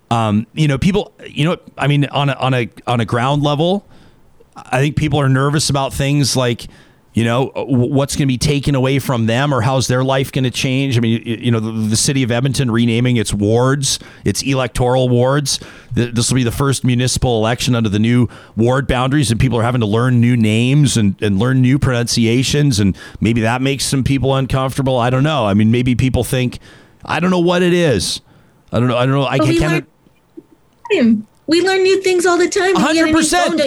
Um, 0.10 0.48
you 0.54 0.68
know, 0.68 0.78
people. 0.78 1.14
You 1.28 1.45
know, 1.45 1.58
I 1.78 1.88
mean, 1.88 2.06
on 2.06 2.30
a 2.30 2.34
on 2.34 2.54
a 2.54 2.70
on 2.88 3.00
a 3.00 3.06
ground 3.06 3.44
level, 3.44 3.86
I 4.56 4.80
think 4.80 4.95
people 4.95 5.20
are 5.20 5.30
nervous 5.30 5.70
about 5.70 5.94
things 5.94 6.36
like 6.36 6.68
you 7.14 7.23
know 7.23 7.49
uh, 7.49 7.64
what's 7.64 8.15
going 8.15 8.27
to 8.27 8.31
be 8.31 8.38
taken 8.38 8.76
away 8.76 8.99
from 8.99 9.26
them 9.26 9.53
or 9.53 9.61
how's 9.61 9.88
their 9.88 10.03
life 10.03 10.31
going 10.31 10.44
to 10.44 10.52
change? 10.52 10.98
I 10.98 11.02
mean 11.02 11.22
you 11.26 11.52
know 11.52 11.60
the, 11.60 11.72
the, 11.72 11.98
city 11.98 12.23
of 12.23 12.31
edmonton 12.31 12.72
renaming 12.72 13.18
its 13.18 13.34
wards 13.34 13.99
its 14.26 14.41
electoral 14.44 15.10
wards. 15.10 15.60
This 15.91 16.30
will 16.30 16.35
be 16.35 16.44
the 16.44 16.52
first 16.52 16.84
municipal 16.84 17.38
election 17.38 17.76
under 17.76 17.90
the 17.90 17.99
new 17.99 18.27
ward 18.56 18.88
boundaries 18.88 19.31
and 19.31 19.40
people 19.40 19.60
are 19.60 19.64
having 19.64 19.81
to 19.81 19.88
learn 19.88 20.19
new 20.19 20.35
names 20.35 20.98
and, 20.98 21.22
and 21.22 21.38
learn 21.38 21.61
new 21.61 21.77
pronunciations 21.77 22.80
and 22.80 22.98
maybe 23.22 23.41
that 23.41 23.61
makes 23.61 23.85
some 23.85 24.03
people 24.03 24.35
uncomfortable. 24.35 24.98
I 24.98 25.10
don't 25.10 25.23
know. 25.23 25.45
I 25.45 25.53
mean 25.53 25.72
maybe 25.72 25.95
people 25.95 26.23
think 26.23 26.60
i 27.06 27.19
don't 27.19 27.31
know 27.31 27.40
what 27.40 27.61
it 27.61 27.73
is. 27.73 28.22
I 28.72 28.80
don't 28.80 28.88
know 28.88 28.98
i 28.98 29.06
don't 29.06 29.14
know 29.15 29.26
i 29.26 29.38
can't, 29.38 29.88
can't 30.91 31.27
we 31.45 31.61
learn 31.61 31.84
new 31.84 32.02
things 32.02 32.26
all 32.26 32.38
the 32.38 32.49
time. 32.49 32.76
Hundred 32.76 33.11
percent. 33.11 33.60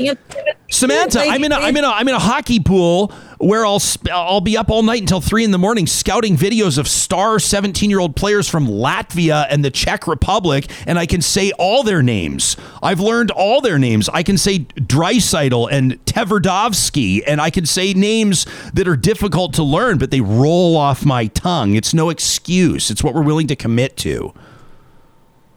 Samanta, 0.70 1.20
I'm 1.20 1.44
in 1.44 1.52
a 1.52 1.56
I'm 1.56 1.76
in 1.76 1.84
a 1.84 1.88
I'm 1.88 2.08
in 2.08 2.14
a 2.14 2.18
hockey 2.18 2.60
pool 2.60 3.12
where 3.38 3.66
I'll 3.66 3.82
I'll 4.12 4.40
be 4.40 4.56
up 4.56 4.70
all 4.70 4.82
night 4.82 5.00
until 5.00 5.20
three 5.20 5.44
in 5.44 5.50
the 5.50 5.58
morning 5.58 5.86
scouting 5.86 6.36
videos 6.36 6.78
of 6.78 6.88
star 6.88 7.38
17 7.38 7.90
year 7.90 8.00
old 8.00 8.16
players 8.16 8.48
from 8.48 8.66
Latvia 8.66 9.46
and 9.50 9.64
the 9.64 9.70
Czech 9.70 10.06
Republic, 10.06 10.70
and 10.86 10.98
I 10.98 11.06
can 11.06 11.20
say 11.20 11.52
all 11.58 11.82
their 11.82 12.02
names. 12.02 12.56
I've 12.82 13.00
learned 13.00 13.30
all 13.30 13.60
their 13.60 13.78
names. 13.78 14.08
I 14.08 14.22
can 14.22 14.38
say 14.38 14.60
Draisaitl 14.60 15.68
and 15.70 16.04
Tverdovsky, 16.04 17.22
and 17.26 17.40
I 17.40 17.50
can 17.50 17.66
say 17.66 17.92
names 17.92 18.46
that 18.74 18.88
are 18.88 18.96
difficult 18.96 19.54
to 19.54 19.62
learn, 19.62 19.98
but 19.98 20.10
they 20.10 20.20
roll 20.20 20.76
off 20.76 21.04
my 21.04 21.26
tongue. 21.26 21.74
It's 21.74 21.94
no 21.94 22.10
excuse. 22.10 22.90
It's 22.90 23.02
what 23.02 23.14
we're 23.14 23.22
willing 23.22 23.46
to 23.48 23.56
commit 23.56 23.96
to 23.98 24.32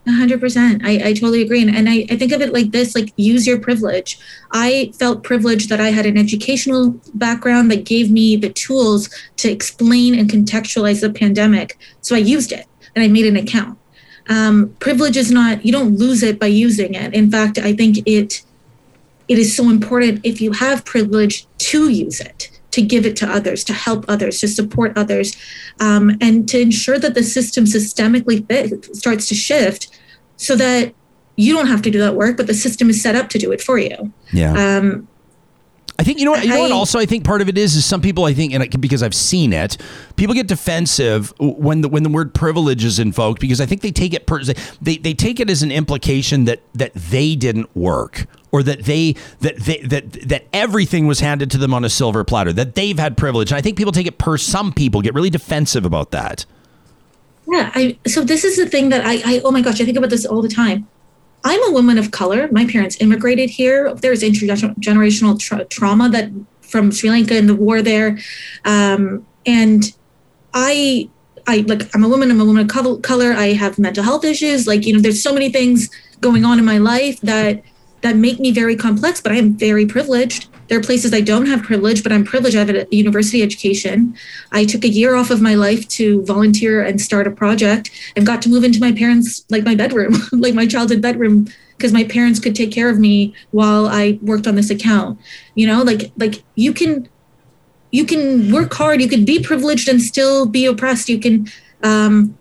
hundred 0.08 0.40
percent. 0.40 0.82
I, 0.84 1.10
I 1.10 1.14
totally 1.14 1.42
agree. 1.42 1.62
And, 1.62 1.76
and 1.76 1.88
I, 1.88 2.06
I 2.10 2.16
think 2.16 2.32
of 2.32 2.42
it 2.42 2.54
like 2.54 2.72
this, 2.72 2.96
like 2.96 3.14
use 3.16 3.46
your 3.46 3.60
privilege. 3.60 4.18
I 4.52 4.92
felt 4.98 5.24
privileged 5.24 5.70
that 5.70 5.80
I 5.80 5.90
had 5.90 6.06
an 6.06 6.18
educational 6.18 7.00
background 7.14 7.70
that 7.72 7.86
gave 7.86 8.10
me 8.10 8.36
the 8.36 8.50
tools 8.50 9.10
to 9.38 9.52
explain 9.52 10.18
and 10.18 10.30
contextualize 10.30 11.02
the 11.02 11.12
pandemic. 11.12 11.78
So 12.02 12.16
I 12.16 12.20
used 12.20 12.52
it 12.52 12.66
and 12.96 13.04
I 13.04 13.08
made 13.08 13.26
an 13.26 13.36
account. 13.36 13.78
Um, 14.30 14.76
privilege 14.80 15.18
is 15.18 15.32
not, 15.32 15.66
you 15.66 15.72
don't 15.72 15.98
lose 15.98 16.24
it 16.24 16.40
by 16.40 16.48
using 16.48 16.94
it. 16.94 17.14
In 17.14 17.30
fact, 17.30 17.58
I 17.58 17.74
think 17.74 18.00
it 18.06 18.44
it 19.28 19.38
is 19.38 19.56
so 19.56 19.70
important 19.70 20.22
if 20.24 20.42
you 20.42 20.54
have 20.54 20.84
privilege 20.86 21.46
to 21.60 21.90
use 21.90 22.20
it 22.20 22.59
to 22.72 22.82
give 22.82 23.06
it 23.06 23.16
to 23.18 23.28
others, 23.28 23.64
to 23.66 23.74
help 23.74 24.06
others, 24.08 24.40
to 24.40 24.48
support 24.48 24.98
others, 24.98 25.36
um, 25.80 26.18
and 26.22 26.48
to 26.50 26.60
ensure 26.60 27.00
that 27.00 27.14
the 27.14 27.24
system 27.24 27.66
systemically 27.66 28.48
fit, 28.48 28.96
starts 28.96 29.28
to 29.28 29.36
shift 29.36 30.00
so 30.38 30.56
that 30.56 30.94
you 31.36 31.54
don't 31.54 31.68
have 31.68 31.82
to 31.82 31.91
do 31.91 32.00
that 32.00 32.16
work, 32.16 32.38
but 32.38 32.48
the 32.48 32.54
system 32.54 32.90
is 32.90 33.02
set 33.02 33.16
up 33.16 33.30
to 33.30 33.38
do 33.38 33.52
it 33.52 33.62
for 33.62 33.78
you. 33.78 34.14
Yeah. 34.32 34.54
Um, 34.54 35.08
I 36.00 36.04
think 36.04 36.18
you 36.18 36.24
know 36.24 36.32
what 36.32 36.46
you 36.46 36.50
know 36.50 36.62
what 36.62 36.72
also 36.72 36.98
I 36.98 37.06
think 37.06 37.26
part 37.26 37.42
of 37.42 37.50
it 37.50 37.58
is 37.58 37.76
is 37.76 37.86
some 37.86 38.00
people 38.00 38.24
I 38.24 38.34
think 38.34 38.54
and 38.54 38.64
it, 38.64 38.80
because 38.80 39.04
I've 39.04 39.14
seen 39.14 39.52
it 39.52 39.76
people 40.16 40.34
get 40.34 40.48
defensive 40.48 41.34
when 41.40 41.82
the 41.82 41.90
when 41.90 42.04
the 42.04 42.10
word 42.10 42.34
privilege 42.34 42.86
is 42.86 43.00
invoked 43.00 43.42
because 43.42 43.60
I 43.60 43.66
think 43.66 43.82
they 43.82 43.92
take 43.92 44.14
it 44.14 44.26
per, 44.26 44.42
they 44.82 44.96
they 44.96 45.14
take 45.14 45.42
it 45.42 45.50
as 45.50 45.62
an 45.62 45.72
implication 45.72 46.46
that 46.46 46.62
that 46.74 46.94
they 46.94 47.36
didn't 47.36 47.76
work 47.76 48.28
or 48.54 48.64
that 48.64 48.84
they 48.86 49.18
that 49.42 49.58
they 49.58 49.82
that 49.82 50.14
that 50.30 50.46
everything 50.54 51.06
was 51.06 51.20
handed 51.20 51.52
to 51.52 51.58
them 51.58 51.74
on 51.74 51.84
a 51.84 51.90
silver 51.90 52.24
platter 52.24 52.54
that 52.54 52.76
they've 52.76 52.98
had 52.98 53.18
privilege 53.18 53.52
and 53.52 53.58
I 53.58 53.62
think 53.62 53.78
people 53.78 53.92
take 53.92 54.08
it 54.08 54.18
per 54.18 54.38
some 54.38 54.72
people 54.72 55.02
get 55.02 55.14
really 55.14 55.30
defensive 55.30 55.84
about 55.84 56.12
that. 56.12 56.46
Yeah, 57.46 57.72
I 57.76 57.98
so 58.08 58.24
this 58.24 58.46
is 58.46 58.56
the 58.56 58.68
thing 58.68 58.88
that 58.88 59.06
I, 59.06 59.16
I 59.26 59.42
oh 59.44 59.52
my 59.52 59.62
gosh, 59.62 59.82
I 59.82 59.86
think 59.86 59.98
about 59.98 60.12
this 60.12 60.26
all 60.26 60.42
the 60.42 60.48
time. 60.48 60.88
I'm 61.44 61.70
a 61.70 61.72
woman 61.72 61.98
of 61.98 62.11
color. 62.11 62.49
My 62.52 62.66
parents 62.66 62.98
immigrated 62.99 63.49
here. 63.49 63.94
There's 63.94 64.22
intergenerational 64.24 65.40
tra- 65.40 65.66
trauma 65.66 66.10
that 66.10 66.30
from 66.61 66.91
Sri 66.91 67.10
Lanka 67.10 67.36
and 67.36 67.49
the 67.49 67.56
war 67.56 67.82
there, 67.82 68.20
um, 68.66 69.26
and 69.45 69.84
I 70.53 71.10
I 71.48 71.66
like 71.68 71.94
I'm 71.95 72.03
a 72.03 72.10
woman. 72.10 72.30
I'm 72.30 72.41
a 72.41 72.45
woman 72.45 72.70
of 72.70 73.02
color. 73.02 73.34
I 73.34 73.53
have 73.53 73.80
mental 73.80 74.03
health 74.03 74.24
issues. 74.24 74.68
Like 74.68 74.86
you 74.86 74.94
know, 74.94 74.99
there's 74.99 75.24
so 75.24 75.34
many 75.34 75.49
things 75.49 75.90
going 76.22 76.45
on 76.45 76.60
in 76.60 76.66
my 76.66 76.78
life 76.78 77.20
that 77.22 77.64
that 78.02 78.16
make 78.16 78.40
me 78.40 78.52
very 78.52 78.76
complex. 78.76 79.22
But 79.22 79.32
I 79.32 79.36
am 79.36 79.57
very 79.57 79.86
privileged 79.86 80.48
there 80.70 80.78
are 80.78 80.82
places 80.82 81.14
I 81.14 81.22
don't 81.22 81.48
have 81.48 81.64
privilege, 81.64 82.04
but 82.04 82.12
I'm 82.12 82.24
privileged. 82.24 82.56
I 82.56 82.60
have 82.60 82.70
a 82.70 82.88
university 82.96 83.41
education. 83.41 84.16
I 84.52 84.66
took 84.66 84.86
a 84.86 84.88
year 84.88 85.16
off 85.16 85.32
of 85.32 85.41
my 85.41 85.56
life 85.56 85.88
to 85.90 86.24
volunteer 86.26 86.84
and 86.84 87.02
start 87.02 87.28
a 87.28 87.32
project 87.32 87.90
and 88.16 88.26
got 88.26 88.41
to 88.44 88.50
move 88.50 88.64
into 88.64 88.80
my 88.80 88.91
parents' 88.91 89.44
like 89.50 89.64
my 89.64 89.76
bedroom, 89.76 90.14
like 90.32 90.54
my 90.54 90.68
childhood 90.68 91.02
bedroom, 91.02 91.48
because 91.76 91.91
my 91.91 92.04
parents 92.04 92.40
could 92.40 92.56
take 92.56 92.72
care 92.72 92.90
of 92.90 93.00
me 93.00 93.34
while 93.52 93.88
I 93.88 94.20
worked 94.22 94.48
on 94.48 94.56
this 94.56 94.70
account. 94.70 95.20
You 95.56 95.68
know, 95.68 95.82
like 95.82 96.12
like 96.18 96.44
you 96.56 96.72
can 96.72 97.10
you 97.91 98.06
can 98.06 98.52
work 98.52 98.72
hard, 98.74 99.02
you 99.02 99.10
could 99.10 99.26
be 99.26 99.41
privileged 99.41 99.90
and 99.90 100.00
still 100.00 100.46
be 100.46 100.66
oppressed. 100.68 101.10
You 101.10 101.20
can 101.20 101.48
um, 101.82 102.38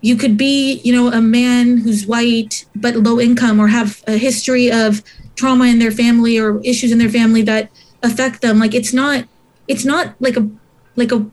you 0.00 0.16
could 0.16 0.36
be, 0.36 0.80
you 0.84 0.94
know, 0.94 1.10
a 1.10 1.20
man 1.22 1.78
who's 1.78 2.06
white 2.06 2.66
but 2.76 2.94
low 2.94 3.18
income 3.18 3.58
or 3.58 3.68
have 3.68 4.04
a 4.06 4.18
history 4.18 4.70
of 4.70 5.02
trauma 5.36 5.66
in 5.66 5.78
their 5.78 5.90
family 5.90 6.38
or 6.38 6.60
issues 6.62 6.92
in 6.92 6.98
their 6.98 7.08
family 7.08 7.42
that 7.42 7.70
affect 8.02 8.42
them. 8.42 8.58
Like 8.58 8.74
it's 8.74 8.92
not 8.92 9.24
it's 9.68 9.84
not 9.84 10.14
like 10.20 10.36
a 10.36 10.48
like 10.96 11.12
a 11.12 11.26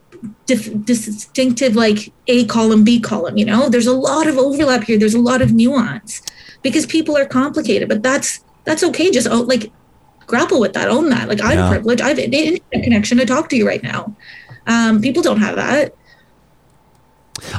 dif- 0.45 0.83
distinctive 0.85 1.75
like 1.75 2.11
a 2.27 2.45
column 2.45 2.83
b 2.83 2.99
column 2.99 3.37
you 3.37 3.45
know? 3.45 3.69
There's 3.69 3.87
a 3.87 3.93
lot 3.93 4.27
of 4.27 4.37
overlap 4.37 4.83
here. 4.83 4.97
There's 4.97 5.13
a 5.13 5.19
lot 5.19 5.41
of 5.41 5.53
nuance 5.53 6.21
because 6.61 6.85
people 6.85 7.17
are 7.17 7.25
complicated 7.25 7.89
but 7.89 8.03
that's 8.03 8.43
that's 8.63 8.83
okay. 8.83 9.11
Just 9.11 9.27
oh, 9.29 9.41
like 9.41 9.71
grapple 10.27 10.59
with 10.59 10.73
that 10.73 10.87
own 10.87 11.09
that. 11.09 11.27
Like 11.27 11.41
i'm 11.41 11.69
privileged. 11.69 12.01
I 12.01 12.09
have 12.09 12.17
an 12.17 12.33
internet 12.33 12.83
connection 12.83 13.17
to 13.17 13.25
talk 13.25 13.49
to 13.49 13.57
you 13.57 13.67
right 13.67 13.83
now. 13.83 14.15
Um, 14.67 15.01
people 15.01 15.23
don't 15.23 15.39
have 15.39 15.55
that 15.55 15.95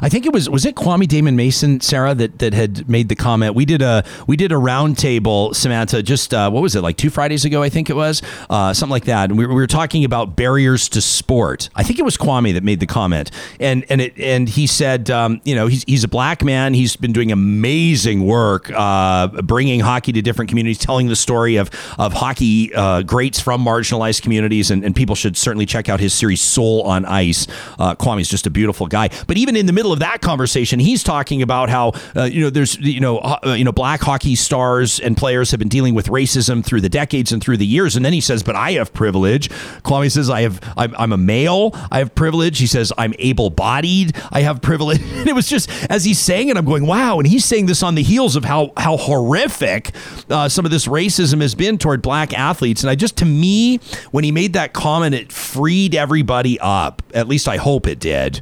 I 0.01 0.09
think 0.09 0.27
it 0.27 0.33
was 0.33 0.49
was 0.49 0.65
it 0.65 0.75
Kwame 0.75 1.09
Damon 1.09 1.37
Mason, 1.37 1.81
Sarah, 1.81 2.15
that 2.15 2.39
that 2.39 2.55
had 2.55 2.89
made 2.89 3.09
the 3.09 3.15
comment. 3.15 3.55
We 3.55 3.65
did 3.65 3.83
a 3.83 4.05
we 4.27 4.37
did 4.37 4.53
a 4.53 4.57
roundtable, 4.57 5.51
Samanta, 5.51 6.05
just 6.05 6.33
uh, 6.35 6.51
what 6.51 6.63
was 6.63 6.77
it 6.77 6.83
like 6.83 6.97
two 6.97 7.11
Fridays 7.11 7.45
ago? 7.45 7.63
I 7.63 7.69
think 7.69 7.91
it 7.91 7.97
was 7.97 8.23
uh, 8.51 8.73
something 8.75 8.93
like 8.93 9.07
that. 9.07 9.31
And 9.31 9.39
we, 9.39 9.47
we, 9.47 9.55
were 9.55 9.67
talking 9.67 10.05
about 10.05 10.37
barriers 10.37 10.89
to 10.91 11.01
sport. 11.01 11.69
I 11.75 11.83
think 11.83 11.99
it 11.99 12.05
was 12.05 12.17
Kwame 12.17 12.53
that 12.55 12.63
made 12.63 12.81
the 12.81 12.87
comment, 12.87 13.31
and 13.59 13.85
and 13.89 14.01
it 14.01 14.19
and 14.19 14.49
he 14.49 14.67
said, 14.67 15.11
um, 15.11 15.41
you 15.45 15.55
know, 15.55 15.67
he's 15.67 15.85
he's 15.85 16.05
a 16.05 16.09
black 16.09 16.45
man. 16.45 16.75
He's 16.75 16.97
been 16.97 17.13
doing 17.13 17.33
amazing 17.33 18.27
work, 18.27 18.71
uh, 18.75 19.29
bringing 19.43 19.81
hockey 19.81 20.13
to 20.13 20.23
different 20.23 20.49
communities, 20.49 20.79
telling 20.79 21.09
the 21.09 21.17
story 21.17 21.57
of 21.57 21.71
of 21.99 22.13
hockey 22.13 22.75
uh, 22.75 23.03
greats 23.03 23.41
from 23.41 23.65
marginalized 23.65 24.23
communities, 24.23 24.71
and, 24.71 24.85
and 24.85 24.95
people 24.95 25.15
should 25.15 25.37
certainly 25.37 25.67
check 25.67 25.89
out 25.89 25.99
his 25.99 26.15
series 26.15 26.41
Soul 26.41 26.83
on 26.83 27.05
Ice. 27.07 27.47
Uh, 27.79 27.95
Kwame's 27.95 28.29
just 28.29 28.47
a 28.47 28.51
beautiful 28.51 28.87
guy, 28.87 29.09
but 29.27 29.37
even 29.37 29.57
in 29.63 29.67
the 29.67 29.73
middle 29.73 29.93
of 29.93 30.01
that 30.01 30.21
conversation, 30.21 30.81
he's 30.81 31.05
talking 31.05 31.41
about 31.41 31.71
how 31.71 31.93
uh, 32.17 32.25
you 32.25 32.41
know 32.41 32.51
there's 32.51 32.77
you 32.81 32.99
know 32.99 33.19
uh, 33.19 33.55
you 33.57 33.63
know 33.63 33.71
black 33.71 34.01
hockey 34.01 34.35
stars 34.35 34.99
and 34.99 35.17
players 35.17 35.53
have 35.53 35.59
been 35.59 35.69
dealing 35.69 35.95
with 35.95 36.09
racism 36.09 36.65
through 36.65 36.81
the 36.81 36.89
decades 36.89 37.31
and 37.31 37.41
through 37.41 37.57
the 37.57 37.67
years, 37.67 37.95
and 37.95 38.05
then 38.05 38.13
he 38.13 38.21
says, 38.21 38.43
"But 38.43 38.57
I 38.57 38.73
have 38.73 38.93
privilege." 38.93 39.49
Kwame 39.85 40.11
says, 40.11 40.29
"I 40.29 40.43
have 40.43 40.61
I'm, 40.77 40.93
I'm 40.99 41.13
a 41.13 41.17
male. 41.17 41.71
I 41.93 41.99
have 41.99 42.13
privilege." 42.17 42.59
He 42.59 42.67
says, 42.67 42.93
"I'm 42.99 43.15
able-bodied. 43.21 44.17
I 44.33 44.43
have 44.43 44.61
privilege." 44.61 45.01
And 45.23 45.29
it 45.29 45.35
was 45.35 45.49
just 45.49 45.71
as 45.89 46.05
he's 46.05 46.19
saying 46.19 46.49
it, 46.49 46.57
I'm 46.57 46.65
going, 46.65 46.85
"Wow!" 46.85 47.19
And 47.21 47.29
he's 47.29 47.45
saying 47.45 47.67
this 47.67 47.85
on 47.85 47.95
the 47.95 48.03
heels 48.03 48.35
of 48.35 48.45
how 48.45 48.73
how 48.77 48.97
horrific 48.97 49.93
uh, 50.29 50.49
some 50.49 50.65
of 50.65 50.73
this 50.73 50.89
racism 50.89 51.41
has 51.41 51.55
been 51.55 51.79
toward 51.79 52.03
black 52.03 52.37
athletes. 52.37 52.83
And 52.83 52.91
I 52.91 52.97
just 52.97 53.17
to 53.19 53.25
me, 53.25 53.77
when 54.11 54.25
he 54.25 54.33
made 54.33 54.55
that 54.55 54.73
comment, 54.73 55.15
it 55.15 55.31
freed 55.31 55.95
everybody 55.95 56.59
up. 56.59 57.03
At 57.15 57.29
least 57.29 57.47
I 57.47 57.59
hope 57.59 57.87
it 57.87 58.01
did 58.01 58.41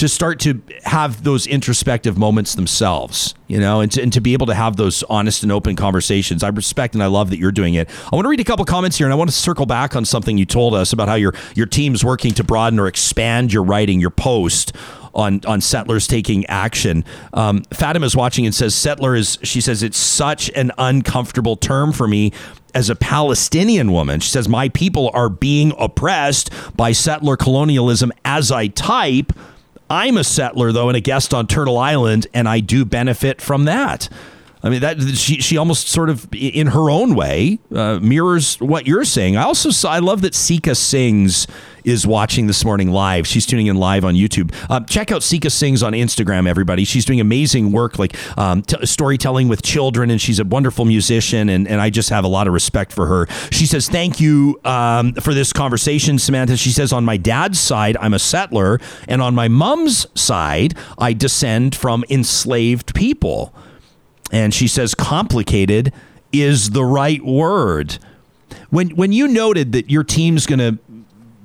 to 0.00 0.08
start 0.08 0.40
to 0.40 0.62
have 0.84 1.24
those 1.24 1.46
introspective 1.46 2.16
moments 2.16 2.54
themselves, 2.54 3.34
you 3.48 3.60
know, 3.60 3.82
and 3.82 3.92
to, 3.92 4.02
and 4.02 4.10
to 4.14 4.20
be 4.22 4.32
able 4.32 4.46
to 4.46 4.54
have 4.54 4.76
those 4.76 5.02
honest 5.10 5.42
and 5.42 5.52
open 5.52 5.76
conversations. 5.76 6.42
I 6.42 6.48
respect 6.48 6.94
and 6.94 7.02
I 7.02 7.06
love 7.06 7.28
that 7.28 7.38
you're 7.38 7.52
doing 7.52 7.74
it. 7.74 7.86
I 8.10 8.16
want 8.16 8.24
to 8.24 8.30
read 8.30 8.40
a 8.40 8.44
couple 8.44 8.64
comments 8.64 8.96
here, 8.96 9.06
and 9.06 9.12
I 9.12 9.16
want 9.16 9.28
to 9.28 9.36
circle 9.36 9.66
back 9.66 9.94
on 9.94 10.06
something 10.06 10.38
you 10.38 10.46
told 10.46 10.74
us 10.74 10.94
about 10.94 11.08
how 11.08 11.16
your 11.16 11.34
your 11.54 11.66
team's 11.66 12.02
working 12.02 12.32
to 12.32 12.42
broaden 12.42 12.80
or 12.80 12.86
expand 12.86 13.52
your 13.52 13.62
writing, 13.62 14.00
your 14.00 14.08
post 14.08 14.74
on 15.14 15.42
on 15.46 15.60
settlers 15.60 16.06
taking 16.06 16.46
action. 16.46 17.04
Um, 17.34 17.62
Fatima 17.64 18.06
is 18.06 18.16
watching 18.16 18.46
and 18.46 18.54
says 18.54 18.74
settler 18.74 19.14
is. 19.14 19.38
She 19.42 19.60
says 19.60 19.82
it's 19.82 19.98
such 19.98 20.48
an 20.56 20.72
uncomfortable 20.78 21.56
term 21.56 21.92
for 21.92 22.08
me 22.08 22.32
as 22.74 22.88
a 22.88 22.96
Palestinian 22.96 23.92
woman. 23.92 24.20
She 24.20 24.30
says 24.30 24.48
my 24.48 24.70
people 24.70 25.10
are 25.12 25.28
being 25.28 25.74
oppressed 25.78 26.48
by 26.74 26.92
settler 26.92 27.36
colonialism 27.36 28.12
as 28.24 28.50
I 28.50 28.68
type. 28.68 29.34
I'm 29.90 30.16
a 30.16 30.24
settler 30.24 30.70
though 30.70 30.88
and 30.88 30.96
a 30.96 31.00
guest 31.00 31.34
on 31.34 31.48
Turtle 31.48 31.76
Island, 31.76 32.28
and 32.32 32.48
I 32.48 32.60
do 32.60 32.84
benefit 32.84 33.40
from 33.40 33.64
that. 33.64 34.08
I 34.62 34.68
mean 34.68 34.80
that 34.80 35.00
she 35.16 35.40
she 35.40 35.56
almost 35.56 35.88
sort 35.88 36.10
of 36.10 36.28
in 36.34 36.68
her 36.68 36.90
own 36.90 37.14
way 37.14 37.58
uh, 37.74 37.98
mirrors 38.00 38.60
what 38.60 38.86
you're 38.86 39.04
saying. 39.04 39.36
I 39.36 39.44
also 39.44 39.70
saw, 39.70 39.90
I 39.90 40.00
love 40.00 40.22
that 40.22 40.34
Sika 40.34 40.74
sings 40.74 41.46
is 41.84 42.06
watching 42.06 42.46
this 42.46 42.64
morning 42.64 42.90
live. 42.90 43.26
She's 43.26 43.46
tuning 43.46 43.66
in 43.66 43.76
live 43.76 44.04
on 44.04 44.14
YouTube. 44.14 44.54
Uh, 44.68 44.80
check 44.80 45.10
out 45.10 45.22
Sika 45.22 45.50
Sings 45.50 45.82
on 45.82 45.92
Instagram, 45.92 46.46
everybody. 46.46 46.84
She's 46.84 47.04
doing 47.04 47.20
amazing 47.20 47.72
work, 47.72 47.98
like 47.98 48.16
um, 48.38 48.62
t- 48.62 48.84
storytelling 48.84 49.48
with 49.48 49.62
children, 49.62 50.10
and 50.10 50.20
she's 50.20 50.38
a 50.38 50.44
wonderful 50.44 50.84
musician, 50.84 51.48
and, 51.48 51.66
and 51.66 51.80
I 51.80 51.90
just 51.90 52.10
have 52.10 52.24
a 52.24 52.28
lot 52.28 52.46
of 52.46 52.52
respect 52.52 52.92
for 52.92 53.06
her. 53.06 53.26
She 53.50 53.66
says, 53.66 53.88
Thank 53.88 54.20
you 54.20 54.60
um, 54.64 55.14
for 55.14 55.34
this 55.34 55.52
conversation, 55.52 56.16
Samanta. 56.16 56.58
She 56.58 56.70
says, 56.70 56.92
On 56.92 57.04
my 57.04 57.16
dad's 57.16 57.58
side, 57.58 57.96
I'm 58.00 58.14
a 58.14 58.18
settler, 58.18 58.78
and 59.08 59.22
on 59.22 59.34
my 59.34 59.48
mom's 59.48 60.06
side, 60.14 60.74
I 60.98 61.12
descend 61.12 61.74
from 61.74 62.04
enslaved 62.10 62.94
people. 62.94 63.54
And 64.30 64.54
she 64.54 64.68
says, 64.68 64.94
complicated 64.94 65.92
is 66.32 66.70
the 66.70 66.84
right 66.84 67.24
word. 67.24 67.98
When 68.70 68.90
when 68.90 69.12
you 69.12 69.26
noted 69.26 69.72
that 69.72 69.90
your 69.90 70.04
team's 70.04 70.46
going 70.46 70.58
to 70.58 70.78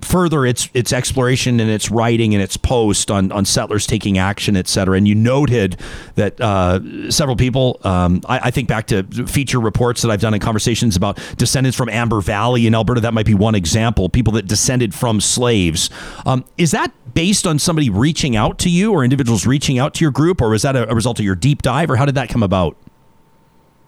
further 0.05 0.45
its 0.45 0.69
its 0.73 0.93
exploration 0.93 1.59
and 1.59 1.69
its 1.69 1.89
writing 1.91 2.33
and 2.33 2.41
its 2.41 2.55
post 2.55 3.11
on 3.11 3.31
on 3.31 3.43
settlers 3.45 3.87
taking 3.87 4.17
action, 4.17 4.55
et 4.55 4.67
cetera, 4.67 4.95
and 4.97 5.07
you 5.07 5.15
noted 5.15 5.77
that 6.15 6.39
uh, 6.39 6.79
several 7.09 7.35
people, 7.35 7.79
um, 7.83 8.21
I, 8.27 8.39
I, 8.43 8.51
think 8.51 8.67
back 8.67 8.87
to 8.87 9.03
feature 9.25 9.59
reports 9.59 10.01
that 10.03 10.11
I've 10.11 10.21
done 10.21 10.33
in 10.33 10.39
conversations 10.39 10.95
about 10.95 11.19
descendants 11.37 11.77
from 11.77 11.89
Amber 11.89 12.21
Valley 12.21 12.67
in 12.67 12.75
Alberta. 12.75 13.01
That 13.01 13.13
might 13.13 13.25
be 13.25 13.33
one 13.33 13.55
example. 13.55 14.07
People 14.09 14.33
that 14.33 14.47
descended 14.47 14.93
from 14.93 15.19
slaves. 15.19 15.89
Um, 16.25 16.45
is 16.57 16.71
that 16.71 16.91
based 17.13 17.47
on 17.47 17.57
somebody 17.59 17.89
reaching 17.89 18.35
out 18.35 18.59
to 18.59 18.69
you 18.69 18.91
or 18.91 19.03
individuals 19.03 19.45
reaching 19.45 19.79
out 19.79 19.93
to 19.95 20.05
your 20.05 20.11
group, 20.11 20.41
or 20.41 20.49
was 20.49 20.61
that 20.61 20.75
a, 20.75 20.89
a 20.89 20.95
result 20.95 21.19
of 21.19 21.25
your 21.25 21.35
deep 21.35 21.61
dive, 21.61 21.89
or 21.89 21.95
how 21.95 22.05
did 22.05 22.15
that 22.15 22.29
come 22.29 22.43
about? 22.43 22.77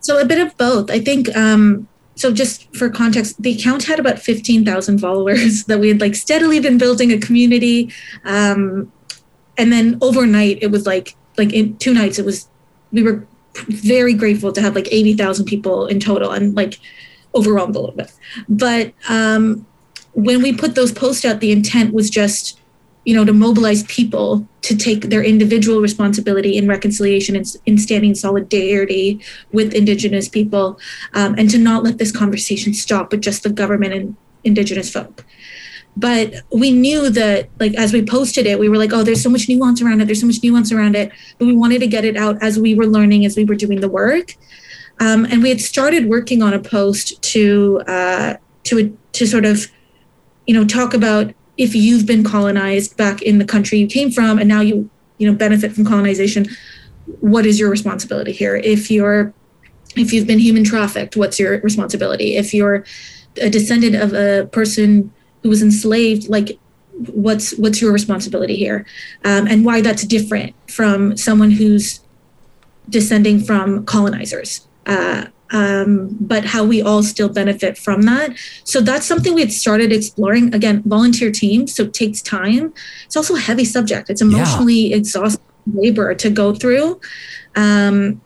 So 0.00 0.20
a 0.20 0.24
bit 0.24 0.44
of 0.44 0.56
both. 0.56 0.90
I 0.90 1.00
think 1.00 1.34
um, 1.36 1.88
so 2.18 2.32
just 2.32 2.74
for 2.76 2.90
context, 2.90 3.40
the 3.40 3.56
account 3.56 3.84
had 3.84 4.00
about 4.00 4.18
15,000 4.18 4.98
followers 4.98 5.64
that 5.68 5.78
we 5.78 5.88
had 5.88 6.00
like 6.00 6.16
steadily 6.16 6.58
been 6.58 6.76
building 6.76 7.12
a 7.12 7.18
community. 7.18 7.92
Um, 8.24 8.92
and 9.56 9.72
then 9.72 9.98
overnight 10.02 10.58
it 10.60 10.72
was 10.72 10.84
like, 10.84 11.16
like 11.36 11.52
in 11.52 11.76
two 11.76 11.94
nights, 11.94 12.18
it 12.18 12.24
was, 12.24 12.48
we 12.90 13.04
were 13.04 13.24
very 13.68 14.14
grateful 14.14 14.52
to 14.52 14.60
have 14.60 14.74
like 14.74 14.88
80,000 14.90 15.44
people 15.44 15.86
in 15.86 16.00
total 16.00 16.32
and 16.32 16.56
like 16.56 16.80
overwhelmed 17.36 17.76
a 17.76 17.78
little 17.78 17.94
bit. 17.94 18.12
But 18.48 18.92
um, 19.08 19.64
when 20.14 20.42
we 20.42 20.52
put 20.52 20.74
those 20.74 20.90
posts 20.90 21.24
out, 21.24 21.38
the 21.38 21.52
intent 21.52 21.94
was 21.94 22.10
just 22.10 22.57
you 23.08 23.14
know, 23.14 23.24
to 23.24 23.32
mobilize 23.32 23.84
people 23.84 24.46
to 24.60 24.76
take 24.76 25.08
their 25.08 25.24
individual 25.24 25.80
responsibility 25.80 26.58
in 26.58 26.68
reconciliation 26.68 27.34
and 27.36 27.46
in 27.64 27.78
standing 27.78 28.14
solidarity 28.14 29.18
with 29.50 29.72
Indigenous 29.72 30.28
people, 30.28 30.78
um, 31.14 31.34
and 31.38 31.48
to 31.48 31.56
not 31.56 31.82
let 31.82 31.96
this 31.96 32.12
conversation 32.12 32.74
stop 32.74 33.10
with 33.10 33.22
just 33.22 33.44
the 33.44 33.48
government 33.48 33.94
and 33.94 34.14
Indigenous 34.44 34.92
folk. 34.92 35.24
But 35.96 36.34
we 36.52 36.70
knew 36.70 37.08
that, 37.08 37.48
like, 37.58 37.74
as 37.76 37.94
we 37.94 38.04
posted 38.04 38.44
it, 38.44 38.58
we 38.58 38.68
were 38.68 38.76
like, 38.76 38.92
oh, 38.92 39.02
there's 39.02 39.22
so 39.22 39.30
much 39.30 39.48
nuance 39.48 39.80
around 39.80 40.02
it. 40.02 40.04
There's 40.04 40.20
so 40.20 40.26
much 40.26 40.42
nuance 40.42 40.70
around 40.70 40.94
it. 40.94 41.10
But 41.38 41.46
we 41.46 41.56
wanted 41.56 41.78
to 41.78 41.86
get 41.86 42.04
it 42.04 42.18
out 42.18 42.36
as 42.42 42.58
we 42.58 42.74
were 42.74 42.86
learning, 42.86 43.24
as 43.24 43.38
we 43.38 43.46
were 43.46 43.54
doing 43.54 43.80
the 43.80 43.88
work. 43.88 44.36
Um, 45.00 45.24
and 45.24 45.42
we 45.42 45.48
had 45.48 45.62
started 45.62 46.10
working 46.10 46.42
on 46.42 46.52
a 46.52 46.58
post 46.58 47.22
to 47.32 47.80
uh, 47.86 48.34
to 48.64 48.98
to 49.12 49.26
sort 49.26 49.46
of, 49.46 49.66
you 50.46 50.52
know, 50.52 50.66
talk 50.66 50.92
about 50.92 51.32
if 51.58 51.74
you've 51.74 52.06
been 52.06 52.24
colonized 52.24 52.96
back 52.96 53.20
in 53.20 53.38
the 53.38 53.44
country 53.44 53.78
you 53.78 53.86
came 53.86 54.10
from 54.10 54.38
and 54.38 54.48
now 54.48 54.60
you 54.60 54.88
you 55.18 55.30
know 55.30 55.36
benefit 55.36 55.72
from 55.72 55.84
colonization 55.84 56.46
what 57.20 57.46
is 57.46 57.58
your 57.58 57.70
responsibility 57.70 58.32
here? 58.32 58.56
If 58.56 58.90
you're 58.90 59.32
if 59.96 60.12
you've 60.12 60.26
been 60.26 60.38
human 60.38 60.64
trafficked 60.64 61.16
what's 61.16 61.38
your 61.38 61.60
responsibility? 61.60 62.36
If 62.36 62.54
you're 62.54 62.84
a 63.40 63.50
descendant 63.50 63.96
of 63.96 64.12
a 64.12 64.46
person 64.52 65.12
who 65.42 65.48
was 65.48 65.62
enslaved 65.62 66.28
like 66.28 66.58
what's 66.92 67.56
what's 67.58 67.80
your 67.80 67.92
responsibility 67.92 68.56
here? 68.56 68.86
Um, 69.24 69.46
and 69.46 69.64
why 69.64 69.80
that's 69.80 70.04
different 70.04 70.54
from 70.70 71.16
someone 71.16 71.50
who's 71.50 72.00
descending 72.88 73.40
from 73.40 73.84
colonizers. 73.84 74.66
Uh, 74.86 75.26
um, 75.50 76.16
but 76.20 76.44
how 76.44 76.64
we 76.64 76.82
all 76.82 77.02
still 77.02 77.28
benefit 77.28 77.78
from 77.78 78.02
that. 78.02 78.36
So 78.64 78.80
that's 78.80 79.06
something 79.06 79.34
we 79.34 79.40
had 79.40 79.52
started 79.52 79.92
exploring. 79.92 80.54
Again, 80.54 80.82
volunteer 80.84 81.30
teams, 81.30 81.74
so 81.74 81.84
it 81.84 81.94
takes 81.94 82.20
time. 82.20 82.72
It's 83.06 83.16
also 83.16 83.34
a 83.34 83.40
heavy 83.40 83.64
subject. 83.64 84.10
It's 84.10 84.20
emotionally 84.20 84.88
yeah. 84.88 84.96
exhausting 84.96 85.44
labor 85.72 86.14
to 86.14 86.30
go 86.30 86.54
through. 86.54 87.00
Um, 87.56 88.20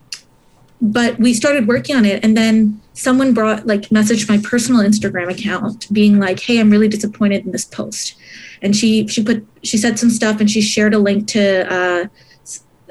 but 0.81 1.17
we 1.17 1.33
started 1.33 1.67
working 1.67 1.95
on 1.95 2.03
it, 2.03 2.23
and 2.23 2.35
then 2.35 2.81
someone 2.93 3.33
brought 3.33 3.65
like 3.65 3.83
messaged 3.83 4.27
my 4.27 4.37
personal 4.37 4.81
Instagram 4.81 5.31
account, 5.31 5.91
being 5.93 6.19
like, 6.19 6.41
"Hey, 6.41 6.59
I'm 6.59 6.69
really 6.69 6.89
disappointed 6.89 7.45
in 7.45 7.51
this 7.51 7.63
post," 7.63 8.15
and 8.61 8.75
she 8.75 9.07
she 9.07 9.23
put 9.23 9.47
she 9.63 9.77
said 9.77 9.97
some 9.97 10.09
stuff, 10.09 10.41
and 10.41 10.51
she 10.51 10.61
shared 10.61 10.93
a 10.93 10.99
link 10.99 11.27
to. 11.29 11.73
Uh, 11.73 12.07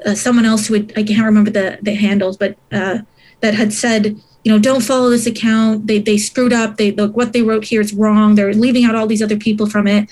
uh, 0.05 0.13
someone 0.13 0.43
else 0.43 0.67
who 0.67 0.73
had, 0.73 0.91
I 0.97 1.03
can't 1.03 1.23
remember 1.23 1.49
the 1.49 1.79
the 1.81 1.93
handles, 1.93 2.35
but 2.35 2.57
uh, 2.73 2.99
that 3.43 3.53
had 3.53 3.73
said, 3.73 4.05
you 4.43 4.51
know, 4.51 4.57
don't 4.57 4.81
follow 4.81 5.09
this 5.09 5.27
account. 5.27 5.85
They 5.87 5.99
they 5.99 6.17
screwed 6.17 6.53
up. 6.53 6.77
They 6.77 6.91
look 6.91 7.15
what 7.15 7.33
they 7.33 7.41
wrote 7.41 7.65
here 7.65 7.81
is 7.81 7.93
wrong. 7.93 8.35
They're 8.35 8.53
leaving 8.53 8.85
out 8.85 8.95
all 8.95 9.05
these 9.05 9.21
other 9.21 9.37
people 9.37 9.69
from 9.69 9.85
it. 9.85 10.09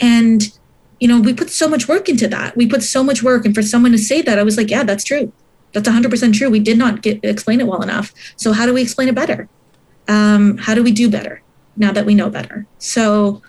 And 0.00 0.50
you 0.98 1.08
know, 1.08 1.20
we 1.20 1.34
put 1.34 1.50
so 1.50 1.68
much 1.68 1.86
work 1.86 2.08
into 2.08 2.28
that. 2.28 2.56
We 2.56 2.66
put 2.66 2.82
so 2.82 3.04
much 3.04 3.22
work, 3.22 3.44
and 3.44 3.54
for 3.54 3.62
someone 3.62 3.92
to 3.92 3.98
say 3.98 4.22
that, 4.22 4.38
I 4.38 4.42
was 4.42 4.56
like, 4.56 4.70
yeah, 4.70 4.84
that's 4.84 5.04
true. 5.04 5.32
That's 5.72 5.88
100% 5.88 6.32
true. 6.32 6.48
We 6.48 6.60
did 6.60 6.78
not 6.78 7.02
get 7.02 7.20
explain 7.22 7.60
it 7.60 7.66
well 7.66 7.82
enough. 7.82 8.12
So 8.36 8.52
how 8.52 8.66
do 8.66 8.74
we 8.74 8.82
explain 8.82 9.08
it 9.08 9.14
better? 9.14 9.48
Um, 10.08 10.58
how 10.58 10.74
do 10.74 10.82
we 10.82 10.92
do 10.92 11.10
better 11.10 11.42
now 11.76 11.92
that 11.92 12.06
we 12.06 12.14
know 12.14 12.30
better? 12.30 12.66
So 12.78 13.42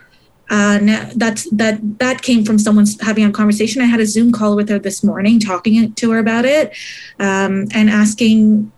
uh, 0.50 0.80
now 0.82 1.10
that's 1.16 1.50
that 1.52 1.80
that 2.00 2.22
came 2.22 2.44
from 2.44 2.60
someone 2.60 2.86
having 3.02 3.24
a 3.24 3.32
conversation. 3.32 3.82
I 3.82 3.86
had 3.86 4.00
a 4.00 4.06
Zoom 4.06 4.32
call 4.32 4.56
with 4.56 4.68
her 4.70 4.80
this 4.80 5.04
morning, 5.04 5.40
talking 5.40 5.94
to 5.94 6.12
her 6.12 6.20
about 6.20 6.46
it, 6.46 6.76
um, 7.20 7.68
and 7.74 7.90
asking 7.90 8.72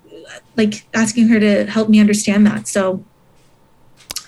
like 0.57 0.88
asking 0.94 1.27
her 1.30 1.40
to 1.40 1.65
help 1.65 1.90
me 1.90 1.99
understand 1.99 2.45
that. 2.48 2.68
So 2.68 3.03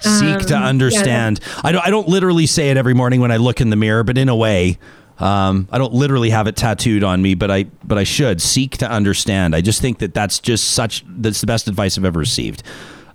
seek 0.01 0.39
to 0.47 0.57
um, 0.57 0.63
understand. 0.63 1.39
Yeah. 1.41 1.61
I 1.63 1.71
don't 1.71 1.87
I 1.87 1.89
don't 1.89 2.07
literally 2.07 2.45
say 2.45 2.69
it 2.69 2.77
every 2.77 2.93
morning 2.93 3.21
when 3.21 3.31
I 3.31 3.37
look 3.37 3.61
in 3.61 3.69
the 3.69 3.75
mirror, 3.75 4.03
but 4.03 4.17
in 4.17 4.29
a 4.29 4.35
way, 4.35 4.77
um, 5.19 5.67
I 5.71 5.77
don't 5.77 5.93
literally 5.93 6.29
have 6.29 6.47
it 6.47 6.55
tattooed 6.55 7.03
on 7.03 7.21
me, 7.21 7.33
but 7.33 7.49
I 7.49 7.63
but 7.83 7.97
I 7.97 8.03
should 8.03 8.41
seek 8.41 8.77
to 8.77 8.89
understand. 8.89 9.55
I 9.55 9.61
just 9.61 9.81
think 9.81 9.99
that 9.99 10.13
that's 10.13 10.39
just 10.39 10.71
such 10.71 11.03
that's 11.07 11.41
the 11.41 11.47
best 11.47 11.67
advice 11.67 11.97
I've 11.97 12.05
ever 12.05 12.19
received. 12.19 12.63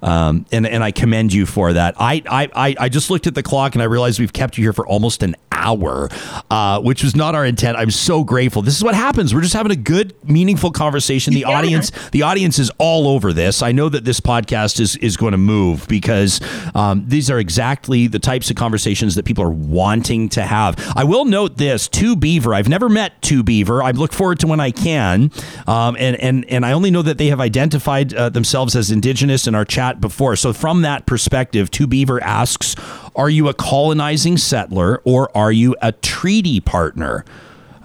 Um, 0.02 0.46
and, 0.52 0.66
and 0.66 0.82
I 0.82 0.90
commend 0.90 1.32
you 1.32 1.46
for 1.46 1.72
that. 1.72 1.94
I, 1.98 2.22
I, 2.28 2.74
I 2.78 2.88
just 2.88 3.10
looked 3.10 3.26
at 3.26 3.34
the 3.34 3.42
clock 3.42 3.74
and 3.74 3.82
I 3.82 3.86
realized 3.86 4.18
we've 4.18 4.32
kept 4.32 4.58
you 4.58 4.64
here 4.64 4.72
for 4.72 4.86
almost 4.86 5.22
an 5.22 5.36
hour, 5.62 6.08
uh, 6.50 6.80
which 6.80 7.02
was 7.02 7.14
not 7.14 7.34
our 7.34 7.46
intent. 7.46 7.78
I'm 7.78 7.90
so 7.90 8.24
grateful. 8.24 8.62
This 8.62 8.76
is 8.76 8.82
what 8.82 8.94
happens. 8.94 9.34
We're 9.34 9.42
just 9.42 9.54
having 9.54 9.72
a 9.72 9.76
good, 9.76 10.14
meaningful 10.28 10.72
conversation. 10.72 11.32
The 11.32 11.40
yeah. 11.40 11.50
audience, 11.50 11.92
the 12.10 12.22
audience 12.22 12.58
is 12.58 12.70
all 12.78 13.06
over 13.06 13.32
this. 13.32 13.62
I 13.62 13.72
know 13.72 13.88
that 13.88 14.04
this 14.04 14.20
podcast 14.20 14.80
is 14.80 14.96
is 14.96 15.16
going 15.16 15.32
to 15.32 15.38
move 15.38 15.86
because 15.88 16.40
um, 16.74 17.04
these 17.06 17.30
are 17.30 17.38
exactly 17.38 18.06
the 18.08 18.18
types 18.18 18.50
of 18.50 18.56
conversations 18.56 19.14
that 19.14 19.24
people 19.24 19.44
are 19.44 19.50
wanting 19.50 20.28
to 20.30 20.42
have. 20.42 20.76
I 20.96 21.04
will 21.04 21.24
note 21.24 21.56
this: 21.58 21.88
Two 21.88 22.16
Beaver. 22.16 22.54
I've 22.54 22.68
never 22.68 22.88
met 22.88 23.20
Two 23.22 23.42
Beaver. 23.42 23.82
I 23.82 23.92
look 23.92 24.12
forward 24.12 24.40
to 24.40 24.46
when 24.46 24.60
I 24.60 24.72
can, 24.72 25.30
um, 25.66 25.96
and 25.98 26.16
and 26.16 26.44
and 26.46 26.66
I 26.66 26.72
only 26.72 26.90
know 26.90 27.02
that 27.02 27.18
they 27.18 27.28
have 27.28 27.40
identified 27.40 28.12
uh, 28.14 28.28
themselves 28.28 28.74
as 28.74 28.90
Indigenous 28.90 29.46
in 29.46 29.54
our 29.54 29.64
chat 29.64 29.91
before. 30.00 30.36
So 30.36 30.52
from 30.52 30.82
that 30.82 31.06
perspective, 31.06 31.70
Two 31.70 31.86
Beaver 31.86 32.22
asks, 32.22 32.74
"Are 33.14 33.30
you 33.30 33.48
a 33.48 33.54
colonizing 33.54 34.36
settler 34.36 35.00
or 35.04 35.36
are 35.36 35.52
you 35.52 35.76
a 35.82 35.92
treaty 35.92 36.60
partner?" 36.60 37.24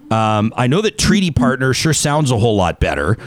Um, 0.09 0.53
I 0.55 0.67
know 0.67 0.81
that 0.81 0.97
treaty 0.97 1.31
partner 1.31 1.73
sure 1.73 1.93
sounds 1.93 2.31
a 2.31 2.38
whole 2.38 2.55
lot 2.55 2.79
better. 2.79 3.17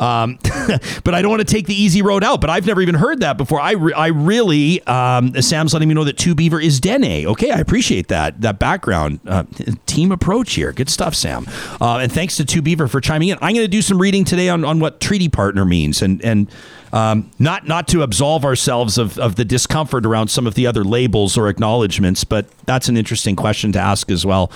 Um, 0.00 0.38
but 1.04 1.14
I 1.14 1.22
don't 1.22 1.30
want 1.30 1.46
to 1.46 1.52
take 1.52 1.66
the 1.66 1.74
easy 1.74 2.02
road 2.02 2.22
out. 2.22 2.40
But 2.40 2.50
I've 2.50 2.66
never 2.66 2.80
even 2.80 2.94
heard 2.94 3.20
that 3.20 3.36
before. 3.36 3.60
I, 3.60 3.72
re- 3.72 3.92
I 3.92 4.08
really, 4.08 4.82
um, 4.86 5.40
Sam's 5.40 5.72
letting 5.72 5.88
me 5.88 5.94
know 5.94 6.04
that 6.04 6.18
Two 6.18 6.34
Beaver 6.34 6.60
is 6.60 6.80
Dene. 6.80 7.26
Okay, 7.26 7.50
I 7.50 7.58
appreciate 7.58 8.08
that 8.08 8.40
that 8.40 8.58
background 8.58 9.20
uh, 9.26 9.44
team 9.86 10.12
approach 10.12 10.54
here. 10.54 10.72
Good 10.72 10.90
stuff, 10.90 11.14
Sam. 11.14 11.46
Uh, 11.80 11.98
and 11.98 12.12
thanks 12.12 12.36
to 12.36 12.44
Two 12.44 12.62
Beaver 12.62 12.88
for 12.88 13.00
chiming 13.00 13.28
in. 13.28 13.38
I'm 13.40 13.54
going 13.54 13.64
to 13.64 13.68
do 13.68 13.82
some 13.82 14.00
reading 14.00 14.24
today 14.24 14.48
on, 14.48 14.64
on 14.64 14.80
what 14.80 15.00
treaty 15.00 15.28
partner 15.28 15.64
means 15.64 16.02
and 16.02 16.24
and 16.24 16.50
um, 16.92 17.30
not 17.38 17.66
not 17.66 17.88
to 17.88 18.02
absolve 18.02 18.44
ourselves 18.44 18.98
of, 18.98 19.18
of 19.18 19.36
the 19.36 19.44
discomfort 19.44 20.06
around 20.06 20.28
some 20.28 20.46
of 20.46 20.54
the 20.54 20.66
other 20.66 20.84
labels 20.84 21.36
or 21.36 21.48
acknowledgments, 21.48 22.24
but 22.24 22.46
that's 22.64 22.88
an 22.88 22.96
interesting 22.96 23.36
question 23.36 23.72
to 23.72 23.78
ask 23.78 24.10
as 24.10 24.24
well. 24.24 24.50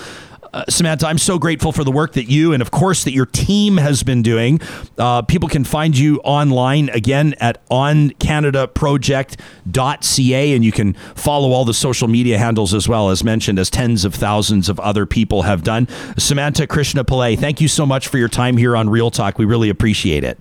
Uh, 0.53 0.63
Samanta, 0.69 1.05
I'm 1.05 1.17
so 1.17 1.39
grateful 1.39 1.71
for 1.71 1.83
the 1.83 1.91
work 1.91 2.13
that 2.13 2.29
you 2.29 2.53
and, 2.53 2.61
of 2.61 2.69
course, 2.69 3.03
that 3.05 3.11
your 3.11 3.25
team 3.25 3.77
has 3.77 4.03
been 4.03 4.21
doing. 4.21 4.61
Uh, 4.99 5.23
people 5.23 5.49
can 5.49 5.63
find 5.63 5.97
you 5.97 6.19
online 6.19 6.89
again 6.89 7.33
at 7.39 7.67
oncanadaproject.ca, 7.69 10.55
and 10.55 10.63
you 10.63 10.71
can 10.71 10.93
follow 11.15 11.51
all 11.51 11.65
the 11.65 11.73
social 11.73 12.07
media 12.07 12.37
handles 12.37 12.75
as 12.75 12.87
well, 12.87 13.09
as 13.09 13.23
mentioned, 13.23 13.57
as 13.57 13.71
tens 13.71 14.05
of 14.05 14.13
thousands 14.13 14.69
of 14.69 14.79
other 14.79 15.07
people 15.07 15.41
have 15.41 15.63
done. 15.63 15.87
Samanta 16.17 16.67
Krishnapillai, 16.67 17.39
thank 17.39 17.59
you 17.59 17.67
so 17.67 17.87
much 17.87 18.07
for 18.07 18.19
your 18.19 18.29
time 18.29 18.57
here 18.57 18.77
on 18.77 18.89
Real 18.89 19.09
Talk. 19.09 19.39
We 19.39 19.45
really 19.45 19.69
appreciate 19.69 20.23
it. 20.23 20.37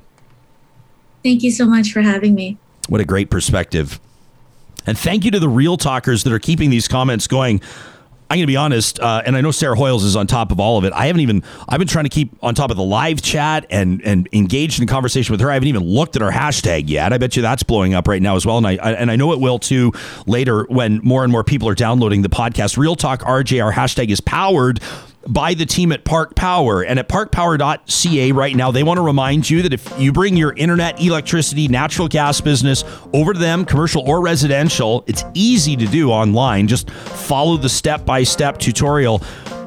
Thank 1.22 1.42
you 1.42 1.50
so 1.50 1.64
much 1.64 1.90
for 1.90 2.02
having 2.02 2.34
me. 2.34 2.58
What 2.88 3.00
a 3.00 3.06
great 3.06 3.30
perspective. 3.30 3.98
And 4.86 4.98
thank 4.98 5.24
you 5.24 5.30
to 5.30 5.38
the 5.38 5.48
Real 5.48 5.76
Talkers 5.76 6.24
that 6.24 6.32
are 6.32 6.40
keeping 6.40 6.70
these 6.70 6.88
comments 6.88 7.26
going. 7.26 7.60
I'm 8.32 8.38
going 8.38 8.44
to 8.44 8.46
be 8.46 8.56
honest, 8.56 8.98
uh, 8.98 9.20
and 9.26 9.36
I 9.36 9.42
know 9.42 9.50
Sarah 9.50 9.76
Hoyles 9.76 10.04
is 10.04 10.16
on 10.16 10.26
top 10.26 10.52
of 10.52 10.58
all 10.58 10.78
of 10.78 10.84
it. 10.84 10.94
I 10.94 11.08
haven't 11.08 11.20
even 11.20 11.42
I've 11.68 11.78
been 11.78 11.86
trying 11.86 12.06
to 12.06 12.08
keep 12.08 12.32
on 12.42 12.54
top 12.54 12.70
of 12.70 12.78
the 12.78 12.82
live 12.82 13.20
chat 13.20 13.66
and 13.68 14.00
and 14.06 14.26
engaged 14.32 14.80
in 14.80 14.86
conversation 14.86 15.34
with 15.34 15.42
her. 15.42 15.50
I 15.50 15.54
haven't 15.54 15.68
even 15.68 15.82
looked 15.82 16.16
at 16.16 16.22
our 16.22 16.32
hashtag 16.32 16.84
yet. 16.86 17.12
I 17.12 17.18
bet 17.18 17.36
you 17.36 17.42
that's 17.42 17.62
blowing 17.62 17.92
up 17.92 18.08
right 18.08 18.22
now 18.22 18.34
as 18.36 18.46
well, 18.46 18.56
and 18.56 18.66
I, 18.66 18.78
I 18.82 18.92
and 18.92 19.10
I 19.10 19.16
know 19.16 19.34
it 19.34 19.38
will 19.40 19.58
too 19.58 19.92
later 20.26 20.64
when 20.70 21.02
more 21.04 21.24
and 21.24 21.30
more 21.30 21.44
people 21.44 21.68
are 21.68 21.74
downloading 21.74 22.22
the 22.22 22.30
podcast. 22.30 22.78
Real 22.78 22.96
Talk 22.96 23.20
RJ, 23.20 23.62
our 23.62 23.70
hashtag 23.70 24.08
is 24.08 24.22
powered 24.22 24.80
by 25.26 25.54
the 25.54 25.66
team 25.66 25.92
at 25.92 26.04
Park 26.04 26.34
Power. 26.34 26.82
And 26.82 26.98
at 26.98 27.08
parkpower.ca 27.08 28.32
right 28.32 28.56
now, 28.56 28.70
they 28.70 28.82
want 28.82 28.98
to 28.98 29.02
remind 29.02 29.48
you 29.48 29.62
that 29.62 29.72
if 29.72 29.98
you 29.98 30.12
bring 30.12 30.36
your 30.36 30.52
internet, 30.54 31.00
electricity, 31.00 31.68
natural 31.68 32.08
gas 32.08 32.40
business 32.40 32.84
over 33.12 33.32
to 33.32 33.38
them, 33.38 33.64
commercial 33.64 34.02
or 34.08 34.20
residential, 34.20 35.04
it's 35.06 35.24
easy 35.34 35.76
to 35.76 35.86
do 35.86 36.10
online. 36.10 36.68
Just 36.68 36.90
follow 36.90 37.56
the 37.56 37.68
step 37.68 38.04
by 38.04 38.22
step 38.22 38.58
tutorial. 38.58 39.22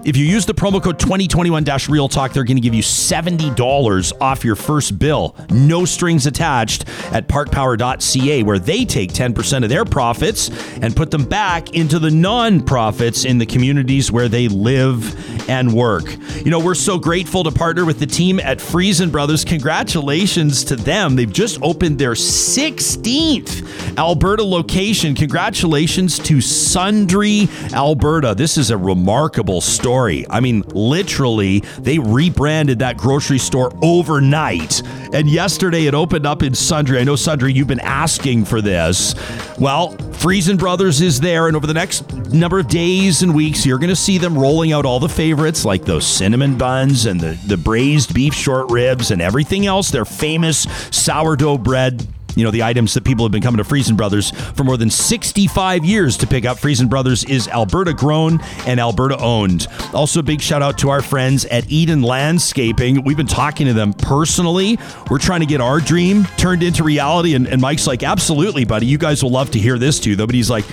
If 0.05 0.15
you 0.15 0.23
use 0.23 0.45
the 0.45 0.53
promo 0.53 0.83
code 0.83 0.99
2021 0.99 1.65
Real 1.89 2.07
Talk, 2.07 2.31
they're 2.31 2.43
going 2.43 2.57
to 2.57 2.61
give 2.61 2.75
you 2.75 2.83
$70 2.83 4.21
off 4.21 4.45
your 4.45 4.55
first 4.55 4.99
bill. 4.99 5.35
No 5.49 5.83
strings 5.83 6.27
attached 6.27 6.87
at 7.11 7.27
parkpower.ca, 7.27 8.43
where 8.43 8.59
they 8.59 8.85
take 8.85 9.11
10% 9.11 9.63
of 9.63 9.69
their 9.69 9.83
profits 9.83 10.51
and 10.75 10.95
put 10.95 11.09
them 11.09 11.25
back 11.25 11.73
into 11.73 11.97
the 11.97 12.11
non-profits 12.11 13.25
in 13.25 13.39
the 13.39 13.47
communities 13.47 14.11
where 14.11 14.29
they 14.29 14.47
live 14.47 15.49
and 15.49 15.73
work. 15.73 16.05
You 16.43 16.51
know, 16.51 16.59
we're 16.59 16.75
so 16.75 16.99
grateful 16.99 17.43
to 17.43 17.51
partner 17.51 17.83
with 17.83 17.97
the 17.97 18.05
team 18.05 18.39
at 18.39 18.61
Freson 18.61 19.09
Brothers. 19.09 19.43
Congratulations 19.43 20.63
to 20.65 20.75
them. 20.75 21.15
They've 21.15 21.33
just 21.33 21.59
opened 21.63 21.97
their 21.97 22.13
16th 22.13 23.97
Alberta 23.97 24.43
location. 24.43 25.15
Congratulations 25.15 26.19
to 26.19 26.37
Sundre 26.37 27.49
Alberta. 27.73 28.35
This 28.35 28.59
is 28.59 28.69
a 28.69 28.77
remarkable 28.77 29.61
story 29.61 29.94
story. 29.95 30.25
I 30.29 30.41
mean, 30.41 30.61
literally, 30.73 31.61
they 31.79 31.99
rebranded 31.99 32.79
that 32.79 32.97
grocery 32.97 33.37
store 33.37 33.71
overnight. 33.81 34.81
And 35.13 35.29
yesterday 35.29 35.85
it 35.85 35.93
opened 35.93 36.25
up 36.25 36.43
in 36.43 36.51
Sundre. 36.51 36.99
I 36.99 37.05
know, 37.05 37.13
Sundre, 37.13 37.53
you've 37.53 37.69
been 37.69 37.79
asking 37.79 38.43
for 38.43 38.59
this. 38.59 39.15
Well, 39.57 39.91
Freson 40.11 40.57
Brothers 40.57 40.99
is 40.99 41.21
there, 41.21 41.47
and 41.47 41.55
over 41.55 41.65
the 41.65 41.73
next 41.73 42.13
number 42.33 42.59
of 42.59 42.67
days 42.67 43.23
and 43.23 43.33
weeks, 43.33 43.65
you're 43.65 43.79
going 43.79 43.89
to 43.89 43.95
see 43.95 44.17
them 44.17 44.37
rolling 44.37 44.73
out 44.73 44.85
all 44.85 44.99
the 44.99 45.07
favorites 45.07 45.63
like 45.63 45.85
those 45.85 46.05
cinnamon 46.05 46.57
buns 46.57 47.05
and 47.05 47.21
the, 47.21 47.39
the 47.47 47.55
braised 47.55 48.13
beef 48.13 48.33
short 48.33 48.69
ribs 48.69 49.11
and 49.11 49.21
everything 49.21 49.65
else. 49.65 49.91
Their 49.91 50.03
famous 50.03 50.67
sourdough 50.91 51.59
bread 51.59 52.05
you 52.35 52.43
know, 52.43 52.51
the 52.51 52.63
items 52.63 52.93
that 52.93 53.03
people 53.03 53.25
have 53.25 53.31
been 53.31 53.41
coming 53.41 53.57
to 53.57 53.63
Freson 53.63 53.95
Brothers 53.95 54.31
for 54.31 54.63
more 54.63 54.77
than 54.77 54.89
65 54.89 55.85
years 55.85 56.17
to 56.17 56.27
pick 56.27 56.45
up. 56.45 56.59
Freson 56.59 56.87
Brothers 56.87 57.23
is 57.25 57.47
Alberta 57.47 57.93
grown 57.93 58.41
and 58.65 58.79
Alberta 58.79 59.17
owned. 59.19 59.67
Also, 59.93 60.19
a 60.19 60.23
big 60.23 60.41
shout 60.41 60.61
out 60.61 60.77
to 60.79 60.89
our 60.89 61.01
friends 61.01 61.45
at 61.45 61.69
Eden 61.71 62.01
Landscaping. 62.01 63.03
We've 63.03 63.17
been 63.17 63.27
talking 63.27 63.67
to 63.67 63.73
them 63.73 63.93
personally. 63.93 64.77
We're 65.09 65.19
trying 65.19 65.41
to 65.41 65.45
get 65.45 65.61
our 65.61 65.79
dream 65.79 66.25
turned 66.37 66.63
into 66.63 66.83
reality. 66.83 67.35
And, 67.35 67.47
and 67.47 67.61
Mike's 67.61 67.87
like, 67.87 68.03
absolutely, 68.03 68.65
buddy. 68.65 68.85
You 68.85 68.97
guys 68.97 69.23
will 69.23 69.31
love 69.31 69.51
to 69.51 69.59
hear 69.59 69.77
this 69.77 69.99
too, 69.99 70.15
though. 70.15 70.25
But 70.25 70.35
he's 70.35 70.49
like, 70.49 70.65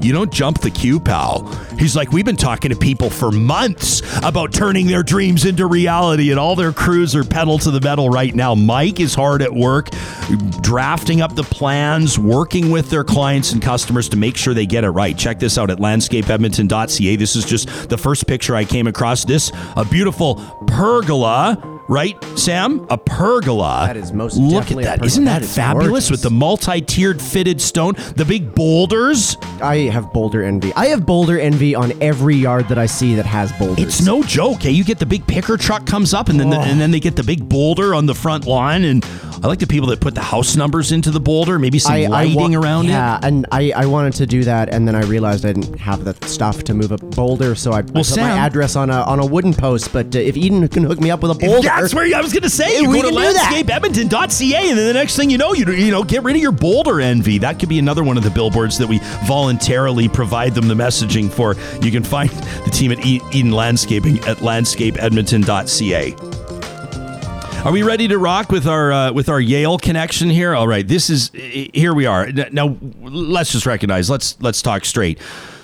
you 0.00 0.12
don't 0.12 0.32
jump 0.32 0.60
the 0.60 0.70
queue, 0.70 1.00
pal. 1.00 1.46
He's 1.78 1.96
like, 1.96 2.12
we've 2.12 2.24
been 2.24 2.36
talking 2.36 2.70
to 2.70 2.76
people 2.76 3.10
for 3.10 3.30
months 3.30 4.02
about 4.22 4.52
turning 4.52 4.86
their 4.86 5.02
dreams 5.02 5.44
into 5.44 5.66
reality, 5.66 6.30
and 6.30 6.38
all 6.38 6.56
their 6.56 6.72
crews 6.72 7.14
are 7.14 7.24
pedal 7.24 7.58
to 7.58 7.70
the 7.70 7.80
metal 7.80 8.08
right 8.08 8.34
now. 8.34 8.54
Mike 8.54 9.00
is 9.00 9.14
hard 9.14 9.42
at 9.42 9.52
work, 9.52 9.88
drafting 10.60 11.20
up 11.20 11.34
the 11.34 11.42
plans, 11.42 12.18
working 12.18 12.70
with 12.70 12.90
their 12.90 13.04
clients 13.04 13.52
and 13.52 13.62
customers 13.62 14.08
to 14.10 14.16
make 14.16 14.36
sure 14.36 14.54
they 14.54 14.66
get 14.66 14.84
it 14.84 14.90
right. 14.90 15.16
Check 15.16 15.38
this 15.38 15.58
out 15.58 15.70
at 15.70 15.78
landscapeedmonton.ca. 15.78 17.16
This 17.16 17.36
is 17.36 17.44
just 17.44 17.88
the 17.88 17.98
first 17.98 18.26
picture 18.26 18.54
I 18.54 18.64
came 18.64 18.86
across. 18.86 19.24
This, 19.24 19.52
a 19.76 19.84
beautiful 19.84 20.36
pergola 20.66 21.77
right, 21.88 22.22
Sam? 22.38 22.86
A 22.90 22.98
pergola. 22.98 23.84
That 23.86 23.96
is 23.96 24.12
most 24.12 24.36
Look 24.36 24.70
at 24.70 24.76
that. 24.82 25.04
Isn't 25.04 25.24
that, 25.24 25.40
that 25.40 25.42
is 25.42 25.54
fabulous 25.54 25.88
gorgeous. 25.88 26.10
with 26.10 26.22
the 26.22 26.30
multi-tiered 26.30 27.20
fitted 27.20 27.60
stone, 27.60 27.94
the 28.16 28.24
big 28.24 28.54
boulders? 28.54 29.36
I 29.60 29.88
have 29.90 30.12
boulder 30.12 30.42
envy. 30.42 30.72
I 30.74 30.86
have 30.86 31.06
boulder 31.06 31.38
envy 31.38 31.74
on 31.74 32.00
every 32.02 32.36
yard 32.36 32.68
that 32.68 32.78
I 32.78 32.86
see 32.86 33.14
that 33.16 33.26
has 33.26 33.52
boulders. 33.52 33.84
It's 33.84 34.02
no 34.04 34.22
joke. 34.22 34.62
Hey, 34.62 34.70
you 34.70 34.84
get 34.84 34.98
the 34.98 35.06
big 35.06 35.26
picker 35.26 35.56
truck 35.56 35.86
comes 35.86 36.14
up 36.14 36.28
and 36.28 36.38
then 36.38 36.48
oh. 36.48 36.50
the, 36.50 36.60
and 36.60 36.80
then 36.80 36.90
they 36.90 37.00
get 37.00 37.16
the 37.16 37.24
big 37.24 37.48
boulder 37.48 37.94
on 37.94 38.06
the 38.06 38.14
front 38.14 38.46
lawn 38.46 38.84
and 38.84 39.04
I 39.42 39.46
like 39.46 39.60
the 39.60 39.68
people 39.68 39.88
that 39.90 40.00
put 40.00 40.16
the 40.16 40.20
house 40.20 40.56
numbers 40.56 40.90
into 40.90 41.12
the 41.12 41.20
boulder, 41.20 41.60
maybe 41.60 41.78
some 41.78 41.92
I, 41.92 42.06
lighting 42.06 42.54
I 42.54 42.58
wa- 42.58 42.64
around 42.64 42.86
yeah, 42.86 43.18
it. 43.18 43.22
Yeah, 43.22 43.28
and 43.28 43.46
I, 43.52 43.72
I 43.74 43.86
wanted 43.86 44.14
to 44.14 44.26
do 44.26 44.42
that, 44.44 44.68
and 44.74 44.86
then 44.86 44.96
I 44.96 45.02
realized 45.02 45.44
I 45.44 45.52
didn't 45.52 45.78
have 45.78 46.04
the 46.04 46.14
stuff 46.26 46.64
to 46.64 46.74
move 46.74 46.90
a 46.90 46.98
boulder, 46.98 47.54
so 47.54 47.70
I, 47.70 47.82
well, 47.82 47.98
I 47.98 47.98
put 47.98 48.06
Sam, 48.06 48.28
my 48.28 48.36
address 48.36 48.74
on 48.74 48.90
a 48.90 49.00
on 49.02 49.20
a 49.20 49.26
wooden 49.26 49.54
post. 49.54 49.92
But 49.92 50.14
uh, 50.16 50.18
if 50.18 50.36
Eden 50.36 50.66
can 50.66 50.82
hook 50.82 51.00
me 51.00 51.12
up 51.12 51.22
with 51.22 51.30
a 51.30 51.34
boulder, 51.34 51.68
that's 51.80 51.94
where 51.94 52.16
I 52.16 52.20
was 52.20 52.32
going 52.32 52.42
to 52.42 52.50
say. 52.50 52.80
You 52.80 52.90
we 52.90 53.00
go 53.00 53.08
to 53.08 53.14
landscapeedmonton.ca, 53.14 54.70
and 54.70 54.78
then 54.78 54.86
the 54.86 54.94
next 54.94 55.16
thing 55.16 55.30
you 55.30 55.38
know, 55.38 55.54
you 55.54 55.70
you 55.72 55.90
know, 55.90 56.02
get 56.02 56.22
rid 56.22 56.36
of 56.36 56.42
your 56.42 56.52
boulder 56.52 57.00
envy. 57.00 57.38
That 57.38 57.58
could 57.58 57.68
be 57.68 57.78
another 57.78 58.04
one 58.04 58.16
of 58.16 58.24
the 58.24 58.30
billboards 58.30 58.78
that 58.78 58.86
we 58.86 58.98
voluntarily 59.26 60.08
provide 60.08 60.54
them 60.54 60.68
the 60.68 60.74
messaging 60.74 61.30
for. 61.30 61.56
You 61.84 61.90
can 61.90 62.04
find 62.04 62.30
the 62.30 62.70
team 62.70 62.92
at 62.92 63.04
Eden 63.04 63.52
Landscaping 63.52 64.18
at 64.20 64.38
landscapeedmonton.ca. 64.38 66.14
Are 67.64 67.72
we 67.72 67.82
ready 67.82 68.08
to 68.08 68.18
rock 68.18 68.50
with 68.50 68.66
our 68.66 68.92
uh, 68.92 69.12
with 69.12 69.28
our 69.28 69.40
Yale 69.40 69.78
connection 69.78 70.30
here? 70.30 70.54
All 70.54 70.68
right, 70.68 70.86
this 70.86 71.10
is 71.10 71.30
here 71.32 71.92
we 71.92 72.06
are. 72.06 72.30
Now 72.52 72.76
let's 73.00 73.52
just 73.52 73.66
recognize. 73.66 74.08
Let's 74.08 74.40
let's 74.40 74.62
talk 74.62 74.84
straight. 74.84 75.18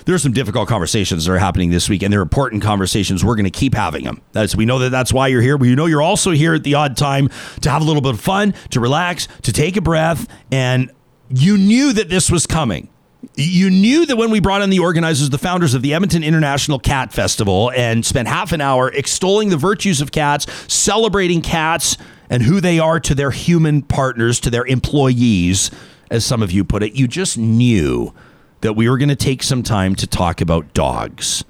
There 0.05 0.13
are 0.13 0.19
some 0.19 0.33
difficult 0.33 0.67
conversations 0.67 1.25
that 1.25 1.33
are 1.33 1.39
happening 1.39 1.71
this 1.71 1.89
week, 1.89 2.03
and 2.03 2.13
they're 2.13 2.21
important 2.21 2.61
conversations. 2.61 3.25
We're 3.25 3.35
going 3.35 3.45
to 3.45 3.49
keep 3.49 3.73
having 3.73 4.03
them. 4.03 4.21
We 4.55 4.65
know 4.65 4.79
that 4.79 4.91
that's 4.91 5.11
why 5.11 5.27
you're 5.27 5.41
here. 5.41 5.57
We 5.57 5.73
know 5.73 5.87
you're 5.87 6.01
also 6.01 6.31
here 6.31 6.53
at 6.53 6.63
the 6.63 6.75
odd 6.75 6.95
time 6.95 7.29
to 7.61 7.69
have 7.69 7.81
a 7.81 7.85
little 7.85 8.01
bit 8.01 8.13
of 8.13 8.21
fun, 8.21 8.53
to 8.69 8.79
relax, 8.79 9.27
to 9.41 9.51
take 9.51 9.77
a 9.77 9.81
breath, 9.81 10.27
and 10.51 10.91
you 11.29 11.57
knew 11.57 11.91
that 11.93 12.09
this 12.09 12.29
was 12.29 12.45
coming 12.45 12.89
you 13.35 13.69
knew 13.69 14.05
that 14.05 14.17
when 14.17 14.31
we 14.31 14.39
brought 14.39 14.61
in 14.61 14.69
the 14.69 14.79
organizers, 14.79 15.29
the 15.29 15.37
founders 15.37 15.73
of 15.73 15.81
the 15.81 15.93
Edmonton 15.93 16.23
International 16.23 16.79
Cat 16.79 17.13
Festival, 17.13 17.71
and 17.75 18.05
spent 18.05 18.27
half 18.27 18.51
an 18.51 18.61
hour 18.61 18.89
extolling 18.91 19.49
the 19.49 19.57
virtues 19.57 20.01
of 20.01 20.11
cats, 20.11 20.45
celebrating 20.71 21.41
cats 21.41 21.97
and 22.29 22.43
who 22.43 22.59
they 22.61 22.79
are 22.79 22.99
to 22.99 23.15
their 23.15 23.31
human 23.31 23.81
partners, 23.81 24.39
to 24.41 24.49
their 24.49 24.65
employees, 24.65 25.71
as 26.09 26.25
some 26.25 26.41
of 26.41 26.51
you 26.51 26.63
put 26.63 26.83
it, 26.83 26.93
you 26.93 27.07
just 27.07 27.37
knew 27.37 28.13
that 28.61 28.73
we 28.73 28.89
were 28.89 28.97
going 28.97 29.09
to 29.09 29.15
take 29.15 29.43
some 29.43 29.63
time 29.63 29.95
to 29.95 30.07
talk 30.07 30.41
about 30.41 30.73
dogs. 30.73 31.43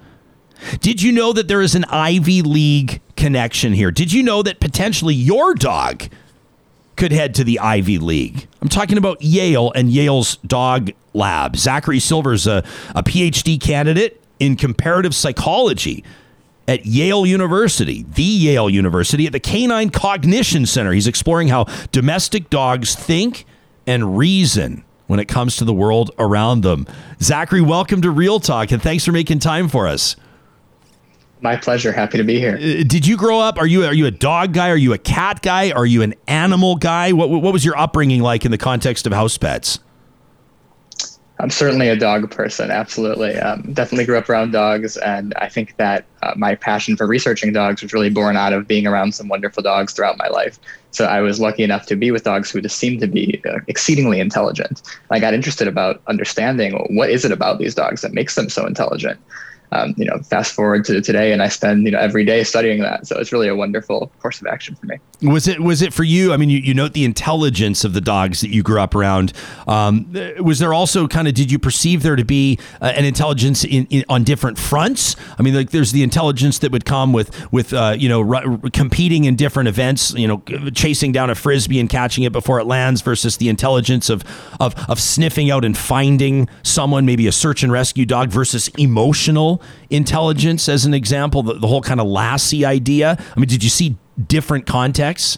Did 0.80 1.02
you 1.02 1.12
know 1.12 1.34
that 1.34 1.48
there 1.48 1.62
is 1.62 1.76
an 1.76 1.86
Ivy 1.86 2.42
League 2.42 3.02
connection 3.16 3.74
here? 3.74 3.92
Did 3.92 4.12
you 4.12 4.24
know 4.24 4.42
that 4.44 4.60
potentially 4.60 5.14
your 5.14 5.54
dog 5.54 6.04
could 6.96 7.12
head 7.12 7.36
to 7.36 7.44
the 7.44 7.60
Ivy 7.60 8.00
League? 8.00 8.48
I'm 8.62 8.70
talking 8.70 8.98
about 8.98 9.22
Yale 9.22 9.72
and 9.74 9.92
Yale's 9.92 10.38
dog 10.38 10.92
lab. 11.14 11.56
Zachary 11.56 12.00
Silver's 12.00 12.48
a, 12.48 12.64
a 12.96 13.04
PhD 13.04 13.60
candidate 13.60 14.22
in 14.40 14.56
comparative 14.56 15.14
psychology 15.14 16.04
at 16.68 16.86
Yale 16.86 17.26
University, 17.26 18.06
the 18.16 18.24
Yale 18.24 18.70
University, 18.70 19.28
at 19.28 19.34
the 19.34 19.40
Canine 19.40 19.92
Cognition 19.92 20.66
Center. 20.66 20.92
He's 20.94 21.08
exploring 21.08 21.50
how 21.50 21.66
domestic 21.92 22.50
dogs 22.50 22.96
think 22.96 23.46
and 23.86 24.18
reason 24.18 24.84
when 25.08 25.20
it 25.20 25.28
comes 25.28 25.58
to 25.58 25.66
the 25.66 25.74
world 25.74 26.12
around 26.18 26.62
them. 26.62 26.88
Zachary, 27.22 27.62
welcome 27.62 28.02
to 28.02 28.12
Real 28.12 28.40
Talk 28.40 28.72
and 28.72 28.82
thanks 28.82 29.06
for 29.06 29.12
making 29.12 29.40
time 29.40 29.68
for 29.68 29.88
us. 29.88 30.16
My 31.42 31.56
pleasure. 31.56 31.92
Happy 31.92 32.18
to 32.18 32.24
be 32.24 32.40
here. 32.40 32.56
Uh, 32.56 32.84
did 32.88 33.06
you 33.06 33.18
grow 33.18 33.40
up? 33.40 33.58
Are 33.60 33.68
you 33.68 33.86
are 33.86 33.94
you 33.94 34.06
a 34.06 34.12
dog 34.12 34.54
guy? 34.54 34.70
Are 34.70 34.78
you 34.78 34.94
a 34.94 34.98
cat 34.98 35.42
guy? 35.42 35.72
Are 35.72 35.86
you 35.86 36.02
an 36.02 36.16
animal 36.28 36.76
guy? 36.76 37.12
What 37.12 37.30
what 37.30 37.54
was 37.54 37.64
your 37.64 37.78
upbringing 37.78 38.22
like 38.22 38.46
in 38.46 38.52
the 38.52 38.58
context 38.58 39.06
of 39.06 39.14
house 39.14 39.38
pets? 39.38 39.80
I'm 41.40 41.50
certainly 41.50 41.90
a 41.90 41.98
dog 41.98 42.32
person. 42.32 42.72
Absolutely, 42.72 43.36
um, 43.36 43.74
definitely 43.74 44.06
grew 44.06 44.18
up 44.18 44.30
around 44.30 44.52
dogs, 44.52 44.96
and 44.98 45.34
I 45.36 45.50
think 45.50 45.76
that 45.78 46.06
uh, 46.24 46.34
my 46.38 46.56
passion 46.56 46.96
for 46.96 47.06
researching 47.06 47.52
dogs 47.52 47.82
was 47.82 47.92
really 47.92 48.10
born 48.10 48.38
out 48.38 48.54
of 48.54 48.68
being 48.68 48.88
around 48.88 49.14
some 49.14 49.28
wonderful 49.28 49.62
dogs 49.62 49.92
throughout 49.92 50.18
my 50.18 50.28
life. 50.28 50.58
So 50.92 51.06
I 51.06 51.20
was 51.20 51.42
lucky 51.42 51.64
enough 51.64 51.88
to 51.88 51.98
be 51.98 52.10
with 52.10 52.24
dogs 52.24 52.50
who 52.50 52.62
just 52.62 52.78
seemed 52.78 53.02
to 53.02 53.08
be 53.08 53.42
uh, 53.50 53.60
exceedingly 53.68 54.22
intelligent. 54.22 54.82
I 55.12 55.20
got 55.20 55.34
interested 55.34 55.68
about 55.68 56.02
understanding 56.08 56.74
what 56.96 57.10
is 57.10 57.26
it 57.26 57.34
about 57.34 57.60
these 57.60 57.76
dogs 57.76 58.02
that 58.02 58.14
makes 58.14 58.36
them 58.36 58.50
so 58.50 58.66
intelligent 58.66 59.20
um, 59.72 59.94
you 59.98 60.06
know, 60.06 60.20
fast 60.20 60.54
forward 60.54 60.86
to 60.86 61.02
today, 61.02 61.32
and 61.32 61.42
I 61.42 61.48
spend 61.48 61.86
you 61.86 61.92
know 61.92 62.00
every 62.00 62.24
day 62.26 62.44
studying 62.44 62.82
that. 62.82 63.08
So 63.08 63.18
it's 63.18 63.32
really 63.32 63.48
a 63.48 63.56
wonderful 63.56 64.12
course 64.20 64.40
of 64.40 64.48
action 64.48 64.76
for 64.76 64.86
me. 64.86 64.98
Was 65.22 65.48
it 65.48 65.60
was 65.60 65.82
it 65.82 65.94
for 65.94 66.04
you? 66.04 66.34
I 66.34 66.38
mean, 66.38 66.50
you, 66.50 66.60
you 66.60 66.74
note 66.74 66.94
the 66.94 67.06
intelligence 67.06 67.84
of 67.84 67.94
the 67.94 68.02
dogs 68.02 68.42
that 68.42 68.50
you 68.50 68.64
grew 68.64 68.80
up 68.80 68.96
around. 68.96 69.34
Um, 69.68 70.14
was 70.40 70.60
there 70.60 70.74
also 70.74 71.08
kind 71.08 71.28
of 71.28 71.34
did 71.34 71.52
you 71.52 71.60
perceive 71.60 72.04
there 72.04 72.16
to 72.16 72.26
be 72.26 72.60
uh, 72.82 72.94
an 72.96 73.06
intelligence 73.06 73.64
in, 73.64 73.88
in, 73.90 74.06
on 74.10 74.24
different 74.24 74.58
fronts? 74.58 75.16
I 75.38 75.42
mean, 75.42 75.56
like 75.56 75.72
there's 75.72 75.92
the 75.92 76.04
intelligence 76.04 76.60
that 76.60 76.72
would 76.72 76.86
come 76.86 77.14
with 77.14 77.52
with 77.52 77.74
uh, 77.74 77.96
you 77.98 78.10
know 78.10 78.36
r- 78.36 78.58
competing 78.72 79.26
in 79.26 79.36
different 79.36 79.68
events, 79.68 80.14
you 80.14 80.28
know, 80.28 80.42
chasing 80.74 81.12
down 81.12 81.30
a 81.30 81.36
frisbee 81.36 81.80
and 81.80 81.90
catching 81.90 82.24
it 82.24 82.32
before 82.32 82.60
it 82.60 82.66
lands, 82.66 83.02
versus 83.02 83.38
the 83.38 83.50
intelligence 83.50 84.10
of 84.10 84.24
of 84.60 84.76
of 84.90 85.00
sniffing 85.00 85.50
out 85.50 85.66
and 85.66 85.78
finding 85.78 86.48
someone, 86.64 87.06
maybe 87.06 87.28
a 87.28 87.32
search 87.32 87.64
and 87.64 87.72
rescue 87.72 88.06
dog, 88.06 88.30
versus 88.30 88.68
emotional 88.78 89.55
intelligence 89.90 90.70
as 90.70 90.86
an 90.86 90.94
example, 90.94 91.44
the, 91.44 91.54
the 91.54 91.68
whole 91.68 91.82
kind 91.82 92.00
of 92.00 92.08
Lassie 92.08 92.66
idea? 92.66 93.18
I 93.36 93.40
mean, 93.40 93.48
did 93.48 93.64
you 93.64 93.70
see 93.70 93.98
different 94.28 94.66
contexts? 94.66 95.38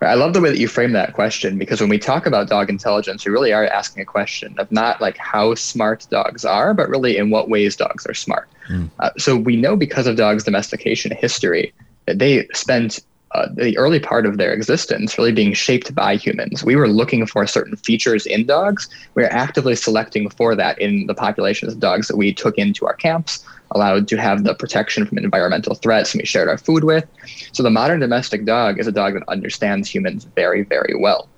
I 0.00 0.14
love 0.14 0.34
the 0.34 0.40
way 0.40 0.50
that 0.50 0.58
you 0.58 0.68
frame 0.68 0.92
that 0.92 1.14
question 1.14 1.58
because 1.58 1.80
when 1.80 1.88
we 1.88 1.98
talk 1.98 2.26
about 2.26 2.48
dog 2.48 2.68
intelligence, 2.68 3.24
we 3.24 3.32
really 3.32 3.52
are 3.52 3.66
asking 3.66 4.02
a 4.02 4.06
question 4.06 4.54
of 4.58 4.70
not 4.70 5.00
like 5.00 5.16
how 5.16 5.54
smart 5.54 6.06
dogs 6.10 6.44
are, 6.44 6.74
but 6.74 6.88
really 6.88 7.16
in 7.16 7.30
what 7.30 7.48
ways 7.48 7.76
dogs 7.76 8.06
are 8.06 8.14
smart. 8.14 8.48
Mm. 8.68 8.90
Uh, 8.98 9.10
so 9.16 9.36
we 9.36 9.56
know 9.56 9.76
because 9.76 10.06
of 10.06 10.16
dogs' 10.16 10.44
domestication 10.44 11.14
history 11.16 11.72
that 12.06 12.18
they 12.18 12.46
spent 12.52 13.00
uh, 13.34 13.48
the 13.52 13.76
early 13.76 13.98
part 13.98 14.26
of 14.26 14.38
their 14.38 14.52
existence 14.52 15.18
really 15.18 15.32
being 15.32 15.52
shaped 15.52 15.94
by 15.94 16.14
humans. 16.16 16.62
We 16.62 16.76
were 16.76 16.88
looking 16.88 17.26
for 17.26 17.46
certain 17.46 17.76
features 17.76 18.26
in 18.26 18.46
dogs. 18.46 18.88
We 19.14 19.22
were 19.22 19.32
actively 19.32 19.74
selecting 19.74 20.30
for 20.30 20.54
that 20.54 20.78
in 20.78 21.06
the 21.06 21.14
populations 21.14 21.72
of 21.72 21.80
dogs 21.80 22.06
that 22.08 22.16
we 22.16 22.32
took 22.32 22.58
into 22.58 22.86
our 22.86 22.94
camps, 22.94 23.44
allowed 23.72 24.06
to 24.08 24.16
have 24.16 24.44
the 24.44 24.54
protection 24.54 25.04
from 25.04 25.18
environmental 25.18 25.74
threats 25.74 26.12
and 26.12 26.22
we 26.22 26.26
shared 26.26 26.48
our 26.48 26.58
food 26.58 26.84
with. 26.84 27.06
So 27.52 27.62
the 27.64 27.70
modern 27.70 28.00
domestic 28.00 28.44
dog 28.44 28.78
is 28.78 28.86
a 28.86 28.92
dog 28.92 29.14
that 29.14 29.24
understands 29.28 29.92
humans 29.92 30.24
very, 30.36 30.62
very 30.62 30.94
well. 30.96 31.28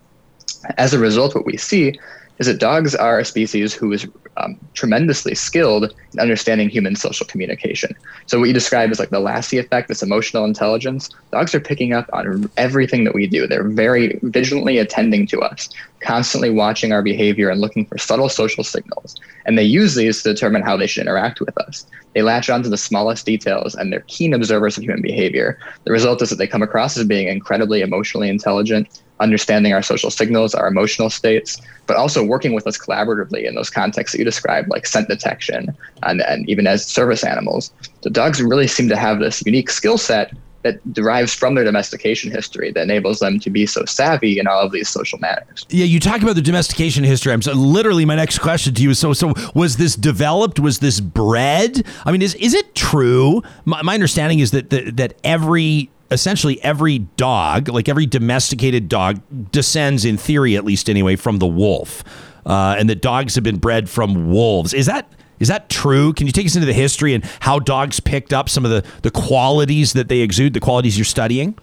As 0.77 0.93
a 0.93 0.99
result, 0.99 1.35
what 1.35 1.47
we 1.47 1.57
see 1.57 1.99
is 2.39 2.47
that 2.47 2.59
dogs 2.59 2.95
are 2.95 3.19
a 3.19 3.25
species 3.25 3.73
who 3.73 3.93
is 3.93 4.07
um, 4.37 4.59
tremendously 4.75 5.35
skilled 5.35 5.95
in 6.13 6.21
understanding 6.21 6.69
human 6.69 6.95
social 6.95 7.27
communication. 7.27 7.95
So 8.27 8.39
what 8.39 8.49
you 8.49 8.55
describe 8.55 8.91
as 8.91 8.99
like 8.99 9.11
the 9.11 9.21
Lassie 9.21 9.59
effect, 9.59 9.89
this 9.89 10.03
emotional 10.03 10.45
intelligence, 10.45 11.09
dogs 11.33 11.55
are 11.55 11.61
picking 11.61 11.93
up 11.93 12.09
on 12.13 12.51
everything 12.57 13.05
that 13.05 13.15
we 13.15 13.27
do. 13.27 13.47
They're 13.47 13.69
very 13.69 14.19
vigilantly 14.23 14.79
attending 14.79 15.27
to 15.29 15.41
us, 15.41 15.69
constantly 16.01 16.51
watching 16.51 16.93
our 16.93 17.03
behavior 17.03 17.49
and 17.49 17.61
looking 17.61 17.87
for 17.87 17.99
subtle 17.99 18.29
social 18.29 18.65
signals. 18.65 19.17
And 19.47 19.57
they 19.57 19.65
use 19.65 19.95
these 19.95 20.23
to 20.23 20.33
determine 20.33 20.63
how 20.63 20.77
they 20.77 20.87
should 20.87 21.03
interact 21.03 21.41
with 21.41 21.57
us. 21.59 21.87
They 22.15 22.23
latch 22.23 22.51
onto 22.51 22.69
the 22.69 22.77
smallest 22.77 23.27
details 23.27 23.75
and 23.75 23.93
they're 23.93 24.05
keen 24.09 24.35
observers 24.35 24.77
of 24.77 24.85
human 24.85 25.03
behavior. 25.03 25.59
The 25.85 25.93
result 25.93 26.23
is 26.23 26.31
that 26.31 26.37
they 26.37 26.47
come 26.47 26.63
across 26.63 26.97
as 26.97 27.07
being 27.07 27.29
incredibly 27.29 27.81
emotionally 27.81 28.29
intelligent, 28.29 29.03
understanding 29.21 29.73
our 29.73 29.83
social 29.83 30.11
signals, 30.11 30.55
our 30.55 30.69
emotional 30.69 31.11
states, 31.11 31.61
but 31.87 31.97
also 31.97 32.25
working 32.25 32.53
with 32.53 32.67
us 32.67 32.79
collaboratively 32.79 33.47
in 33.47 33.55
those 33.55 33.71
contexts 33.71 34.13
that 34.13 34.19
you 34.19 34.25
described, 34.25 34.69
like 34.69 34.87
scent 34.87 35.09
detection 35.09 35.77
and, 36.03 36.21
and 36.23 36.49
even 36.49 36.67
as 36.67 36.85
service 36.87 37.25
animals. 37.25 37.73
The 38.03 38.11
dogs 38.11 38.43
really 38.43 38.67
seem 38.67 38.89
to 38.89 38.97
have 38.97 39.19
this 39.19 39.43
unique 39.47 39.71
skill 39.71 39.99
set 39.99 40.33
that 40.67 40.93
derives 40.93 41.33
from 41.33 41.55
their 41.55 41.63
domestication 41.63 42.31
history 42.31 42.73
that 42.73 42.83
enables 42.83 43.21
them 43.21 43.39
to 43.39 43.51
be 43.51 43.67
so 43.67 43.85
savvy 43.85 44.39
in 44.39 44.49
all 44.49 44.61
of 44.61 44.73
these 44.73 44.89
social 44.89 45.19
matters. 45.21 45.65
Yeah, 45.71 45.85
you 45.85 46.01
talk 46.01 46.23
about 46.23 46.35
the 46.35 46.43
domestication 46.43 47.05
history. 47.05 47.33
I'm 47.33 47.43
so 47.43 47.53
literally 47.53 48.05
my 48.05 48.17
next 48.17 48.41
question 48.41 48.75
to 48.75 48.83
you 48.83 48.91
is 48.91 48.99
so 48.99 49.13
so 49.13 49.33
was 49.55 49.77
this 49.77 49.95
developed? 49.95 50.59
Was 50.59 50.81
this 50.81 50.99
bred? 50.99 51.87
I 52.05 52.11
mean, 52.11 52.21
is 52.21 52.35
is 52.35 52.53
it 52.53 52.75
true? 52.75 53.43
My, 53.65 53.83
my 53.83 53.95
understanding 53.95 54.41
is 54.41 54.51
that, 54.51 54.71
that 54.71 54.97
that 54.97 55.15
every 55.23 55.91
essentially 56.11 56.63
every 56.63 56.99
dog, 56.99 57.69
like 57.69 57.89
every 57.89 58.07
domesticated 58.07 58.89
dog, 58.89 59.21
descends 59.51 60.05
in 60.05 60.17
theory, 60.17 60.57
at 60.57 60.65
least 60.65 60.89
anyway, 60.89 61.17
from 61.17 61.39
the 61.39 61.47
wolf, 61.47 62.05
uh, 62.45 62.77
and 62.79 62.89
that 62.89 63.03
dogs 63.03 63.35
have 63.35 63.45
been 63.45 63.59
bred 63.59 63.89
from 63.89 64.31
wolves. 64.31 64.73
Is 64.73 64.87
that 64.87 65.11
is 65.39 65.49
that 65.49 65.69
true? 65.69 66.13
Can 66.15 66.27
you 66.27 66.33
take 66.33 66.47
us 66.47 66.55
into 66.55 66.67
the 66.67 66.73
history 66.73 67.13
and 67.13 67.25
how 67.41 67.59
dogs 67.59 68.01
picked 68.01 68.33
up 68.33 68.49
some 68.49 68.65
of 68.65 68.71
the 68.71 68.85
the 69.03 69.11
qualities 69.11 69.93
that 69.95 70.09
they 70.09 70.21
exude, 70.21 70.55
the 70.55 70.61
qualities 70.61 70.97
you're 70.97 71.05
studying? 71.05 71.59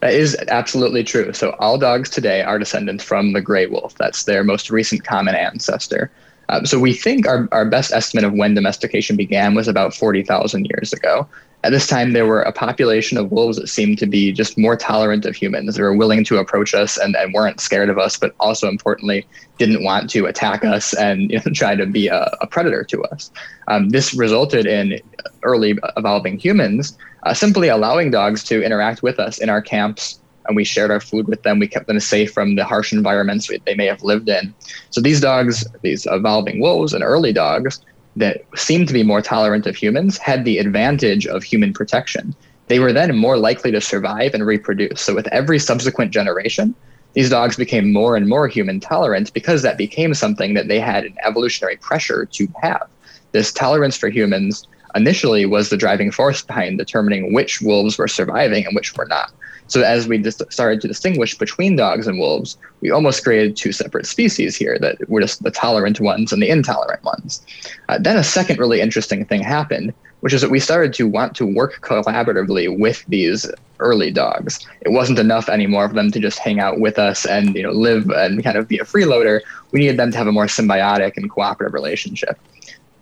That 0.00 0.12
is 0.12 0.36
absolutely 0.48 1.04
true. 1.04 1.32
So 1.32 1.56
all 1.58 1.78
dogs 1.78 2.10
today 2.10 2.42
are 2.42 2.58
descendants 2.58 3.02
from 3.02 3.32
the 3.32 3.40
gray 3.40 3.66
wolf. 3.66 3.94
That's 3.96 4.24
their 4.24 4.44
most 4.44 4.70
recent 4.70 5.04
common 5.04 5.34
ancestor. 5.34 6.10
Um, 6.50 6.66
so 6.66 6.78
we 6.78 6.92
think 6.92 7.26
our, 7.26 7.48
our 7.52 7.64
best 7.64 7.92
estimate 7.92 8.24
of 8.24 8.32
when 8.32 8.54
domestication 8.54 9.16
began 9.16 9.54
was 9.54 9.68
about 9.68 9.94
40,000 9.94 10.66
years 10.74 10.92
ago. 10.92 11.28
At 11.62 11.72
this 11.72 11.86
time, 11.86 12.12
there 12.12 12.26
were 12.26 12.40
a 12.40 12.52
population 12.52 13.18
of 13.18 13.30
wolves 13.30 13.58
that 13.58 13.68
seemed 13.68 13.98
to 13.98 14.06
be 14.06 14.32
just 14.32 14.56
more 14.56 14.76
tolerant 14.76 15.26
of 15.26 15.36
humans. 15.36 15.76
They 15.76 15.82
were 15.82 15.94
willing 15.94 16.24
to 16.24 16.38
approach 16.38 16.72
us 16.72 16.96
and, 16.96 17.14
and 17.16 17.34
weren't 17.34 17.60
scared 17.60 17.90
of 17.90 17.98
us, 17.98 18.16
but 18.16 18.34
also 18.40 18.66
importantly, 18.68 19.26
didn't 19.58 19.84
want 19.84 20.08
to 20.10 20.24
attack 20.24 20.64
us 20.64 20.94
and 20.94 21.30
you 21.30 21.36
know, 21.36 21.52
try 21.52 21.74
to 21.76 21.84
be 21.84 22.08
a, 22.08 22.34
a 22.40 22.46
predator 22.46 22.82
to 22.84 23.02
us. 23.04 23.30
Um, 23.68 23.90
this 23.90 24.14
resulted 24.14 24.66
in 24.66 25.00
early 25.42 25.78
evolving 25.96 26.38
humans 26.38 26.96
uh, 27.24 27.34
simply 27.34 27.68
allowing 27.68 28.10
dogs 28.10 28.42
to 28.44 28.62
interact 28.62 29.02
with 29.02 29.18
us 29.18 29.38
in 29.38 29.48
our 29.50 29.60
camps 29.60 30.20
and 30.46 30.56
we 30.56 30.64
shared 30.64 30.90
our 30.90 31.00
food 31.00 31.28
with 31.28 31.42
them. 31.42 31.58
We 31.58 31.68
kept 31.68 31.86
them 31.86 32.00
safe 32.00 32.32
from 32.32 32.56
the 32.56 32.64
harsh 32.64 32.92
environments 32.92 33.50
they 33.66 33.74
may 33.74 33.86
have 33.86 34.02
lived 34.02 34.28
in. 34.28 34.54
So 34.88 35.00
these 35.00 35.20
dogs, 35.20 35.66
these 35.82 36.06
evolving 36.10 36.60
wolves 36.60 36.94
and 36.94 37.04
early 37.04 37.32
dogs, 37.32 37.80
that 38.16 38.44
seemed 38.56 38.88
to 38.88 38.94
be 38.94 39.02
more 39.02 39.22
tolerant 39.22 39.66
of 39.66 39.76
humans 39.76 40.18
had 40.18 40.44
the 40.44 40.58
advantage 40.58 41.26
of 41.26 41.42
human 41.42 41.72
protection. 41.72 42.34
They 42.66 42.78
were 42.78 42.92
then 42.92 43.16
more 43.16 43.36
likely 43.36 43.70
to 43.72 43.80
survive 43.80 44.34
and 44.34 44.46
reproduce. 44.46 45.00
So, 45.00 45.14
with 45.14 45.26
every 45.28 45.58
subsequent 45.58 46.12
generation, 46.12 46.74
these 47.14 47.30
dogs 47.30 47.56
became 47.56 47.92
more 47.92 48.16
and 48.16 48.28
more 48.28 48.46
human 48.46 48.78
tolerant 48.78 49.32
because 49.32 49.62
that 49.62 49.76
became 49.76 50.14
something 50.14 50.54
that 50.54 50.68
they 50.68 50.78
had 50.78 51.04
an 51.04 51.16
evolutionary 51.24 51.76
pressure 51.76 52.26
to 52.26 52.48
have. 52.62 52.88
This 53.32 53.52
tolerance 53.52 53.96
for 53.96 54.08
humans 54.08 54.68
initially 54.94 55.46
was 55.46 55.70
the 55.70 55.76
driving 55.76 56.10
force 56.10 56.42
behind 56.42 56.78
determining 56.78 57.32
which 57.32 57.60
wolves 57.60 57.98
were 57.98 58.08
surviving 58.08 58.66
and 58.66 58.74
which 58.74 58.96
were 58.96 59.06
not. 59.06 59.32
So 59.70 59.82
as 59.82 60.08
we 60.08 60.18
just 60.18 60.42
started 60.52 60.80
to 60.80 60.88
distinguish 60.88 61.38
between 61.38 61.76
dogs 61.76 62.08
and 62.08 62.18
wolves, 62.18 62.58
we 62.80 62.90
almost 62.90 63.22
created 63.22 63.56
two 63.56 63.70
separate 63.70 64.04
species 64.04 64.56
here 64.56 64.76
that 64.80 65.08
were 65.08 65.20
just 65.20 65.44
the 65.44 65.50
tolerant 65.52 66.00
ones 66.00 66.32
and 66.32 66.42
the 66.42 66.50
intolerant 66.50 67.04
ones. 67.04 67.40
Uh, 67.88 67.96
then 67.98 68.16
a 68.16 68.24
second 68.24 68.58
really 68.58 68.80
interesting 68.80 69.24
thing 69.24 69.42
happened, 69.42 69.94
which 70.20 70.32
is 70.32 70.40
that 70.40 70.50
we 70.50 70.58
started 70.58 70.92
to 70.94 71.06
want 71.06 71.36
to 71.36 71.46
work 71.46 71.80
collaboratively 71.82 72.80
with 72.80 73.04
these 73.06 73.48
early 73.78 74.10
dogs. 74.10 74.58
It 74.80 74.88
wasn't 74.88 75.20
enough 75.20 75.48
anymore 75.48 75.88
for 75.88 75.94
them 75.94 76.10
to 76.10 76.18
just 76.18 76.40
hang 76.40 76.58
out 76.58 76.80
with 76.80 76.98
us 76.98 77.24
and 77.24 77.54
you 77.54 77.62
know 77.62 77.70
live 77.70 78.10
and 78.10 78.42
kind 78.42 78.58
of 78.58 78.66
be 78.66 78.78
a 78.78 78.84
freeloader. 78.84 79.40
We 79.70 79.78
needed 79.78 79.98
them 79.98 80.10
to 80.10 80.18
have 80.18 80.26
a 80.26 80.32
more 80.32 80.46
symbiotic 80.46 81.16
and 81.16 81.30
cooperative 81.30 81.74
relationship. 81.74 82.40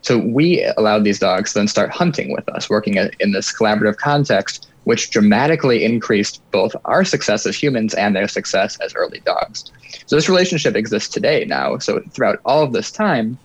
So 0.02 0.18
we 0.18 0.64
allowed 0.76 1.04
these 1.04 1.18
dogs 1.18 1.52
to 1.52 1.60
then 1.60 1.68
start 1.68 1.90
hunting 1.90 2.30
with 2.30 2.46
us, 2.50 2.68
working 2.68 2.96
in 2.96 3.32
this 3.32 3.52
collaborative 3.56 3.96
context 3.96 4.68
which 4.88 5.10
dramatically 5.10 5.84
increased 5.84 6.40
both 6.50 6.74
our 6.86 7.04
success 7.04 7.44
as 7.44 7.62
humans 7.62 7.92
and 7.92 8.16
their 8.16 8.26
success 8.26 8.78
as 8.80 8.94
early 8.94 9.20
dogs. 9.20 9.70
So 10.06 10.16
this 10.16 10.30
relationship 10.30 10.74
exists 10.74 11.10
today 11.10 11.44
now. 11.44 11.76
So 11.76 12.00
throughout 12.14 12.38
all 12.46 12.62
of 12.62 12.72
this 12.72 12.90
time, 12.90 13.38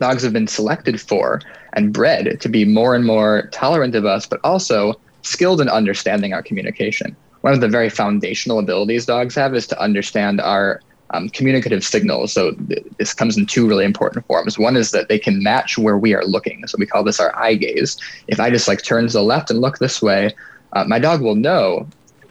dogs 0.00 0.22
have 0.22 0.34
been 0.34 0.46
selected 0.46 1.00
for 1.00 1.40
and 1.72 1.94
bred 1.94 2.42
to 2.42 2.48
be 2.50 2.66
more 2.66 2.94
and 2.94 3.06
more 3.06 3.48
tolerant 3.52 3.94
of 3.94 4.04
us, 4.04 4.26
but 4.26 4.38
also 4.44 5.00
skilled 5.22 5.62
in 5.62 5.70
understanding 5.70 6.34
our 6.34 6.42
communication. 6.42 7.16
One 7.40 7.54
of 7.54 7.62
the 7.62 7.68
very 7.68 7.88
foundational 7.88 8.58
abilities 8.58 9.06
dogs 9.06 9.34
have 9.34 9.54
is 9.54 9.66
to 9.68 9.80
understand 9.80 10.42
our 10.42 10.82
um, 11.14 11.30
communicative 11.30 11.84
signals. 11.84 12.34
So 12.34 12.52
th- 12.52 12.84
this 12.98 13.14
comes 13.14 13.38
in 13.38 13.46
two 13.46 13.66
really 13.66 13.86
important 13.86 14.26
forms. 14.26 14.58
One 14.58 14.76
is 14.76 14.90
that 14.90 15.08
they 15.08 15.18
can 15.18 15.42
match 15.42 15.78
where 15.78 15.96
we 15.96 16.14
are 16.14 16.24
looking. 16.24 16.66
So 16.66 16.76
we 16.78 16.86
call 16.86 17.02
this 17.04 17.20
our 17.20 17.34
eye 17.34 17.54
gaze. 17.54 17.96
If 18.28 18.40
I 18.40 18.50
just 18.50 18.68
like 18.68 18.82
turn 18.82 19.06
to 19.06 19.12
the 19.12 19.22
left 19.22 19.50
and 19.50 19.60
look 19.60 19.78
this 19.78 20.02
way, 20.02 20.34
uh, 20.72 20.84
my 20.84 20.98
dog 20.98 21.20
will 21.20 21.34
know 21.34 21.86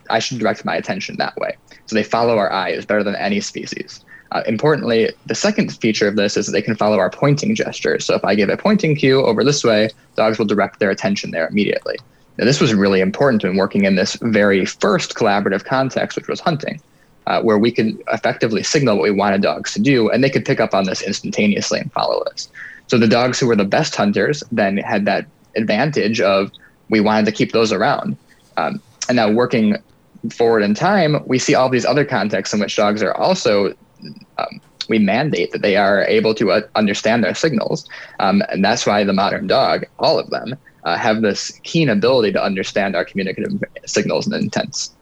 I 0.09 0.19
should 0.19 0.39
direct 0.39 0.65
my 0.65 0.75
attention 0.75 1.17
that 1.17 1.35
way. 1.37 1.55
So 1.85 1.95
they 1.95 2.03
follow 2.03 2.37
our 2.37 2.51
eyes 2.51 2.85
better 2.85 3.03
than 3.03 3.15
any 3.15 3.39
species. 3.39 4.03
Uh, 4.31 4.41
importantly, 4.47 5.11
the 5.27 5.35
second 5.35 5.71
feature 5.73 6.07
of 6.07 6.15
this 6.15 6.35
is 6.35 6.45
that 6.45 6.51
they 6.51 6.61
can 6.61 6.75
follow 6.75 6.97
our 6.99 7.09
pointing 7.09 7.55
gesture. 7.55 7.99
So 7.99 8.15
if 8.15 8.25
I 8.25 8.35
give 8.35 8.49
a 8.49 8.57
pointing 8.57 8.95
cue 8.95 9.23
over 9.23 9.43
this 9.43 9.63
way, 9.63 9.89
dogs 10.15 10.37
will 10.37 10.45
direct 10.45 10.79
their 10.79 10.89
attention 10.89 11.31
there 11.31 11.47
immediately. 11.47 11.97
Now, 12.37 12.45
this 12.45 12.59
was 12.59 12.73
really 12.73 12.99
important 12.99 13.43
when 13.43 13.55
working 13.55 13.85
in 13.85 13.95
this 13.95 14.17
very 14.21 14.65
first 14.65 15.15
collaborative 15.15 15.63
context, 15.63 16.17
which 16.17 16.27
was 16.27 16.39
hunting, 16.39 16.81
uh, 17.27 17.41
where 17.41 17.57
we 17.57 17.71
could 17.71 18.01
effectively 18.11 18.61
signal 18.61 18.97
what 18.97 19.03
we 19.03 19.11
wanted 19.11 19.41
dogs 19.41 19.73
to 19.73 19.79
do, 19.79 20.09
and 20.09 20.23
they 20.23 20.29
could 20.29 20.43
pick 20.43 20.59
up 20.59 20.73
on 20.73 20.85
this 20.85 21.01
instantaneously 21.01 21.79
and 21.79 21.93
follow 21.93 22.21
us. 22.23 22.49
So 22.87 22.97
the 22.97 23.07
dogs 23.07 23.39
who 23.39 23.47
were 23.47 23.55
the 23.55 23.63
best 23.63 23.95
hunters 23.95 24.43
then 24.51 24.77
had 24.77 25.05
that 25.05 25.27
advantage 25.55 26.19
of 26.19 26.51
we 26.89 26.99
wanted 26.99 27.25
to 27.25 27.31
keep 27.31 27.51
those 27.51 27.71
around. 27.71 28.17
Um, 28.57 28.81
and 29.07 29.15
now 29.15 29.29
working 29.29 29.77
forward 30.31 30.63
in 30.63 30.73
time, 30.73 31.23
we 31.27 31.39
see 31.39 31.55
all 31.55 31.69
these 31.69 31.85
other 31.85 32.05
contexts 32.05 32.53
in 32.53 32.59
which 32.59 32.75
dogs 32.75 33.03
are 33.03 33.15
also 33.15 33.73
um, 34.37 34.61
we 34.89 34.99
mandate 34.99 35.51
that 35.51 35.61
they 35.61 35.77
are 35.77 36.03
able 36.03 36.35
to 36.35 36.51
uh, 36.51 36.61
understand 36.75 37.23
their 37.23 37.33
signals, 37.33 37.87
um, 38.19 38.43
and 38.49 38.63
that's 38.63 38.85
why 38.85 39.03
the 39.03 39.13
modern 39.13 39.47
dog, 39.47 39.85
all 39.99 40.19
of 40.19 40.29
them, 40.29 40.55
uh, 40.83 40.97
have 40.97 41.21
this 41.21 41.51
keen 41.63 41.89
ability 41.89 42.31
to 42.31 42.43
understand 42.43 42.95
our 42.95 43.03
communicative 43.03 43.63
signals 43.85 44.27
and 44.27 44.35
intents. 44.35 44.94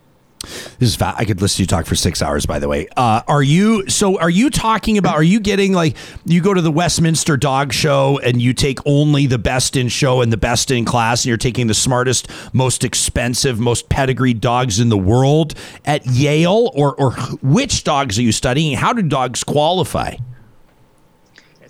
This 0.43 0.89
is 0.89 0.95
fat. 0.95 1.15
I 1.17 1.25
could 1.25 1.41
listen 1.41 1.57
to 1.57 1.63
you 1.63 1.67
talk 1.67 1.85
for 1.85 1.95
six 1.95 2.21
hours. 2.21 2.45
By 2.45 2.59
the 2.59 2.67
way, 2.67 2.87
uh, 2.97 3.21
are 3.27 3.41
you? 3.41 3.87
So, 3.89 4.19
are 4.19 4.29
you 4.29 4.49
talking 4.49 4.97
about? 4.97 5.15
Are 5.15 5.23
you 5.23 5.39
getting 5.39 5.73
like 5.73 5.95
you 6.25 6.41
go 6.41 6.53
to 6.53 6.61
the 6.61 6.71
Westminster 6.71 7.37
Dog 7.37 7.71
Show 7.71 8.19
and 8.19 8.41
you 8.41 8.53
take 8.53 8.79
only 8.85 9.25
the 9.25 9.37
best 9.37 9.75
in 9.75 9.87
show 9.87 10.21
and 10.21 10.33
the 10.33 10.37
best 10.37 10.69
in 10.69 10.83
class, 10.83 11.21
and 11.21 11.29
you're 11.29 11.37
taking 11.37 11.67
the 11.67 11.73
smartest, 11.73 12.29
most 12.51 12.83
expensive, 12.83 13.59
most 13.59 13.87
pedigreed 13.87 14.41
dogs 14.41 14.79
in 14.79 14.89
the 14.89 14.97
world 14.97 15.53
at 15.85 16.05
Yale, 16.05 16.71
or 16.73 16.93
or 16.95 17.11
which 17.41 17.83
dogs 17.83 18.19
are 18.19 18.23
you 18.23 18.33
studying? 18.33 18.75
How 18.75 18.91
do 18.91 19.01
dogs 19.01 19.43
qualify? 19.43 20.15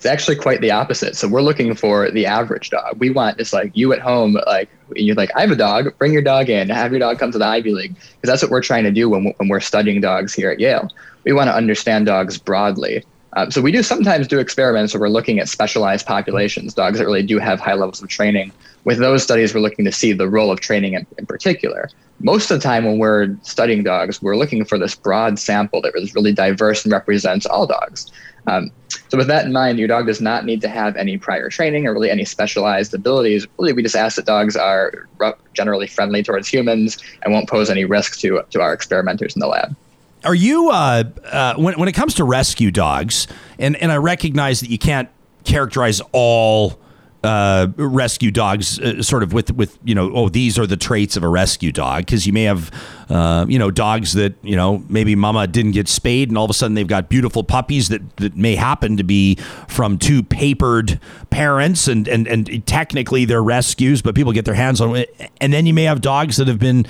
It's 0.04 0.12
actually 0.12 0.36
quite 0.36 0.60
the 0.60 0.70
opposite. 0.70 1.16
So 1.16 1.26
we're 1.26 1.40
looking 1.40 1.74
for 1.74 2.10
the 2.10 2.26
average 2.26 2.68
dog. 2.68 2.98
We 2.98 3.08
want 3.08 3.38
just 3.38 3.54
like 3.54 3.74
you 3.74 3.94
at 3.94 4.00
home, 4.00 4.36
like 4.46 4.68
you're 4.94 5.14
like, 5.14 5.30
I 5.34 5.40
have 5.40 5.50
a 5.50 5.56
dog, 5.56 5.96
bring 5.96 6.12
your 6.12 6.20
dog 6.20 6.50
in, 6.50 6.68
have 6.68 6.92
your 6.92 6.98
dog 6.98 7.18
come 7.18 7.32
to 7.32 7.38
the 7.38 7.46
Ivy 7.46 7.72
League. 7.72 7.94
Because 7.94 8.28
that's 8.28 8.42
what 8.42 8.50
we're 8.50 8.60
trying 8.60 8.84
to 8.84 8.90
do 8.90 9.08
when, 9.08 9.32
when 9.38 9.48
we're 9.48 9.60
studying 9.60 10.02
dogs 10.02 10.34
here 10.34 10.50
at 10.50 10.60
Yale. 10.60 10.90
We 11.24 11.32
want 11.32 11.48
to 11.48 11.54
understand 11.54 12.04
dogs 12.04 12.36
broadly. 12.36 13.02
Um, 13.32 13.50
so 13.50 13.62
we 13.62 13.72
do 13.72 13.82
sometimes 13.82 14.28
do 14.28 14.38
experiments 14.40 14.92
where 14.92 15.00
we're 15.00 15.08
looking 15.08 15.38
at 15.38 15.48
specialized 15.48 16.04
populations, 16.04 16.74
dogs 16.74 16.98
that 16.98 17.06
really 17.06 17.24
do 17.24 17.38
have 17.38 17.58
high 17.58 17.72
levels 17.72 18.02
of 18.02 18.10
training. 18.10 18.52
With 18.84 18.98
those 18.98 19.22
studies, 19.22 19.54
we're 19.54 19.62
looking 19.62 19.86
to 19.86 19.92
see 19.92 20.12
the 20.12 20.28
role 20.28 20.52
of 20.52 20.60
training 20.60 20.92
in, 20.92 21.06
in 21.16 21.24
particular. 21.24 21.88
Most 22.20 22.50
of 22.50 22.58
the 22.58 22.62
time, 22.62 22.84
when 22.84 22.98
we're 22.98 23.34
studying 23.40 23.82
dogs, 23.82 24.20
we're 24.20 24.36
looking 24.36 24.66
for 24.66 24.78
this 24.78 24.94
broad 24.94 25.38
sample 25.38 25.80
that 25.80 25.94
is 25.96 26.14
really 26.14 26.32
diverse 26.32 26.84
and 26.84 26.92
represents 26.92 27.46
all 27.46 27.66
dogs. 27.66 28.12
Um, 28.46 28.70
so 29.08 29.18
with 29.18 29.26
that 29.28 29.44
in 29.44 29.52
mind, 29.52 29.78
your 29.78 29.88
dog 29.88 30.06
does 30.06 30.20
not 30.20 30.44
need 30.44 30.60
to 30.62 30.68
have 30.68 30.96
any 30.96 31.18
prior 31.18 31.48
training 31.48 31.86
or 31.86 31.92
really 31.92 32.10
any 32.10 32.24
specialized 32.24 32.94
abilities. 32.94 33.46
Really, 33.58 33.72
we 33.72 33.82
just 33.82 33.96
ask 33.96 34.16
that 34.16 34.26
dogs 34.26 34.56
are 34.56 35.06
generally 35.52 35.86
friendly 35.86 36.22
towards 36.22 36.48
humans 36.48 36.98
and 37.22 37.32
won't 37.32 37.48
pose 37.48 37.70
any 37.70 37.84
risk 37.84 38.18
to, 38.20 38.42
to 38.50 38.60
our 38.60 38.72
experimenters 38.72 39.34
in 39.36 39.40
the 39.40 39.46
lab. 39.46 39.76
Are 40.24 40.34
you, 40.34 40.70
uh, 40.70 41.04
uh, 41.24 41.54
when, 41.56 41.78
when 41.78 41.88
it 41.88 41.92
comes 41.92 42.14
to 42.14 42.24
rescue 42.24 42.70
dogs, 42.70 43.26
and, 43.58 43.76
and 43.76 43.92
I 43.92 43.98
recognize 43.98 44.60
that 44.60 44.70
you 44.70 44.78
can't 44.78 45.10
characterize 45.44 46.00
all 46.12 46.80
uh, 47.24 47.68
rescue 47.76 48.30
dogs 48.30 48.78
uh, 48.78 49.02
sort 49.02 49.22
of 49.22 49.32
with 49.32 49.50
with 49.52 49.78
you 49.82 49.94
know 49.94 50.12
oh 50.14 50.28
these 50.28 50.58
are 50.58 50.66
the 50.66 50.76
traits 50.76 51.16
of 51.16 51.24
a 51.24 51.28
rescue 51.28 51.72
dog. 51.72 52.04
Because 52.04 52.26
you 52.26 52.32
may 52.32 52.44
have 52.44 52.70
uh, 53.08 53.46
you 53.48 53.58
know 53.58 53.70
dogs 53.70 54.12
that 54.12 54.34
you 54.42 54.54
know 54.54 54.84
maybe 54.88 55.14
mama 55.14 55.46
didn't 55.46 55.72
get 55.72 55.88
spayed 55.88 56.28
and 56.28 56.36
all 56.36 56.44
of 56.44 56.50
a 56.50 56.54
sudden 56.54 56.74
they've 56.74 56.86
got 56.86 57.08
beautiful 57.08 57.42
puppies 57.42 57.88
that, 57.88 58.16
that 58.18 58.36
may 58.36 58.54
happen 58.56 58.96
to 58.98 59.04
be 59.04 59.36
from 59.68 59.98
two 59.98 60.22
papered 60.22 61.00
parents 61.30 61.88
and, 61.88 62.06
and 62.08 62.28
and 62.28 62.66
technically 62.66 63.24
they're 63.24 63.42
rescues 63.42 64.02
but 64.02 64.14
people 64.14 64.32
get 64.32 64.44
their 64.44 64.54
hands 64.54 64.80
on 64.80 64.94
it 64.94 65.30
and 65.40 65.52
then 65.52 65.66
you 65.66 65.72
may 65.72 65.84
have 65.84 66.00
dogs 66.00 66.36
that 66.36 66.46
have 66.46 66.58
been 66.58 66.86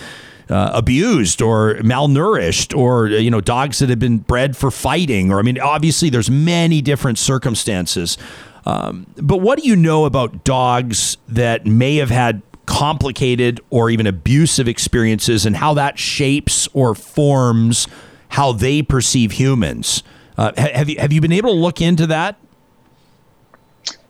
uh, 0.51 0.73
abused 0.75 1.41
or 1.41 1.75
malnourished 1.77 2.77
or 2.77 3.07
you 3.09 3.31
know 3.31 3.41
dogs 3.41 3.79
that 3.79 3.89
have 3.89 3.99
been 3.99 4.19
bred 4.19 4.57
for 4.57 4.71
fighting 4.71 5.33
or 5.33 5.39
I 5.39 5.43
mean 5.43 5.61
obviously 5.61 6.11
there's 6.11 6.31
many 6.31 6.83
different 6.83 7.19
circumstances 7.19 8.19
um, 8.67 9.07
but 9.17 9.39
what 9.39 9.59
do 9.59 9.67
you 9.67 9.77
know 9.77 10.05
about 10.05 10.45
dogs 10.45 11.17
that 11.29 11.67
may 11.67 11.97
have 11.97 12.11
had 12.11 12.43
complicated 12.67 13.61
or 13.71 13.91
even 13.91 14.07
abusive 14.07 14.69
experiences 14.69 15.45
and 15.45 15.57
how 15.57 15.75
that 15.75 15.99
shapes 15.99 16.67
or 16.73 16.95
forms 16.95 17.87
how 18.29 18.53
they 18.53 18.83
perceive 18.83 19.33
humans? 19.33 20.03
Uh, 20.37 20.53
have 20.57 20.89
you 20.89 20.99
have 20.99 21.13
you 21.13 21.21
been 21.21 21.33
able 21.33 21.51
to 21.51 21.61
look 21.61 21.81
into 21.81 22.07
that? 22.07 22.37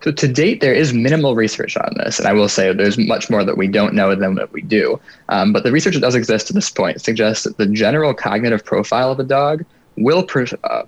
So 0.03 0.13
to 0.13 0.29
date, 0.29 0.61
there 0.61 0.75
is 0.75 0.93
minimal 0.93 1.35
research 1.35 1.79
on 1.79 1.95
this, 1.97 2.19
and 2.19 2.29
I 2.29 2.35
will 2.35 2.49
say 2.49 2.73
there's 2.75 2.99
much 2.99 3.31
more 3.31 3.43
that 3.43 3.57
we 3.57 3.67
don't 3.67 3.95
know 3.95 4.15
than 4.15 4.35
that 4.35 4.53
we 4.53 4.61
do. 4.61 5.01
Um, 5.31 5.51
but 5.51 5.65
the 5.65 5.73
research 5.73 5.95
that 5.95 6.01
does 6.01 6.15
exist 6.15 6.47
to 6.49 6.53
this 6.53 6.69
point 6.69 7.01
suggests 7.01 7.45
that 7.45 7.57
the 7.57 7.67
general 7.67 8.13
cognitive 8.13 8.63
profile 8.63 9.11
of 9.11 9.19
a 9.19 9.25
dog 9.25 9.65
will 9.97 10.27
uh, 10.65 10.83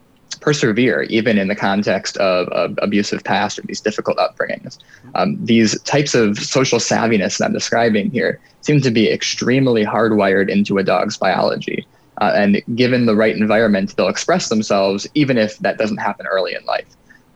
persevere 0.47 1.03
even 1.11 1.39
in 1.39 1.49
the 1.49 1.57
context 1.57 2.17
of, 2.19 2.47
of 2.51 2.79
abusive 2.81 3.25
past 3.25 3.59
or 3.59 3.63
these 3.63 3.81
difficult 3.81 4.17
upbringings. 4.19 4.79
Um, 5.17 5.45
these 5.45 5.79
types 5.83 6.15
of 6.15 6.39
social 6.39 6.79
savviness 6.79 7.39
that 7.39 7.47
I'm 7.47 7.53
describing 7.53 8.13
here 8.13 8.39
seem 8.61 8.81
to 8.83 8.93
be 8.93 9.11
extremely 9.11 9.85
hardwired 9.85 10.49
into 10.49 10.79
a 10.79 10.85
dog's 10.85 11.17
biology. 11.19 11.85
Uh, 12.21 12.33
and 12.37 12.63
given 12.77 13.07
the 13.07 13.17
right 13.17 13.37
environment, 13.37 13.97
they'll 13.97 14.07
express 14.07 14.49
themselves 14.49 15.05
even 15.15 15.37
if 15.37 15.59
that 15.59 15.79
doesn't 15.79 15.97
happen 15.97 16.27
early 16.29 16.55
in 16.55 16.65
life. 16.65 16.87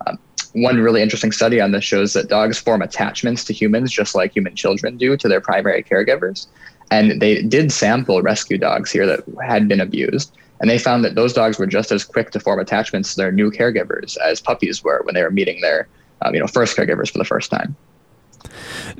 Um, 0.06 0.16
one 0.52 0.78
really 0.78 1.02
interesting 1.02 1.32
study 1.32 1.60
on 1.60 1.72
this 1.72 1.82
shows 1.82 2.12
that 2.12 2.28
dogs 2.28 2.60
form 2.60 2.80
attachments 2.80 3.42
to 3.46 3.52
humans 3.52 3.90
just 3.90 4.14
like 4.14 4.36
human 4.36 4.54
children 4.54 4.96
do 4.96 5.16
to 5.16 5.26
their 5.26 5.40
primary 5.40 5.82
caregivers. 5.82 6.46
And 6.92 7.20
they 7.20 7.42
did 7.42 7.72
sample 7.72 8.22
rescue 8.22 8.56
dogs 8.56 8.92
here 8.92 9.06
that 9.06 9.24
had 9.42 9.66
been 9.66 9.80
abused. 9.80 10.32
And 10.60 10.68
they 10.68 10.78
found 10.78 11.04
that 11.04 11.14
those 11.14 11.32
dogs 11.32 11.58
were 11.58 11.66
just 11.66 11.90
as 11.90 12.04
quick 12.04 12.30
to 12.32 12.40
form 12.40 12.60
attachments 12.60 13.14
to 13.14 13.16
their 13.16 13.32
new 13.32 13.50
caregivers 13.50 14.16
as 14.18 14.40
puppies 14.40 14.84
were 14.84 15.00
when 15.04 15.14
they 15.14 15.22
were 15.22 15.30
meeting 15.30 15.60
their 15.60 15.88
um, 16.22 16.34
you 16.34 16.40
know, 16.40 16.46
first 16.46 16.76
caregivers 16.76 17.10
for 17.10 17.18
the 17.18 17.24
first 17.24 17.50
time. 17.50 17.74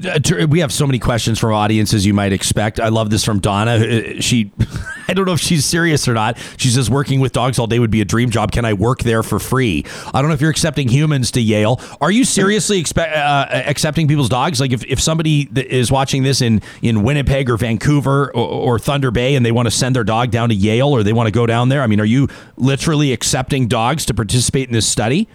Uh, 0.05 0.47
we 0.47 0.61
have 0.61 0.73
so 0.73 0.87
many 0.87 0.99
questions 0.99 1.39
from 1.39 1.53
audiences 1.53 2.07
you 2.07 2.15
might 2.15 2.33
expect. 2.33 2.81
I 2.81 2.89
love 2.89 3.11
this 3.11 3.25
from 3.25 3.41
Donna. 3.41 3.73
Uh, 3.73 4.21
she, 4.21 4.51
I 5.09 5.15
don't 5.15 5.27
know 5.27 5.33
if 5.33 5.41
she's 5.41 5.65
serious 5.65 6.07
or 6.09 6.15
not. 6.15 6.39
She 6.57 6.69
says 6.69 6.91
working 6.91 7.21
with 7.21 7.33
dogs 7.33 7.59
all 7.59 7.67
day 7.67 7.79
would 7.79 7.91
be 7.91 8.01
a 8.01 8.05
dream 8.05 8.31
job. 8.31 8.53
Can 8.53 8.65
I 8.65 8.73
work 8.73 9.01
there 9.01 9.23
for 9.23 9.39
free? 9.39 9.85
I 10.13 10.21
don't 10.21 10.29
know 10.29 10.35
if 10.35 10.41
you're 10.41 10.51
accepting 10.51 10.89
humans 10.89 11.31
to 11.33 11.41
Yale. 11.41 11.81
Are 12.01 12.11
you 12.11 12.25
seriously 12.25 12.83
expe- 12.83 13.17
uh, 13.17 13.47
accepting 13.51 14.09
people's 14.09 14.29
dogs? 14.29 14.61
Like 14.61 14.73
if, 14.73 14.85
if 14.85 15.01
somebody 15.01 15.49
is 15.55 15.91
watching 15.91 16.23
this 16.23 16.41
in 16.41 16.63
in 16.83 17.03
Winnipeg 17.03 17.51
or 17.51 17.57
Vancouver 17.57 18.29
or, 18.35 18.75
or 18.75 18.79
Thunder 18.79 19.11
Bay 19.11 19.35
and 19.35 19.45
they 19.45 19.53
want 19.53 19.67
to 19.67 19.71
send 19.71 19.97
their 19.97 20.05
dog 20.05 20.31
down 20.31 20.49
to 20.49 20.55
Yale 20.55 20.89
or 20.89 21.03
they 21.03 21.13
want 21.13 21.27
to 21.27 21.33
go 21.33 21.47
down 21.47 21.69
there, 21.69 21.83
I 21.83 21.87
mean, 21.87 22.01
are 22.01 22.05
you 22.05 22.29
literally 22.57 23.13
accepting 23.13 23.69
dogs 23.69 24.07
to 24.07 24.15
participate 24.15 24.69
in 24.69 24.73
this 24.73 24.87
study? 24.87 25.29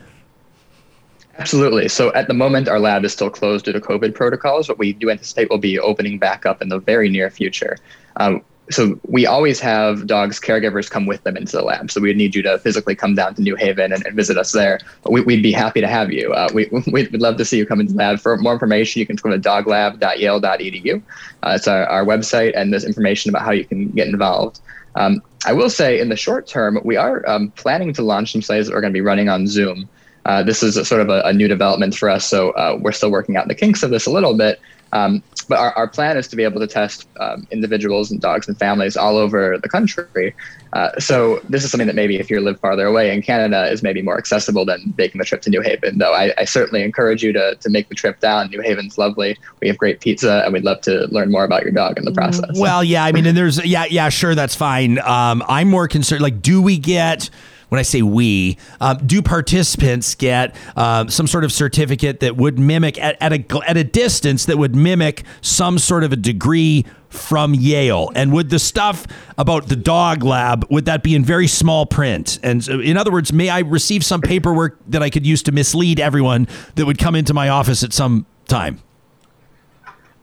Absolutely. 1.38 1.90
So 1.90 2.14
at 2.14 2.28
the 2.28 2.34
moment, 2.34 2.70
our 2.70 2.80
lab 2.80 3.04
is 3.04 3.12
still 3.12 3.30
closed 3.30 3.66
due 3.66 3.74
to 3.74 3.82
COVID 3.82 4.16
protocols, 4.16 4.68
but 4.68 4.78
we 4.78 4.94
do 4.94 5.10
anticipate 5.10 5.50
we'll 5.50 5.60
be 5.60 5.78
opening 5.78 6.18
back 6.18 6.46
up 6.46 6.62
in 6.62 6.70
the 6.70 6.80
very 6.80 7.10
near 7.10 7.30
future. 7.30 7.78
Um, 8.16 8.42
so 8.72 9.00
we 9.08 9.28
always 9.28 9.60
have 9.60 10.08
dogs 10.08 10.40
caregivers 10.40 10.90
come 10.90 11.06
with 11.06 11.24
them 11.24 11.38
into 11.38 11.58
the 11.58 11.62
lab. 11.62 11.92
So 11.92 12.02
we'd 12.02 12.18
need 12.18 12.34
you 12.34 12.42
to 12.44 12.58
physically 12.60 12.96
come 12.96 13.14
down 13.14 13.36
to 13.36 13.42
New 13.42 13.56
Haven 13.56 13.94
and, 13.94 14.06
and 14.06 14.16
visit 14.16 14.38
us 14.38 14.54
there. 14.54 14.80
But 15.04 15.12
we, 15.12 15.22
would 15.22 15.44
be 15.44 15.52
happy 15.52 15.82
to 15.82 15.88
have 15.88 16.12
you. 16.12 16.34
Uh, 16.34 16.50
we, 16.54 16.68
we'd 16.92 17.14
love 17.14 17.38
to 17.38 17.46
see 17.46 17.58
you 17.58 17.66
come 17.66 17.80
into 17.80 17.94
the 17.94 18.00
lab. 18.00 18.20
For 18.20 18.38
more 18.38 18.54
information, 18.54 19.00
you 19.00 19.06
can 19.06 19.18
go 19.18 19.30
to 19.30 19.38
doglab.yale.edu. 19.38 21.04
Uh, 21.44 21.54
it's 21.56 21.68
our, 21.68 21.86
our 21.86 22.06
website, 22.06 22.54
and 22.56 22.72
there's 22.72 22.86
information 22.86 23.30
about 23.30 23.44
how 23.44 23.52
you 23.52 23.66
can 23.66 23.90
get 23.90 24.08
involved. 24.08 24.62
Um, 24.96 25.22
I 25.46 25.54
will 25.54 25.70
say, 25.70 26.00
in 26.00 26.10
the 26.10 26.16
short 26.16 26.48
term, 26.48 26.80
we 26.84 26.96
are 26.96 27.28
um, 27.30 27.52
planning 27.52 27.94
to 27.94 28.02
launch 28.02 28.32
some 28.32 28.42
studies 28.42 28.68
that 28.68 28.74
are 28.74 28.82
going 28.82 28.94
to 28.94 28.98
be 28.98 29.02
running 29.02 29.30
on 29.30 29.46
Zoom. 29.46 29.90
Uh, 30.26 30.44
this 30.44 30.64
is 30.64 30.88
sort 30.88 31.02
of 31.02 31.10
a, 31.10 31.22
a, 31.22 31.34
new 31.34 31.48
development 31.48 31.96
for 31.96 32.10
us, 32.10 32.28
so 32.28 32.50
uh, 32.52 32.78
we're 32.82 32.92
still 32.92 33.12
working 33.12 33.38
out 33.38 33.48
the 33.48 33.56
kinks 33.56 33.84
of 33.84 33.92
this 33.92 34.08
a 34.08 34.12
little 34.12 34.36
bit. 34.36 34.60
Um, 34.92 35.22
but 35.50 35.60
our, 35.60 35.74
our 35.74 35.88
plan 35.88 36.18
is 36.18 36.28
to 36.30 36.36
be 36.36 36.44
able 36.44 36.60
to 36.60 36.68
test 36.68 37.08
um, 37.20 37.46
individuals 37.52 38.12
and 38.12 38.22
dogs 38.22 38.48
and 38.48 38.58
families 38.58 38.96
all 38.96 39.18
over 39.18 39.58
the 39.58 39.68
country. 39.68 40.34
Uh, 40.74 40.98
so 41.00 41.40
this 41.50 41.64
is 41.64 41.72
something 41.72 41.88
that 41.88 41.96
maybe 41.96 42.18
if 42.18 42.30
you 42.30 42.40
live 42.40 42.60
farther 42.60 42.86
away 42.86 43.14
in 43.14 43.22
Canada 43.22 43.70
is 43.70 43.84
maybe 43.84 44.02
more 44.02 44.18
accessible 44.18 44.66
than 44.66 44.94
making 44.98 45.20
the 45.20 45.26
trip 45.26 45.42
to 45.42 45.50
New 45.50 45.62
Haven. 45.62 45.98
Though 45.98 46.14
I, 46.14 46.34
I 46.38 46.46
certainly 46.46 46.82
encourage 46.82 47.24
you 47.24 47.34
to, 47.34 47.56
to 47.56 47.70
make 47.70 47.90
the 47.90 47.96
trip 47.96 48.20
down. 48.22 48.50
New 48.50 48.62
Haven's 48.62 48.98
lovely. 48.98 49.38
We 49.62 49.68
have 49.68 49.78
great 49.78 50.00
pizza, 50.00 50.44
and 50.44 50.54
we'd 50.54 50.64
love 50.64 50.82
to 50.82 51.08
learn 51.08 51.30
more 51.30 51.44
about 51.44 51.64
your 51.64 51.72
dog 51.72 51.98
in 51.98 52.06
the 52.06 52.12
process. 52.12 52.52
Well, 52.56 52.84
yeah, 52.84 53.04
I 53.04 53.12
mean, 53.12 53.26
and 53.26 53.38
there's 53.38 53.64
yeah, 53.66 53.86
yeah, 53.90 54.10
sure, 54.10 54.34
that's 54.34 54.56
fine. 54.56 55.00
Um, 55.00 55.44
I'm 55.48 55.70
more 55.70 55.88
concerned. 55.88 56.22
Like, 56.22 56.42
do 56.42 56.62
we 56.62 56.78
get 56.78 57.30
when 57.70 57.80
I 57.80 57.84
say 57.84 58.02
we, 58.02 58.58
um, 58.82 58.98
do 59.06 59.22
participants 59.22 60.16
get 60.16 60.56
uh, 60.76 61.08
some 61.08 61.28
sort 61.28 61.44
of 61.44 61.52
certificate 61.52 62.20
that 62.20 62.38
would 62.38 62.60
mimic 62.60 63.00
at, 63.00 63.18
at, 63.22 63.34
a 63.34 63.64
at 63.68 63.78
a 63.78 63.84
distance 63.84 64.46
that 64.46 64.58
would 64.58 64.76
mimic 64.76 65.24
some 65.42 65.80
sort 65.80 66.04
of 66.04 66.14
a 66.14 66.16
degree 66.16 66.86
from 67.10 67.54
Yale? 67.54 68.12
And 68.16 68.34
would 68.34 68.50
the 68.50 68.60
stuff 68.60 69.08
about 69.38 69.68
the 69.68 69.76
dog 69.76 70.24
lab 70.24 70.66
would 70.70 70.86
that 70.86 71.04
be 71.04 71.16
in 71.16 71.24
very 71.24 71.48
small 71.48 71.86
print? 71.86 72.40
And 72.44 72.64
so, 72.64 72.80
in 72.80 72.98
other 72.98 73.12
words, 73.12 73.34
may 73.34 73.50
I 73.50 73.60
receive 73.60 74.04
some 74.04 74.22
paperwork 74.22 74.78
that 74.88 75.02
I 75.02 75.10
could 75.10 75.26
use 75.26 75.44
to 75.44 75.52
mislead 75.52 76.00
everyone 76.00 76.48
that 76.76 76.86
would 76.86 76.98
come 76.98 77.16
into 77.16 77.34
my 77.34 77.50
office 77.50 77.84
at 77.84 77.94
some 77.94 78.26
time? 78.48 78.82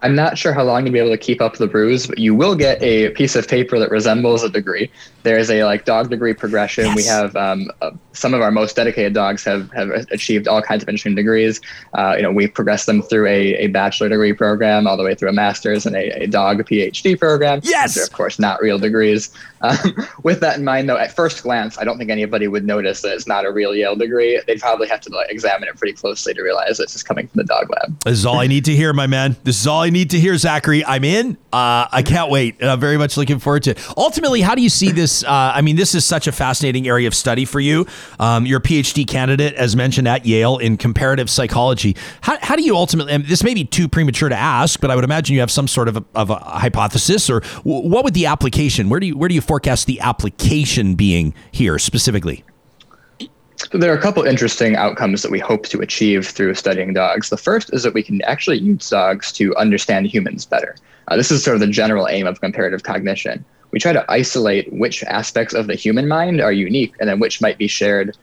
I'm 0.02 0.16
not 0.16 0.36
sure 0.36 0.52
how 0.52 0.64
long 0.64 0.84
you'll 0.84 0.92
be 0.92 0.98
able 0.98 1.10
to 1.10 1.18
keep 1.18 1.40
up 1.40 1.56
the 1.56 1.68
bruise, 1.68 2.08
but 2.08 2.18
you 2.18 2.34
will 2.34 2.56
get 2.56 2.82
a 2.82 3.10
piece 3.10 3.36
of 3.36 3.46
paper 3.46 3.78
that 3.78 3.90
resembles 3.90 4.42
a 4.42 4.48
degree. 4.48 4.90
There's 5.22 5.50
a 5.50 5.64
like 5.64 5.84
dog 5.84 6.10
degree 6.10 6.34
progression. 6.34 6.84
Yes. 6.86 6.96
We 6.96 7.04
have 7.04 7.36
um, 7.36 7.70
uh, 7.80 7.90
some 8.12 8.34
of 8.34 8.40
our 8.40 8.50
most 8.50 8.76
dedicated 8.76 9.14
dogs 9.14 9.44
have, 9.44 9.70
have 9.72 9.90
achieved 10.10 10.48
all 10.48 10.62
kinds 10.62 10.82
of 10.82 10.88
interesting 10.88 11.14
degrees. 11.14 11.60
Uh, 11.94 12.14
you 12.16 12.22
know, 12.22 12.32
we 12.32 12.46
progress 12.46 12.86
them 12.86 13.02
through 13.02 13.26
a, 13.26 13.54
a 13.54 13.66
bachelor 13.68 14.08
degree 14.08 14.32
program 14.32 14.86
all 14.86 14.96
the 14.96 15.04
way 15.04 15.14
through 15.14 15.28
a 15.28 15.32
master's 15.32 15.86
and 15.86 15.96
a, 15.96 16.24
a 16.24 16.26
dog 16.26 16.58
PhD 16.58 17.18
program. 17.18 17.60
Yes, 17.62 17.96
are, 17.96 18.02
of 18.02 18.12
course 18.12 18.38
not 18.38 18.60
real 18.60 18.78
degrees. 18.78 19.30
Um, 19.62 19.76
with 20.22 20.40
that 20.40 20.58
in 20.58 20.64
mind, 20.64 20.88
though, 20.88 20.96
at 20.98 21.14
first 21.14 21.42
glance, 21.42 21.78
I 21.78 21.84
don't 21.84 21.98
think 21.98 22.10
anybody 22.10 22.48
would 22.48 22.64
notice 22.64 23.02
that 23.02 23.14
it's 23.14 23.26
not 23.26 23.46
a 23.46 23.52
real 23.52 23.74
Yale 23.74 23.96
degree. 23.96 24.40
They'd 24.46 24.60
probably 24.60 24.88
have 24.88 25.00
to 25.02 25.10
like, 25.10 25.30
examine 25.30 25.68
it 25.68 25.76
pretty 25.76 25.94
closely 25.94 26.34
to 26.34 26.42
realize 26.42 26.80
it's 26.80 26.92
just 26.92 27.06
coming 27.06 27.28
from 27.28 27.38
the 27.38 27.44
dog 27.44 27.70
lab. 27.70 27.98
This 28.00 28.18
is 28.18 28.26
all 28.26 28.40
I 28.40 28.46
need 28.46 28.64
to 28.66 28.74
hear, 28.74 28.92
my 28.92 29.06
man. 29.06 29.36
This 29.44 29.60
is 29.60 29.66
all 29.66 29.82
I 29.82 29.90
need 29.90 30.10
to 30.10 30.20
hear, 30.20 30.36
Zachary. 30.36 30.84
I'm 30.84 31.04
in. 31.04 31.36
Uh, 31.52 31.86
I 31.90 32.02
can't 32.04 32.30
wait. 32.30 32.56
And 32.60 32.70
I'm 32.70 32.80
very 32.80 32.96
much 32.96 33.16
looking 33.16 33.38
forward 33.38 33.62
to 33.64 33.70
it. 33.72 33.88
Ultimately, 33.96 34.40
how 34.40 34.54
do 34.54 34.62
you 34.62 34.68
see 34.68 34.90
this? 34.90 35.11
Uh, 35.22 35.52
I 35.54 35.60
mean, 35.60 35.76
this 35.76 35.94
is 35.94 36.04
such 36.04 36.26
a 36.26 36.32
fascinating 36.32 36.88
area 36.88 37.08
of 37.08 37.14
study 37.14 37.44
for 37.44 37.60
you. 37.60 37.86
Um, 38.18 38.46
you're 38.46 38.58
a 38.58 38.62
PhD 38.62 39.06
candidate, 39.06 39.54
as 39.54 39.74
mentioned 39.74 40.08
at 40.08 40.24
Yale 40.24 40.58
in 40.58 40.76
comparative 40.76 41.28
psychology. 41.28 41.96
How, 42.20 42.38
how 42.40 42.56
do 42.56 42.62
you 42.62 42.76
ultimately, 42.76 43.16
this 43.18 43.42
may 43.42 43.54
be 43.54 43.64
too 43.64 43.88
premature 43.88 44.28
to 44.28 44.36
ask, 44.36 44.80
but 44.80 44.90
I 44.90 44.94
would 44.94 45.04
imagine 45.04 45.34
you 45.34 45.40
have 45.40 45.50
some 45.50 45.68
sort 45.68 45.88
of 45.88 45.96
a, 45.96 46.04
of 46.14 46.30
a 46.30 46.36
hypothesis 46.36 47.28
or 47.28 47.42
what 47.64 48.04
would 48.04 48.14
the 48.14 48.26
application, 48.26 48.88
where 48.88 49.00
do 49.00 49.06
you, 49.06 49.16
where 49.16 49.28
do 49.28 49.34
you 49.34 49.40
forecast 49.40 49.86
the 49.86 50.00
application 50.00 50.94
being 50.94 51.34
here 51.50 51.78
specifically? 51.78 52.44
There 53.72 53.92
are 53.92 53.96
a 53.96 54.00
couple 54.00 54.24
interesting 54.24 54.76
outcomes 54.76 55.22
that 55.22 55.30
we 55.30 55.38
hope 55.38 55.66
to 55.66 55.80
achieve 55.80 56.26
through 56.26 56.54
studying 56.54 56.92
dogs. 56.92 57.30
The 57.30 57.36
first 57.36 57.72
is 57.72 57.82
that 57.84 57.94
we 57.94 58.02
can 58.02 58.20
actually 58.22 58.58
use 58.58 58.90
dogs 58.90 59.30
to 59.32 59.54
understand 59.56 60.06
humans 60.06 60.44
better. 60.44 60.76
Uh, 61.08 61.16
this 61.16 61.30
is 61.30 61.44
sort 61.44 61.54
of 61.54 61.60
the 61.60 61.68
general 61.68 62.08
aim 62.08 62.26
of 62.26 62.40
comparative 62.40 62.82
cognition. 62.82 63.44
We 63.72 63.78
try 63.78 63.92
to 63.92 64.04
isolate 64.08 64.72
which 64.72 65.02
aspects 65.04 65.54
of 65.54 65.66
the 65.66 65.74
human 65.74 66.06
mind 66.06 66.40
are 66.40 66.52
unique 66.52 66.94
and 67.00 67.08
then 67.08 67.18
which 67.18 67.40
might 67.40 67.58
be 67.58 67.68
shared 67.68 68.16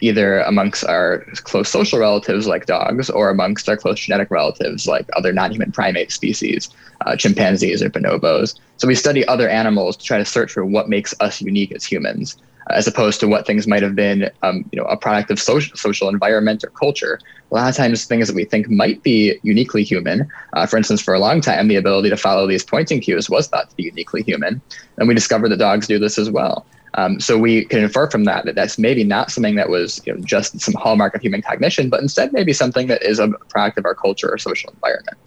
either 0.00 0.40
amongst 0.40 0.84
our 0.84 1.20
close 1.44 1.70
social 1.70 1.98
relatives 1.98 2.46
like 2.46 2.66
dogs 2.66 3.08
or 3.08 3.30
amongst 3.30 3.68
our 3.68 3.76
close 3.76 4.00
genetic 4.00 4.30
relatives 4.30 4.86
like 4.86 5.08
other 5.16 5.32
non-human 5.32 5.72
primate 5.72 6.12
species, 6.12 6.68
uh, 7.06 7.16
chimpanzees 7.16 7.82
or 7.82 7.88
bonobos. 7.88 8.58
So 8.76 8.86
we 8.86 8.94
study 8.94 9.26
other 9.26 9.48
animals 9.48 9.96
to 9.96 10.04
try 10.04 10.18
to 10.18 10.24
search 10.24 10.52
for 10.52 10.66
what 10.66 10.88
makes 10.88 11.14
us 11.20 11.40
unique 11.40 11.72
as 11.72 11.84
humans 11.84 12.36
as 12.70 12.86
opposed 12.86 13.20
to 13.20 13.28
what 13.28 13.46
things 13.46 13.66
might 13.66 13.82
have 13.82 13.94
been, 13.94 14.30
um, 14.42 14.64
you 14.72 14.80
know, 14.80 14.86
a 14.86 14.96
product 14.96 15.30
of 15.30 15.40
social 15.40 15.76
social 15.76 16.08
environment 16.08 16.64
or 16.64 16.70
culture. 16.70 17.20
A 17.50 17.54
lot 17.54 17.68
of 17.68 17.76
times, 17.76 18.04
things 18.06 18.26
that 18.26 18.34
we 18.34 18.44
think 18.44 18.68
might 18.68 19.02
be 19.02 19.38
uniquely 19.42 19.84
human. 19.84 20.28
Uh, 20.52 20.66
for 20.66 20.76
instance, 20.76 21.00
for 21.00 21.14
a 21.14 21.20
long 21.20 21.40
time, 21.40 21.68
the 21.68 21.76
ability 21.76 22.10
to 22.10 22.16
follow 22.16 22.46
these 22.46 22.64
pointing 22.64 23.00
cues 23.00 23.30
was 23.30 23.48
thought 23.48 23.70
to 23.70 23.76
be 23.76 23.84
uniquely 23.84 24.22
human, 24.22 24.60
and 24.98 25.08
we 25.08 25.14
discovered 25.14 25.50
that 25.50 25.58
dogs 25.58 25.86
do 25.86 25.98
this 25.98 26.18
as 26.18 26.30
well. 26.30 26.66
Um, 26.94 27.20
so 27.20 27.36
we 27.38 27.66
can 27.66 27.82
infer 27.82 28.08
from 28.08 28.24
that 28.24 28.46
that 28.46 28.54
that's 28.54 28.78
maybe 28.78 29.04
not 29.04 29.30
something 29.30 29.54
that 29.56 29.68
was 29.68 30.00
you 30.06 30.14
know, 30.14 30.20
just 30.24 30.58
some 30.60 30.74
hallmark 30.74 31.14
of 31.14 31.20
human 31.20 31.42
cognition, 31.42 31.90
but 31.90 32.00
instead 32.00 32.32
maybe 32.32 32.52
something 32.52 32.86
that 32.86 33.02
is 33.02 33.18
a 33.18 33.28
product 33.50 33.78
of 33.78 33.84
our 33.84 33.94
culture 33.94 34.32
or 34.32 34.38
social 34.38 34.70
environment. 34.70 35.18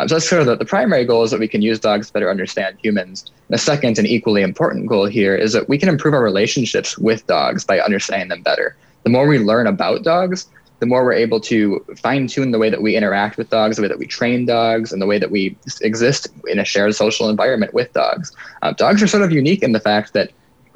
Um, 0.00 0.08
so 0.08 0.14
that's 0.14 0.28
sort 0.28 0.40
of 0.40 0.46
the, 0.46 0.56
the 0.56 0.64
primary 0.64 1.04
goal 1.04 1.24
is 1.24 1.30
that 1.30 1.40
we 1.40 1.48
can 1.48 1.60
use 1.60 1.78
dogs 1.78 2.06
to 2.06 2.12
better 2.14 2.30
understand 2.30 2.78
humans. 2.82 3.30
The 3.50 3.58
second 3.58 3.98
and 3.98 4.06
equally 4.06 4.40
important 4.40 4.86
goal 4.86 5.04
here 5.04 5.36
is 5.36 5.52
that 5.52 5.68
we 5.68 5.76
can 5.76 5.90
improve 5.90 6.14
our 6.14 6.22
relationships 6.22 6.96
with 6.96 7.26
dogs 7.26 7.66
by 7.66 7.80
understanding 7.80 8.28
them 8.30 8.42
better. 8.42 8.76
The 9.02 9.10
more 9.10 9.26
we 9.26 9.38
learn 9.38 9.66
about 9.66 10.02
dogs, 10.02 10.46
the 10.78 10.86
more 10.86 11.04
we're 11.04 11.12
able 11.12 11.38
to 11.40 11.84
fine 11.98 12.26
tune 12.28 12.50
the 12.50 12.58
way 12.58 12.70
that 12.70 12.80
we 12.80 12.96
interact 12.96 13.36
with 13.36 13.50
dogs, 13.50 13.76
the 13.76 13.82
way 13.82 13.88
that 13.88 13.98
we 13.98 14.06
train 14.06 14.46
dogs, 14.46 14.90
and 14.90 15.02
the 15.02 15.06
way 15.06 15.18
that 15.18 15.30
we 15.30 15.54
exist 15.82 16.28
in 16.48 16.58
a 16.58 16.64
shared 16.64 16.94
social 16.94 17.28
environment 17.28 17.74
with 17.74 17.92
dogs. 17.92 18.34
Uh, 18.62 18.72
dogs 18.72 19.02
are 19.02 19.06
sort 19.06 19.22
of 19.22 19.30
unique 19.30 19.62
in 19.62 19.72
the 19.72 19.80
fact 19.80 20.14
that 20.14 20.30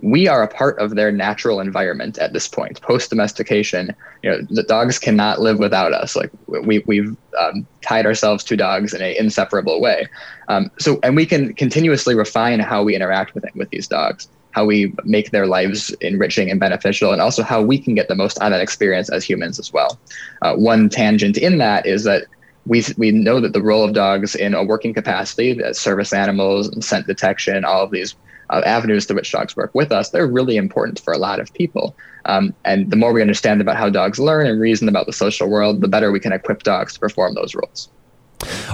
we 0.05 0.29
are 0.29 0.43
a 0.43 0.49
part 0.49 0.79
of 0.79 0.97
their 0.97 1.11
natural 1.11 1.61
environment 1.61 2.19
at 2.19 2.35
this 2.35 2.47
point. 2.47 2.81
Post 2.83 3.09
domestication, 3.09 3.97
you 4.23 4.31
know, 4.31 4.39
the 4.51 4.63
dogs 4.63 4.99
cannot 4.99 5.41
live 5.41 5.59
without 5.59 5.95
us. 5.95 6.15
Like 6.15 6.31
we 6.47 6.81
we've 6.81 7.17
um, 7.41 7.67
tied 7.81 8.05
ourselves 8.05 8.45
to 8.45 8.57
dogs 8.57 8.93
in 8.93 9.01
an 9.01 9.15
inseparable 9.19 9.81
way. 9.81 10.07
Um, 10.49 10.71
so, 10.79 11.01
and 11.03 11.17
we 11.17 11.25
can 11.25 11.55
continuously 11.55 12.15
refine 12.15 12.61
how 12.61 12.83
we 12.83 12.95
interact 12.95 13.35
with 13.35 13.47
with 13.55 13.71
these 13.71 13.89
dogs, 13.89 14.29
how 14.51 14.67
we 14.67 14.93
make 15.05 15.31
their 15.31 15.47
lives 15.47 15.91
enriching 16.03 16.51
and 16.51 16.61
beneficial, 16.61 17.13
and 17.13 17.23
also 17.23 17.43
how 17.43 17.63
we 17.63 17.79
can 17.79 17.95
get 17.95 18.09
the 18.09 18.15
most 18.15 18.39
out 18.43 18.49
of 18.49 18.53
that 18.53 18.61
experience 18.61 19.09
as 19.09 19.25
humans 19.25 19.59
as 19.59 19.73
well. 19.73 19.99
Uh, 20.43 20.55
one 20.55 20.91
tangent 20.91 21.39
in 21.39 21.57
that 21.57 21.87
is 21.87 22.05
that 22.05 22.27
we 22.67 22.85
we 22.99 23.11
know 23.11 23.41
that 23.41 23.55
the 23.55 23.63
role 23.63 23.83
of 23.83 23.95
dogs 23.95 24.35
in 24.35 24.53
a 24.53 24.63
working 24.63 24.93
capacity, 24.93 25.55
that 25.55 25.77
service 25.77 26.13
animals 26.13 26.69
and 26.69 26.85
scent 26.85 27.07
detection, 27.07 27.65
all 27.65 27.83
of 27.83 27.91
these 27.91 28.15
uh, 28.51 28.63
avenues 28.65 29.07
through 29.07 29.17
which 29.17 29.33
dogs 29.33 29.57
work 29.57 29.75
with 29.75 29.93
us, 29.93 30.11
they're 30.11 30.27
really 30.27 30.57
important 30.57 31.01
for 31.01 31.13
a 31.13 31.19
lot 31.19 31.41
of 31.41 31.53
people. 31.55 31.97
Um, 32.27 32.55
and 32.65 32.91
the 32.91 32.97
more 32.97 33.13
we 33.13 33.21
understand 33.21 33.61
about 33.61 33.77
how 33.77 33.91
dogs 33.91 34.19
learn 34.19 34.47
and 34.47 34.61
reason 34.61 34.89
about 34.89 35.07
the 35.07 35.13
social 35.13 35.49
world, 35.49 35.81
the 35.81 35.89
better 35.89 36.11
we 36.13 36.21
can 36.21 36.33
equip 36.33 36.63
dogs 36.63 36.95
to 36.95 37.01
perform 37.01 37.35
those 37.35 37.55
roles. 37.55 37.89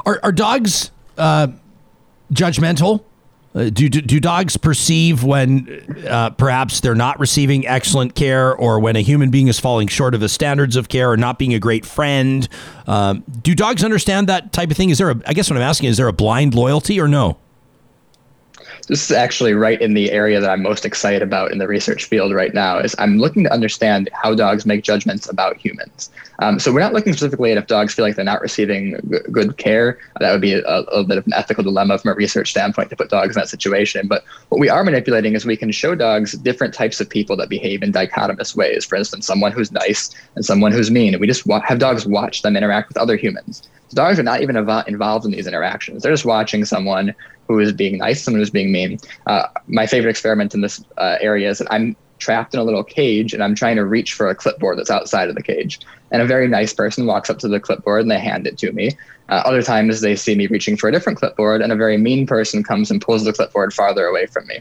Are, 0.06 0.20
are 0.22 0.32
dogs 0.32 0.90
uh, 1.18 1.48
judgmental? 2.32 3.04
Uh, 3.52 3.64
do, 3.64 3.88
do, 3.88 4.00
do, 4.00 4.20
dogs 4.20 4.56
perceive 4.56 5.24
when 5.24 5.84
uh, 6.08 6.30
perhaps 6.30 6.80
they're 6.80 6.94
not 6.94 7.18
receiving 7.18 7.66
excellent 7.66 8.14
care 8.14 8.54
or 8.54 8.78
when 8.78 8.94
a 8.94 9.00
human 9.00 9.28
being 9.28 9.48
is 9.48 9.58
falling 9.58 9.88
short 9.88 10.14
of 10.14 10.20
the 10.20 10.28
standards 10.28 10.76
of 10.76 10.88
care 10.88 11.10
or 11.10 11.16
not 11.16 11.36
being 11.36 11.52
a 11.52 11.58
great 11.58 11.84
friend? 11.84 12.48
Um, 12.86 13.24
do 13.42 13.56
dogs 13.56 13.82
understand 13.82 14.28
that 14.28 14.52
type 14.52 14.70
of 14.70 14.76
thing? 14.76 14.90
Is 14.90 14.98
there 14.98 15.10
a, 15.10 15.20
I 15.26 15.32
guess 15.32 15.50
what 15.50 15.56
I'm 15.56 15.64
asking, 15.64 15.88
is 15.88 15.96
there 15.96 16.06
a 16.06 16.12
blind 16.12 16.54
loyalty 16.54 17.00
or 17.00 17.08
no? 17.08 17.38
This 18.90 19.08
is 19.08 19.16
actually 19.16 19.54
right 19.54 19.80
in 19.80 19.94
the 19.94 20.10
area 20.10 20.40
that 20.40 20.50
I'm 20.50 20.62
most 20.62 20.84
excited 20.84 21.22
about 21.22 21.52
in 21.52 21.58
the 21.58 21.68
research 21.68 22.06
field 22.06 22.34
right 22.34 22.52
now 22.52 22.78
is 22.78 22.96
I'm 22.98 23.18
looking 23.18 23.44
to 23.44 23.52
understand 23.52 24.10
how 24.12 24.34
dogs 24.34 24.66
make 24.66 24.82
judgments 24.82 25.28
about 25.28 25.56
humans. 25.56 26.10
Um, 26.40 26.58
so 26.58 26.72
we're 26.72 26.80
not 26.80 26.92
looking 26.92 27.12
specifically 27.12 27.52
at 27.52 27.58
if 27.58 27.68
dogs 27.68 27.94
feel 27.94 28.04
like 28.04 28.16
they're 28.16 28.24
not 28.24 28.40
receiving 28.40 28.98
g- 29.08 29.18
good 29.30 29.58
care. 29.58 29.98
That 30.18 30.32
would 30.32 30.40
be 30.40 30.54
a, 30.54 30.62
a, 30.66 30.82
little 30.90 31.04
bit 31.04 31.18
of 31.18 31.26
an 31.26 31.34
ethical 31.34 31.62
dilemma 31.62 31.98
from 31.98 32.10
a 32.10 32.14
research 32.14 32.50
standpoint 32.50 32.90
to 32.90 32.96
put 32.96 33.10
dogs 33.10 33.36
in 33.36 33.40
that 33.40 33.48
situation. 33.48 34.08
But 34.08 34.24
what 34.48 34.58
we 34.58 34.68
are 34.68 34.82
manipulating 34.82 35.34
is 35.34 35.46
we 35.46 35.56
can 35.56 35.70
show 35.70 35.94
dogs 35.94 36.32
different 36.32 36.74
types 36.74 37.00
of 37.00 37.08
people 37.08 37.36
that 37.36 37.48
behave 37.48 37.84
in 37.84 37.92
dichotomous 37.92 38.56
ways. 38.56 38.84
For 38.84 38.96
instance, 38.96 39.24
someone 39.24 39.52
who's 39.52 39.70
nice 39.70 40.10
and 40.34 40.44
someone 40.44 40.72
who's 40.72 40.90
mean. 40.90 41.14
And 41.14 41.20
we 41.20 41.28
just 41.28 41.46
wa- 41.46 41.62
have 41.64 41.78
dogs 41.78 42.06
watch 42.06 42.42
them 42.42 42.56
interact 42.56 42.88
with 42.88 42.96
other 42.96 43.16
humans. 43.16 43.62
Dogs 43.92 44.18
are 44.18 44.24
not 44.24 44.40
even 44.40 44.56
ev- 44.56 44.84
involved 44.88 45.24
in 45.24 45.32
these 45.32 45.46
interactions. 45.46 46.02
They're 46.02 46.12
just 46.12 46.24
watching 46.24 46.64
someone 46.64 47.14
who 47.54 47.58
is 47.58 47.72
being 47.72 47.98
nice, 47.98 48.22
someone 48.22 48.40
who's 48.40 48.50
being 48.50 48.72
mean. 48.72 48.98
Uh, 49.26 49.46
my 49.66 49.86
favorite 49.86 50.10
experiment 50.10 50.54
in 50.54 50.60
this 50.60 50.84
uh, 50.98 51.16
area 51.20 51.50
is 51.50 51.58
that 51.58 51.72
I'm 51.72 51.96
trapped 52.18 52.54
in 52.54 52.60
a 52.60 52.64
little 52.64 52.84
cage 52.84 53.34
and 53.34 53.42
I'm 53.42 53.54
trying 53.54 53.76
to 53.76 53.84
reach 53.84 54.12
for 54.12 54.28
a 54.28 54.34
clipboard 54.34 54.78
that's 54.78 54.90
outside 54.90 55.28
of 55.28 55.34
the 55.34 55.42
cage. 55.42 55.80
And 56.10 56.22
a 56.22 56.26
very 56.26 56.48
nice 56.48 56.72
person 56.72 57.06
walks 57.06 57.30
up 57.30 57.38
to 57.40 57.48
the 57.48 57.60
clipboard 57.60 58.02
and 58.02 58.10
they 58.10 58.18
hand 58.18 58.46
it 58.46 58.58
to 58.58 58.72
me. 58.72 58.90
Uh, 59.30 59.42
other 59.44 59.62
times 59.62 60.00
they 60.00 60.16
see 60.16 60.34
me 60.34 60.48
reaching 60.48 60.76
for 60.76 60.88
a 60.88 60.92
different 60.92 61.16
clipboard, 61.16 61.62
and 61.62 61.72
a 61.72 61.76
very 61.76 61.96
mean 61.96 62.26
person 62.26 62.64
comes 62.64 62.90
and 62.90 63.00
pulls 63.00 63.22
the 63.22 63.32
clipboard 63.32 63.72
farther 63.72 64.06
away 64.06 64.26
from 64.26 64.44
me. 64.48 64.58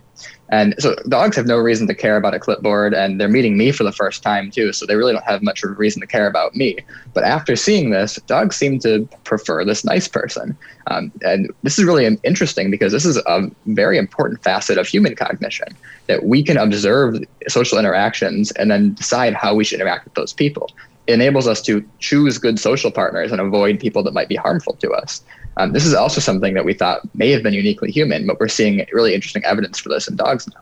And 0.49 0.75
so 0.77 0.95
dogs 1.07 1.35
have 1.37 1.47
no 1.47 1.57
reason 1.57 1.87
to 1.87 1.95
care 1.95 2.17
about 2.17 2.35
a 2.35 2.39
clipboard, 2.39 2.93
and 2.93 3.19
they're 3.19 3.27
meeting 3.27 3.57
me 3.57 3.71
for 3.71 3.83
the 3.83 3.91
first 3.91 4.21
time 4.21 4.51
too, 4.51 4.71
so 4.71 4.85
they 4.85 4.95
really 4.95 5.11
don't 5.13 5.25
have 5.25 5.41
much 5.41 5.63
of 5.63 5.71
a 5.71 5.73
reason 5.73 6.01
to 6.01 6.07
care 6.07 6.27
about 6.27 6.55
me. 6.55 6.77
But 7.15 7.23
after 7.23 7.55
seeing 7.55 7.89
this, 7.89 8.17
dogs 8.27 8.55
seem 8.55 8.77
to 8.79 9.09
prefer 9.23 9.65
this 9.65 9.83
nice 9.83 10.07
person. 10.07 10.55
Um, 10.85 11.11
and 11.23 11.51
this 11.63 11.79
is 11.79 11.85
really 11.85 12.05
interesting 12.23 12.69
because 12.69 12.91
this 12.91 13.05
is 13.05 13.17
a 13.17 13.49
very 13.65 13.97
important 13.97 14.43
facet 14.43 14.77
of 14.77 14.87
human 14.87 15.15
cognition 15.15 15.69
that 16.05 16.25
we 16.25 16.43
can 16.43 16.57
observe 16.57 17.23
social 17.47 17.79
interactions 17.79 18.51
and 18.51 18.69
then 18.69 18.93
decide 18.93 19.33
how 19.33 19.55
we 19.55 19.63
should 19.63 19.79
interact 19.79 20.05
with 20.05 20.13
those 20.13 20.33
people 20.33 20.69
enables 21.13 21.47
us 21.47 21.61
to 21.63 21.87
choose 21.99 22.37
good 22.37 22.59
social 22.59 22.91
partners 22.91 23.31
and 23.31 23.41
avoid 23.41 23.79
people 23.79 24.03
that 24.03 24.13
might 24.13 24.29
be 24.29 24.35
harmful 24.35 24.73
to 24.73 24.91
us. 24.91 25.21
Um, 25.57 25.73
this 25.73 25.85
is 25.85 25.93
also 25.93 26.21
something 26.21 26.53
that 26.53 26.65
we 26.65 26.73
thought 26.73 27.01
may 27.15 27.31
have 27.31 27.43
been 27.43 27.53
uniquely 27.53 27.91
human, 27.91 28.25
but 28.25 28.39
we're 28.39 28.47
seeing 28.47 28.85
really 28.93 29.13
interesting 29.13 29.43
evidence 29.43 29.79
for 29.79 29.89
this 29.89 30.07
in 30.07 30.15
dogs 30.15 30.47
now. 30.47 30.61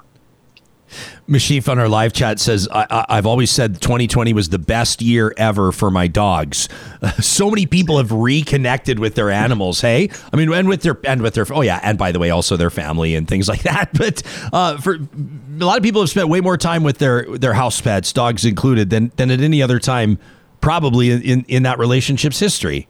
Mashif 1.28 1.68
on 1.68 1.78
our 1.78 1.90
live 1.90 2.14
chat 2.14 2.40
says, 2.40 2.70
I, 2.72 3.06
have 3.10 3.26
always 3.26 3.52
said 3.52 3.82
2020 3.82 4.32
was 4.32 4.50
the 4.50 4.60
best 4.60 5.02
year 5.02 5.34
ever 5.38 5.72
for 5.72 5.92
my 5.92 6.08
dogs. 6.08 6.70
So 7.20 7.50
many 7.50 7.66
people 7.66 7.98
have 7.98 8.12
reconnected 8.12 9.00
with 9.00 9.16
their 9.16 9.30
animals. 9.30 9.82
Hey, 9.82 10.10
I 10.34 10.36
mean, 10.36 10.52
and 10.52 10.68
with 10.68 10.82
their 10.82 11.00
and 11.04 11.22
with 11.22 11.36
their 11.36 11.46
oh 11.52 11.62
yeah, 11.62 11.80
and 11.84 11.98
by 11.98 12.12
the 12.12 12.20
way, 12.20 12.32
also 12.32 12.58
their 12.58 12.70
family 12.70 13.16
and 13.16 13.28
things 13.28 13.48
like 13.50 13.64
that. 13.64 13.92
But 13.94 14.24
uh, 14.52 14.78
for 14.78 14.96
a 14.96 15.66
lot 15.66 15.78
of 15.78 15.84
people 15.84 16.02
have 16.02 16.10
spent 16.10 16.28
way 16.30 16.42
more 16.42 16.58
time 16.58 16.84
with 16.84 16.98
their 16.98 17.26
their 17.38 17.54
house 17.54 17.80
pets, 17.80 18.12
dogs 18.14 18.46
included, 18.46 18.90
than 18.90 19.12
than 19.18 19.30
at 19.30 19.42
any 19.42 19.62
other 19.62 19.80
time, 19.80 20.18
probably 20.62 21.12
in 21.12 21.44
in, 21.46 21.64
that 21.64 21.80
relationship's 21.80 22.40
history. 22.40 22.88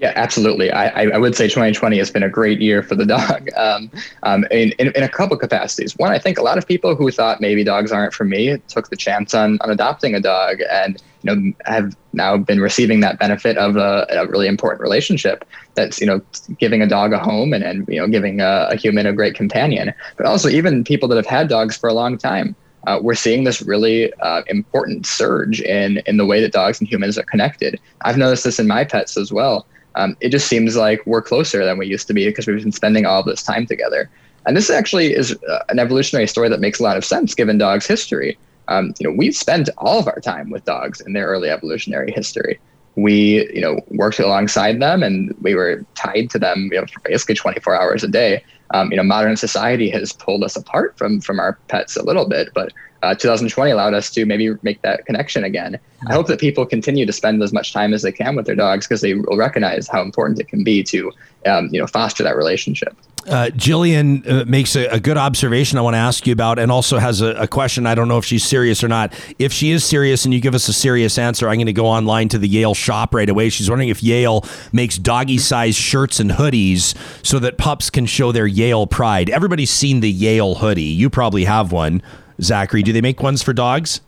Yeah, 0.00 0.12
absolutely. 0.14 0.70
I, 0.70 1.06
I 1.06 1.18
would 1.18 1.34
say 1.34 1.48
2020 1.48 1.98
has 1.98 2.08
been 2.08 2.22
a 2.22 2.28
great 2.28 2.60
year 2.60 2.84
for 2.84 2.94
the 2.94 3.04
dog 3.04 3.48
um, 3.56 3.90
um, 4.22 4.44
in, 4.52 4.70
in, 4.78 4.92
in, 4.94 5.02
a 5.02 5.08
couple 5.08 5.36
capacities. 5.36 5.96
One, 5.96 6.12
I 6.12 6.20
think 6.20 6.38
a 6.38 6.42
lot 6.42 6.56
of 6.56 6.68
people 6.68 6.94
who 6.94 7.10
thought 7.10 7.40
maybe 7.40 7.64
dogs 7.64 7.90
aren't 7.90 8.14
for 8.14 8.24
me 8.24 8.56
took 8.68 8.90
the 8.90 8.96
chance 8.96 9.34
on, 9.34 9.58
on 9.60 9.70
adopting 9.70 10.14
a 10.14 10.20
dog 10.20 10.60
and 10.70 11.02
you 11.22 11.34
know 11.34 11.52
have 11.64 11.96
now 12.12 12.36
been 12.36 12.60
receiving 12.60 13.00
that 13.00 13.18
benefit 13.18 13.58
of 13.58 13.76
a, 13.76 14.06
a 14.10 14.28
really 14.28 14.46
important 14.46 14.80
relationship 14.80 15.44
that's 15.74 16.00
you 16.00 16.06
know 16.06 16.20
giving 16.58 16.80
a 16.80 16.86
dog 16.86 17.12
a 17.12 17.18
home 17.18 17.52
and, 17.52 17.64
and 17.64 17.88
you 17.88 17.98
know 17.98 18.06
giving 18.06 18.40
a, 18.40 18.68
a 18.70 18.76
human 18.76 19.04
a 19.04 19.12
great 19.12 19.34
companion. 19.34 19.92
But 20.16 20.26
also 20.26 20.48
even 20.48 20.84
people 20.84 21.08
that 21.08 21.16
have 21.16 21.26
had 21.26 21.48
dogs 21.48 21.76
for 21.76 21.88
a 21.88 21.92
long 21.92 22.16
time. 22.16 22.54
Uh, 22.86 22.98
we're 23.02 23.14
seeing 23.14 23.44
this 23.44 23.60
really 23.62 24.12
uh, 24.14 24.42
important 24.46 25.04
surge 25.04 25.60
in 25.60 25.98
in 26.06 26.16
the 26.16 26.24
way 26.24 26.40
that 26.40 26.52
dogs 26.52 26.80
and 26.80 26.88
humans 26.88 27.18
are 27.18 27.24
connected. 27.24 27.80
I've 28.02 28.16
noticed 28.16 28.44
this 28.44 28.58
in 28.58 28.66
my 28.66 28.84
pets 28.84 29.16
as 29.16 29.32
well 29.32 29.66
um, 29.98 30.16
it 30.20 30.30
just 30.30 30.46
seems 30.46 30.76
like 30.76 31.04
we're 31.06 31.20
closer 31.20 31.64
than 31.64 31.76
we 31.76 31.86
used 31.86 32.06
to 32.06 32.14
be 32.14 32.26
because 32.26 32.46
we've 32.46 32.62
been 32.62 32.72
spending 32.72 33.04
all 33.04 33.22
this 33.22 33.42
time 33.42 33.66
together. 33.66 34.08
And 34.46 34.56
this 34.56 34.70
actually 34.70 35.12
is 35.12 35.36
uh, 35.48 35.64
an 35.68 35.80
evolutionary 35.80 36.28
story 36.28 36.48
that 36.48 36.60
makes 36.60 36.78
a 36.78 36.84
lot 36.84 36.96
of 36.96 37.04
sense 37.04 37.34
given 37.34 37.58
dogs' 37.58 37.86
history. 37.86 38.38
Um, 38.68 38.94
you 38.98 39.08
know, 39.08 39.14
we've 39.16 39.34
spent 39.34 39.68
all 39.76 39.98
of 39.98 40.06
our 40.06 40.20
time 40.20 40.50
with 40.50 40.64
dogs 40.64 41.00
in 41.00 41.14
their 41.14 41.26
early 41.26 41.50
evolutionary 41.50 42.12
history. 42.12 42.60
We, 42.94 43.52
you 43.52 43.60
know, 43.60 43.80
worked 43.88 44.20
alongside 44.20 44.80
them 44.80 45.02
and 45.02 45.34
we 45.40 45.54
were 45.54 45.84
tied 45.94 46.30
to 46.30 46.38
them, 46.38 46.70
you 46.72 46.80
know, 46.80 46.86
for 46.86 47.00
basically 47.00 47.34
24 47.34 47.80
hours 47.80 48.04
a 48.04 48.08
day. 48.08 48.44
Um, 48.74 48.90
you 48.90 48.96
know, 48.96 49.02
modern 49.02 49.36
society 49.36 49.88
has 49.90 50.12
pulled 50.12 50.44
us 50.44 50.56
apart 50.56 50.96
from 50.98 51.20
from 51.20 51.40
our 51.40 51.58
pets 51.68 51.96
a 51.96 52.04
little 52.04 52.28
bit, 52.28 52.48
but 52.54 52.72
uh, 53.02 53.14
2020 53.14 53.70
allowed 53.70 53.94
us 53.94 54.10
to 54.10 54.26
maybe 54.26 54.50
make 54.62 54.82
that 54.82 55.06
connection 55.06 55.44
again. 55.44 55.78
I 56.08 56.14
hope 56.14 56.26
that 56.28 56.40
people 56.40 56.66
continue 56.66 57.06
to 57.06 57.12
spend 57.12 57.42
as 57.42 57.52
much 57.52 57.72
time 57.72 57.94
as 57.94 58.02
they 58.02 58.12
can 58.12 58.36
with 58.36 58.46
their 58.46 58.56
dogs 58.56 58.86
because 58.86 59.00
they 59.00 59.14
will 59.14 59.36
recognize 59.36 59.88
how 59.88 60.02
important 60.02 60.38
it 60.38 60.48
can 60.48 60.64
be 60.64 60.82
to, 60.84 61.12
um, 61.46 61.68
you 61.72 61.80
know, 61.80 61.86
foster 61.86 62.22
that 62.22 62.36
relationship. 62.36 62.96
Uh, 63.26 63.50
Jillian 63.54 64.26
uh, 64.26 64.44
makes 64.46 64.74
a, 64.74 64.86
a, 64.86 64.98
good 64.98 65.18
observation 65.18 65.76
I 65.76 65.82
want 65.82 65.94
to 65.94 65.98
ask 65.98 66.26
you 66.26 66.32
about, 66.32 66.58
and 66.58 66.72
also 66.72 66.96
has 66.96 67.20
a, 67.20 67.34
a, 67.34 67.46
question. 67.46 67.86
I 67.86 67.94
don't 67.94 68.08
know 68.08 68.16
if 68.16 68.24
she's 68.24 68.42
serious 68.42 68.82
or 68.82 68.88
not. 68.88 69.12
If 69.38 69.52
she 69.52 69.70
is 69.70 69.84
serious 69.84 70.24
and 70.24 70.32
you 70.32 70.40
give 70.40 70.54
us 70.54 70.66
a 70.68 70.72
serious 70.72 71.18
answer, 71.18 71.46
I'm 71.46 71.56
going 71.56 71.66
to 71.66 71.74
go 71.74 71.86
online 71.86 72.30
to 72.30 72.38
the 72.38 72.48
Yale 72.48 72.72
shop 72.72 73.14
right 73.14 73.28
away. 73.28 73.50
She's 73.50 73.68
wondering 73.68 73.90
if 73.90 74.02
Yale 74.02 74.46
makes 74.72 74.96
doggy 74.96 75.36
size 75.36 75.76
shirts 75.76 76.20
and 76.20 76.30
hoodies 76.30 76.96
so 77.22 77.38
that 77.40 77.58
pups 77.58 77.90
can 77.90 78.06
show 78.06 78.32
their 78.32 78.46
Yale 78.46 78.86
pride. 78.86 79.28
Everybody's 79.28 79.70
seen 79.70 80.00
the 80.00 80.10
Yale 80.10 80.54
hoodie. 80.54 80.82
You 80.82 81.10
probably 81.10 81.44
have 81.44 81.70
one. 81.70 82.00
Zachary, 82.40 82.82
do 82.82 82.92
they 82.92 83.00
make 83.00 83.22
ones 83.22 83.42
for 83.42 83.52
dogs? 83.52 84.00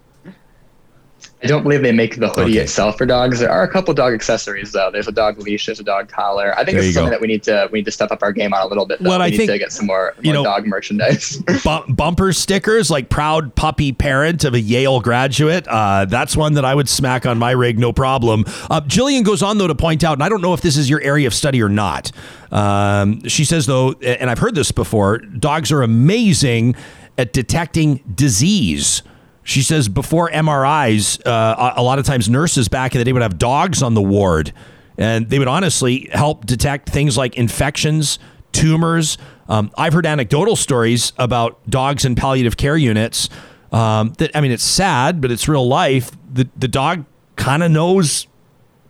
I 1.43 1.47
don't 1.47 1.63
believe 1.63 1.83
they 1.83 1.93
make 1.93 2.17
the 2.17 2.29
hoodie 2.29 2.53
okay. 2.53 2.61
itself 2.61 2.99
for 2.99 3.07
dogs. 3.07 3.41
There 3.41 3.51
are 3.51 3.63
a 3.63 3.69
couple 3.69 3.95
dog 3.95 4.13
accessories 4.13 4.73
though. 4.73 4.91
There's 4.91 5.09
a 5.09 5.13
dog 5.13 5.39
leash, 5.39 5.67
there's 5.67 5.81
a 5.81 5.85
dog 5.85 6.09
collar. 6.09 6.55
I 6.59 6.65
think 6.65 6.77
it's 6.77 6.93
something 6.93 7.07
go. 7.07 7.11
that 7.11 7.21
we 7.21 7.29
need 7.29 7.43
to 7.45 7.69
we 7.73 7.79
need 7.79 7.87
to 7.87 7.91
step 7.91 8.11
up 8.11 8.23
our 8.23 8.33
game 8.33 8.53
on 8.53 8.61
a 8.61 8.67
little 8.67 8.85
bit. 8.85 9.03
Though. 9.03 9.09
Well, 9.09 9.21
we 9.21 9.25
I 9.25 9.31
need 9.31 9.39
think 9.39 9.51
to 9.51 9.59
get 9.59 9.73
some 9.73 9.87
more, 9.87 10.13
more 10.17 10.25
you 10.25 10.35
know, 10.35 10.45
dog 10.45 10.67
merchandise. 10.67 11.39
bu- 11.65 11.93
bumper 11.95 12.35
stickers 12.35 12.91
like 12.91 13.09
proud 13.09 13.55
puppy 13.55 13.93
parent 13.93 14.45
of 14.45 14.53
a 14.53 14.61
Yale 14.61 15.01
graduate. 15.01 15.67
Uh, 15.67 16.05
that's 16.05 16.37
one 16.37 16.55
that 16.55 16.67
I 16.67 16.75
would 16.75 16.91
smack 16.91 17.25
on 17.25 17.39
my 17.39 17.53
rig, 17.53 17.79
no 17.79 17.93
problem. 17.93 18.45
Uh, 18.71 18.83
Jillian 18.83 19.25
goes 19.25 19.43
on 19.43 19.57
though 19.57 19.69
to 19.69 19.75
point 19.75 20.05
out, 20.05 20.15
and 20.15 20.23
I 20.23 20.29
don't 20.29 20.43
know 20.43 20.53
if 20.53 20.61
this 20.61 20.77
is 20.77 20.91
your 20.91 21.01
area 21.01 21.27
of 21.27 21.33
study 21.33 21.63
or 21.63 21.71
not. 21.71 22.13
Um, 22.51 23.27
she 23.29 23.47
says 23.47 23.65
though, 23.65 23.93
and 24.03 24.29
I've 24.29 24.41
heard 24.41 24.55
this 24.55 24.73
before, 24.73 25.19
dogs 25.19 25.73
are 25.73 25.83
amazing 25.83 26.75
at 27.21 27.35
detecting 27.35 28.03
disease. 28.15 29.03
She 29.43 29.61
says 29.61 29.91
before 29.91 30.31
MRIs, 30.31 31.21
uh, 31.27 31.75
a 31.77 31.83
lot 31.83 31.99
of 31.99 32.07
times 32.07 32.31
nurses 32.31 32.69
back 32.69 32.95
in 32.95 32.99
the 32.99 33.05
day 33.05 33.13
would 33.13 33.21
have 33.21 33.37
dogs 33.37 33.83
on 33.83 33.93
the 33.93 34.01
ward, 34.01 34.55
and 34.97 35.29
they 35.29 35.39
would 35.39 35.49
honestly 35.49 36.09
help 36.13 36.47
detect 36.47 36.89
things 36.89 37.19
like 37.19 37.37
infections, 37.37 38.19
tumors. 38.53 39.19
Um, 39.51 39.71
I've 39.77 39.93
heard 39.93 40.07
anecdotal 40.07 40.57
stories 40.57 41.13
about 41.19 41.59
dogs 41.69 42.07
in 42.07 42.15
palliative 42.15 42.57
care 42.57 42.77
units. 42.77 43.29
Um, 43.71 44.15
that 44.19 44.35
I 44.35 44.41
mean, 44.41 44.51
it's 44.51 44.65
sad, 44.65 45.21
but 45.21 45.31
it's 45.31 45.47
real 45.47 45.67
life. 45.69 46.11
The 46.33 46.49
the 46.57 46.69
dog 46.69 47.05
kind 47.37 47.63
of 47.63 47.71
knows 47.71 48.29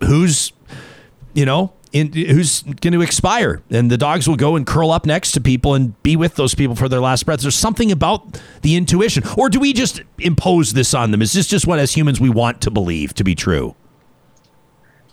who's, 0.05 0.53
you 1.35 1.45
know, 1.45 1.73
in, 1.93 2.13
who's 2.13 2.63
going 2.63 2.93
to 2.93 3.03
expire, 3.03 3.63
and 3.71 3.91
the 3.91 3.99
dogs 3.99 4.29
will 4.29 4.37
go 4.37 4.57
and 4.57 4.67
curl 4.67 4.91
up 4.91 5.07
next 5.07 5.33
to 5.33 5.41
people 5.41 5.75
and 5.75 6.01
be 6.03 6.17
with 6.17 6.37
those 6.37 6.55
people 6.55 6.77
for 6.77 6.89
their 6.89 7.01
last 7.01 7.27
breaths. 7.27 7.43
There's 7.43 7.57
something 7.57 7.91
about 7.91 8.41
the 8.63 8.77
intuition, 8.77 9.25
or 9.37 9.49
do 9.49 9.59
we 9.59 9.73
just 9.73 10.03
impose 10.19 10.73
this 10.73 10.95
on 10.95 11.11
them? 11.11 11.23
Is 11.23 11.33
this 11.33 11.49
just 11.49 11.67
what, 11.67 11.79
as 11.79 11.97
humans, 11.97 12.21
we 12.21 12.31
want 12.31 12.61
to 12.63 12.71
believe 12.71 13.15
to 13.15 13.25
be 13.25 13.35
true? 13.35 13.75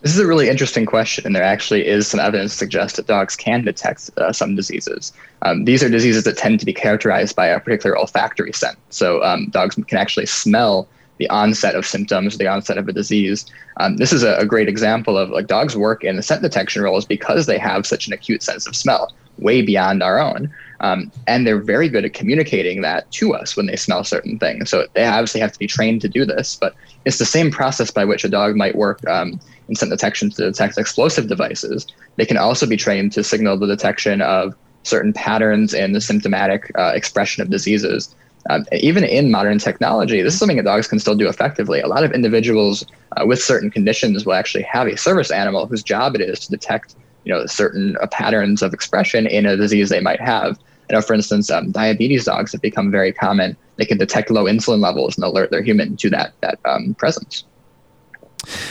This 0.01 0.13
is 0.13 0.19
a 0.19 0.27
really 0.27 0.47
interesting 0.47 0.85
question, 0.85 1.25
and 1.25 1.35
there 1.35 1.43
actually 1.43 1.87
is 1.87 2.07
some 2.07 2.19
evidence 2.19 2.51
to 2.51 2.57
suggest 2.59 2.97
that 2.97 3.07
dogs 3.07 3.35
can 3.35 3.63
detect 3.63 4.11
uh, 4.17 4.31
some 4.31 4.55
diseases. 4.55 5.11
Um, 5.41 5.65
these 5.65 5.81
are 5.83 5.89
diseases 5.89 6.23
that 6.25 6.37
tend 6.37 6.59
to 6.59 6.65
be 6.67 6.73
characterized 6.73 7.35
by 7.35 7.47
a 7.47 7.59
particular 7.59 7.97
olfactory 7.97 8.53
scent. 8.53 8.77
So 8.89 9.23
um, 9.23 9.49
dogs 9.49 9.75
can 9.75 9.97
actually 9.97 10.27
smell 10.27 10.87
the 11.17 11.29
onset 11.29 11.75
of 11.75 11.85
symptoms, 11.85 12.37
the 12.37 12.47
onset 12.47 12.77
of 12.77 12.87
a 12.87 12.93
disease. 12.93 13.45
Um, 13.77 13.97
this 13.97 14.13
is 14.13 14.23
a, 14.23 14.35
a, 14.37 14.45
great 14.45 14.69
example 14.69 15.17
of 15.17 15.29
like 15.29 15.47
dogs 15.47 15.75
work 15.75 16.03
in 16.03 16.15
the 16.15 16.23
scent 16.23 16.41
detection 16.41 16.81
roles 16.81 17.05
because 17.05 17.45
they 17.45 17.57
have 17.57 17.85
such 17.85 18.07
an 18.07 18.13
acute 18.13 18.43
sense 18.43 18.67
of 18.67 18.75
smell, 18.75 19.11
way 19.37 19.61
beyond 19.61 20.03
our 20.03 20.19
own. 20.19 20.53
Um, 20.79 21.11
and 21.25 21.45
they're 21.45 21.59
very 21.59 21.89
good 21.89 22.05
at 22.05 22.13
communicating 22.13 22.81
that 22.81 23.09
to 23.13 23.33
us 23.33 23.57
when 23.57 23.65
they 23.65 23.75
smell 23.75 24.03
certain 24.03 24.37
things. 24.37 24.69
So 24.69 24.85
they 24.93 25.05
obviously 25.05 25.41
have 25.41 25.51
to 25.51 25.59
be 25.59 25.67
trained 25.67 26.01
to 26.01 26.09
do 26.09 26.23
this, 26.23 26.55
but 26.55 26.75
it's 27.05 27.17
the 27.17 27.25
same 27.25 27.49
process 27.49 27.89
by 27.89 28.05
which 28.05 28.23
a 28.23 28.29
dog 28.29 28.55
might 28.55 28.75
work 28.75 29.05
um, 29.07 29.39
in 29.67 29.75
scent 29.75 29.91
detection 29.91 30.29
to 30.31 30.43
detect 30.43 30.77
explosive 30.77 31.27
devices. 31.27 31.87
They 32.15 32.25
can 32.25 32.37
also 32.37 32.67
be 32.67 32.77
trained 32.77 33.11
to 33.13 33.23
signal 33.23 33.57
the 33.57 33.67
detection 33.67 34.21
of 34.21 34.55
certain 34.83 35.13
patterns 35.13 35.73
in 35.73 35.91
the 35.91 36.01
symptomatic 36.01 36.71
uh, 36.77 36.93
expression 36.95 37.41
of 37.41 37.49
diseases. 37.49 38.15
Um, 38.49 38.65
even 38.71 39.03
in 39.03 39.31
modern 39.31 39.59
technology, 39.59 40.21
this 40.21 40.33
is 40.33 40.39
something 40.39 40.57
that 40.57 40.63
dogs 40.63 40.87
can 40.87 40.99
still 40.99 41.15
do 41.15 41.27
effectively. 41.27 41.81
A 41.81 41.87
lot 41.87 42.03
of 42.03 42.11
individuals 42.11 42.85
uh, 43.15 43.25
with 43.25 43.41
certain 43.41 43.69
conditions 43.69 44.25
will 44.25 44.33
actually 44.33 44.63
have 44.63 44.87
a 44.87 44.97
service 44.97 45.31
animal 45.31 45.67
whose 45.67 45.83
job 45.83 46.15
it 46.15 46.21
is 46.21 46.39
to 46.41 46.51
detect, 46.51 46.95
you 47.25 47.33
know, 47.33 47.45
certain 47.45 47.97
uh, 48.01 48.07
patterns 48.07 48.61
of 48.61 48.73
expression 48.73 49.27
in 49.27 49.45
a 49.45 49.57
disease 49.57 49.89
they 49.89 49.99
might 49.99 50.21
have. 50.21 50.57
I 50.89 50.93
know, 50.93 51.01
for 51.01 51.13
instance, 51.13 51.51
um, 51.51 51.71
diabetes 51.71 52.25
dogs 52.25 52.53
have 52.53 52.61
become 52.61 52.89
very 52.89 53.11
common. 53.11 53.57
They 53.75 53.85
can 53.85 53.97
detect 53.97 54.31
low 54.31 54.45
insulin 54.45 54.79
levels 54.79 55.17
and 55.17 55.25
alert 55.25 55.51
their 55.51 55.61
human 55.61 55.97
to 55.97 56.09
that 56.11 56.33
that 56.41 56.59
um, 56.63 56.95
presence. 56.95 57.43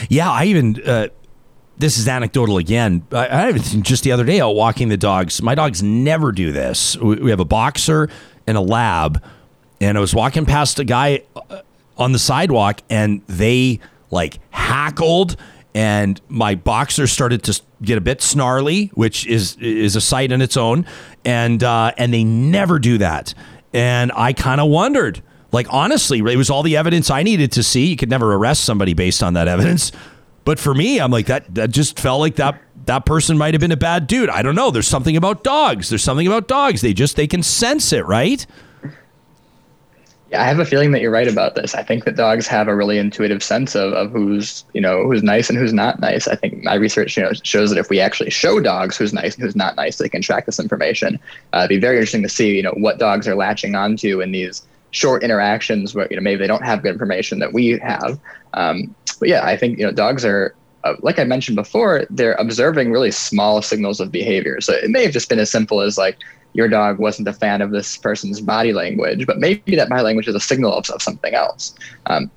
Yeah, 0.08 0.30
I 0.30 0.44
even. 0.44 0.82
Uh 0.82 1.08
this 1.78 1.98
is 1.98 2.08
anecdotal 2.08 2.56
again. 2.56 3.06
I, 3.12 3.48
I 3.48 3.52
just 3.58 4.02
the 4.02 4.12
other 4.12 4.24
day 4.24 4.40
out 4.40 4.54
walking 4.54 4.88
the 4.88 4.96
dogs. 4.96 5.42
My 5.42 5.54
dogs 5.54 5.82
never 5.82 6.32
do 6.32 6.52
this. 6.52 6.96
We, 6.96 7.16
we 7.16 7.30
have 7.30 7.40
a 7.40 7.44
boxer 7.44 8.08
and 8.46 8.56
a 8.56 8.60
lab 8.60 9.22
and 9.80 9.96
I 9.96 10.00
was 10.00 10.14
walking 10.14 10.44
past 10.44 10.78
a 10.78 10.84
guy 10.84 11.22
uh, 11.34 11.60
on 11.96 12.12
the 12.12 12.18
sidewalk, 12.18 12.80
and 12.90 13.22
they 13.26 13.80
like 14.10 14.38
hackled, 14.50 15.36
and 15.74 16.20
my 16.28 16.54
boxer 16.54 17.06
started 17.06 17.42
to 17.44 17.60
get 17.82 17.98
a 17.98 18.00
bit 18.00 18.22
snarly, 18.22 18.86
which 18.94 19.26
is 19.26 19.56
is 19.56 19.96
a 19.96 20.00
sight 20.00 20.32
in 20.32 20.40
its 20.40 20.56
own, 20.56 20.86
and 21.24 21.62
uh, 21.62 21.92
and 21.96 22.12
they 22.12 22.24
never 22.24 22.78
do 22.78 22.98
that, 22.98 23.34
and 23.72 24.12
I 24.14 24.32
kind 24.32 24.60
of 24.60 24.68
wondered, 24.68 25.22
like 25.52 25.66
honestly, 25.70 26.18
it 26.18 26.36
was 26.36 26.50
all 26.50 26.62
the 26.62 26.76
evidence 26.76 27.10
I 27.10 27.22
needed 27.22 27.52
to 27.52 27.62
see. 27.62 27.86
You 27.86 27.96
could 27.96 28.10
never 28.10 28.34
arrest 28.34 28.64
somebody 28.64 28.94
based 28.94 29.22
on 29.22 29.34
that 29.34 29.48
evidence, 29.48 29.92
but 30.44 30.58
for 30.58 30.74
me, 30.74 31.00
I'm 31.00 31.10
like 31.10 31.26
that. 31.26 31.54
That 31.54 31.70
just 31.70 31.98
felt 31.98 32.20
like 32.20 32.36
that 32.36 32.62
that 32.86 33.04
person 33.04 33.36
might 33.36 33.52
have 33.52 33.60
been 33.60 33.72
a 33.72 33.76
bad 33.76 34.06
dude. 34.06 34.30
I 34.30 34.42
don't 34.42 34.54
know. 34.54 34.70
There's 34.70 34.88
something 34.88 35.16
about 35.16 35.44
dogs. 35.44 35.88
There's 35.88 36.04
something 36.04 36.26
about 36.26 36.48
dogs. 36.48 36.80
They 36.80 36.94
just 36.94 37.16
they 37.16 37.26
can 37.26 37.42
sense 37.42 37.92
it, 37.92 38.06
right? 38.06 38.46
Yeah, 40.30 40.42
I 40.42 40.44
have 40.44 40.58
a 40.58 40.64
feeling 40.64 40.90
that 40.90 41.00
you're 41.00 41.12
right 41.12 41.28
about 41.28 41.54
this. 41.54 41.74
I 41.74 41.84
think 41.84 42.04
that 42.04 42.16
dogs 42.16 42.48
have 42.48 42.66
a 42.66 42.74
really 42.74 42.98
intuitive 42.98 43.44
sense 43.44 43.76
of, 43.76 43.92
of 43.92 44.10
who's 44.10 44.64
you 44.74 44.80
know 44.80 45.04
who's 45.04 45.22
nice 45.22 45.48
and 45.48 45.56
who's 45.56 45.72
not 45.72 46.00
nice. 46.00 46.26
I 46.26 46.34
think 46.34 46.64
my 46.64 46.74
research 46.74 47.16
you 47.16 47.22
know 47.22 47.32
shows 47.44 47.70
that 47.70 47.78
if 47.78 47.90
we 47.90 48.00
actually 48.00 48.30
show 48.30 48.58
dogs 48.58 48.96
who's 48.96 49.12
nice 49.12 49.36
and 49.36 49.44
who's 49.44 49.54
not 49.54 49.76
nice, 49.76 49.98
they 49.98 50.08
can 50.08 50.22
track 50.22 50.46
this 50.46 50.58
information. 50.58 51.20
Uh, 51.52 51.58
it'd 51.58 51.68
be 51.68 51.78
very 51.78 51.96
interesting 51.96 52.24
to 52.24 52.28
see 52.28 52.56
you 52.56 52.62
know 52.62 52.74
what 52.76 52.98
dogs 52.98 53.28
are 53.28 53.36
latching 53.36 53.76
onto 53.76 54.20
in 54.20 54.32
these 54.32 54.66
short 54.90 55.22
interactions 55.22 55.94
where 55.94 56.08
you 56.10 56.16
know 56.16 56.22
maybe 56.22 56.38
they 56.38 56.46
don't 56.48 56.64
have 56.64 56.82
good 56.82 56.92
information 56.92 57.38
that 57.38 57.52
we 57.52 57.78
have. 57.78 58.18
Um, 58.54 58.94
but 59.20 59.28
yeah, 59.28 59.44
I 59.44 59.56
think 59.56 59.78
you 59.78 59.86
know 59.86 59.92
dogs 59.92 60.24
are 60.24 60.56
uh, 60.86 60.94
like 61.02 61.18
I 61.18 61.24
mentioned 61.24 61.56
before, 61.56 62.04
they're 62.10 62.34
observing 62.34 62.92
really 62.92 63.10
small 63.10 63.60
signals 63.62 64.00
of 64.00 64.12
behavior. 64.12 64.60
So 64.60 64.72
it 64.72 64.90
may 64.90 65.02
have 65.02 65.12
just 65.12 65.28
been 65.28 65.38
as 65.38 65.50
simple 65.50 65.80
as 65.80 65.98
like 65.98 66.16
your 66.56 66.68
dog 66.68 66.98
wasn't 66.98 67.28
a 67.28 67.32
fan 67.32 67.60
of 67.60 67.70
this 67.70 67.96
person's 67.98 68.40
body 68.40 68.72
language, 68.72 69.26
but 69.26 69.38
maybe 69.38 69.76
that 69.76 69.88
body 69.88 70.02
language 70.02 70.26
is 70.26 70.34
a 70.34 70.40
signal 70.40 70.72
of, 70.72 70.88
of 70.90 71.02
something 71.02 71.34
else. 71.34 71.74
Um, 72.06 72.30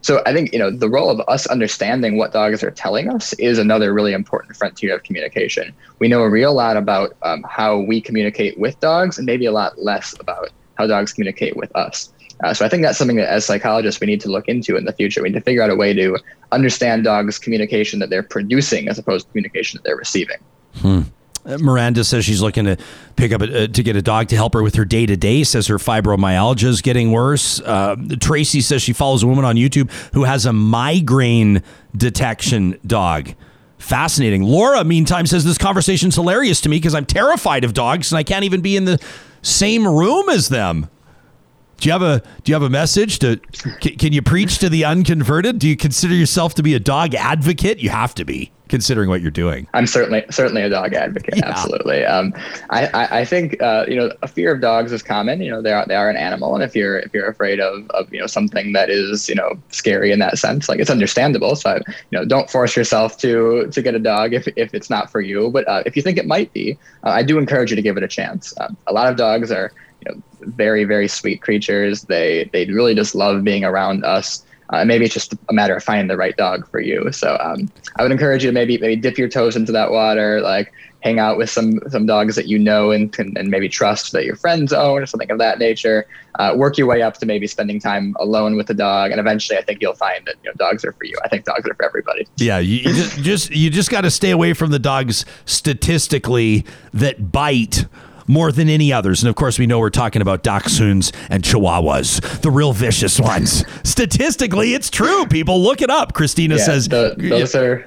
so 0.00 0.22
I 0.26 0.34
think 0.34 0.52
you 0.52 0.58
know 0.58 0.70
the 0.70 0.88
role 0.88 1.10
of 1.10 1.20
us 1.28 1.46
understanding 1.46 2.18
what 2.18 2.32
dogs 2.32 2.62
are 2.62 2.70
telling 2.70 3.08
us 3.08 3.32
is 3.34 3.58
another 3.58 3.92
really 3.92 4.12
important 4.12 4.54
frontier 4.54 4.94
of 4.94 5.02
communication. 5.02 5.74
We 5.98 6.08
know 6.08 6.20
a 6.22 6.30
real 6.30 6.54
lot 6.54 6.76
about 6.76 7.16
um, 7.22 7.42
how 7.48 7.78
we 7.78 8.00
communicate 8.00 8.58
with 8.58 8.78
dogs, 8.80 9.18
and 9.18 9.26
maybe 9.26 9.46
a 9.46 9.52
lot 9.52 9.82
less 9.82 10.14
about 10.20 10.50
how 10.76 10.86
dogs 10.86 11.12
communicate 11.12 11.56
with 11.56 11.74
us. 11.74 12.12
Uh, 12.42 12.52
so 12.52 12.66
I 12.66 12.68
think 12.68 12.82
that's 12.82 12.98
something 12.98 13.16
that 13.16 13.28
as 13.28 13.44
psychologists 13.44 14.00
we 14.00 14.06
need 14.06 14.20
to 14.20 14.28
look 14.28 14.46
into 14.46 14.76
in 14.76 14.84
the 14.84 14.92
future. 14.92 15.22
We 15.22 15.30
need 15.30 15.38
to 15.38 15.40
figure 15.40 15.62
out 15.62 15.70
a 15.70 15.76
way 15.76 15.94
to 15.94 16.18
understand 16.52 17.04
dogs' 17.04 17.38
communication 17.38 17.98
that 18.00 18.10
they're 18.10 18.22
producing 18.22 18.88
as 18.88 18.98
opposed 18.98 19.26
to 19.26 19.32
communication 19.32 19.78
that 19.78 19.84
they're 19.84 19.96
receiving. 19.96 20.38
Hmm. 20.76 21.02
Miranda 21.44 22.04
says 22.04 22.24
she's 22.24 22.40
looking 22.40 22.64
to 22.64 22.76
pick 23.16 23.32
up 23.32 23.42
a, 23.42 23.64
uh, 23.64 23.66
to 23.66 23.82
get 23.82 23.96
a 23.96 24.02
dog 24.02 24.28
to 24.28 24.36
help 24.36 24.54
her 24.54 24.62
with 24.62 24.74
her 24.76 24.84
day 24.84 25.06
to 25.06 25.16
day. 25.16 25.44
Says 25.44 25.66
her 25.66 25.76
fibromyalgia 25.76 26.64
is 26.64 26.80
getting 26.80 27.12
worse. 27.12 27.60
Uh, 27.60 27.96
Tracy 28.20 28.60
says 28.60 28.82
she 28.82 28.92
follows 28.92 29.22
a 29.22 29.26
woman 29.26 29.44
on 29.44 29.56
YouTube 29.56 29.90
who 30.14 30.24
has 30.24 30.46
a 30.46 30.52
migraine 30.52 31.62
detection 31.96 32.78
dog. 32.86 33.34
Fascinating. 33.78 34.42
Laura, 34.42 34.82
meantime, 34.84 35.26
says 35.26 35.44
this 35.44 35.58
conversation's 35.58 36.14
hilarious 36.14 36.60
to 36.62 36.68
me 36.70 36.76
because 36.76 36.94
I'm 36.94 37.04
terrified 37.04 37.64
of 37.64 37.74
dogs 37.74 38.10
and 38.10 38.18
I 38.18 38.22
can't 38.22 38.44
even 38.44 38.62
be 38.62 38.76
in 38.76 38.86
the 38.86 38.98
same 39.42 39.86
room 39.86 40.30
as 40.30 40.48
them. 40.48 40.88
Do 41.78 41.88
you 41.88 41.92
have 41.92 42.02
a 42.02 42.22
Do 42.44 42.50
you 42.50 42.54
have 42.54 42.62
a 42.62 42.70
message 42.70 43.18
to? 43.18 43.36
Can, 43.80 43.96
can 43.96 44.12
you 44.12 44.22
preach 44.22 44.58
to 44.58 44.70
the 44.70 44.84
unconverted? 44.84 45.58
Do 45.58 45.68
you 45.68 45.76
consider 45.76 46.14
yourself 46.14 46.54
to 46.54 46.62
be 46.62 46.74
a 46.74 46.80
dog 46.80 47.14
advocate? 47.14 47.78
You 47.80 47.90
have 47.90 48.14
to 48.14 48.24
be 48.24 48.52
considering 48.74 49.08
what 49.08 49.22
you're 49.22 49.30
doing. 49.30 49.68
I'm 49.72 49.86
certainly 49.86 50.24
certainly 50.30 50.60
a 50.62 50.68
dog 50.68 50.94
advocate. 50.94 51.36
Yeah. 51.36 51.46
Absolutely. 51.46 52.04
Um, 52.04 52.34
I, 52.70 52.88
I, 52.88 53.20
I 53.20 53.24
think 53.24 53.62
uh, 53.62 53.84
you 53.86 53.94
know 53.94 54.10
a 54.20 54.26
fear 54.26 54.52
of 54.52 54.60
dogs 54.60 54.90
is 54.90 55.00
common. 55.00 55.40
You 55.40 55.52
know 55.52 55.62
they 55.62 55.72
are 55.72 55.86
they 55.86 55.94
are 55.94 56.10
an 56.10 56.16
animal, 56.16 56.56
and 56.56 56.64
if 56.64 56.74
you're 56.74 56.98
if 56.98 57.14
you're 57.14 57.28
afraid 57.28 57.60
of, 57.60 57.88
of 57.90 58.12
you 58.12 58.18
know 58.18 58.26
something 58.26 58.72
that 58.72 58.90
is 58.90 59.28
you 59.28 59.36
know 59.36 59.52
scary 59.68 60.10
in 60.10 60.18
that 60.18 60.38
sense, 60.38 60.68
like 60.68 60.80
it's 60.80 60.90
understandable. 60.90 61.54
So 61.54 61.76
you 62.10 62.18
know 62.18 62.24
don't 62.24 62.50
force 62.50 62.74
yourself 62.74 63.16
to 63.18 63.68
to 63.70 63.80
get 63.80 63.94
a 63.94 64.00
dog 64.00 64.34
if 64.34 64.48
if 64.56 64.74
it's 64.74 64.90
not 64.90 65.08
for 65.08 65.20
you. 65.20 65.50
But 65.52 65.68
uh, 65.68 65.84
if 65.86 65.94
you 65.94 66.02
think 66.02 66.18
it 66.18 66.26
might 66.26 66.52
be, 66.52 66.76
uh, 67.04 67.10
I 67.10 67.22
do 67.22 67.38
encourage 67.38 67.70
you 67.70 67.76
to 67.76 67.82
give 67.82 67.96
it 67.96 68.02
a 68.02 68.08
chance. 68.08 68.52
Um, 68.60 68.76
a 68.88 68.92
lot 68.92 69.08
of 69.08 69.16
dogs 69.16 69.52
are 69.52 69.70
you 70.00 70.10
know 70.10 70.20
very 70.40 70.82
very 70.82 71.06
sweet 71.06 71.42
creatures. 71.42 72.02
They 72.02 72.50
they 72.52 72.66
really 72.66 72.96
just 72.96 73.14
love 73.14 73.44
being 73.44 73.64
around 73.64 74.04
us. 74.04 74.44
Uh, 74.70 74.84
maybe 74.84 75.04
it's 75.04 75.14
just 75.14 75.34
a 75.48 75.52
matter 75.52 75.76
of 75.76 75.82
finding 75.82 76.08
the 76.08 76.16
right 76.16 76.36
dog 76.36 76.68
for 76.70 76.80
you. 76.80 77.12
So 77.12 77.36
um, 77.40 77.70
I 77.96 78.02
would 78.02 78.12
encourage 78.12 78.44
you 78.44 78.50
to 78.50 78.54
maybe 78.54 78.78
maybe 78.78 78.96
dip 78.96 79.18
your 79.18 79.28
toes 79.28 79.56
into 79.56 79.72
that 79.72 79.90
water, 79.90 80.40
like 80.40 80.72
hang 81.04 81.18
out 81.18 81.36
with 81.36 81.50
some 81.50 81.78
some 81.90 82.06
dogs 82.06 82.34
that 82.34 82.48
you 82.48 82.58
know 82.58 82.90
and 82.90 83.14
and 83.18 83.50
maybe 83.50 83.68
trust 83.68 84.12
that 84.12 84.24
your 84.24 84.36
friends 84.36 84.72
own 84.72 85.02
or 85.02 85.06
something 85.06 85.30
of 85.30 85.38
that 85.38 85.58
nature. 85.58 86.06
Uh, 86.38 86.52
work 86.56 86.76
your 86.76 86.86
way 86.86 87.02
up 87.02 87.16
to 87.18 87.26
maybe 87.26 87.46
spending 87.46 87.78
time 87.78 88.16
alone 88.18 88.56
with 88.56 88.66
the 88.66 88.74
dog, 88.74 89.12
and 89.12 89.20
eventually, 89.20 89.56
I 89.56 89.62
think 89.62 89.80
you'll 89.80 89.94
find 89.94 90.26
that 90.26 90.34
you 90.42 90.50
know 90.50 90.54
dogs 90.56 90.84
are 90.84 90.92
for 90.92 91.04
you. 91.04 91.16
I 91.24 91.28
think 91.28 91.44
dogs 91.44 91.68
are 91.68 91.74
for 91.74 91.84
everybody. 91.84 92.26
Yeah, 92.38 92.58
you, 92.58 92.78
you 92.78 92.94
just, 92.94 93.18
just 93.18 93.50
you 93.50 93.70
just 93.70 93.90
got 93.90 94.00
to 94.00 94.10
stay 94.10 94.30
away 94.30 94.54
from 94.54 94.70
the 94.70 94.78
dogs 94.78 95.24
statistically 95.44 96.64
that 96.92 97.30
bite 97.30 97.84
more 98.26 98.52
than 98.52 98.68
any 98.68 98.92
others. 98.92 99.22
And 99.22 99.28
of 99.28 99.36
course, 99.36 99.58
we 99.58 99.66
know 99.66 99.78
we're 99.78 99.90
talking 99.90 100.22
about 100.22 100.42
dachshunds 100.42 101.14
and 101.28 101.42
chihuahuas, 101.42 102.40
the 102.40 102.50
real 102.50 102.72
vicious 102.72 103.20
ones. 103.20 103.64
Statistically, 103.82 104.74
it's 104.74 104.90
true. 104.90 105.26
People 105.26 105.62
look 105.62 105.82
it 105.82 105.90
up. 105.90 106.12
Christina 106.14 106.56
yeah, 106.56 106.64
says 106.64 106.88
the, 106.88 107.14
those 107.18 107.54
are 107.54 107.86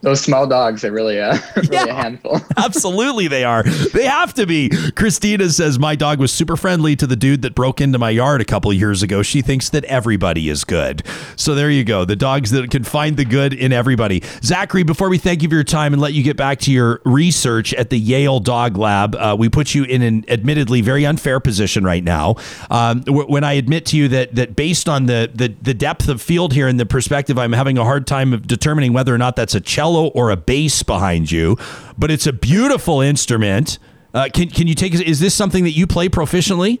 those 0.00 0.20
small 0.20 0.46
dogs 0.46 0.84
are 0.84 0.92
really 0.92 1.18
a, 1.18 1.32
really 1.56 1.68
yeah, 1.72 1.84
a 1.84 1.94
handful. 1.94 2.40
absolutely, 2.56 3.28
they 3.28 3.44
are. 3.44 3.62
They 3.62 4.04
have 4.04 4.34
to 4.34 4.46
be. 4.46 4.70
Christina 4.94 5.48
says, 5.50 5.78
My 5.78 5.96
dog 5.96 6.20
was 6.20 6.32
super 6.32 6.56
friendly 6.56 6.94
to 6.96 7.06
the 7.06 7.16
dude 7.16 7.42
that 7.42 7.54
broke 7.54 7.80
into 7.80 7.98
my 7.98 8.10
yard 8.10 8.40
a 8.40 8.44
couple 8.44 8.72
years 8.72 9.02
ago. 9.02 9.22
She 9.22 9.42
thinks 9.42 9.70
that 9.70 9.84
everybody 9.84 10.48
is 10.48 10.64
good. 10.64 11.02
So 11.36 11.54
there 11.54 11.70
you 11.70 11.84
go. 11.84 12.04
The 12.04 12.16
dogs 12.16 12.50
that 12.52 12.70
can 12.70 12.84
find 12.84 13.16
the 13.16 13.24
good 13.24 13.52
in 13.52 13.72
everybody. 13.72 14.22
Zachary, 14.42 14.84
before 14.84 15.08
we 15.08 15.18
thank 15.18 15.42
you 15.42 15.48
for 15.48 15.56
your 15.56 15.64
time 15.64 15.92
and 15.92 16.00
let 16.00 16.12
you 16.12 16.22
get 16.22 16.36
back 16.36 16.60
to 16.60 16.72
your 16.72 17.00
research 17.04 17.74
at 17.74 17.90
the 17.90 17.98
Yale 17.98 18.40
Dog 18.40 18.76
Lab, 18.76 19.16
uh, 19.16 19.36
we 19.38 19.48
put 19.48 19.74
you 19.74 19.84
in 19.84 20.02
an 20.02 20.24
admittedly 20.28 20.80
very 20.80 21.04
unfair 21.04 21.40
position 21.40 21.84
right 21.84 22.04
now. 22.04 22.36
Um, 22.70 23.02
when 23.06 23.44
I 23.44 23.54
admit 23.54 23.86
to 23.86 23.96
you 23.96 24.08
that 24.08 24.34
that 24.36 24.54
based 24.54 24.88
on 24.88 25.06
the, 25.06 25.30
the, 25.34 25.54
the 25.60 25.74
depth 25.74 26.08
of 26.08 26.22
field 26.22 26.52
here 26.52 26.68
and 26.68 26.78
the 26.78 26.86
perspective, 26.86 27.38
I'm 27.38 27.52
having 27.52 27.78
a 27.78 27.84
hard 27.84 28.06
time 28.06 28.32
of 28.32 28.46
determining 28.46 28.92
whether 28.92 29.14
or 29.14 29.18
not 29.18 29.34
that's 29.34 29.54
a 29.54 29.60
cello 29.60 29.87
cello 29.88 30.08
or 30.08 30.30
a 30.30 30.36
bass 30.36 30.82
behind 30.82 31.30
you, 31.30 31.56
but 31.96 32.10
it's 32.10 32.26
a 32.26 32.32
beautiful 32.32 33.00
instrument. 33.00 33.78
Uh, 34.14 34.28
can 34.32 34.48
can 34.48 34.66
you 34.66 34.74
take? 34.74 34.94
Is 34.94 35.20
this 35.20 35.34
something 35.34 35.64
that 35.64 35.72
you 35.72 35.86
play 35.86 36.08
proficiently? 36.08 36.80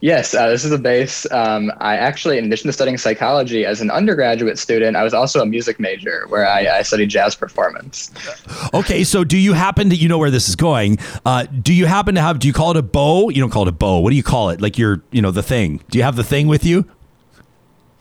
Yes, 0.00 0.34
uh, 0.34 0.48
this 0.50 0.66
is 0.66 0.72
a 0.72 0.76
bass. 0.76 1.26
Um, 1.30 1.72
I 1.78 1.96
actually, 1.96 2.36
in 2.36 2.44
addition 2.44 2.68
to 2.68 2.74
studying 2.74 2.98
psychology 2.98 3.64
as 3.64 3.80
an 3.80 3.90
undergraduate 3.90 4.58
student, 4.58 4.98
I 4.98 5.02
was 5.02 5.14
also 5.14 5.40
a 5.40 5.46
music 5.46 5.80
major 5.80 6.26
where 6.28 6.46
I, 6.46 6.78
I 6.78 6.82
studied 6.82 7.08
jazz 7.08 7.34
performance. 7.34 8.10
Okay, 8.74 9.02
so 9.02 9.24
do 9.24 9.38
you 9.38 9.54
happen 9.54 9.88
to, 9.88 9.96
you 9.96 10.06
know 10.06 10.18
where 10.18 10.30
this 10.30 10.46
is 10.46 10.56
going? 10.56 10.98
Uh, 11.24 11.44
do 11.44 11.72
you 11.72 11.86
happen 11.86 12.16
to 12.16 12.20
have, 12.20 12.38
do 12.38 12.46
you 12.46 12.52
call 12.52 12.72
it 12.72 12.76
a 12.76 12.82
bow? 12.82 13.30
You 13.30 13.40
don't 13.40 13.48
call 13.48 13.62
it 13.62 13.68
a 13.68 13.72
bow. 13.72 14.00
What 14.00 14.10
do 14.10 14.16
you 14.16 14.22
call 14.22 14.50
it? 14.50 14.60
Like 14.60 14.76
your, 14.76 15.02
you 15.10 15.22
know, 15.22 15.30
the 15.30 15.42
thing. 15.42 15.80
Do 15.90 15.96
you 15.96 16.04
have 16.04 16.16
the 16.16 16.24
thing 16.24 16.48
with 16.48 16.66
you? 16.66 16.84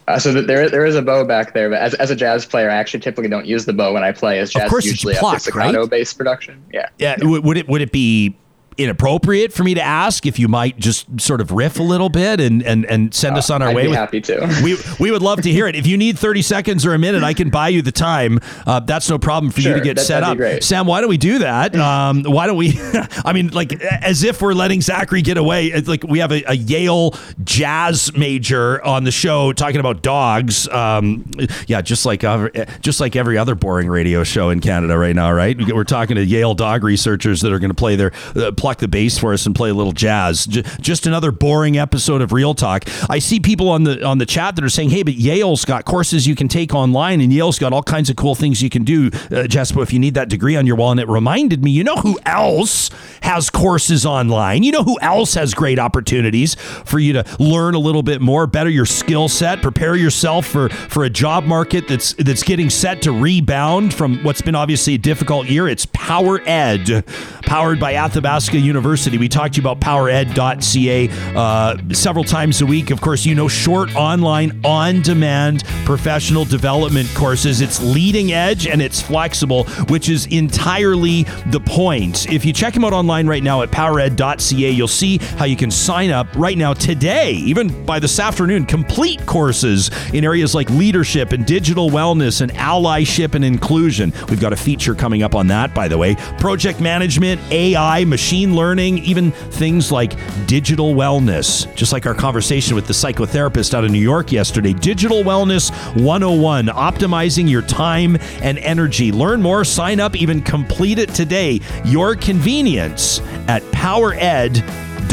Uh, 0.07 0.19
so 0.19 0.33
there, 0.33 0.69
there 0.69 0.85
is 0.85 0.95
a 0.95 1.01
bow 1.01 1.23
back 1.25 1.53
there, 1.53 1.69
but 1.69 1.79
as, 1.79 1.93
as 1.95 2.11
a 2.11 2.15
jazz 2.15 2.45
player, 2.45 2.69
I 2.69 2.75
actually 2.75 2.99
typically 2.99 3.29
don't 3.29 3.45
use 3.45 3.65
the 3.65 3.73
bow 3.73 3.93
when 3.93 4.03
I 4.03 4.11
play. 4.11 4.39
As 4.39 4.51
jazz 4.51 4.63
of 4.63 4.69
course 4.69 4.85
usually 4.85 5.13
it's 5.13 5.19
plucked, 5.19 5.37
a 5.37 5.51
staccato-based 5.51 6.17
production. 6.17 6.63
Yeah. 6.73 6.89
yeah. 6.97 7.15
Yeah. 7.21 7.39
Would 7.39 7.57
it 7.57 7.67
would 7.67 7.81
it 7.81 7.91
be 7.91 8.35
inappropriate 8.77 9.53
for 9.53 9.63
me 9.63 9.73
to 9.73 9.81
ask 9.81 10.25
if 10.25 10.39
you 10.39 10.47
might 10.47 10.77
just 10.77 11.19
sort 11.19 11.41
of 11.41 11.51
riff 11.51 11.79
a 11.79 11.83
little 11.83 12.09
bit 12.09 12.39
and 12.39 12.61
and, 12.63 12.85
and 12.85 13.13
send 13.13 13.35
uh, 13.35 13.39
us 13.39 13.49
on 13.49 13.61
our 13.61 13.69
I'd 13.69 13.75
way? 13.75 13.83
Be 13.83 13.89
with, 13.89 13.97
happy 13.97 14.21
to. 14.21 14.61
we 14.63 14.77
we 14.99 15.11
would 15.11 15.21
love 15.21 15.41
to 15.41 15.51
hear 15.51 15.67
it. 15.67 15.75
If 15.75 15.87
you 15.87 15.97
need 15.97 16.17
thirty 16.17 16.41
seconds 16.41 16.85
or 16.85 16.93
a 16.93 16.99
minute, 16.99 17.23
I 17.23 17.33
can 17.33 17.49
buy 17.49 17.69
you 17.69 17.81
the 17.81 17.91
time. 17.91 18.39
Uh, 18.65 18.79
that's 18.79 19.09
no 19.09 19.17
problem 19.17 19.51
for 19.51 19.61
sure, 19.61 19.73
you 19.73 19.77
to 19.79 19.83
get 19.83 19.97
that, 19.97 20.03
set 20.03 20.23
up. 20.23 20.63
Sam, 20.63 20.87
why 20.87 21.01
don't 21.01 21.09
we 21.09 21.17
do 21.17 21.39
that? 21.39 21.73
Um, 21.93 22.23
why 22.23 22.47
don't 22.47 22.57
we? 22.57 22.79
I 23.25 23.33
mean, 23.33 23.49
like 23.49 23.73
as 23.81 24.23
if 24.23 24.41
we're 24.41 24.53
letting 24.53 24.81
Zachary 24.81 25.21
get 25.21 25.37
away. 25.37 25.67
It's 25.67 25.87
like 25.87 26.03
we 26.03 26.19
have 26.19 26.31
a, 26.31 26.43
a, 26.47 26.53
Yale 26.55 27.15
jazz 27.43 28.15
major 28.15 28.83
on 28.83 29.03
the 29.03 29.11
show 29.11 29.53
talking 29.53 29.79
about 29.79 30.01
dogs. 30.01 30.67
Um, 30.69 31.29
yeah, 31.67 31.81
just 31.81 32.05
like 32.05 32.23
uh, 32.23 32.49
just 32.81 32.99
like 32.99 33.15
every 33.15 33.37
other 33.37 33.55
boring 33.55 33.89
radio 33.89 34.23
show 34.23 34.49
in 34.49 34.59
Canada 34.59 34.97
right 34.97 35.15
now, 35.15 35.31
right? 35.31 35.57
We're 35.73 35.83
talking 35.83 36.15
to 36.15 36.23
Yale 36.23 36.53
dog 36.53 36.83
researchers 36.83 37.41
that 37.41 37.51
are 37.51 37.59
going 37.59 37.71
to 37.71 37.75
play 37.75 37.95
their 37.95 38.11
uh, 38.35 38.51
pluck 38.63 38.77
the 38.77 38.87
bass 38.87 39.17
for 39.17 39.33
us 39.33 39.45
and 39.45 39.53
play 39.53 39.69
a 39.69 39.73
little 39.73 39.91
jazz. 39.91 40.45
J- 40.45 40.63
just 40.79 41.05
another 41.05 41.33
boring 41.33 41.77
episode 41.77 42.21
of 42.21 42.31
Real 42.31 42.53
Talk. 42.53 42.85
I 43.09 43.19
see 43.19 43.41
people 43.41 43.67
on 43.67 43.83
the 43.83 44.01
on 44.05 44.19
the 44.19 44.25
chat 44.25 44.55
that 44.55 44.63
are 44.63 44.69
saying, 44.69 44.91
"Hey, 44.91 45.03
but 45.03 45.15
Yale's 45.15 45.65
got 45.65 45.83
courses 45.83 46.27
you 46.27 46.33
can 46.33 46.47
take 46.47 46.73
online, 46.73 47.19
and 47.19 47.33
Yale's 47.33 47.59
got 47.59 47.73
all 47.73 47.83
kinds 47.83 48.09
of 48.09 48.15
cool 48.15 48.35
things 48.35 48.63
you 48.63 48.69
can 48.69 48.85
do, 48.85 49.09
uh, 49.35 49.47
Jasper, 49.47 49.81
if 49.81 49.91
you 49.91 49.99
need 49.99 50.13
that 50.13 50.29
degree 50.29 50.55
on 50.55 50.65
your 50.65 50.77
wall." 50.77 50.91
And 50.91 50.99
it 51.01 51.09
reminded 51.09 51.61
me, 51.61 51.71
you 51.71 51.83
know 51.83 51.97
who 51.97 52.17
else 52.25 52.89
has 53.19 53.49
courses 53.49 54.05
online? 54.05 54.63
You 54.63 54.71
know 54.71 54.83
who 54.83 54.97
else 55.01 55.33
has 55.33 55.53
great 55.53 55.77
opportunities 55.77 56.55
for 56.55 56.99
you 56.99 57.11
to 57.11 57.25
learn 57.39 57.75
a 57.75 57.79
little 57.79 58.01
bit 58.01 58.21
more, 58.21 58.47
better 58.47 58.69
your 58.69 58.85
skill 58.85 59.27
set, 59.27 59.61
prepare 59.61 59.97
yourself 59.97 60.45
for 60.45 60.69
for 60.69 61.03
a 61.03 61.09
job 61.09 61.43
market 61.43 61.89
that's 61.89 62.13
that's 62.13 62.43
getting 62.43 62.69
set 62.69 63.01
to 63.01 63.11
rebound 63.11 63.93
from 63.93 64.23
what's 64.23 64.41
been 64.41 64.55
obviously 64.55 64.93
a 64.93 64.97
difficult 64.97 65.49
year. 65.49 65.67
It's 65.67 65.85
Power 65.85 66.39
Ed, 66.45 67.03
powered 67.41 67.77
by 67.81 67.95
Athabasca 67.95 68.52
University. 68.59 69.17
We 69.17 69.29
talked 69.29 69.55
to 69.55 69.61
you 69.61 69.67
about 69.67 69.79
powered.ca 69.81 71.09
uh, 71.35 71.77
several 71.91 72.23
times 72.23 72.61
a 72.61 72.65
week. 72.65 72.91
Of 72.91 73.01
course, 73.01 73.25
you 73.25 73.35
know, 73.35 73.47
short 73.47 73.95
online, 73.95 74.61
on 74.63 75.01
demand 75.01 75.63
professional 75.85 76.45
development 76.45 77.09
courses. 77.13 77.61
It's 77.61 77.81
leading 77.81 78.31
edge 78.31 78.67
and 78.67 78.81
it's 78.81 79.01
flexible, 79.01 79.65
which 79.89 80.09
is 80.09 80.25
entirely 80.27 81.23
the 81.47 81.59
point. 81.59 82.29
If 82.31 82.45
you 82.45 82.53
check 82.53 82.73
them 82.73 82.85
out 82.85 82.93
online 82.93 83.27
right 83.27 83.43
now 83.43 83.61
at 83.61 83.71
powered.ca, 83.71 84.69
you'll 84.71 84.87
see 84.87 85.17
how 85.17 85.45
you 85.45 85.55
can 85.55 85.71
sign 85.71 86.11
up 86.11 86.27
right 86.35 86.57
now 86.57 86.73
today, 86.73 87.33
even 87.33 87.85
by 87.85 87.99
this 87.99 88.19
afternoon, 88.19 88.65
complete 88.65 89.25
courses 89.25 89.91
in 90.13 90.23
areas 90.23 90.55
like 90.55 90.69
leadership 90.69 91.31
and 91.31 91.45
digital 91.45 91.89
wellness 91.89 92.41
and 92.41 92.51
allyship 92.53 93.35
and 93.35 93.43
inclusion. 93.43 94.13
We've 94.29 94.41
got 94.41 94.53
a 94.53 94.57
feature 94.57 94.95
coming 94.95 95.23
up 95.23 95.35
on 95.35 95.47
that, 95.47 95.73
by 95.73 95.87
the 95.87 95.97
way. 95.97 96.15
Project 96.39 96.79
management, 96.79 97.41
AI, 97.51 98.05
machine 98.05 98.42
learning, 98.51 98.97
even 98.99 99.31
things 99.31 99.91
like 99.91 100.17
digital 100.47 100.93
wellness, 100.93 101.73
just 101.75 101.93
like 101.93 102.05
our 102.05 102.13
conversation 102.13 102.75
with 102.75 102.87
the 102.87 102.93
psychotherapist 102.93 103.73
out 103.73 103.85
of 103.85 103.91
New 103.91 103.99
York 103.99 104.31
yesterday. 104.31 104.73
Digital 104.73 105.23
Wellness 105.23 105.71
101, 106.03 106.65
optimizing 106.67 107.49
your 107.49 107.61
time 107.61 108.17
and 108.41 108.57
energy. 108.59 109.11
Learn 109.11 109.41
more, 109.41 109.63
sign 109.63 109.99
up, 109.99 110.15
even 110.15 110.41
complete 110.41 110.99
it 110.99 111.13
today. 111.13 111.59
Your 111.85 112.15
convenience 112.15 113.21
at 113.47 113.63
powered.ca. 113.71 115.03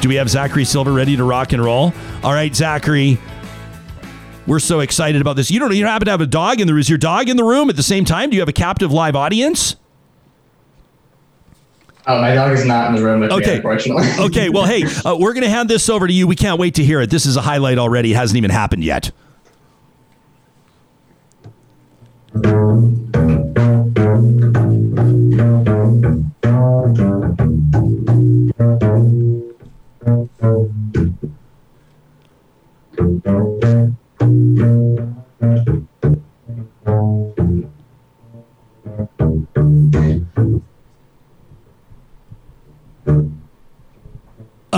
Do 0.00 0.08
we 0.08 0.14
have 0.14 0.30
Zachary 0.30 0.64
Silver 0.64 0.92
ready 0.92 1.16
to 1.16 1.24
rock 1.24 1.52
and 1.52 1.62
roll? 1.62 1.92
All 2.22 2.32
right, 2.32 2.54
Zachary. 2.54 3.18
We're 4.46 4.60
so 4.60 4.80
excited 4.80 5.20
about 5.20 5.36
this. 5.36 5.50
You 5.50 5.60
don't 5.60 5.76
you 5.76 5.84
happen 5.84 6.06
to 6.06 6.10
have 6.10 6.22
a 6.22 6.26
dog 6.26 6.60
in 6.60 6.66
the 6.66 6.76
is 6.76 6.88
your 6.88 6.96
dog 6.96 7.28
in 7.28 7.36
the 7.36 7.44
room 7.44 7.68
at 7.68 7.76
the 7.76 7.82
same 7.82 8.06
time? 8.06 8.30
Do 8.30 8.36
you 8.36 8.40
have 8.40 8.48
a 8.48 8.52
captive 8.52 8.90
live 8.92 9.14
audience? 9.14 9.76
Oh, 12.10 12.22
my 12.22 12.32
dog 12.32 12.52
is 12.52 12.64
not 12.64 12.88
in 12.88 12.96
the 12.96 13.04
room 13.04 13.20
with 13.20 13.30
okay. 13.32 13.50
me, 13.50 13.56
unfortunately. 13.56 14.08
okay, 14.18 14.48
well, 14.48 14.64
hey, 14.64 14.84
uh, 15.04 15.14
we're 15.14 15.34
going 15.34 15.42
to 15.42 15.50
hand 15.50 15.68
this 15.68 15.90
over 15.90 16.06
to 16.06 16.12
you. 16.12 16.26
We 16.26 16.36
can't 16.36 16.58
wait 16.58 16.76
to 16.76 16.84
hear 16.84 17.02
it. 17.02 17.10
This 17.10 17.26
is 17.26 17.36
a 17.36 17.42
highlight 17.42 17.76
already. 17.76 18.12
It 18.12 18.16
hasn't 18.16 18.38
even 18.38 18.50
happened 18.50 18.82
yet. 18.82 19.10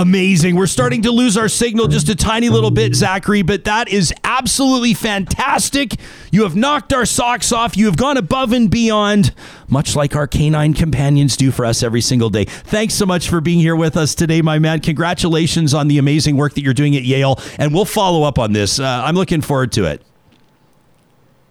Amazing. 0.01 0.55
We're 0.55 0.65
starting 0.65 1.03
to 1.03 1.11
lose 1.11 1.37
our 1.37 1.47
signal 1.47 1.87
just 1.87 2.09
a 2.09 2.15
tiny 2.15 2.49
little 2.49 2.71
bit, 2.71 2.95
Zachary, 2.95 3.43
but 3.43 3.65
that 3.65 3.87
is 3.87 4.11
absolutely 4.23 4.95
fantastic. 4.95 5.93
You 6.31 6.41
have 6.41 6.55
knocked 6.55 6.91
our 6.91 7.05
socks 7.05 7.51
off. 7.51 7.77
You 7.77 7.85
have 7.85 7.97
gone 7.97 8.17
above 8.17 8.51
and 8.51 8.67
beyond, 8.67 9.31
much 9.67 9.95
like 9.95 10.15
our 10.15 10.25
canine 10.25 10.73
companions 10.73 11.37
do 11.37 11.51
for 11.51 11.65
us 11.65 11.83
every 11.83 12.01
single 12.01 12.31
day. 12.31 12.45
Thanks 12.45 12.95
so 12.95 13.05
much 13.05 13.29
for 13.29 13.41
being 13.41 13.59
here 13.59 13.75
with 13.75 13.95
us 13.95 14.15
today, 14.15 14.41
my 14.41 14.57
man. 14.57 14.79
Congratulations 14.79 15.71
on 15.71 15.87
the 15.87 15.99
amazing 15.99 16.35
work 16.35 16.55
that 16.55 16.63
you're 16.63 16.73
doing 16.73 16.95
at 16.95 17.03
Yale, 17.03 17.39
and 17.59 17.71
we'll 17.71 17.85
follow 17.85 18.23
up 18.23 18.39
on 18.39 18.53
this. 18.53 18.79
Uh, 18.79 19.03
I'm 19.05 19.13
looking 19.13 19.41
forward 19.41 19.71
to 19.73 19.85
it. 19.85 20.01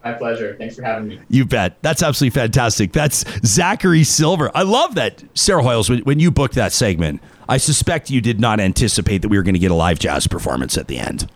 My 0.03 0.15
pleasure. 0.15 0.57
Thanks 0.59 0.75
for 0.75 0.83
having 0.83 1.07
me. 1.07 1.21
You 1.29 1.45
bet. 1.45 1.81
That's 1.83 2.03
absolutely 2.03 2.41
fantastic. 2.41 2.91
That's 2.91 3.25
Zachary 3.47 4.03
Silver. 4.03 4.51
I 4.57 4.63
love 4.63 4.97
that. 4.97 5.23
Sarah 5.35 5.63
Hoyles, 5.63 5.89
when, 5.89 6.01
when 6.01 6.19
you 6.19 6.33
booked 6.33 6.55
that 6.57 6.73
segment, 6.73 7.23
I 7.51 7.57
suspect 7.57 8.11
you 8.11 8.21
did 8.21 8.39
not 8.39 8.61
anticipate 8.61 9.23
that 9.23 9.29
we 9.29 9.37
were 9.37 9.43
going 9.43 9.55
to 9.57 9.59
get 9.59 9.73
a 9.73 9.75
live 9.75 9.99
jazz 9.99 10.29
performance 10.29 10.79
at 10.79 10.87
the 10.87 11.01
end. 11.01 11.29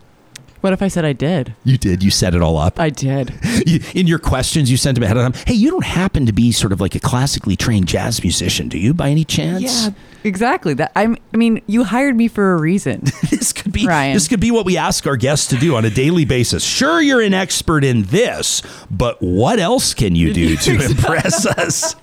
What 0.64 0.72
if 0.72 0.80
I 0.80 0.88
said 0.88 1.04
I 1.04 1.12
did? 1.12 1.54
You 1.62 1.76
did. 1.76 2.02
You 2.02 2.10
set 2.10 2.34
it 2.34 2.40
all 2.40 2.56
up. 2.56 2.80
I 2.80 2.88
did. 2.88 3.34
In 3.94 4.06
your 4.06 4.18
questions, 4.18 4.70
you 4.70 4.78
sent 4.78 4.94
them 4.94 5.02
ahead 5.02 5.18
of 5.18 5.34
time. 5.34 5.44
Hey, 5.46 5.52
you 5.52 5.70
don't 5.70 5.84
happen 5.84 6.24
to 6.24 6.32
be 6.32 6.52
sort 6.52 6.72
of 6.72 6.80
like 6.80 6.94
a 6.94 7.00
classically 7.00 7.54
trained 7.54 7.86
jazz 7.86 8.22
musician, 8.22 8.70
do 8.70 8.78
you, 8.78 8.94
by 8.94 9.10
any 9.10 9.26
chance? 9.26 9.62
Yeah, 9.62 9.90
exactly. 10.24 10.72
That 10.72 10.90
I'm. 10.96 11.18
I 11.34 11.36
mean, 11.36 11.60
you 11.66 11.84
hired 11.84 12.16
me 12.16 12.28
for 12.28 12.54
a 12.54 12.58
reason. 12.58 13.02
this 13.30 13.52
could 13.52 13.72
be. 13.72 13.86
Ryan. 13.86 14.14
This 14.14 14.26
could 14.26 14.40
be 14.40 14.50
what 14.50 14.64
we 14.64 14.78
ask 14.78 15.06
our 15.06 15.18
guests 15.18 15.48
to 15.48 15.56
do 15.56 15.76
on 15.76 15.84
a 15.84 15.90
daily 15.90 16.24
basis. 16.24 16.64
Sure, 16.64 16.98
you're 16.98 17.20
an 17.20 17.34
expert 17.34 17.84
in 17.84 18.04
this, 18.04 18.62
but 18.90 19.20
what 19.20 19.58
else 19.58 19.92
can 19.92 20.16
you 20.16 20.32
do 20.32 20.56
to 20.56 20.82
impress 20.86 21.44
us? 21.44 21.94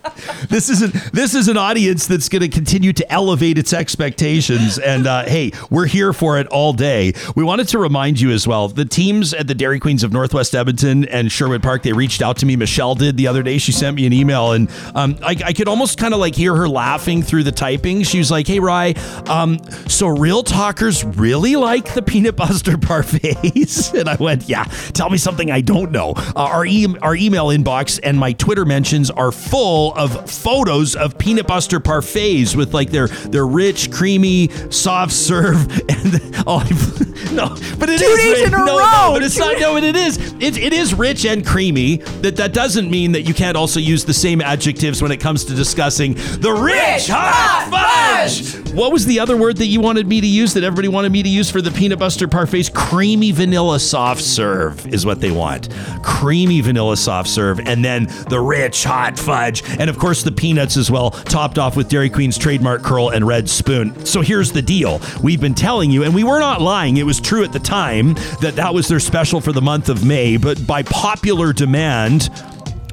This 0.50 0.70
is 0.70 0.84
an 0.84 0.92
this 1.14 1.34
is 1.34 1.48
an 1.48 1.58
audience 1.58 2.06
that's 2.06 2.30
going 2.30 2.44
to 2.44 2.48
continue 2.48 2.94
to 2.94 3.12
elevate 3.12 3.58
its 3.58 3.74
expectations, 3.74 4.78
and 4.78 5.08
uh, 5.08 5.24
hey, 5.24 5.52
we're 5.72 5.88
here 5.88 6.14
for 6.14 6.38
it 6.38 6.46
all 6.50 6.74
day. 6.74 7.14
We 7.36 7.44
wanted 7.44 7.68
to 7.70 7.80
remind 7.80 8.22
you 8.22 8.30
as 8.30 8.48
well 8.48 8.51
well. 8.52 8.68
The 8.68 8.84
teams 8.84 9.34
at 9.34 9.48
the 9.48 9.56
Dairy 9.56 9.80
Queens 9.80 10.04
of 10.04 10.12
Northwest 10.12 10.54
Edmonton 10.54 11.06
and 11.06 11.32
Sherwood 11.32 11.64
Park, 11.64 11.84
they 11.84 11.94
reached 11.94 12.22
out 12.22 12.36
to 12.38 12.46
me. 12.46 12.58
Michelle 12.58 12.96
did 12.96 13.16
the 13.16 13.28
other 13.28 13.44
day. 13.44 13.58
She 13.58 13.72
sent 13.72 13.96
me 13.96 14.06
an 14.06 14.12
email, 14.12 14.52
and 14.52 14.70
um, 14.94 15.18
I, 15.24 15.38
I, 15.46 15.54
could 15.54 15.70
almost 15.70 15.98
kind 15.98 16.14
of 16.14 16.20
like 16.20 16.36
hear 16.36 16.54
her 16.54 16.68
laughing 16.68 17.24
through 17.24 17.44
the 17.44 17.54
typing. 17.54 18.04
She 18.04 18.18
was 18.18 18.30
like, 18.30 18.48
"Hey, 18.48 18.60
Rye, 18.60 18.94
um, 19.28 19.58
so 19.88 20.08
real 20.08 20.44
talkers 20.44 21.06
really 21.06 21.56
like 21.56 21.94
the 21.94 22.02
peanut 22.02 22.36
butter 22.36 22.52
parfaits," 22.78 23.94
and 23.98 24.10
I 24.10 24.16
went, 24.16 24.50
"Yeah, 24.50 24.66
tell 24.92 25.10
me 25.10 25.18
something 25.18 25.50
I 25.50 25.62
don't 25.62 25.94
know." 25.94 26.12
Uh, 26.18 26.34
our 26.36 26.66
e- 26.66 26.98
our 27.02 27.16
email 27.16 27.48
inbox 27.48 28.02
and 28.04 28.20
my 28.20 28.34
Twitter 28.34 28.66
mentions 28.66 29.10
are 29.10 29.32
full 29.32 29.94
of 29.96 30.30
photos 30.30 30.98
of 30.98 31.18
peanut 31.18 31.48
butter 31.48 31.80
parfaits 31.80 32.54
with 32.54 32.74
like 32.74 32.92
their 32.92 33.08
their 33.08 33.48
rich, 33.48 33.92
creamy, 33.92 34.50
soft 34.70 35.14
serve, 35.14 35.72
and 35.90 36.44
oh, 36.46 36.60
no, 37.32 37.48
but 37.80 37.90
it 37.90 38.00
Two 38.00 38.06
is 38.08 38.31
days 38.36 38.48
in 38.48 38.54
a 38.54 38.58
no, 38.58 38.78
row. 38.78 38.86
no, 38.86 39.10
but 39.14 39.24
it's 39.24 39.38
not. 39.38 39.60
No, 39.60 39.74
but 39.74 39.84
it 39.84 39.96
is. 39.96 40.18
It, 40.40 40.58
it 40.58 40.74
is 40.74 40.94
rich 40.94 41.26
and 41.26 41.46
creamy. 41.46 41.98
That 42.22 42.36
that 42.38 42.54
doesn't 42.54 42.90
mean 42.90 43.12
that 43.14 43.24
you 43.24 43.34
can't 43.34 43.58
also 43.58 43.80
use 43.80 44.06
the 44.06 44.14
same 44.14 44.42
adjectives 44.42 45.02
when 45.02 45.12
it 45.12 45.20
comes 45.20 45.46
to 45.46 45.56
discussing 45.56 46.14
the 46.14 46.52
rich 46.52 47.08
hot 47.08 47.68
fudge. 47.70 48.58
What 48.74 48.94
was 48.94 49.06
the 49.06 49.20
other 49.20 49.36
word 49.36 49.58
that 49.58 49.68
you 49.68 49.82
wanted 49.82 50.08
me 50.08 50.22
to 50.22 50.28
use? 50.28 50.54
That 50.54 50.64
everybody 50.64 50.88
wanted 50.88 51.12
me 51.12 51.24
to 51.24 51.30
use 51.30 51.52
for 51.52 51.62
the 51.62 51.72
peanut 51.72 52.00
butter 52.00 52.28
parfaits? 52.28 52.74
Creamy 52.74 53.32
vanilla 53.32 53.80
soft 53.80 54.22
serve 54.22 54.88
is 54.88 55.06
what 55.06 55.20
they 55.20 55.32
want. 55.32 55.70
Creamy 56.04 56.62
vanilla 56.62 56.96
soft 56.96 57.30
serve, 57.30 57.60
and 57.60 57.84
then 57.84 58.06
the 58.30 58.40
rich 58.40 58.84
hot 58.84 59.20
fudge, 59.20 59.64
and 59.80 59.90
of 59.90 59.98
course 59.98 60.24
the 60.24 60.32
peanuts 60.32 60.78
as 60.78 60.90
well, 60.90 61.12
topped 61.12 61.58
off 61.58 61.76
with 61.76 61.90
Dairy 61.90 62.10
Queen's 62.10 62.38
trademark 62.38 62.82
curl 62.82 63.10
and 63.10 63.28
red 63.28 63.50
spoon. 63.50 64.06
So 64.06 64.22
here's 64.22 64.52
the 64.52 64.62
deal: 64.62 65.02
we've 65.22 65.42
been 65.42 65.56
telling 65.56 65.92
you, 65.92 66.04
and 66.04 66.16
we 66.16 66.24
were 66.24 66.40
not 66.40 66.62
lying. 66.62 66.98
It 66.98 67.06
was 67.06 67.20
true 67.20 67.44
at 67.44 67.52
the 67.52 67.60
time 67.60 68.16
that 68.42 68.56
that 68.56 68.74
was 68.74 68.88
their 68.88 69.00
special 69.00 69.42
for 69.42 69.52
the 69.52 69.62
month 69.62 69.90
of 69.90 70.06
May, 70.06 70.38
but 70.38 70.66
by 70.66 70.84
popular 70.84 71.54
demand, 71.54 72.30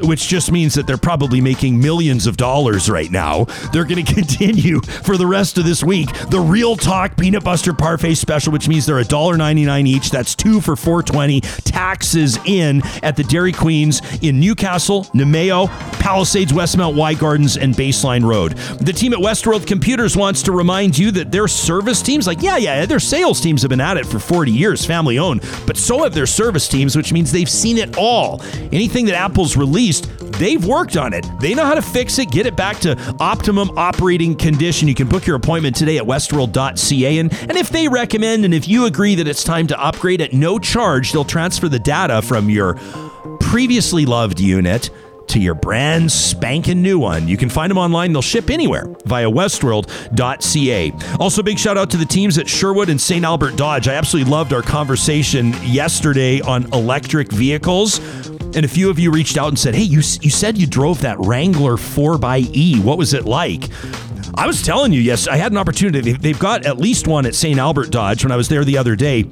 which 0.02 0.28
just 0.28 0.52
means 0.52 0.74
that 0.74 0.86
they're 0.86 0.96
probably 0.96 1.40
making 1.40 1.80
millions 1.80 2.26
of 2.26 2.36
dollars 2.36 2.90
right 2.90 3.10
now. 3.10 3.44
They're 3.72 3.84
going 3.84 4.04
to 4.04 4.14
continue 4.14 4.80
for 4.80 5.16
the 5.16 5.26
rest 5.26 5.58
of 5.58 5.64
this 5.64 5.82
week. 5.82 6.12
The 6.30 6.40
Real 6.40 6.76
Talk 6.76 7.16
Peanut 7.16 7.44
Butter 7.44 7.72
Parfait 7.72 8.14
Special, 8.14 8.52
which 8.52 8.68
means 8.68 8.86
they're 8.86 9.02
$1.99 9.02 9.86
each. 9.86 10.10
That's 10.10 10.34
two 10.34 10.60
for 10.60 10.76
420 10.76 11.40
Taxes 11.40 12.38
in 12.44 12.82
at 13.02 13.16
the 13.16 13.24
Dairy 13.24 13.52
Queens 13.52 14.00
in 14.22 14.40
Newcastle, 14.40 15.04
Namao, 15.14 15.68
Palisades, 16.00 16.52
Westmount, 16.52 16.94
Y 16.96 17.14
Gardens, 17.14 17.56
and 17.56 17.74
Baseline 17.74 18.24
Road. 18.24 18.52
The 18.80 18.92
team 18.92 19.12
at 19.12 19.18
Westworld 19.18 19.66
Computers 19.66 20.16
wants 20.16 20.42
to 20.44 20.52
remind 20.52 20.96
you 20.96 21.10
that 21.12 21.30
their 21.30 21.48
service 21.48 22.02
teams, 22.02 22.26
like, 22.26 22.42
yeah, 22.42 22.56
yeah, 22.56 22.86
their 22.86 23.00
sales 23.00 23.40
teams 23.40 23.62
have 23.62 23.68
been 23.68 23.80
at 23.80 23.96
it 23.96 24.06
for 24.06 24.18
40 24.18 24.50
years, 24.50 24.84
family 24.84 25.18
owned, 25.18 25.42
but 25.66 25.76
so 25.76 26.02
have 26.04 26.14
their 26.14 26.26
service 26.26 26.68
teams, 26.68 26.96
which 26.96 27.12
means 27.12 27.32
they've 27.32 27.48
seen 27.48 27.78
it 27.78 27.96
all. 27.96 28.40
Anything 28.72 29.06
that 29.06 29.14
Apple's 29.14 29.56
released, 29.56 29.87
they've 30.38 30.64
worked 30.64 30.96
on 30.96 31.12
it. 31.12 31.26
They 31.40 31.54
know 31.54 31.64
how 31.64 31.74
to 31.74 31.82
fix 31.82 32.18
it, 32.18 32.30
get 32.30 32.46
it 32.46 32.56
back 32.56 32.78
to 32.80 32.96
optimum 33.18 33.70
operating 33.76 34.36
condition. 34.36 34.88
You 34.88 34.94
can 34.94 35.08
book 35.08 35.26
your 35.26 35.36
appointment 35.36 35.76
today 35.76 35.98
at 35.98 36.04
westworld.ca. 36.04 37.18
And, 37.18 37.32
and 37.32 37.52
if 37.52 37.70
they 37.70 37.88
recommend 37.88 38.44
and 38.44 38.54
if 38.54 38.68
you 38.68 38.86
agree 38.86 39.14
that 39.16 39.26
it's 39.26 39.44
time 39.44 39.66
to 39.68 39.80
upgrade 39.80 40.20
at 40.20 40.32
no 40.32 40.58
charge, 40.58 41.12
they'll 41.12 41.24
transfer 41.24 41.68
the 41.68 41.78
data 41.78 42.22
from 42.22 42.48
your 42.50 42.74
previously 43.40 44.06
loved 44.06 44.40
unit 44.40 44.90
to 45.28 45.38
your 45.38 45.54
brand 45.54 46.10
spanking 46.10 46.82
new 46.82 46.98
one. 46.98 47.28
You 47.28 47.36
can 47.36 47.48
find 47.48 47.70
them 47.70 47.78
online. 47.78 48.12
They'll 48.12 48.22
ship 48.22 48.50
anywhere 48.50 48.86
via 49.04 49.30
westworld.ca. 49.30 50.92
Also, 51.20 51.42
big 51.42 51.58
shout 51.58 51.76
out 51.76 51.90
to 51.90 51.96
the 51.96 52.04
teams 52.04 52.38
at 52.38 52.48
Sherwood 52.48 52.88
and 52.88 53.00
St. 53.00 53.24
Albert 53.24 53.56
Dodge. 53.56 53.88
I 53.88 53.94
absolutely 53.94 54.30
loved 54.30 54.52
our 54.52 54.62
conversation 54.62 55.52
yesterday 55.62 56.40
on 56.40 56.72
electric 56.72 57.30
vehicles. 57.30 58.00
And 58.54 58.64
a 58.64 58.68
few 58.68 58.90
of 58.90 58.98
you 58.98 59.10
reached 59.10 59.36
out 59.36 59.48
and 59.48 59.58
said, 59.58 59.74
Hey, 59.74 59.82
you, 59.82 59.98
you 59.98 60.30
said 60.30 60.58
you 60.58 60.66
drove 60.66 61.00
that 61.02 61.18
Wrangler 61.20 61.76
4xE. 61.76 62.82
What 62.82 62.98
was 62.98 63.14
it 63.14 63.24
like? 63.24 63.64
I 64.34 64.46
was 64.46 64.62
telling 64.62 64.92
you, 64.92 65.00
yes, 65.00 65.26
I 65.26 65.36
had 65.36 65.52
an 65.52 65.58
opportunity. 65.58 66.12
They've 66.12 66.38
got 66.38 66.64
at 66.64 66.78
least 66.78 67.06
one 67.06 67.26
at 67.26 67.34
St. 67.34 67.58
Albert 67.58 67.90
Dodge 67.90 68.24
when 68.24 68.32
I 68.32 68.36
was 68.36 68.48
there 68.48 68.64
the 68.64 68.78
other 68.78 68.94
day. 68.94 69.28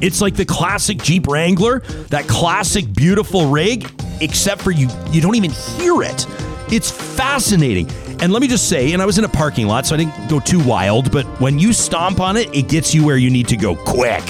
It's 0.00 0.20
like 0.20 0.34
the 0.34 0.44
classic 0.44 0.98
Jeep 0.98 1.26
Wrangler, 1.26 1.80
that 2.08 2.26
classic 2.26 2.92
beautiful 2.92 3.50
rig, 3.50 3.90
except 4.20 4.62
for 4.62 4.70
you 4.70 4.88
you 5.10 5.20
don't 5.20 5.34
even 5.34 5.50
hear 5.50 6.02
it. 6.02 6.26
It's 6.72 6.90
fascinating. 6.90 7.88
And 8.20 8.32
let 8.32 8.40
me 8.40 8.48
just 8.48 8.68
say, 8.68 8.92
and 8.92 9.02
I 9.02 9.06
was 9.06 9.18
in 9.18 9.24
a 9.24 9.28
parking 9.28 9.66
lot, 9.66 9.86
so 9.86 9.94
I 9.94 9.98
didn't 9.98 10.28
go 10.28 10.40
too 10.40 10.62
wild, 10.64 11.12
but 11.12 11.26
when 11.40 11.58
you 11.58 11.72
stomp 11.72 12.20
on 12.20 12.36
it, 12.36 12.54
it 12.54 12.68
gets 12.68 12.94
you 12.94 13.04
where 13.04 13.16
you 13.16 13.30
need 13.30 13.48
to 13.48 13.56
go 13.56 13.74
quick. 13.76 14.22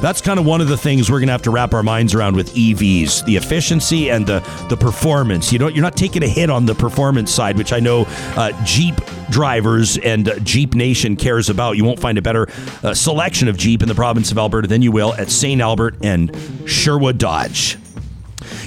That's 0.00 0.20
kind 0.20 0.40
of 0.40 0.46
one 0.46 0.60
of 0.60 0.68
the 0.68 0.76
things 0.76 1.10
we're 1.10 1.20
gonna 1.20 1.32
have 1.32 1.42
to 1.42 1.50
wrap 1.50 1.74
our 1.74 1.82
minds 1.82 2.14
around 2.14 2.34
with 2.34 2.54
EVs: 2.54 3.24
the 3.24 3.36
efficiency 3.36 4.10
and 4.10 4.26
the 4.26 4.40
the 4.68 4.76
performance. 4.76 5.52
You 5.52 5.58
know, 5.58 5.68
you're 5.68 5.82
not 5.82 5.96
taking 5.96 6.22
a 6.22 6.28
hit 6.28 6.50
on 6.50 6.66
the 6.66 6.74
performance 6.74 7.30
side, 7.30 7.56
which 7.56 7.72
I 7.72 7.78
know 7.78 8.06
uh, 8.36 8.52
Jeep 8.64 8.94
drivers 9.30 9.98
and 9.98 10.28
uh, 10.28 10.38
Jeep 10.40 10.74
Nation 10.74 11.16
cares 11.16 11.48
about. 11.48 11.76
You 11.76 11.84
won't 11.84 12.00
find 12.00 12.18
a 12.18 12.22
better 12.22 12.48
uh, 12.82 12.94
selection 12.94 13.48
of 13.48 13.56
Jeep 13.56 13.82
in 13.82 13.88
the 13.88 13.94
province 13.94 14.32
of 14.32 14.38
Alberta 14.38 14.66
than 14.66 14.82
you 14.82 14.92
will 14.92 15.14
at 15.14 15.30
St. 15.30 15.60
Albert 15.60 15.96
and 16.02 16.36
Sherwood 16.66 17.18
Dodge. 17.18 17.78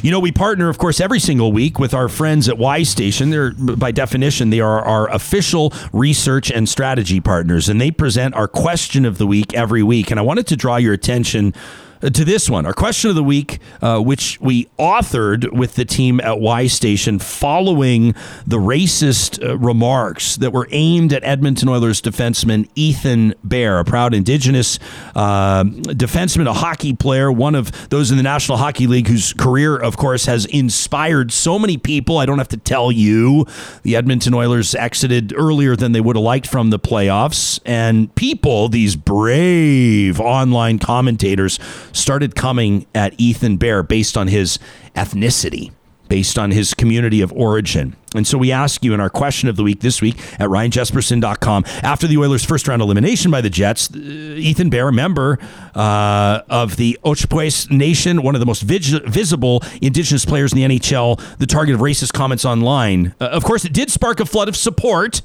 You 0.02 0.12
know, 0.12 0.20
we 0.20 0.32
partner, 0.32 0.70
of 0.70 0.78
course, 0.78 1.00
every 1.00 1.20
single 1.20 1.52
week 1.52 1.80
with 1.80 1.94
our 1.94 2.10
friends 2.10 2.50
at 2.50 2.58
Y 2.58 2.84
Station. 2.84 3.30
They're, 3.30 3.52
by 3.52 3.92
definition, 3.92 4.50
they 4.50 4.60
are 4.60 4.82
our 4.82 5.10
official 5.12 5.74
research 5.94 6.52
and 6.52 6.68
strategy 6.68 7.20
partners, 7.20 7.70
and 7.70 7.80
they 7.80 7.92
present 7.92 8.36
our 8.36 8.48
question 8.48 9.06
of 9.06 9.18
the 9.18 9.28
week 9.28 9.54
every 9.54 9.84
week. 9.84 10.12
And 10.12 10.20
I 10.20 10.24
wanted 10.24 10.48
to 10.48 10.56
draw 10.56 10.78
your 10.78 10.94
attention 10.94 11.54
to 12.02 12.26
this 12.26 12.50
one, 12.50 12.66
our 12.66 12.74
question 12.74 13.10
of 13.10 13.16
the 13.16 13.24
week, 13.24 13.60
uh, 13.82 14.00
which 14.00 14.40
we 14.42 14.66
authored 14.78 15.52
with 15.52 15.76
the 15.76 15.86
team 15.86 16.20
at 16.22 16.40
Y 16.40 16.68
Station 16.68 17.20
following 17.20 18.14
the 18.46 18.58
racist 18.58 19.44
uh, 19.44 19.58
remarks 19.58 20.36
that 20.38 20.52
were 20.52 20.68
aimed 20.72 21.14
at 21.14 21.24
Edmonton 21.24 21.70
Oilers 21.70 22.02
defenseman 22.02 22.68
Ethan 22.76 23.34
Bear, 23.44 23.80
a 23.80 23.86
proud 23.86 24.14
Indigenous 24.14 24.80
uh, 25.16 25.64
defenseman, 25.64 26.48
a 26.48 26.54
hockey 26.54 26.94
player, 26.94 27.32
one 27.32 27.56
of 27.56 27.90
those 27.90 28.12
in 28.12 28.18
the 28.18 28.24
National 28.24 28.58
Hockey 28.58 28.88
League 28.88 29.08
whose 29.08 29.34
career, 29.34 29.78
of 29.78 29.98
course, 29.98 30.26
has 30.26 30.46
inspired 30.46 31.32
so 31.32 31.58
many 31.58 31.78
people. 31.78 32.18
I 32.18 32.26
don't 32.26 32.38
have 32.38 32.50
to 32.50 32.58
tell 32.58 32.92
you. 32.92 33.46
The 33.84 33.96
Edmonton 33.96 34.34
Oilers 34.34 34.76
exited 34.76 35.34
earlier 35.36 35.76
than 35.76 35.92
they 35.92 36.02
would 36.02 36.16
have 36.16 36.24
liked 36.24 36.48
from 36.48 36.70
the 36.70 36.80
playoffs, 36.80 37.60
and 37.66 38.14
people, 38.16 38.70
these 38.70 38.96
brave 38.96 40.20
online 40.20 40.80
commentators, 40.80 41.60
started 41.96 42.36
coming 42.36 42.86
at 42.94 43.14
Ethan 43.20 43.58
Bear 43.58 43.84
based 43.84 44.18
on 44.18 44.28
his 44.28 44.60
ethnicity, 44.96 45.72
based 46.08 46.38
on 46.38 46.52
his 46.52 46.74
community 46.74 47.22
of 47.22 47.32
origin. 47.34 47.96
And 48.16 48.26
so 48.26 48.38
we 48.38 48.52
ask 48.52 48.84
you 48.84 48.94
in 48.94 49.00
our 49.00 49.10
question 49.10 49.50
of 49.50 49.58
the 49.58 49.64
week 49.64 49.82
this 49.82 50.02
week 50.02 50.18
at 50.40 50.50
ryanjespersen.com 50.50 51.66
after 51.84 52.08
the 52.08 52.18
Oilers' 52.18 52.46
first 52.46 52.68
round 52.68 52.82
elimination 52.82 53.30
by 53.30 53.42
the 53.42 53.50
Jets, 53.50 53.90
uh, 53.94 53.98
Ethan 53.98 54.70
Bear, 54.70 54.88
a 54.88 54.94
member 54.94 55.38
uh, 55.74 56.42
of 56.50 56.78
the 56.78 56.98
Ochapowace 57.04 57.70
Nation, 57.70 58.24
one 58.24 58.36
of 58.36 58.40
the 58.40 58.46
most 58.46 58.62
visible 58.62 59.62
Indigenous 59.82 60.24
players 60.26 60.54
in 60.54 60.60
the 60.60 60.80
NHL, 60.80 61.38
the 61.38 61.46
target 61.46 61.76
of 61.76 61.82
racist 61.82 62.14
comments 62.14 62.46
online. 62.46 63.14
Uh, 63.20 63.26
of 63.26 63.44
course, 63.44 63.66
it 63.66 63.74
did 63.74 63.92
spark 63.92 64.20
a 64.20 64.26
flood 64.26 64.48
of 64.48 64.56
support 64.56 65.22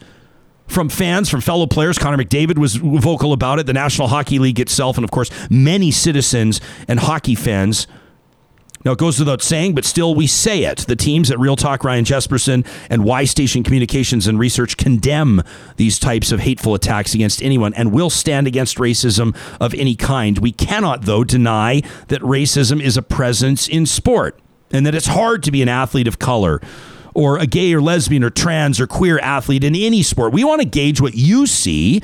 from 0.71 0.89
fans, 0.89 1.29
from 1.29 1.41
fellow 1.41 1.67
players. 1.67 1.99
Connor 1.99 2.23
McDavid 2.23 2.59
was 2.59 2.77
vocal 2.77 3.33
about 3.33 3.59
it, 3.59 3.67
the 3.67 3.73
National 3.73 4.09
Hockey 4.09 4.39
League 4.39 4.61
itself, 4.61 4.97
and 4.97 5.05
of 5.05 5.11
course, 5.11 5.31
many 5.51 5.91
citizens 5.91 6.61
and 6.89 7.01
hockey 7.01 7.35
fans. 7.35 7.87
Now, 8.83 8.93
it 8.93 8.99
goes 8.99 9.19
without 9.19 9.43
saying, 9.43 9.75
but 9.75 9.85
still 9.85 10.15
we 10.15 10.27
say 10.27 10.65
it. 10.65 10.79
The 10.79 10.97
teams 10.97 11.31
at 11.31 11.39
Real 11.39 11.57
Talk, 11.57 11.85
Ryan 11.85 12.07
Jespersen, 12.07 12.67
and 12.89 13.05
Y 13.05 13.25
Station 13.25 13.63
Communications 13.63 14.27
and 14.27 14.39
Research 14.39 14.79
condemn 14.79 15.43
these 15.77 15.99
types 15.99 16.33
of 16.33 16.41
hateful 16.41 16.75
attacks 16.75 17.15
against 17.15 17.43
anyone 17.43 17.75
and 17.75 17.93
will 17.93 18.09
stand 18.09 18.47
against 18.47 18.79
racism 18.79 19.37
of 19.61 19.75
any 19.75 19.95
kind. 19.95 20.39
We 20.39 20.53
cannot, 20.53 21.03
though, 21.03 21.25
deny 21.25 21.83
that 22.09 22.23
racism 22.23 22.81
is 22.81 22.97
a 22.97 23.03
presence 23.03 23.69
in 23.69 23.85
sport 23.85 24.41
and 24.73 24.87
that 24.87 24.95
it's 24.95 25.09
hard 25.09 25.43
to 25.43 25.51
be 25.51 25.61
an 25.61 25.69
athlete 25.69 26.09
of 26.09 26.19
color 26.19 26.61
or 27.15 27.39
a 27.39 27.47
gay 27.47 27.73
or 27.73 27.81
lesbian 27.81 28.25
or 28.25 28.31
trans 28.31 28.81
or 28.81 28.87
queer 28.87 29.19
athlete 29.19 29.65
in 29.65 29.75
any 29.75 30.03
sport. 30.03 30.33
We 30.33 30.45
want 30.45 30.61
to 30.61 30.67
gauge 30.67 31.01
what 31.01 31.15
you 31.15 31.47
see 31.47 32.03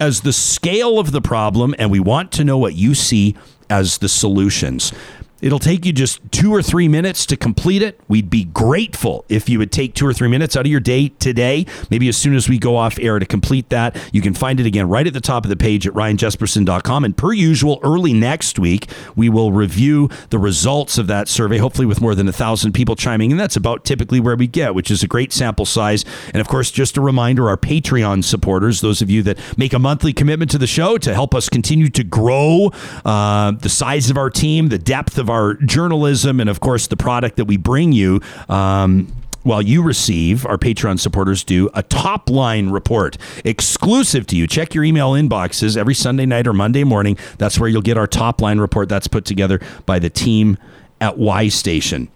as 0.00 0.20
the 0.20 0.32
scale 0.32 0.98
of 0.98 1.12
the 1.12 1.20
problem, 1.20 1.74
and 1.78 1.90
we 1.90 2.00
want 2.00 2.32
to 2.32 2.44
know 2.44 2.58
what 2.58 2.74
you 2.74 2.94
see 2.94 3.34
as 3.70 3.98
the 3.98 4.08
solutions. 4.08 4.92
It'll 5.40 5.58
take 5.58 5.84
you 5.84 5.92
just 5.92 6.20
two 6.32 6.54
or 6.54 6.62
three 6.62 6.88
minutes 6.88 7.26
to 7.26 7.36
complete 7.36 7.82
it. 7.82 8.00
We'd 8.08 8.30
be 8.30 8.44
grateful 8.44 9.24
if 9.28 9.48
you 9.48 9.58
would 9.58 9.70
take 9.70 9.94
two 9.94 10.06
or 10.06 10.14
three 10.14 10.28
minutes 10.28 10.56
out 10.56 10.64
of 10.64 10.70
your 10.70 10.80
day 10.80 11.08
today, 11.08 11.66
maybe 11.90 12.08
as 12.08 12.16
soon 12.16 12.34
as 12.34 12.48
we 12.48 12.58
go 12.58 12.76
off 12.76 12.98
air 12.98 13.18
to 13.18 13.26
complete 13.26 13.68
that. 13.68 13.96
You 14.12 14.22
can 14.22 14.32
find 14.32 14.60
it 14.60 14.66
again 14.66 14.88
right 14.88 15.06
at 15.06 15.12
the 15.12 15.20
top 15.20 15.44
of 15.44 15.50
the 15.50 15.56
page 15.56 15.86
at 15.86 15.92
ryanjespersen.com. 15.92 17.04
And 17.04 17.16
per 17.16 17.34
usual, 17.34 17.80
early 17.82 18.14
next 18.14 18.58
week, 18.58 18.88
we 19.14 19.28
will 19.28 19.52
review 19.52 20.08
the 20.30 20.38
results 20.38 20.96
of 20.96 21.06
that 21.08 21.28
survey, 21.28 21.58
hopefully 21.58 21.86
with 21.86 22.00
more 22.00 22.14
than 22.14 22.28
a 22.28 22.32
thousand 22.32 22.72
people 22.72 22.96
chiming 22.96 23.30
in. 23.30 23.36
That's 23.36 23.56
about 23.56 23.84
typically 23.84 24.20
where 24.20 24.36
we 24.36 24.46
get, 24.46 24.74
which 24.74 24.90
is 24.90 25.02
a 25.02 25.06
great 25.06 25.34
sample 25.34 25.66
size. 25.66 26.04
And 26.32 26.40
of 26.40 26.48
course, 26.48 26.70
just 26.70 26.96
a 26.96 27.02
reminder 27.02 27.48
our 27.48 27.58
Patreon 27.58 28.24
supporters, 28.24 28.80
those 28.80 29.02
of 29.02 29.10
you 29.10 29.22
that 29.24 29.38
make 29.58 29.74
a 29.74 29.78
monthly 29.78 30.14
commitment 30.14 30.50
to 30.52 30.58
the 30.58 30.66
show 30.66 30.96
to 30.98 31.12
help 31.12 31.34
us 31.34 31.50
continue 31.50 31.88
to 31.90 32.02
grow 32.02 32.70
uh, 33.04 33.50
the 33.50 33.68
size 33.68 34.08
of 34.08 34.16
our 34.16 34.30
team, 34.30 34.68
the 34.68 34.78
depth 34.78 35.18
of 35.18 35.25
of 35.26 35.30
our 35.30 35.54
journalism 35.54 36.38
and, 36.38 36.48
of 36.48 36.60
course, 36.60 36.86
the 36.86 36.96
product 36.96 37.36
that 37.36 37.46
we 37.46 37.56
bring 37.56 37.90
you. 37.90 38.20
Um, 38.48 39.12
while 39.42 39.62
you 39.62 39.82
receive, 39.82 40.46
our 40.46 40.56
Patreon 40.56 40.98
supporters 40.98 41.44
do, 41.44 41.68
a 41.74 41.82
top 41.82 42.30
line 42.30 42.70
report 42.70 43.16
exclusive 43.44 44.26
to 44.28 44.36
you. 44.36 44.46
Check 44.46 44.74
your 44.74 44.82
email 44.82 45.12
inboxes 45.12 45.76
every 45.76 45.94
Sunday 45.94 46.26
night 46.26 46.46
or 46.46 46.52
Monday 46.52 46.84
morning. 46.84 47.16
That's 47.38 47.58
where 47.58 47.68
you'll 47.68 47.82
get 47.82 47.96
our 47.96 48.08
top 48.08 48.40
line 48.40 48.58
report 48.58 48.88
that's 48.88 49.06
put 49.06 49.24
together 49.24 49.60
by 49.84 49.98
the 49.98 50.10
team 50.10 50.58
at 51.00 51.16
Y 51.18 51.48
Station. 51.48 52.08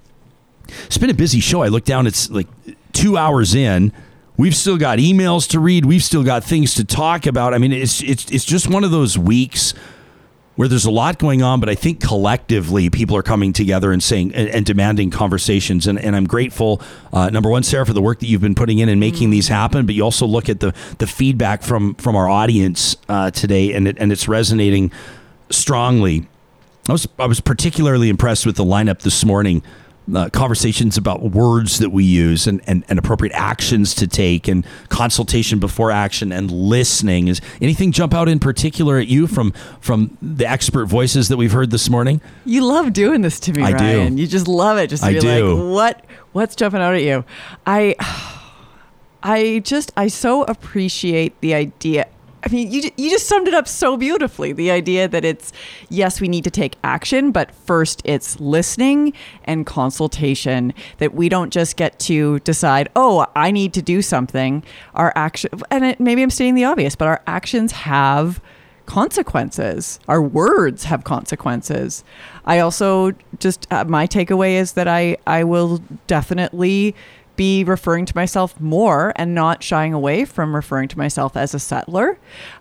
It's 0.87 0.99
been 0.99 1.11
a 1.11 1.15
busy 1.15 1.41
show. 1.41 1.62
I 1.62 1.69
look 1.69 1.85
down, 1.85 2.07
it's 2.07 2.31
like 2.31 2.49
two 2.93 3.16
hours 3.16 3.55
in. 3.55 3.93
We've 4.37 4.57
still 4.57 4.78
got 4.78 4.99
emails 4.99 5.49
to 5.51 5.61
read. 5.61 5.85
We've 5.85 6.03
still 6.03 6.24
got 6.24 6.43
things 6.43 6.74
to 6.77 6.85
talk 6.85 7.27
about. 7.27 7.55
I 7.55 7.59
mean, 7.59 7.73
it's 7.73 8.03
it's 8.03 8.31
it's 8.31 8.45
just 8.45 8.69
one 8.69 8.85
of 8.85 8.91
those 8.91 9.19
weeks 9.19 9.74
where 10.61 10.69
there's 10.69 10.85
a 10.85 10.91
lot 10.91 11.19
going 11.19 11.43
on, 11.43 11.59
but 11.59 11.70
I 11.70 11.74
think 11.74 12.03
collectively 12.03 12.91
people 12.91 13.16
are 13.16 13.23
coming 13.23 13.55
together 13.55 13.93
and 13.93 14.03
saying 14.03 14.35
and, 14.35 14.47
and 14.51 14.66
demanding 14.66 15.11
conversations. 15.11 15.87
And, 15.87 15.99
and 15.99 16.15
I'm 16.15 16.27
grateful, 16.27 16.82
uh, 17.15 17.31
number 17.31 17.49
one, 17.49 17.62
Sarah, 17.62 17.87
for 17.87 17.95
the 17.95 18.03
work 18.03 18.20
that 18.20 18.27
you've 18.27 18.43
been 18.43 18.55
putting 18.55 18.78
in 18.78 18.91
and 18.91 19.01
making 19.01 19.28
mm-hmm. 19.28 19.31
these 19.31 19.49
happen. 19.49 19.87
But 19.87 19.95
you 19.95 20.05
also 20.05 20.27
look 20.27 20.51
at 20.51 20.61
the 20.61 20.74
the 20.99 21.07
feedback 21.07 21.62
from 21.62 21.95
from 21.95 22.15
our 22.15 22.28
audience 22.28 22.95
uh, 23.09 23.31
today, 23.31 23.73
and 23.73 23.89
it, 23.89 23.97
and 23.99 24.12
it's 24.12 24.28
resonating 24.28 24.93
strongly. 25.49 26.28
I 26.91 26.93
was 26.93 27.09
I 27.19 27.24
was 27.24 27.41
particularly 27.41 28.11
impressed 28.11 28.45
with 28.45 28.57
the 28.57 28.65
lineup 28.65 28.99
this 28.99 29.24
morning 29.24 29.62
uh, 30.15 30.29
conversations 30.31 30.97
about 30.97 31.23
words 31.23 31.79
that 31.79 31.91
we 31.91 32.05
use 32.05 32.47
and, 32.47 32.61
and, 32.67 32.85
and 32.89 32.99
appropriate 32.99 33.33
actions 33.35 33.95
to 33.95 34.07
take 34.07 34.49
and 34.49 34.67
consultation 34.89 35.59
before 35.59 35.91
action 35.91 36.33
and 36.33 36.51
listening. 36.51 37.29
Is 37.29 37.41
anything 37.61 37.93
jump 37.93 38.15
out 38.15 38.29
in 38.29 38.39
particular 38.39 38.99
at 38.99 39.07
you 39.07 39.27
from 39.27 39.53
from 39.81 40.17
the 40.21 40.49
expert 40.49 40.87
voices 40.87 41.29
that 41.29 41.37
we've 41.37 41.53
heard 41.53 41.71
this 41.71 41.89
morning? 41.89 42.21
You 42.45 42.65
love 42.65 42.93
doing 42.93 43.21
this 43.23 43.39
to 43.41 43.53
me, 43.53 43.63
I 43.63 43.73
Ryan. 43.73 44.17
Do. 44.17 44.23
You 44.23 44.29
just 44.29 44.49
love 44.49 44.79
it. 44.79 44.89
Just 44.89 45.03
to 45.03 45.11
I 45.11 45.13
be 45.15 45.21
do. 45.21 45.55
like, 45.55 45.75
what 45.75 46.05
what's 46.33 46.57
jumping 46.57 46.81
out 46.81 46.95
at 46.95 47.03
you? 47.03 47.25
I 47.67 47.95
I 49.23 49.61
just 49.65 49.93
I 49.97 50.09
so 50.09 50.45
appreciate 50.45 51.41
the 51.41 51.55
idea 51.55 52.09
I 52.43 52.49
mean, 52.49 52.71
you 52.71 52.91
you 52.97 53.11
just 53.11 53.27
summed 53.27 53.49
it 53.49 53.55
up 53.55 53.69
so 53.69 53.97
beautifully. 53.97 54.53
The 54.53 54.71
idea 54.71 55.09
that 55.09 55.25
it's 55.25 55.53
yes, 55.89 56.21
we 56.21 56.29
need 56.29 56.45
to 56.45 56.51
take 56.51 56.77
action, 56.83 57.33
but 57.33 57.55
first 57.55 58.01
it's 58.05 58.41
listening 58.41 59.12
and 59.45 59.67
consultation. 59.67 60.73
That 60.99 61.15
we 61.15 61.29
don't 61.29 61.53
just 61.53 61.77
get 61.77 61.99
to 62.01 62.39
decide, 62.41 62.89
oh, 62.97 63.27
I 63.37 63.51
need 63.51 63.75
to 63.75 63.83
do 63.83 64.01
something. 64.03 64.62
Our 64.95 65.12
action, 65.17 65.51
and 65.71 65.85
it, 65.85 66.01
maybe 66.01 66.23
I'm 66.23 66.31
stating 66.31 66.55
the 66.55 66.65
obvious, 66.65 66.97
but 66.97 67.09
our 67.09 67.23
actions 67.27 67.73
have 67.73 68.41
consequences. 68.87 70.01
Our 70.09 70.21
words 70.21 70.85
have 70.85 71.05
consequences. 71.05 72.03
I 72.45 72.59
also 72.59 73.12
just 73.39 73.67
uh, 73.71 73.85
my 73.85 74.07
takeaway 74.07 74.55
is 74.55 74.73
that 74.73 74.89
I 74.89 75.17
I 75.27 75.45
will 75.45 75.81
definitely 76.07 76.97
be 77.41 77.65
referring 77.65 78.05
to 78.05 78.15
myself 78.15 78.61
more 78.61 79.15
and 79.17 79.35
not 79.35 79.62
shying 79.62 79.95
away 79.95 80.27
from 80.27 80.55
referring 80.55 80.87
to 80.87 80.99
myself 80.99 81.39
as 81.39 81.55
a 81.55 81.59
settler. 81.59 82.19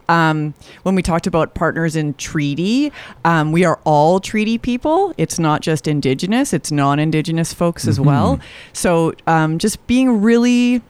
Um, 0.08 0.54
when 0.84 0.96
we 0.96 1.04
talked 1.04 1.28
about 1.28 1.54
partners 1.54 1.98
in 1.98 2.14
treaty, 2.14 2.94
um, 3.26 3.52
we 3.52 3.66
are 3.66 3.82
all 3.84 4.22
treaty 4.22 4.58
people. 4.58 5.14
It's 5.18 5.38
not 5.38 5.60
just 5.60 5.86
Indigenous, 5.86 6.54
it's 6.54 6.72
non 6.72 6.98
Indigenous 6.98 7.54
folks 7.54 7.82
mm-hmm. 7.82 7.90
as 7.90 8.00
well. 8.00 8.40
So 8.72 9.12
um, 9.28 9.60
just 9.60 9.86
being 9.86 10.22
really 10.22 10.82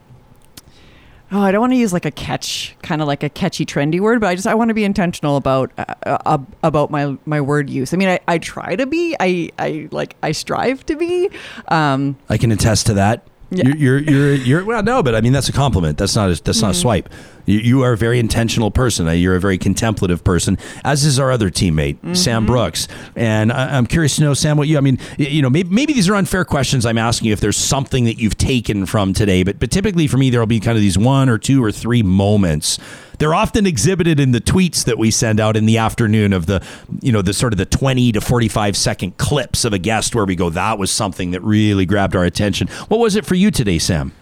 oh, 1.32 1.41
I 1.41 1.52
don't 1.52 1.61
want 1.61 1.74
to 1.74 1.78
use 1.78 1.91
like 1.91 2.06
a 2.06 2.11
catch, 2.11 2.76
kind 2.84 3.02
of 3.02 3.07
like 3.07 3.24
a 3.24 3.30
catchy, 3.30 3.66
trendy 3.66 3.99
word, 3.99 4.22
but 4.22 4.28
I 4.28 4.36
just 4.36 4.45
I 4.45 4.53
want 4.53 4.70
to 4.70 4.76
be 4.76 4.84
intentional 4.84 5.36
about 5.36 5.72
uh, 5.80 5.95
uh, 6.06 6.38
about 6.61 6.91
my 6.91 7.18
my 7.26 7.41
word 7.41 7.72
use. 7.72 7.91
I 7.91 7.98
mean, 7.98 8.10
I, 8.10 8.20
I 8.28 8.38
try 8.38 8.76
to 8.76 8.86
be, 8.86 9.16
I 9.20 9.49
I 9.57 9.88
like 9.91 10.16
I 10.22 10.32
strive 10.32 10.86
to 10.86 10.95
be. 10.95 11.32
Um, 11.70 12.18
I 12.30 12.38
can 12.38 12.52
attest 12.52 12.86
to 12.86 12.94
that. 12.94 13.26
Yeah. 13.52 13.68
You're, 13.68 13.76
you're, 13.76 14.00
you're, 14.00 14.34
you're, 14.36 14.66
well, 14.66 14.84
no, 14.84 15.02
but 15.02 15.16
I 15.16 15.22
mean, 15.22 15.34
that's 15.34 15.50
a 15.50 15.54
compliment. 15.54 15.98
That's 15.98 16.16
not 16.16 16.30
a, 16.30 16.42
that's 16.42 16.60
mm-hmm. 16.60 16.68
not 16.68 16.70
a 16.70 16.74
mm-hmm. 16.74 16.82
swipe. 16.82 17.10
You, 17.46 17.60
you, 17.60 17.82
are 17.82 17.94
a 17.94 17.98
very 17.98 18.20
intentional 18.20 18.70
person. 18.70 19.08
Uh, 19.08 19.12
you're 19.12 19.36
a 19.36 19.40
very 19.40 19.58
contemplative 19.58 20.24
person, 20.24 20.58
as 20.84 21.04
is 21.04 21.18
our 21.18 21.32
other 21.32 21.50
teammate, 21.50 21.96
mm-hmm. 21.96 22.14
Sam 22.14 22.46
Brooks. 22.46 22.88
And 23.16 23.52
I, 23.52 23.76
am 23.76 23.88
curious 23.88 24.18
to 24.18 24.22
know, 24.22 24.36
Sam, 24.36 24.56
what 24.56 24.68
you, 24.68 24.78
I 24.78 24.82
mean, 24.82 25.00
you 25.18 25.42
know, 25.42 25.50
maybe, 25.50 25.70
maybe 25.70 25.94
these 25.94 26.08
are 26.10 26.16
unfair 26.16 26.46
questions 26.46 26.86
I'm 26.86 27.00
asking 27.00 27.28
you 27.28 27.34
if 27.34 27.40
there's 27.40 27.58
something 27.58 28.06
that 28.06 28.20
you've 28.20 28.38
taken 28.38 28.86
from 28.86 29.14
today, 29.14 29.42
but, 29.42 29.58
but 29.58 29.72
typically 29.72 30.08
for 30.08 30.18
me, 30.18 30.30
there'll 30.30 30.46
be 30.46 30.60
kind 30.60 30.78
of 30.78 30.82
these 30.82 30.98
one 30.98 31.28
or 31.28 31.40
two 31.40 31.64
or 31.64 31.72
three 31.72 32.04
moments 32.04 32.78
they're 33.20 33.34
often 33.34 33.68
exhibited 33.68 34.20
in 34.20 34.32
the 34.32 34.41
tweets 34.41 34.86
that 34.86 34.98
we 34.98 35.12
send 35.12 35.40
out 35.40 35.56
in 35.56 35.66
the 35.66 35.78
afternoon 35.78 36.34
of 36.34 36.46
the, 36.46 36.64
you 37.02 37.12
know, 37.12 37.22
the 37.22 37.34
sort 37.34 37.54
of 37.54 37.58
the 37.58 37.66
20 37.66 38.14
to 38.14 38.22
45 38.22 38.76
second 38.76 39.18
clips 39.18 39.66
of 39.66 39.74
a 39.74 39.78
guest 39.78 40.16
where 40.16 40.26
we 40.26 40.36
go, 40.36 40.50
that 40.50 40.80
was 40.80 40.90
something 40.90 41.32
that 41.32 41.41
really 41.41 41.86
grabbed 41.86 42.16
our 42.16 42.26
attention. 42.26 42.68
What 42.88 43.00
was 43.00 43.16
it 43.16 43.26
for 43.26 43.36
you 43.36 43.52
today, 43.52 43.78
Sam? 43.78 44.14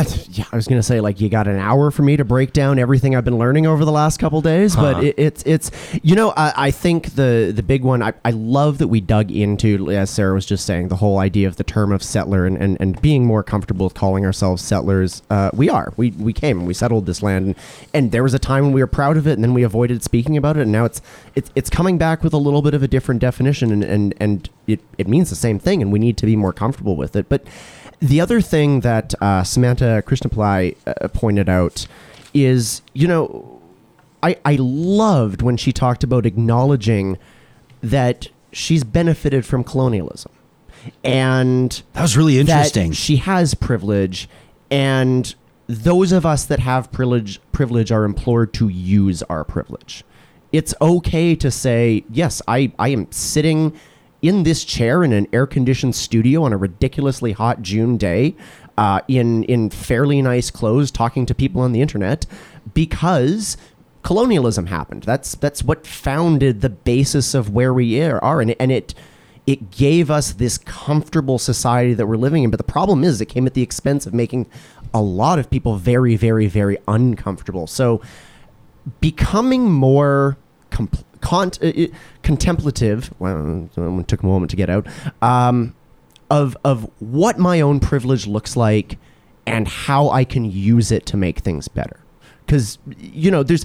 I, 0.00 0.06
yeah, 0.30 0.44
I 0.52 0.56
was 0.56 0.66
gonna 0.66 0.82
say 0.82 1.00
like 1.00 1.20
you 1.20 1.28
got 1.28 1.46
an 1.46 1.58
hour 1.58 1.90
for 1.90 2.02
me 2.02 2.16
to 2.16 2.24
break 2.24 2.52
down 2.52 2.78
everything 2.78 3.14
I've 3.14 3.24
been 3.24 3.38
learning 3.38 3.66
over 3.66 3.84
the 3.84 3.92
last 3.92 4.18
couple 4.18 4.40
days, 4.40 4.74
huh. 4.74 4.94
but 4.94 5.04
it, 5.04 5.14
it's 5.18 5.42
it's 5.44 5.70
you 6.02 6.14
know 6.14 6.32
I, 6.36 6.52
I 6.56 6.70
think 6.70 7.16
the 7.16 7.52
the 7.54 7.62
big 7.62 7.84
one 7.84 8.02
I, 8.02 8.14
I 8.24 8.30
love 8.30 8.78
that 8.78 8.88
we 8.88 9.00
dug 9.00 9.30
into 9.30 9.90
as 9.90 10.10
Sarah 10.10 10.34
was 10.34 10.46
just 10.46 10.64
saying 10.64 10.88
the 10.88 10.96
whole 10.96 11.18
idea 11.18 11.48
of 11.48 11.56
the 11.56 11.64
term 11.64 11.92
of 11.92 12.02
settler 12.02 12.46
and, 12.46 12.56
and, 12.56 12.76
and 12.80 13.00
being 13.02 13.26
more 13.26 13.42
comfortable 13.42 13.86
with 13.86 13.94
calling 13.94 14.24
ourselves 14.24 14.62
settlers. 14.62 15.22
Uh, 15.28 15.50
we 15.52 15.68
are 15.68 15.92
we 15.96 16.12
we 16.12 16.32
came 16.32 16.58
and 16.58 16.66
we 16.66 16.74
settled 16.74 17.06
this 17.06 17.22
land 17.22 17.46
and, 17.46 17.54
and 17.92 18.12
there 18.12 18.22
was 18.22 18.32
a 18.32 18.38
time 18.38 18.64
when 18.64 18.72
we 18.72 18.80
were 18.80 18.86
proud 18.86 19.16
of 19.16 19.26
it 19.26 19.32
and 19.32 19.44
then 19.44 19.54
we 19.54 19.62
avoided 19.62 20.02
speaking 20.02 20.36
about 20.36 20.56
it 20.56 20.62
and 20.62 20.72
now 20.72 20.84
it's 20.84 21.02
it's 21.34 21.50
it's 21.54 21.70
coming 21.70 21.98
back 21.98 22.22
with 22.22 22.32
a 22.32 22.38
little 22.38 22.62
bit 22.62 22.74
of 22.74 22.82
a 22.82 22.88
different 22.88 23.20
definition, 23.20 23.70
and 23.70 23.84
and 23.84 24.14
and 24.18 24.50
it 24.66 24.80
it 24.98 25.08
means 25.08 25.30
the 25.30 25.36
same 25.36 25.58
thing, 25.58 25.82
and 25.82 25.92
we 25.92 25.98
need 25.98 26.16
to 26.18 26.26
be 26.26 26.36
more 26.36 26.52
comfortable 26.52 26.96
with 26.96 27.16
it. 27.16 27.28
But 27.28 27.44
the 28.00 28.20
other 28.20 28.40
thing 28.40 28.80
that 28.80 29.14
uh, 29.20 29.42
Samanta 29.42 30.02
Krishnapillai 30.02 30.76
uh, 30.86 31.08
pointed 31.08 31.48
out 31.48 31.86
is, 32.34 32.82
you 32.94 33.06
know, 33.06 33.60
I 34.22 34.36
I 34.44 34.56
loved 34.60 35.42
when 35.42 35.56
she 35.56 35.72
talked 35.72 36.02
about 36.04 36.26
acknowledging 36.26 37.18
that 37.82 38.28
she's 38.52 38.84
benefited 38.84 39.46
from 39.46 39.64
colonialism, 39.64 40.32
and 41.04 41.82
That 41.92 42.02
was 42.02 42.16
really 42.16 42.36
that 42.42 42.66
interesting. 42.66 42.92
she 42.92 43.16
has 43.16 43.54
privilege, 43.54 44.28
and 44.70 45.34
those 45.66 46.12
of 46.12 46.26
us 46.26 46.44
that 46.46 46.58
have 46.60 46.90
privilege 46.92 47.40
privilege 47.52 47.92
are 47.92 48.04
implored 48.04 48.52
to 48.54 48.68
use 48.68 49.22
our 49.24 49.44
privilege. 49.44 50.04
It's 50.52 50.74
okay 50.80 51.36
to 51.36 51.48
say, 51.50 52.02
yes, 52.10 52.42
I, 52.48 52.72
I 52.76 52.88
am 52.88 53.06
sitting 53.12 53.72
in 54.22 54.42
this 54.42 54.64
chair 54.64 55.02
in 55.02 55.12
an 55.12 55.26
air 55.32 55.46
conditioned 55.46 55.94
studio 55.94 56.42
on 56.42 56.52
a 56.52 56.56
ridiculously 56.56 57.32
hot 57.32 57.62
June 57.62 57.96
day, 57.96 58.34
uh, 58.76 59.00
in 59.08 59.44
in 59.44 59.70
fairly 59.70 60.22
nice 60.22 60.50
clothes, 60.50 60.90
talking 60.90 61.26
to 61.26 61.34
people 61.34 61.60
on 61.60 61.72
the 61.72 61.80
internet, 61.80 62.26
because 62.74 63.56
colonialism 64.02 64.66
happened. 64.66 65.02
That's 65.04 65.34
that's 65.34 65.62
what 65.62 65.86
founded 65.86 66.60
the 66.60 66.70
basis 66.70 67.34
of 67.34 67.50
where 67.50 67.72
we 67.72 68.00
are, 68.00 68.40
and, 68.40 68.54
and 68.58 68.72
it 68.72 68.94
it 69.46 69.70
gave 69.70 70.10
us 70.10 70.32
this 70.32 70.58
comfortable 70.58 71.38
society 71.38 71.94
that 71.94 72.06
we're 72.06 72.16
living 72.16 72.44
in. 72.44 72.50
But 72.50 72.58
the 72.58 72.64
problem 72.64 73.04
is, 73.04 73.20
it 73.20 73.26
came 73.26 73.46
at 73.46 73.54
the 73.54 73.62
expense 73.62 74.06
of 74.06 74.14
making 74.14 74.46
a 74.92 75.00
lot 75.00 75.38
of 75.38 75.50
people 75.50 75.76
very, 75.76 76.16
very, 76.16 76.46
very 76.46 76.78
uncomfortable. 76.86 77.66
So, 77.66 78.00
becoming 79.00 79.70
more 79.70 80.36
compl- 80.70 81.04
con- 81.20 81.52
uh, 81.62 81.66
uh, 81.66 81.86
contemplative. 82.22 83.12
Well, 83.18 83.68
it 83.76 84.08
took 84.08 84.22
a 84.22 84.26
moment 84.26 84.50
to 84.50 84.56
get 84.56 84.70
out. 84.70 84.86
Um, 85.22 85.74
of 86.30 86.56
of 86.64 86.88
what 87.00 87.38
my 87.38 87.60
own 87.60 87.80
privilege 87.80 88.26
looks 88.26 88.56
like 88.56 88.98
and 89.46 89.66
how 89.66 90.10
I 90.10 90.24
can 90.24 90.44
use 90.44 90.92
it 90.92 91.06
to 91.06 91.16
make 91.16 91.40
things 91.40 91.68
better. 91.68 92.00
Because 92.46 92.78
you 92.98 93.30
know, 93.30 93.42
there's 93.42 93.64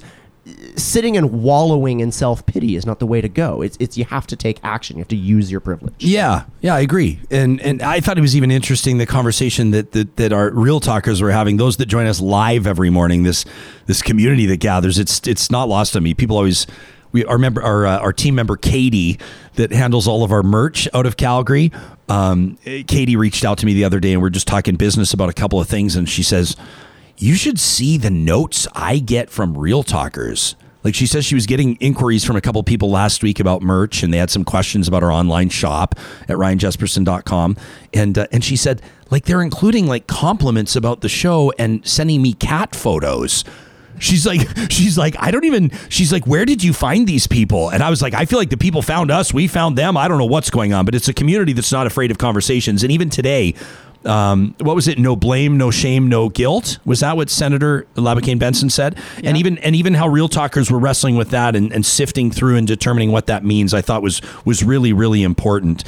sitting 0.76 1.16
and 1.16 1.42
wallowing 1.42 2.00
in 2.00 2.12
self 2.12 2.44
pity 2.46 2.76
is 2.76 2.86
not 2.86 2.98
the 2.98 3.06
way 3.06 3.20
to 3.20 3.28
go. 3.28 3.62
It's 3.62 3.76
it's 3.80 3.96
you 3.96 4.04
have 4.04 4.26
to 4.28 4.36
take 4.36 4.58
action. 4.62 4.96
You 4.96 5.00
have 5.00 5.08
to 5.08 5.16
use 5.16 5.50
your 5.50 5.60
privilege. 5.60 5.94
Yeah, 5.98 6.44
yeah, 6.60 6.74
I 6.74 6.80
agree. 6.80 7.20
And 7.30 7.60
and 7.60 7.82
I 7.82 8.00
thought 8.00 8.18
it 8.18 8.22
was 8.22 8.36
even 8.36 8.50
interesting 8.50 8.98
the 8.98 9.06
conversation 9.06 9.70
that 9.72 9.92
that, 9.92 10.16
that 10.16 10.32
our 10.32 10.50
real 10.50 10.80
talkers 10.80 11.20
were 11.22 11.32
having. 11.32 11.56
Those 11.56 11.76
that 11.78 11.86
join 11.86 12.06
us 12.06 12.20
live 12.20 12.66
every 12.66 12.90
morning, 12.90 13.22
this 13.22 13.44
this 13.86 14.02
community 14.02 14.46
that 14.46 14.58
gathers, 14.58 14.98
it's 14.98 15.26
it's 15.26 15.50
not 15.50 15.68
lost 15.68 15.96
on 15.96 16.02
me. 16.02 16.14
People 16.14 16.36
always 16.36 16.66
we 17.16 17.24
our 17.24 17.38
member 17.38 17.62
our 17.62 17.86
uh, 17.86 17.98
our 17.98 18.12
team 18.12 18.34
member 18.34 18.56
Katie 18.56 19.18
that 19.54 19.72
handles 19.72 20.06
all 20.06 20.22
of 20.22 20.30
our 20.30 20.42
merch 20.42 20.86
out 20.92 21.06
of 21.06 21.16
Calgary. 21.16 21.72
Um, 22.08 22.58
Katie 22.64 23.16
reached 23.16 23.44
out 23.44 23.58
to 23.58 23.66
me 23.66 23.72
the 23.72 23.84
other 23.84 24.00
day 24.00 24.12
and 24.12 24.20
we're 24.20 24.30
just 24.30 24.46
talking 24.46 24.76
business 24.76 25.14
about 25.14 25.30
a 25.30 25.32
couple 25.32 25.58
of 25.58 25.66
things, 25.66 25.96
and 25.96 26.08
she 26.08 26.22
says, 26.22 26.56
"You 27.16 27.34
should 27.34 27.58
see 27.58 27.96
the 27.96 28.10
notes 28.10 28.68
I 28.74 28.98
get 28.98 29.30
from 29.30 29.56
real 29.56 29.82
talkers." 29.82 30.56
Like 30.84 30.94
she 30.94 31.06
says, 31.06 31.24
she 31.24 31.34
was 31.34 31.46
getting 31.46 31.74
inquiries 31.76 32.22
from 32.22 32.36
a 32.36 32.40
couple 32.40 32.62
people 32.62 32.90
last 32.90 33.20
week 33.24 33.40
about 33.40 33.60
merch, 33.60 34.04
and 34.04 34.14
they 34.14 34.18
had 34.18 34.30
some 34.30 34.44
questions 34.44 34.86
about 34.86 35.02
our 35.02 35.10
online 35.10 35.48
shop 35.48 35.96
at 36.28 36.36
ryanjespersen.com. 36.36 37.56
And 37.92 38.18
uh, 38.18 38.26
and 38.30 38.44
she 38.44 38.56
said, 38.56 38.82
like 39.10 39.24
they're 39.24 39.42
including 39.42 39.86
like 39.86 40.06
compliments 40.06 40.76
about 40.76 41.00
the 41.00 41.08
show 41.08 41.52
and 41.58 41.84
sending 41.84 42.22
me 42.22 42.34
cat 42.34 42.76
photos. 42.76 43.42
She's 43.98 44.26
like, 44.26 44.40
she's 44.70 44.96
like, 44.96 45.16
I 45.18 45.30
don't 45.30 45.44
even. 45.44 45.70
She's 45.88 46.12
like, 46.12 46.26
where 46.26 46.44
did 46.44 46.62
you 46.62 46.72
find 46.72 47.06
these 47.06 47.26
people? 47.26 47.70
And 47.70 47.82
I 47.82 47.90
was 47.90 48.02
like, 48.02 48.14
I 48.14 48.24
feel 48.24 48.38
like 48.38 48.50
the 48.50 48.56
people 48.56 48.82
found 48.82 49.10
us. 49.10 49.32
We 49.32 49.48
found 49.48 49.76
them. 49.76 49.96
I 49.96 50.08
don't 50.08 50.18
know 50.18 50.26
what's 50.26 50.50
going 50.50 50.72
on, 50.72 50.84
but 50.84 50.94
it's 50.94 51.08
a 51.08 51.14
community 51.14 51.52
that's 51.52 51.72
not 51.72 51.86
afraid 51.86 52.10
of 52.10 52.18
conversations. 52.18 52.82
And 52.82 52.92
even 52.92 53.10
today, 53.10 53.54
um, 54.06 54.54
what 54.60 54.74
was 54.74 54.88
it? 54.88 54.98
No 54.98 55.16
blame, 55.16 55.58
no 55.58 55.70
shame, 55.70 56.08
no 56.08 56.28
guilt. 56.28 56.78
Was 56.84 57.00
that 57.00 57.16
what 57.16 57.28
Senator 57.28 57.86
LaBoucane-Benson 57.96 58.70
said? 58.70 58.96
And 59.24 59.36
even 59.36 59.58
and 59.58 59.74
even 59.74 59.94
how 59.94 60.08
real 60.08 60.28
talkers 60.28 60.70
were 60.70 60.78
wrestling 60.78 61.16
with 61.16 61.30
that 61.30 61.56
and, 61.56 61.72
and 61.72 61.84
sifting 61.84 62.30
through 62.30 62.56
and 62.56 62.66
determining 62.66 63.12
what 63.12 63.26
that 63.26 63.44
means, 63.44 63.74
I 63.74 63.82
thought 63.82 64.02
was 64.02 64.22
was 64.44 64.62
really 64.62 64.92
really 64.92 65.22
important. 65.22 65.84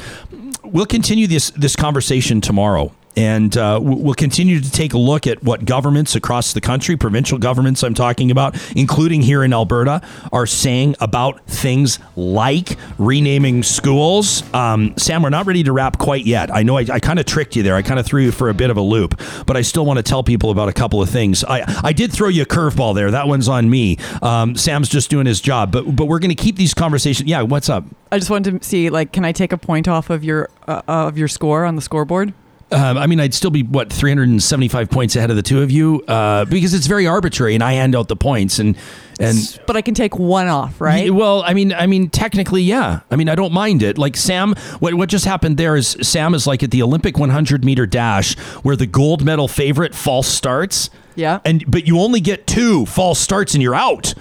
We'll 0.65 0.87
continue 0.87 1.27
this 1.27 1.51
this 1.51 1.77
conversation 1.77 2.41
tomorrow. 2.41 2.93
And 3.19 3.57
uh, 3.57 3.81
we'll 3.83 4.15
continue 4.15 4.61
to 4.61 4.71
take 4.71 4.93
a 4.93 4.99
look 4.99 5.27
at 5.27 5.43
what 5.43 5.65
governments 5.65 6.15
across 6.15 6.53
the 6.53 6.61
country, 6.61 6.97
provincial 6.97 7.37
governments 7.37 7.83
I'm 7.83 7.93
talking 7.93 8.31
about, 8.31 8.57
including 8.77 9.23
here 9.23 9.43
in 9.43 9.53
Alberta, 9.53 10.03
are 10.33 10.47
saying 10.47 10.95
about 11.01 11.45
things 11.47 11.99
like 12.15 12.77
renaming 12.97 13.65
schools. 13.65 14.45
Um, 14.55 14.97
Sam, 14.97 15.25
we're 15.25 15.31
not 15.31 15.47
ready 15.47 15.65
to 15.65 15.73
wrap 15.73 15.99
quite 15.99 16.27
yet. 16.27 16.55
I 16.55 16.63
know 16.63 16.79
I, 16.79 16.87
I 16.93 17.01
kind 17.01 17.19
of 17.19 17.27
tricked 17.27 17.57
you 17.57 17.65
there. 17.65 17.75
I 17.75 17.83
kind 17.83 17.99
of 17.99 18.07
threw 18.07 18.23
you 18.23 18.31
for 18.31 18.51
a 18.51 18.55
bit 18.55 18.71
of 18.71 18.77
a 18.77 18.83
loop, 18.83 19.21
but 19.47 19.57
I 19.57 19.63
still 19.63 19.85
want 19.85 19.97
to 19.97 20.05
tell 20.05 20.23
people 20.23 20.53
about 20.53 20.69
a 20.69 20.73
couple 20.73 21.03
of 21.03 21.11
things. 21.11 21.43
I, 21.43 21.65
I 21.83 21.93
did 21.93 22.13
throw 22.13 22.29
you 22.29 22.43
a 22.43 22.47
curveball 22.47 22.95
there. 22.95 23.11
That 23.11 23.27
one's 23.27 23.49
on 23.49 23.69
me. 23.69 23.97
Um, 24.23 24.55
Sam's 24.55 24.89
just 24.89 25.11
doing 25.11 25.27
his 25.27 25.41
job, 25.41 25.73
but 25.73 25.97
but 25.97 26.07
we're 26.07 26.21
going 26.21 26.37
to 26.37 26.41
keep 26.41 26.55
these 26.55 26.73
conversations. 26.73 27.29
Yeah, 27.29 27.43
what's 27.43 27.69
up? 27.69 27.85
I 28.13 28.19
just 28.19 28.31
wanted 28.31 28.63
to 28.63 28.65
see, 28.65 28.91
like, 28.91 29.13
can 29.13 29.25
I 29.25 29.33
take 29.33 29.53
a 29.53 29.59
point 29.59 29.89
off 29.89 30.09
of 30.09 30.23
your 30.23 30.51
uh, 30.69 30.83
of 30.87 31.19
your 31.19 31.27
score 31.27 31.65
on 31.65 31.75
the 31.75 31.83
scoreboard? 31.83 32.33
Um, 32.71 32.99
I 32.99 33.07
mean, 33.07 33.19
I'd 33.19 33.33
still 33.33 33.51
be 33.51 33.63
what 33.63 33.91
375 33.91 34.91
points 34.91 35.17
ahead 35.17 35.31
of 35.31 35.37
the 35.37 35.43
two 35.43 35.63
of 35.63 35.71
you 35.71 36.03
uh, 36.07 36.45
because 36.45 36.75
it's 36.75 36.87
very 36.87 37.07
arbitrary, 37.07 37.55
and 37.55 37.65
I 37.65 37.73
hand 37.73 37.97
out 37.97 38.09
the 38.09 38.17
points, 38.17 38.59
and 38.59 38.77
and 39.19 39.59
But 39.67 39.77
I 39.77 39.81
can 39.81 39.95
take 39.95 40.19
one 40.19 40.49
off, 40.49 40.79
right? 40.81 41.11
Y- 41.11 41.17
Well, 41.19 41.43
I 41.47 41.55
mean, 41.55 41.73
I 41.73 41.87
mean, 41.87 42.11
technically, 42.11 42.63
yeah. 42.63 43.01
I 43.11 43.17
mean, 43.17 43.29
I 43.31 43.35
don't 43.35 43.53
mind 43.55 43.83
it. 43.83 43.97
Like 43.97 44.17
Sam, 44.19 44.55
what 44.81 44.93
what 44.95 45.09
just 45.09 45.25
happened 45.25 45.57
there 45.57 45.77
is 45.77 45.97
Sam 46.03 46.35
is 46.35 46.47
like 46.47 46.63
at 46.63 46.71
the 46.71 46.83
Olympic 46.83 47.17
100 47.17 47.65
meter 47.65 47.87
dash 47.87 48.37
where 48.63 48.77
the 48.77 48.87
gold 48.87 49.25
medal 49.25 49.49
favorite 49.49 49.95
false 49.95 50.29
starts. 50.29 50.91
Yeah. 51.15 51.41
And 51.47 51.65
but 51.71 51.87
you 51.87 51.99
only 51.99 52.21
get 52.21 52.47
two 52.47 52.85
false 52.85 53.19
starts 53.19 53.55
and 53.55 53.63
you're 53.63 53.75
out. 53.75 54.13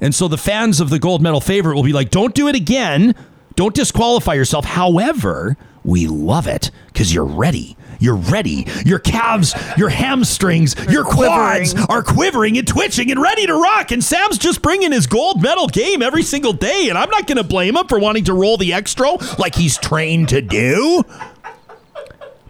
And 0.00 0.14
so 0.14 0.28
the 0.28 0.38
fans 0.38 0.80
of 0.80 0.90
the 0.90 0.98
gold 1.00 1.22
medal 1.22 1.40
favorite 1.40 1.74
will 1.74 1.82
be 1.82 1.92
like, 1.92 2.10
"Don't 2.10 2.34
do 2.36 2.46
it 2.46 2.54
again. 2.54 3.14
Don't 3.56 3.74
disqualify 3.74 4.34
yourself." 4.34 4.64
However, 4.64 5.56
we 5.84 6.06
love 6.06 6.46
it 6.46 6.70
because 6.86 7.12
you're 7.12 7.24
ready. 7.24 7.76
You're 7.98 8.16
ready. 8.16 8.66
Your 8.84 8.98
calves, 8.98 9.54
your 9.76 9.88
hamstrings, 9.88 10.74
your 10.90 11.04
quads 11.04 11.72
quivering. 11.72 11.90
are 11.90 12.02
quivering 12.02 12.58
and 12.58 12.66
twitching 12.66 13.10
and 13.10 13.20
ready 13.20 13.46
to 13.46 13.54
rock. 13.54 13.92
And 13.92 14.02
Sam's 14.02 14.38
just 14.38 14.62
bringing 14.62 14.92
his 14.92 15.06
gold 15.06 15.42
medal 15.42 15.68
game 15.68 16.02
every 16.02 16.22
single 16.22 16.52
day. 16.52 16.88
And 16.88 16.98
I'm 16.98 17.10
not 17.10 17.26
going 17.26 17.38
to 17.38 17.44
blame 17.44 17.76
him 17.76 17.86
for 17.86 17.98
wanting 17.98 18.24
to 18.24 18.34
roll 18.34 18.56
the 18.56 18.72
extra 18.72 19.06
like 19.38 19.54
he's 19.54 19.78
trained 19.78 20.28
to 20.30 20.40
do. 20.40 21.04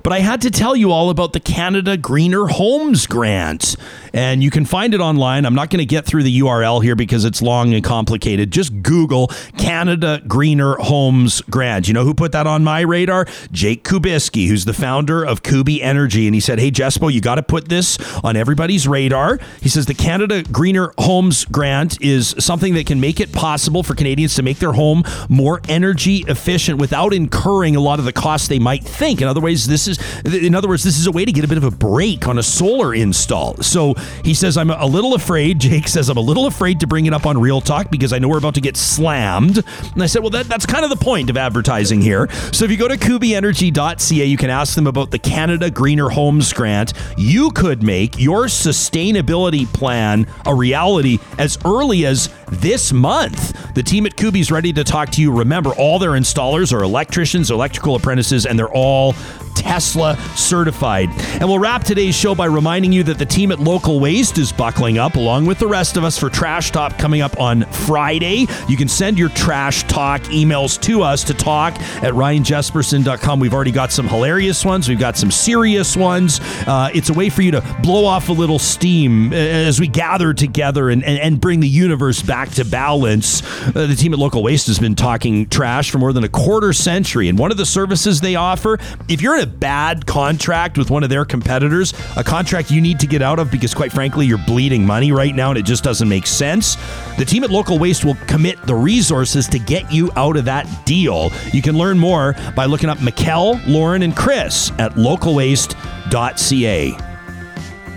But 0.02 0.12
I 0.12 0.20
had 0.20 0.42
to 0.42 0.52
tell 0.52 0.76
you 0.76 0.92
all 0.92 1.10
about 1.10 1.32
the 1.32 1.40
Canada 1.40 1.96
Greener 1.96 2.46
Homes 2.46 3.08
Grant. 3.08 3.74
And 4.16 4.42
you 4.42 4.50
can 4.50 4.64
find 4.64 4.94
it 4.94 5.00
online. 5.00 5.44
I'm 5.44 5.54
not 5.54 5.68
going 5.68 5.80
to 5.80 5.84
get 5.84 6.06
through 6.06 6.22
the 6.22 6.40
URL 6.40 6.82
here 6.82 6.96
because 6.96 7.26
it's 7.26 7.42
long 7.42 7.74
and 7.74 7.84
complicated. 7.84 8.50
Just 8.50 8.80
Google 8.80 9.28
Canada 9.58 10.22
Greener 10.26 10.76
Homes 10.76 11.42
Grant. 11.42 11.86
You 11.86 11.92
know 11.92 12.04
who 12.04 12.14
put 12.14 12.32
that 12.32 12.46
on 12.46 12.64
my 12.64 12.80
radar? 12.80 13.26
Jake 13.52 13.84
Kubisky, 13.84 14.48
who's 14.48 14.64
the 14.64 14.72
founder 14.72 15.22
of 15.22 15.42
Kubi 15.42 15.82
Energy. 15.82 16.26
And 16.26 16.34
he 16.34 16.40
said, 16.40 16.58
Hey, 16.58 16.70
Jespo, 16.70 17.12
you 17.12 17.20
got 17.20 17.34
to 17.34 17.42
put 17.42 17.68
this 17.68 17.98
on 18.24 18.36
everybody's 18.36 18.88
radar. 18.88 19.38
He 19.60 19.68
says 19.68 19.84
the 19.84 19.92
Canada 19.92 20.42
Greener 20.44 20.94
Homes 20.96 21.44
Grant 21.44 22.00
is 22.00 22.34
something 22.38 22.72
that 22.72 22.86
can 22.86 22.98
make 22.98 23.20
it 23.20 23.32
possible 23.32 23.82
for 23.82 23.94
Canadians 23.94 24.34
to 24.36 24.42
make 24.42 24.60
their 24.60 24.72
home 24.72 25.04
more 25.28 25.60
energy 25.68 26.24
efficient 26.26 26.78
without 26.78 27.12
incurring 27.12 27.76
a 27.76 27.80
lot 27.80 27.98
of 27.98 28.06
the 28.06 28.14
costs 28.14 28.48
they 28.48 28.58
might 28.58 28.82
think. 28.82 29.20
In 29.20 29.28
other 29.28 29.42
words, 29.42 29.66
this 29.66 29.86
is 29.86 29.98
in 30.24 30.54
other 30.54 30.68
words, 30.68 30.84
this 30.84 30.98
is 30.98 31.06
a 31.06 31.12
way 31.12 31.26
to 31.26 31.32
get 31.32 31.44
a 31.44 31.48
bit 31.48 31.58
of 31.58 31.64
a 31.64 31.70
break 31.70 32.26
on 32.26 32.38
a 32.38 32.42
solar 32.42 32.94
install. 32.94 33.56
So 33.58 33.94
he 34.24 34.34
says, 34.34 34.56
I'm 34.56 34.70
a 34.70 34.86
little 34.86 35.14
afraid. 35.14 35.58
Jake 35.66 35.88
says, 35.88 36.08
I'm 36.08 36.16
a 36.16 36.20
little 36.20 36.46
afraid 36.46 36.80
to 36.80 36.86
bring 36.86 37.06
it 37.06 37.12
up 37.12 37.26
on 37.26 37.38
Real 37.38 37.60
Talk 37.60 37.90
because 37.90 38.12
I 38.12 38.18
know 38.18 38.28
we're 38.28 38.38
about 38.38 38.54
to 38.54 38.60
get 38.60 38.76
slammed. 38.76 39.58
And 39.92 40.02
I 40.02 40.06
said, 40.06 40.22
Well, 40.22 40.30
that, 40.30 40.46
that's 40.46 40.66
kind 40.66 40.84
of 40.84 40.90
the 40.90 41.04
point 41.04 41.30
of 41.30 41.36
advertising 41.36 42.00
here. 42.00 42.28
So 42.52 42.64
if 42.64 42.70
you 42.70 42.76
go 42.76 42.88
to 42.88 42.96
kubienergy.ca, 42.96 44.24
you 44.24 44.36
can 44.36 44.50
ask 44.50 44.74
them 44.74 44.86
about 44.86 45.10
the 45.10 45.18
Canada 45.18 45.70
Greener 45.70 46.08
Homes 46.08 46.52
Grant. 46.52 46.92
You 47.16 47.50
could 47.50 47.82
make 47.82 48.18
your 48.18 48.44
sustainability 48.44 49.66
plan 49.72 50.26
a 50.44 50.54
reality 50.54 51.18
as 51.38 51.58
early 51.64 52.06
as 52.06 52.28
this 52.50 52.92
month. 52.92 53.74
The 53.74 53.82
team 53.82 54.06
at 54.06 54.16
Kubi's 54.16 54.50
ready 54.50 54.72
to 54.72 54.84
talk 54.84 55.10
to 55.10 55.20
you. 55.20 55.32
Remember, 55.32 55.70
all 55.74 55.98
their 55.98 56.12
installers 56.12 56.72
are 56.72 56.82
electricians, 56.82 57.50
electrical 57.50 57.94
apprentices, 57.94 58.46
and 58.46 58.58
they're 58.58 58.72
all 58.72 59.14
Tesla 59.56 60.16
certified. 60.36 61.08
And 61.32 61.44
we'll 61.44 61.58
wrap 61.58 61.82
today's 61.82 62.14
show 62.14 62.34
by 62.34 62.44
reminding 62.44 62.92
you 62.92 63.02
that 63.04 63.18
the 63.18 63.26
team 63.26 63.50
at 63.50 63.58
Local 63.58 63.98
Waste 63.98 64.38
is 64.38 64.52
buckling 64.52 64.98
up 64.98 65.16
along 65.16 65.46
with 65.46 65.58
the 65.58 65.66
rest 65.66 65.96
of 65.96 66.04
us 66.04 66.18
for 66.18 66.30
Trash 66.30 66.70
Talk 66.70 66.96
coming 66.98 67.22
up 67.22 67.38
on 67.40 67.64
Friday. 67.64 68.46
You 68.68 68.76
can 68.76 68.88
send 68.88 69.18
your 69.18 69.30
trash 69.30 69.82
talk 69.84 70.20
emails 70.24 70.80
to 70.82 71.02
us 71.02 71.24
to 71.24 71.34
talk 71.34 71.74
at 72.02 72.12
ryanjespersen.com. 72.12 73.40
We've 73.40 73.54
already 73.54 73.72
got 73.72 73.90
some 73.92 74.06
hilarious 74.06 74.64
ones, 74.64 74.88
we've 74.88 75.00
got 75.00 75.16
some 75.16 75.30
serious 75.30 75.96
ones. 75.96 76.40
Uh, 76.66 76.90
it's 76.94 77.10
a 77.10 77.14
way 77.14 77.30
for 77.30 77.42
you 77.42 77.50
to 77.52 77.76
blow 77.82 78.04
off 78.04 78.28
a 78.28 78.32
little 78.32 78.58
steam 78.58 79.32
uh, 79.32 79.36
as 79.36 79.80
we 79.80 79.88
gather 79.88 80.34
together 80.34 80.90
and, 80.90 81.02
and, 81.02 81.18
and 81.18 81.40
bring 81.40 81.60
the 81.60 81.68
universe 81.68 82.22
back 82.22 82.35
back 82.36 82.50
to 82.50 82.66
balance. 82.66 83.42
Uh, 83.68 83.86
the 83.86 83.94
team 83.94 84.12
at 84.12 84.18
Local 84.18 84.42
Waste 84.42 84.66
has 84.66 84.78
been 84.78 84.94
talking 84.94 85.48
trash 85.48 85.90
for 85.90 85.96
more 85.96 86.12
than 86.12 86.22
a 86.22 86.28
quarter 86.28 86.74
century. 86.74 87.30
And 87.30 87.38
one 87.38 87.50
of 87.50 87.56
the 87.56 87.64
services 87.64 88.20
they 88.20 88.34
offer, 88.34 88.78
if 89.08 89.22
you're 89.22 89.38
in 89.38 89.42
a 89.42 89.46
bad 89.46 90.04
contract 90.04 90.76
with 90.76 90.90
one 90.90 91.02
of 91.02 91.08
their 91.08 91.24
competitors, 91.24 91.94
a 92.14 92.22
contract 92.22 92.70
you 92.70 92.82
need 92.82 93.00
to 93.00 93.06
get 93.06 93.22
out 93.22 93.38
of 93.38 93.50
because, 93.50 93.72
quite 93.72 93.90
frankly, 93.90 94.26
you're 94.26 94.44
bleeding 94.46 94.84
money 94.84 95.12
right 95.12 95.34
now 95.34 95.48
and 95.48 95.58
it 95.58 95.64
just 95.64 95.82
doesn't 95.82 96.10
make 96.10 96.26
sense, 96.26 96.76
the 97.16 97.24
team 97.24 97.42
at 97.42 97.48
Local 97.48 97.78
Waste 97.78 98.04
will 98.04 98.18
commit 98.26 98.60
the 98.66 98.74
resources 98.74 99.48
to 99.48 99.58
get 99.58 99.90
you 99.90 100.10
out 100.14 100.36
of 100.36 100.44
that 100.44 100.66
deal. 100.84 101.32
You 101.54 101.62
can 101.62 101.78
learn 101.78 101.98
more 101.98 102.36
by 102.54 102.66
looking 102.66 102.90
up 102.90 102.98
Mikkel, 102.98 103.66
Lauren, 103.66 104.02
and 104.02 104.14
Chris 104.14 104.72
at 104.72 104.92
localwaste.ca. 104.96 106.92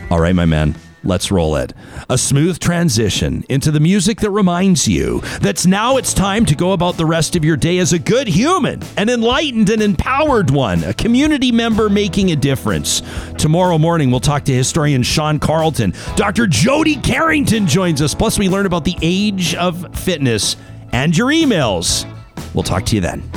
All 0.10 0.20
right, 0.22 0.34
my 0.34 0.46
man. 0.46 0.76
Let's 1.04 1.32
roll 1.32 1.56
it. 1.56 1.74
A 2.10 2.18
smooth 2.18 2.60
transition 2.60 3.46
into 3.48 3.72
the 3.72 3.80
music 3.80 4.20
that 4.20 4.32
reminds 4.32 4.88
you 4.88 5.22
that's 5.40 5.66
now 5.66 5.98
it's 5.98 6.14
time 6.14 6.46
to 6.46 6.56
go 6.56 6.74
about 6.74 6.98
the 6.98 7.06
rest 7.06 7.36
of 7.36 7.46
your 7.46 7.56
day 7.56 7.78
as 7.80 7.94
a 7.94 8.00
good 8.00 8.28
human, 8.28 8.82
an 8.98 9.10
enlightened 9.10 9.70
and 9.70 9.82
empowered 9.82 10.52
one, 10.52 10.84
a 10.84 10.94
community 10.94 11.52
member 11.52 11.90
making 11.90 12.32
a 12.32 12.36
difference. 12.36 13.02
Tomorrow 13.38 13.78
morning, 13.78 14.12
we'll 14.12 14.20
talk 14.20 14.44
to 14.46 14.54
historian 14.54 15.04
Sean 15.04 15.40
Carleton. 15.40 15.94
Dr. 16.16 16.48
Jody 16.48 16.98
Carrington 16.98 17.66
joins 17.66 18.02
us. 18.02 18.14
Plus, 18.14 18.38
we 18.38 18.50
learn 18.50 18.66
about 18.66 18.84
the 18.84 18.98
age 19.02 19.56
of 19.56 19.98
fitness 19.98 20.58
and 20.92 21.16
your 21.16 21.30
emails. 21.30 22.06
We'll 22.54 22.64
talk 22.64 22.86
to 22.88 22.96
you 22.96 23.02
then. 23.02 23.30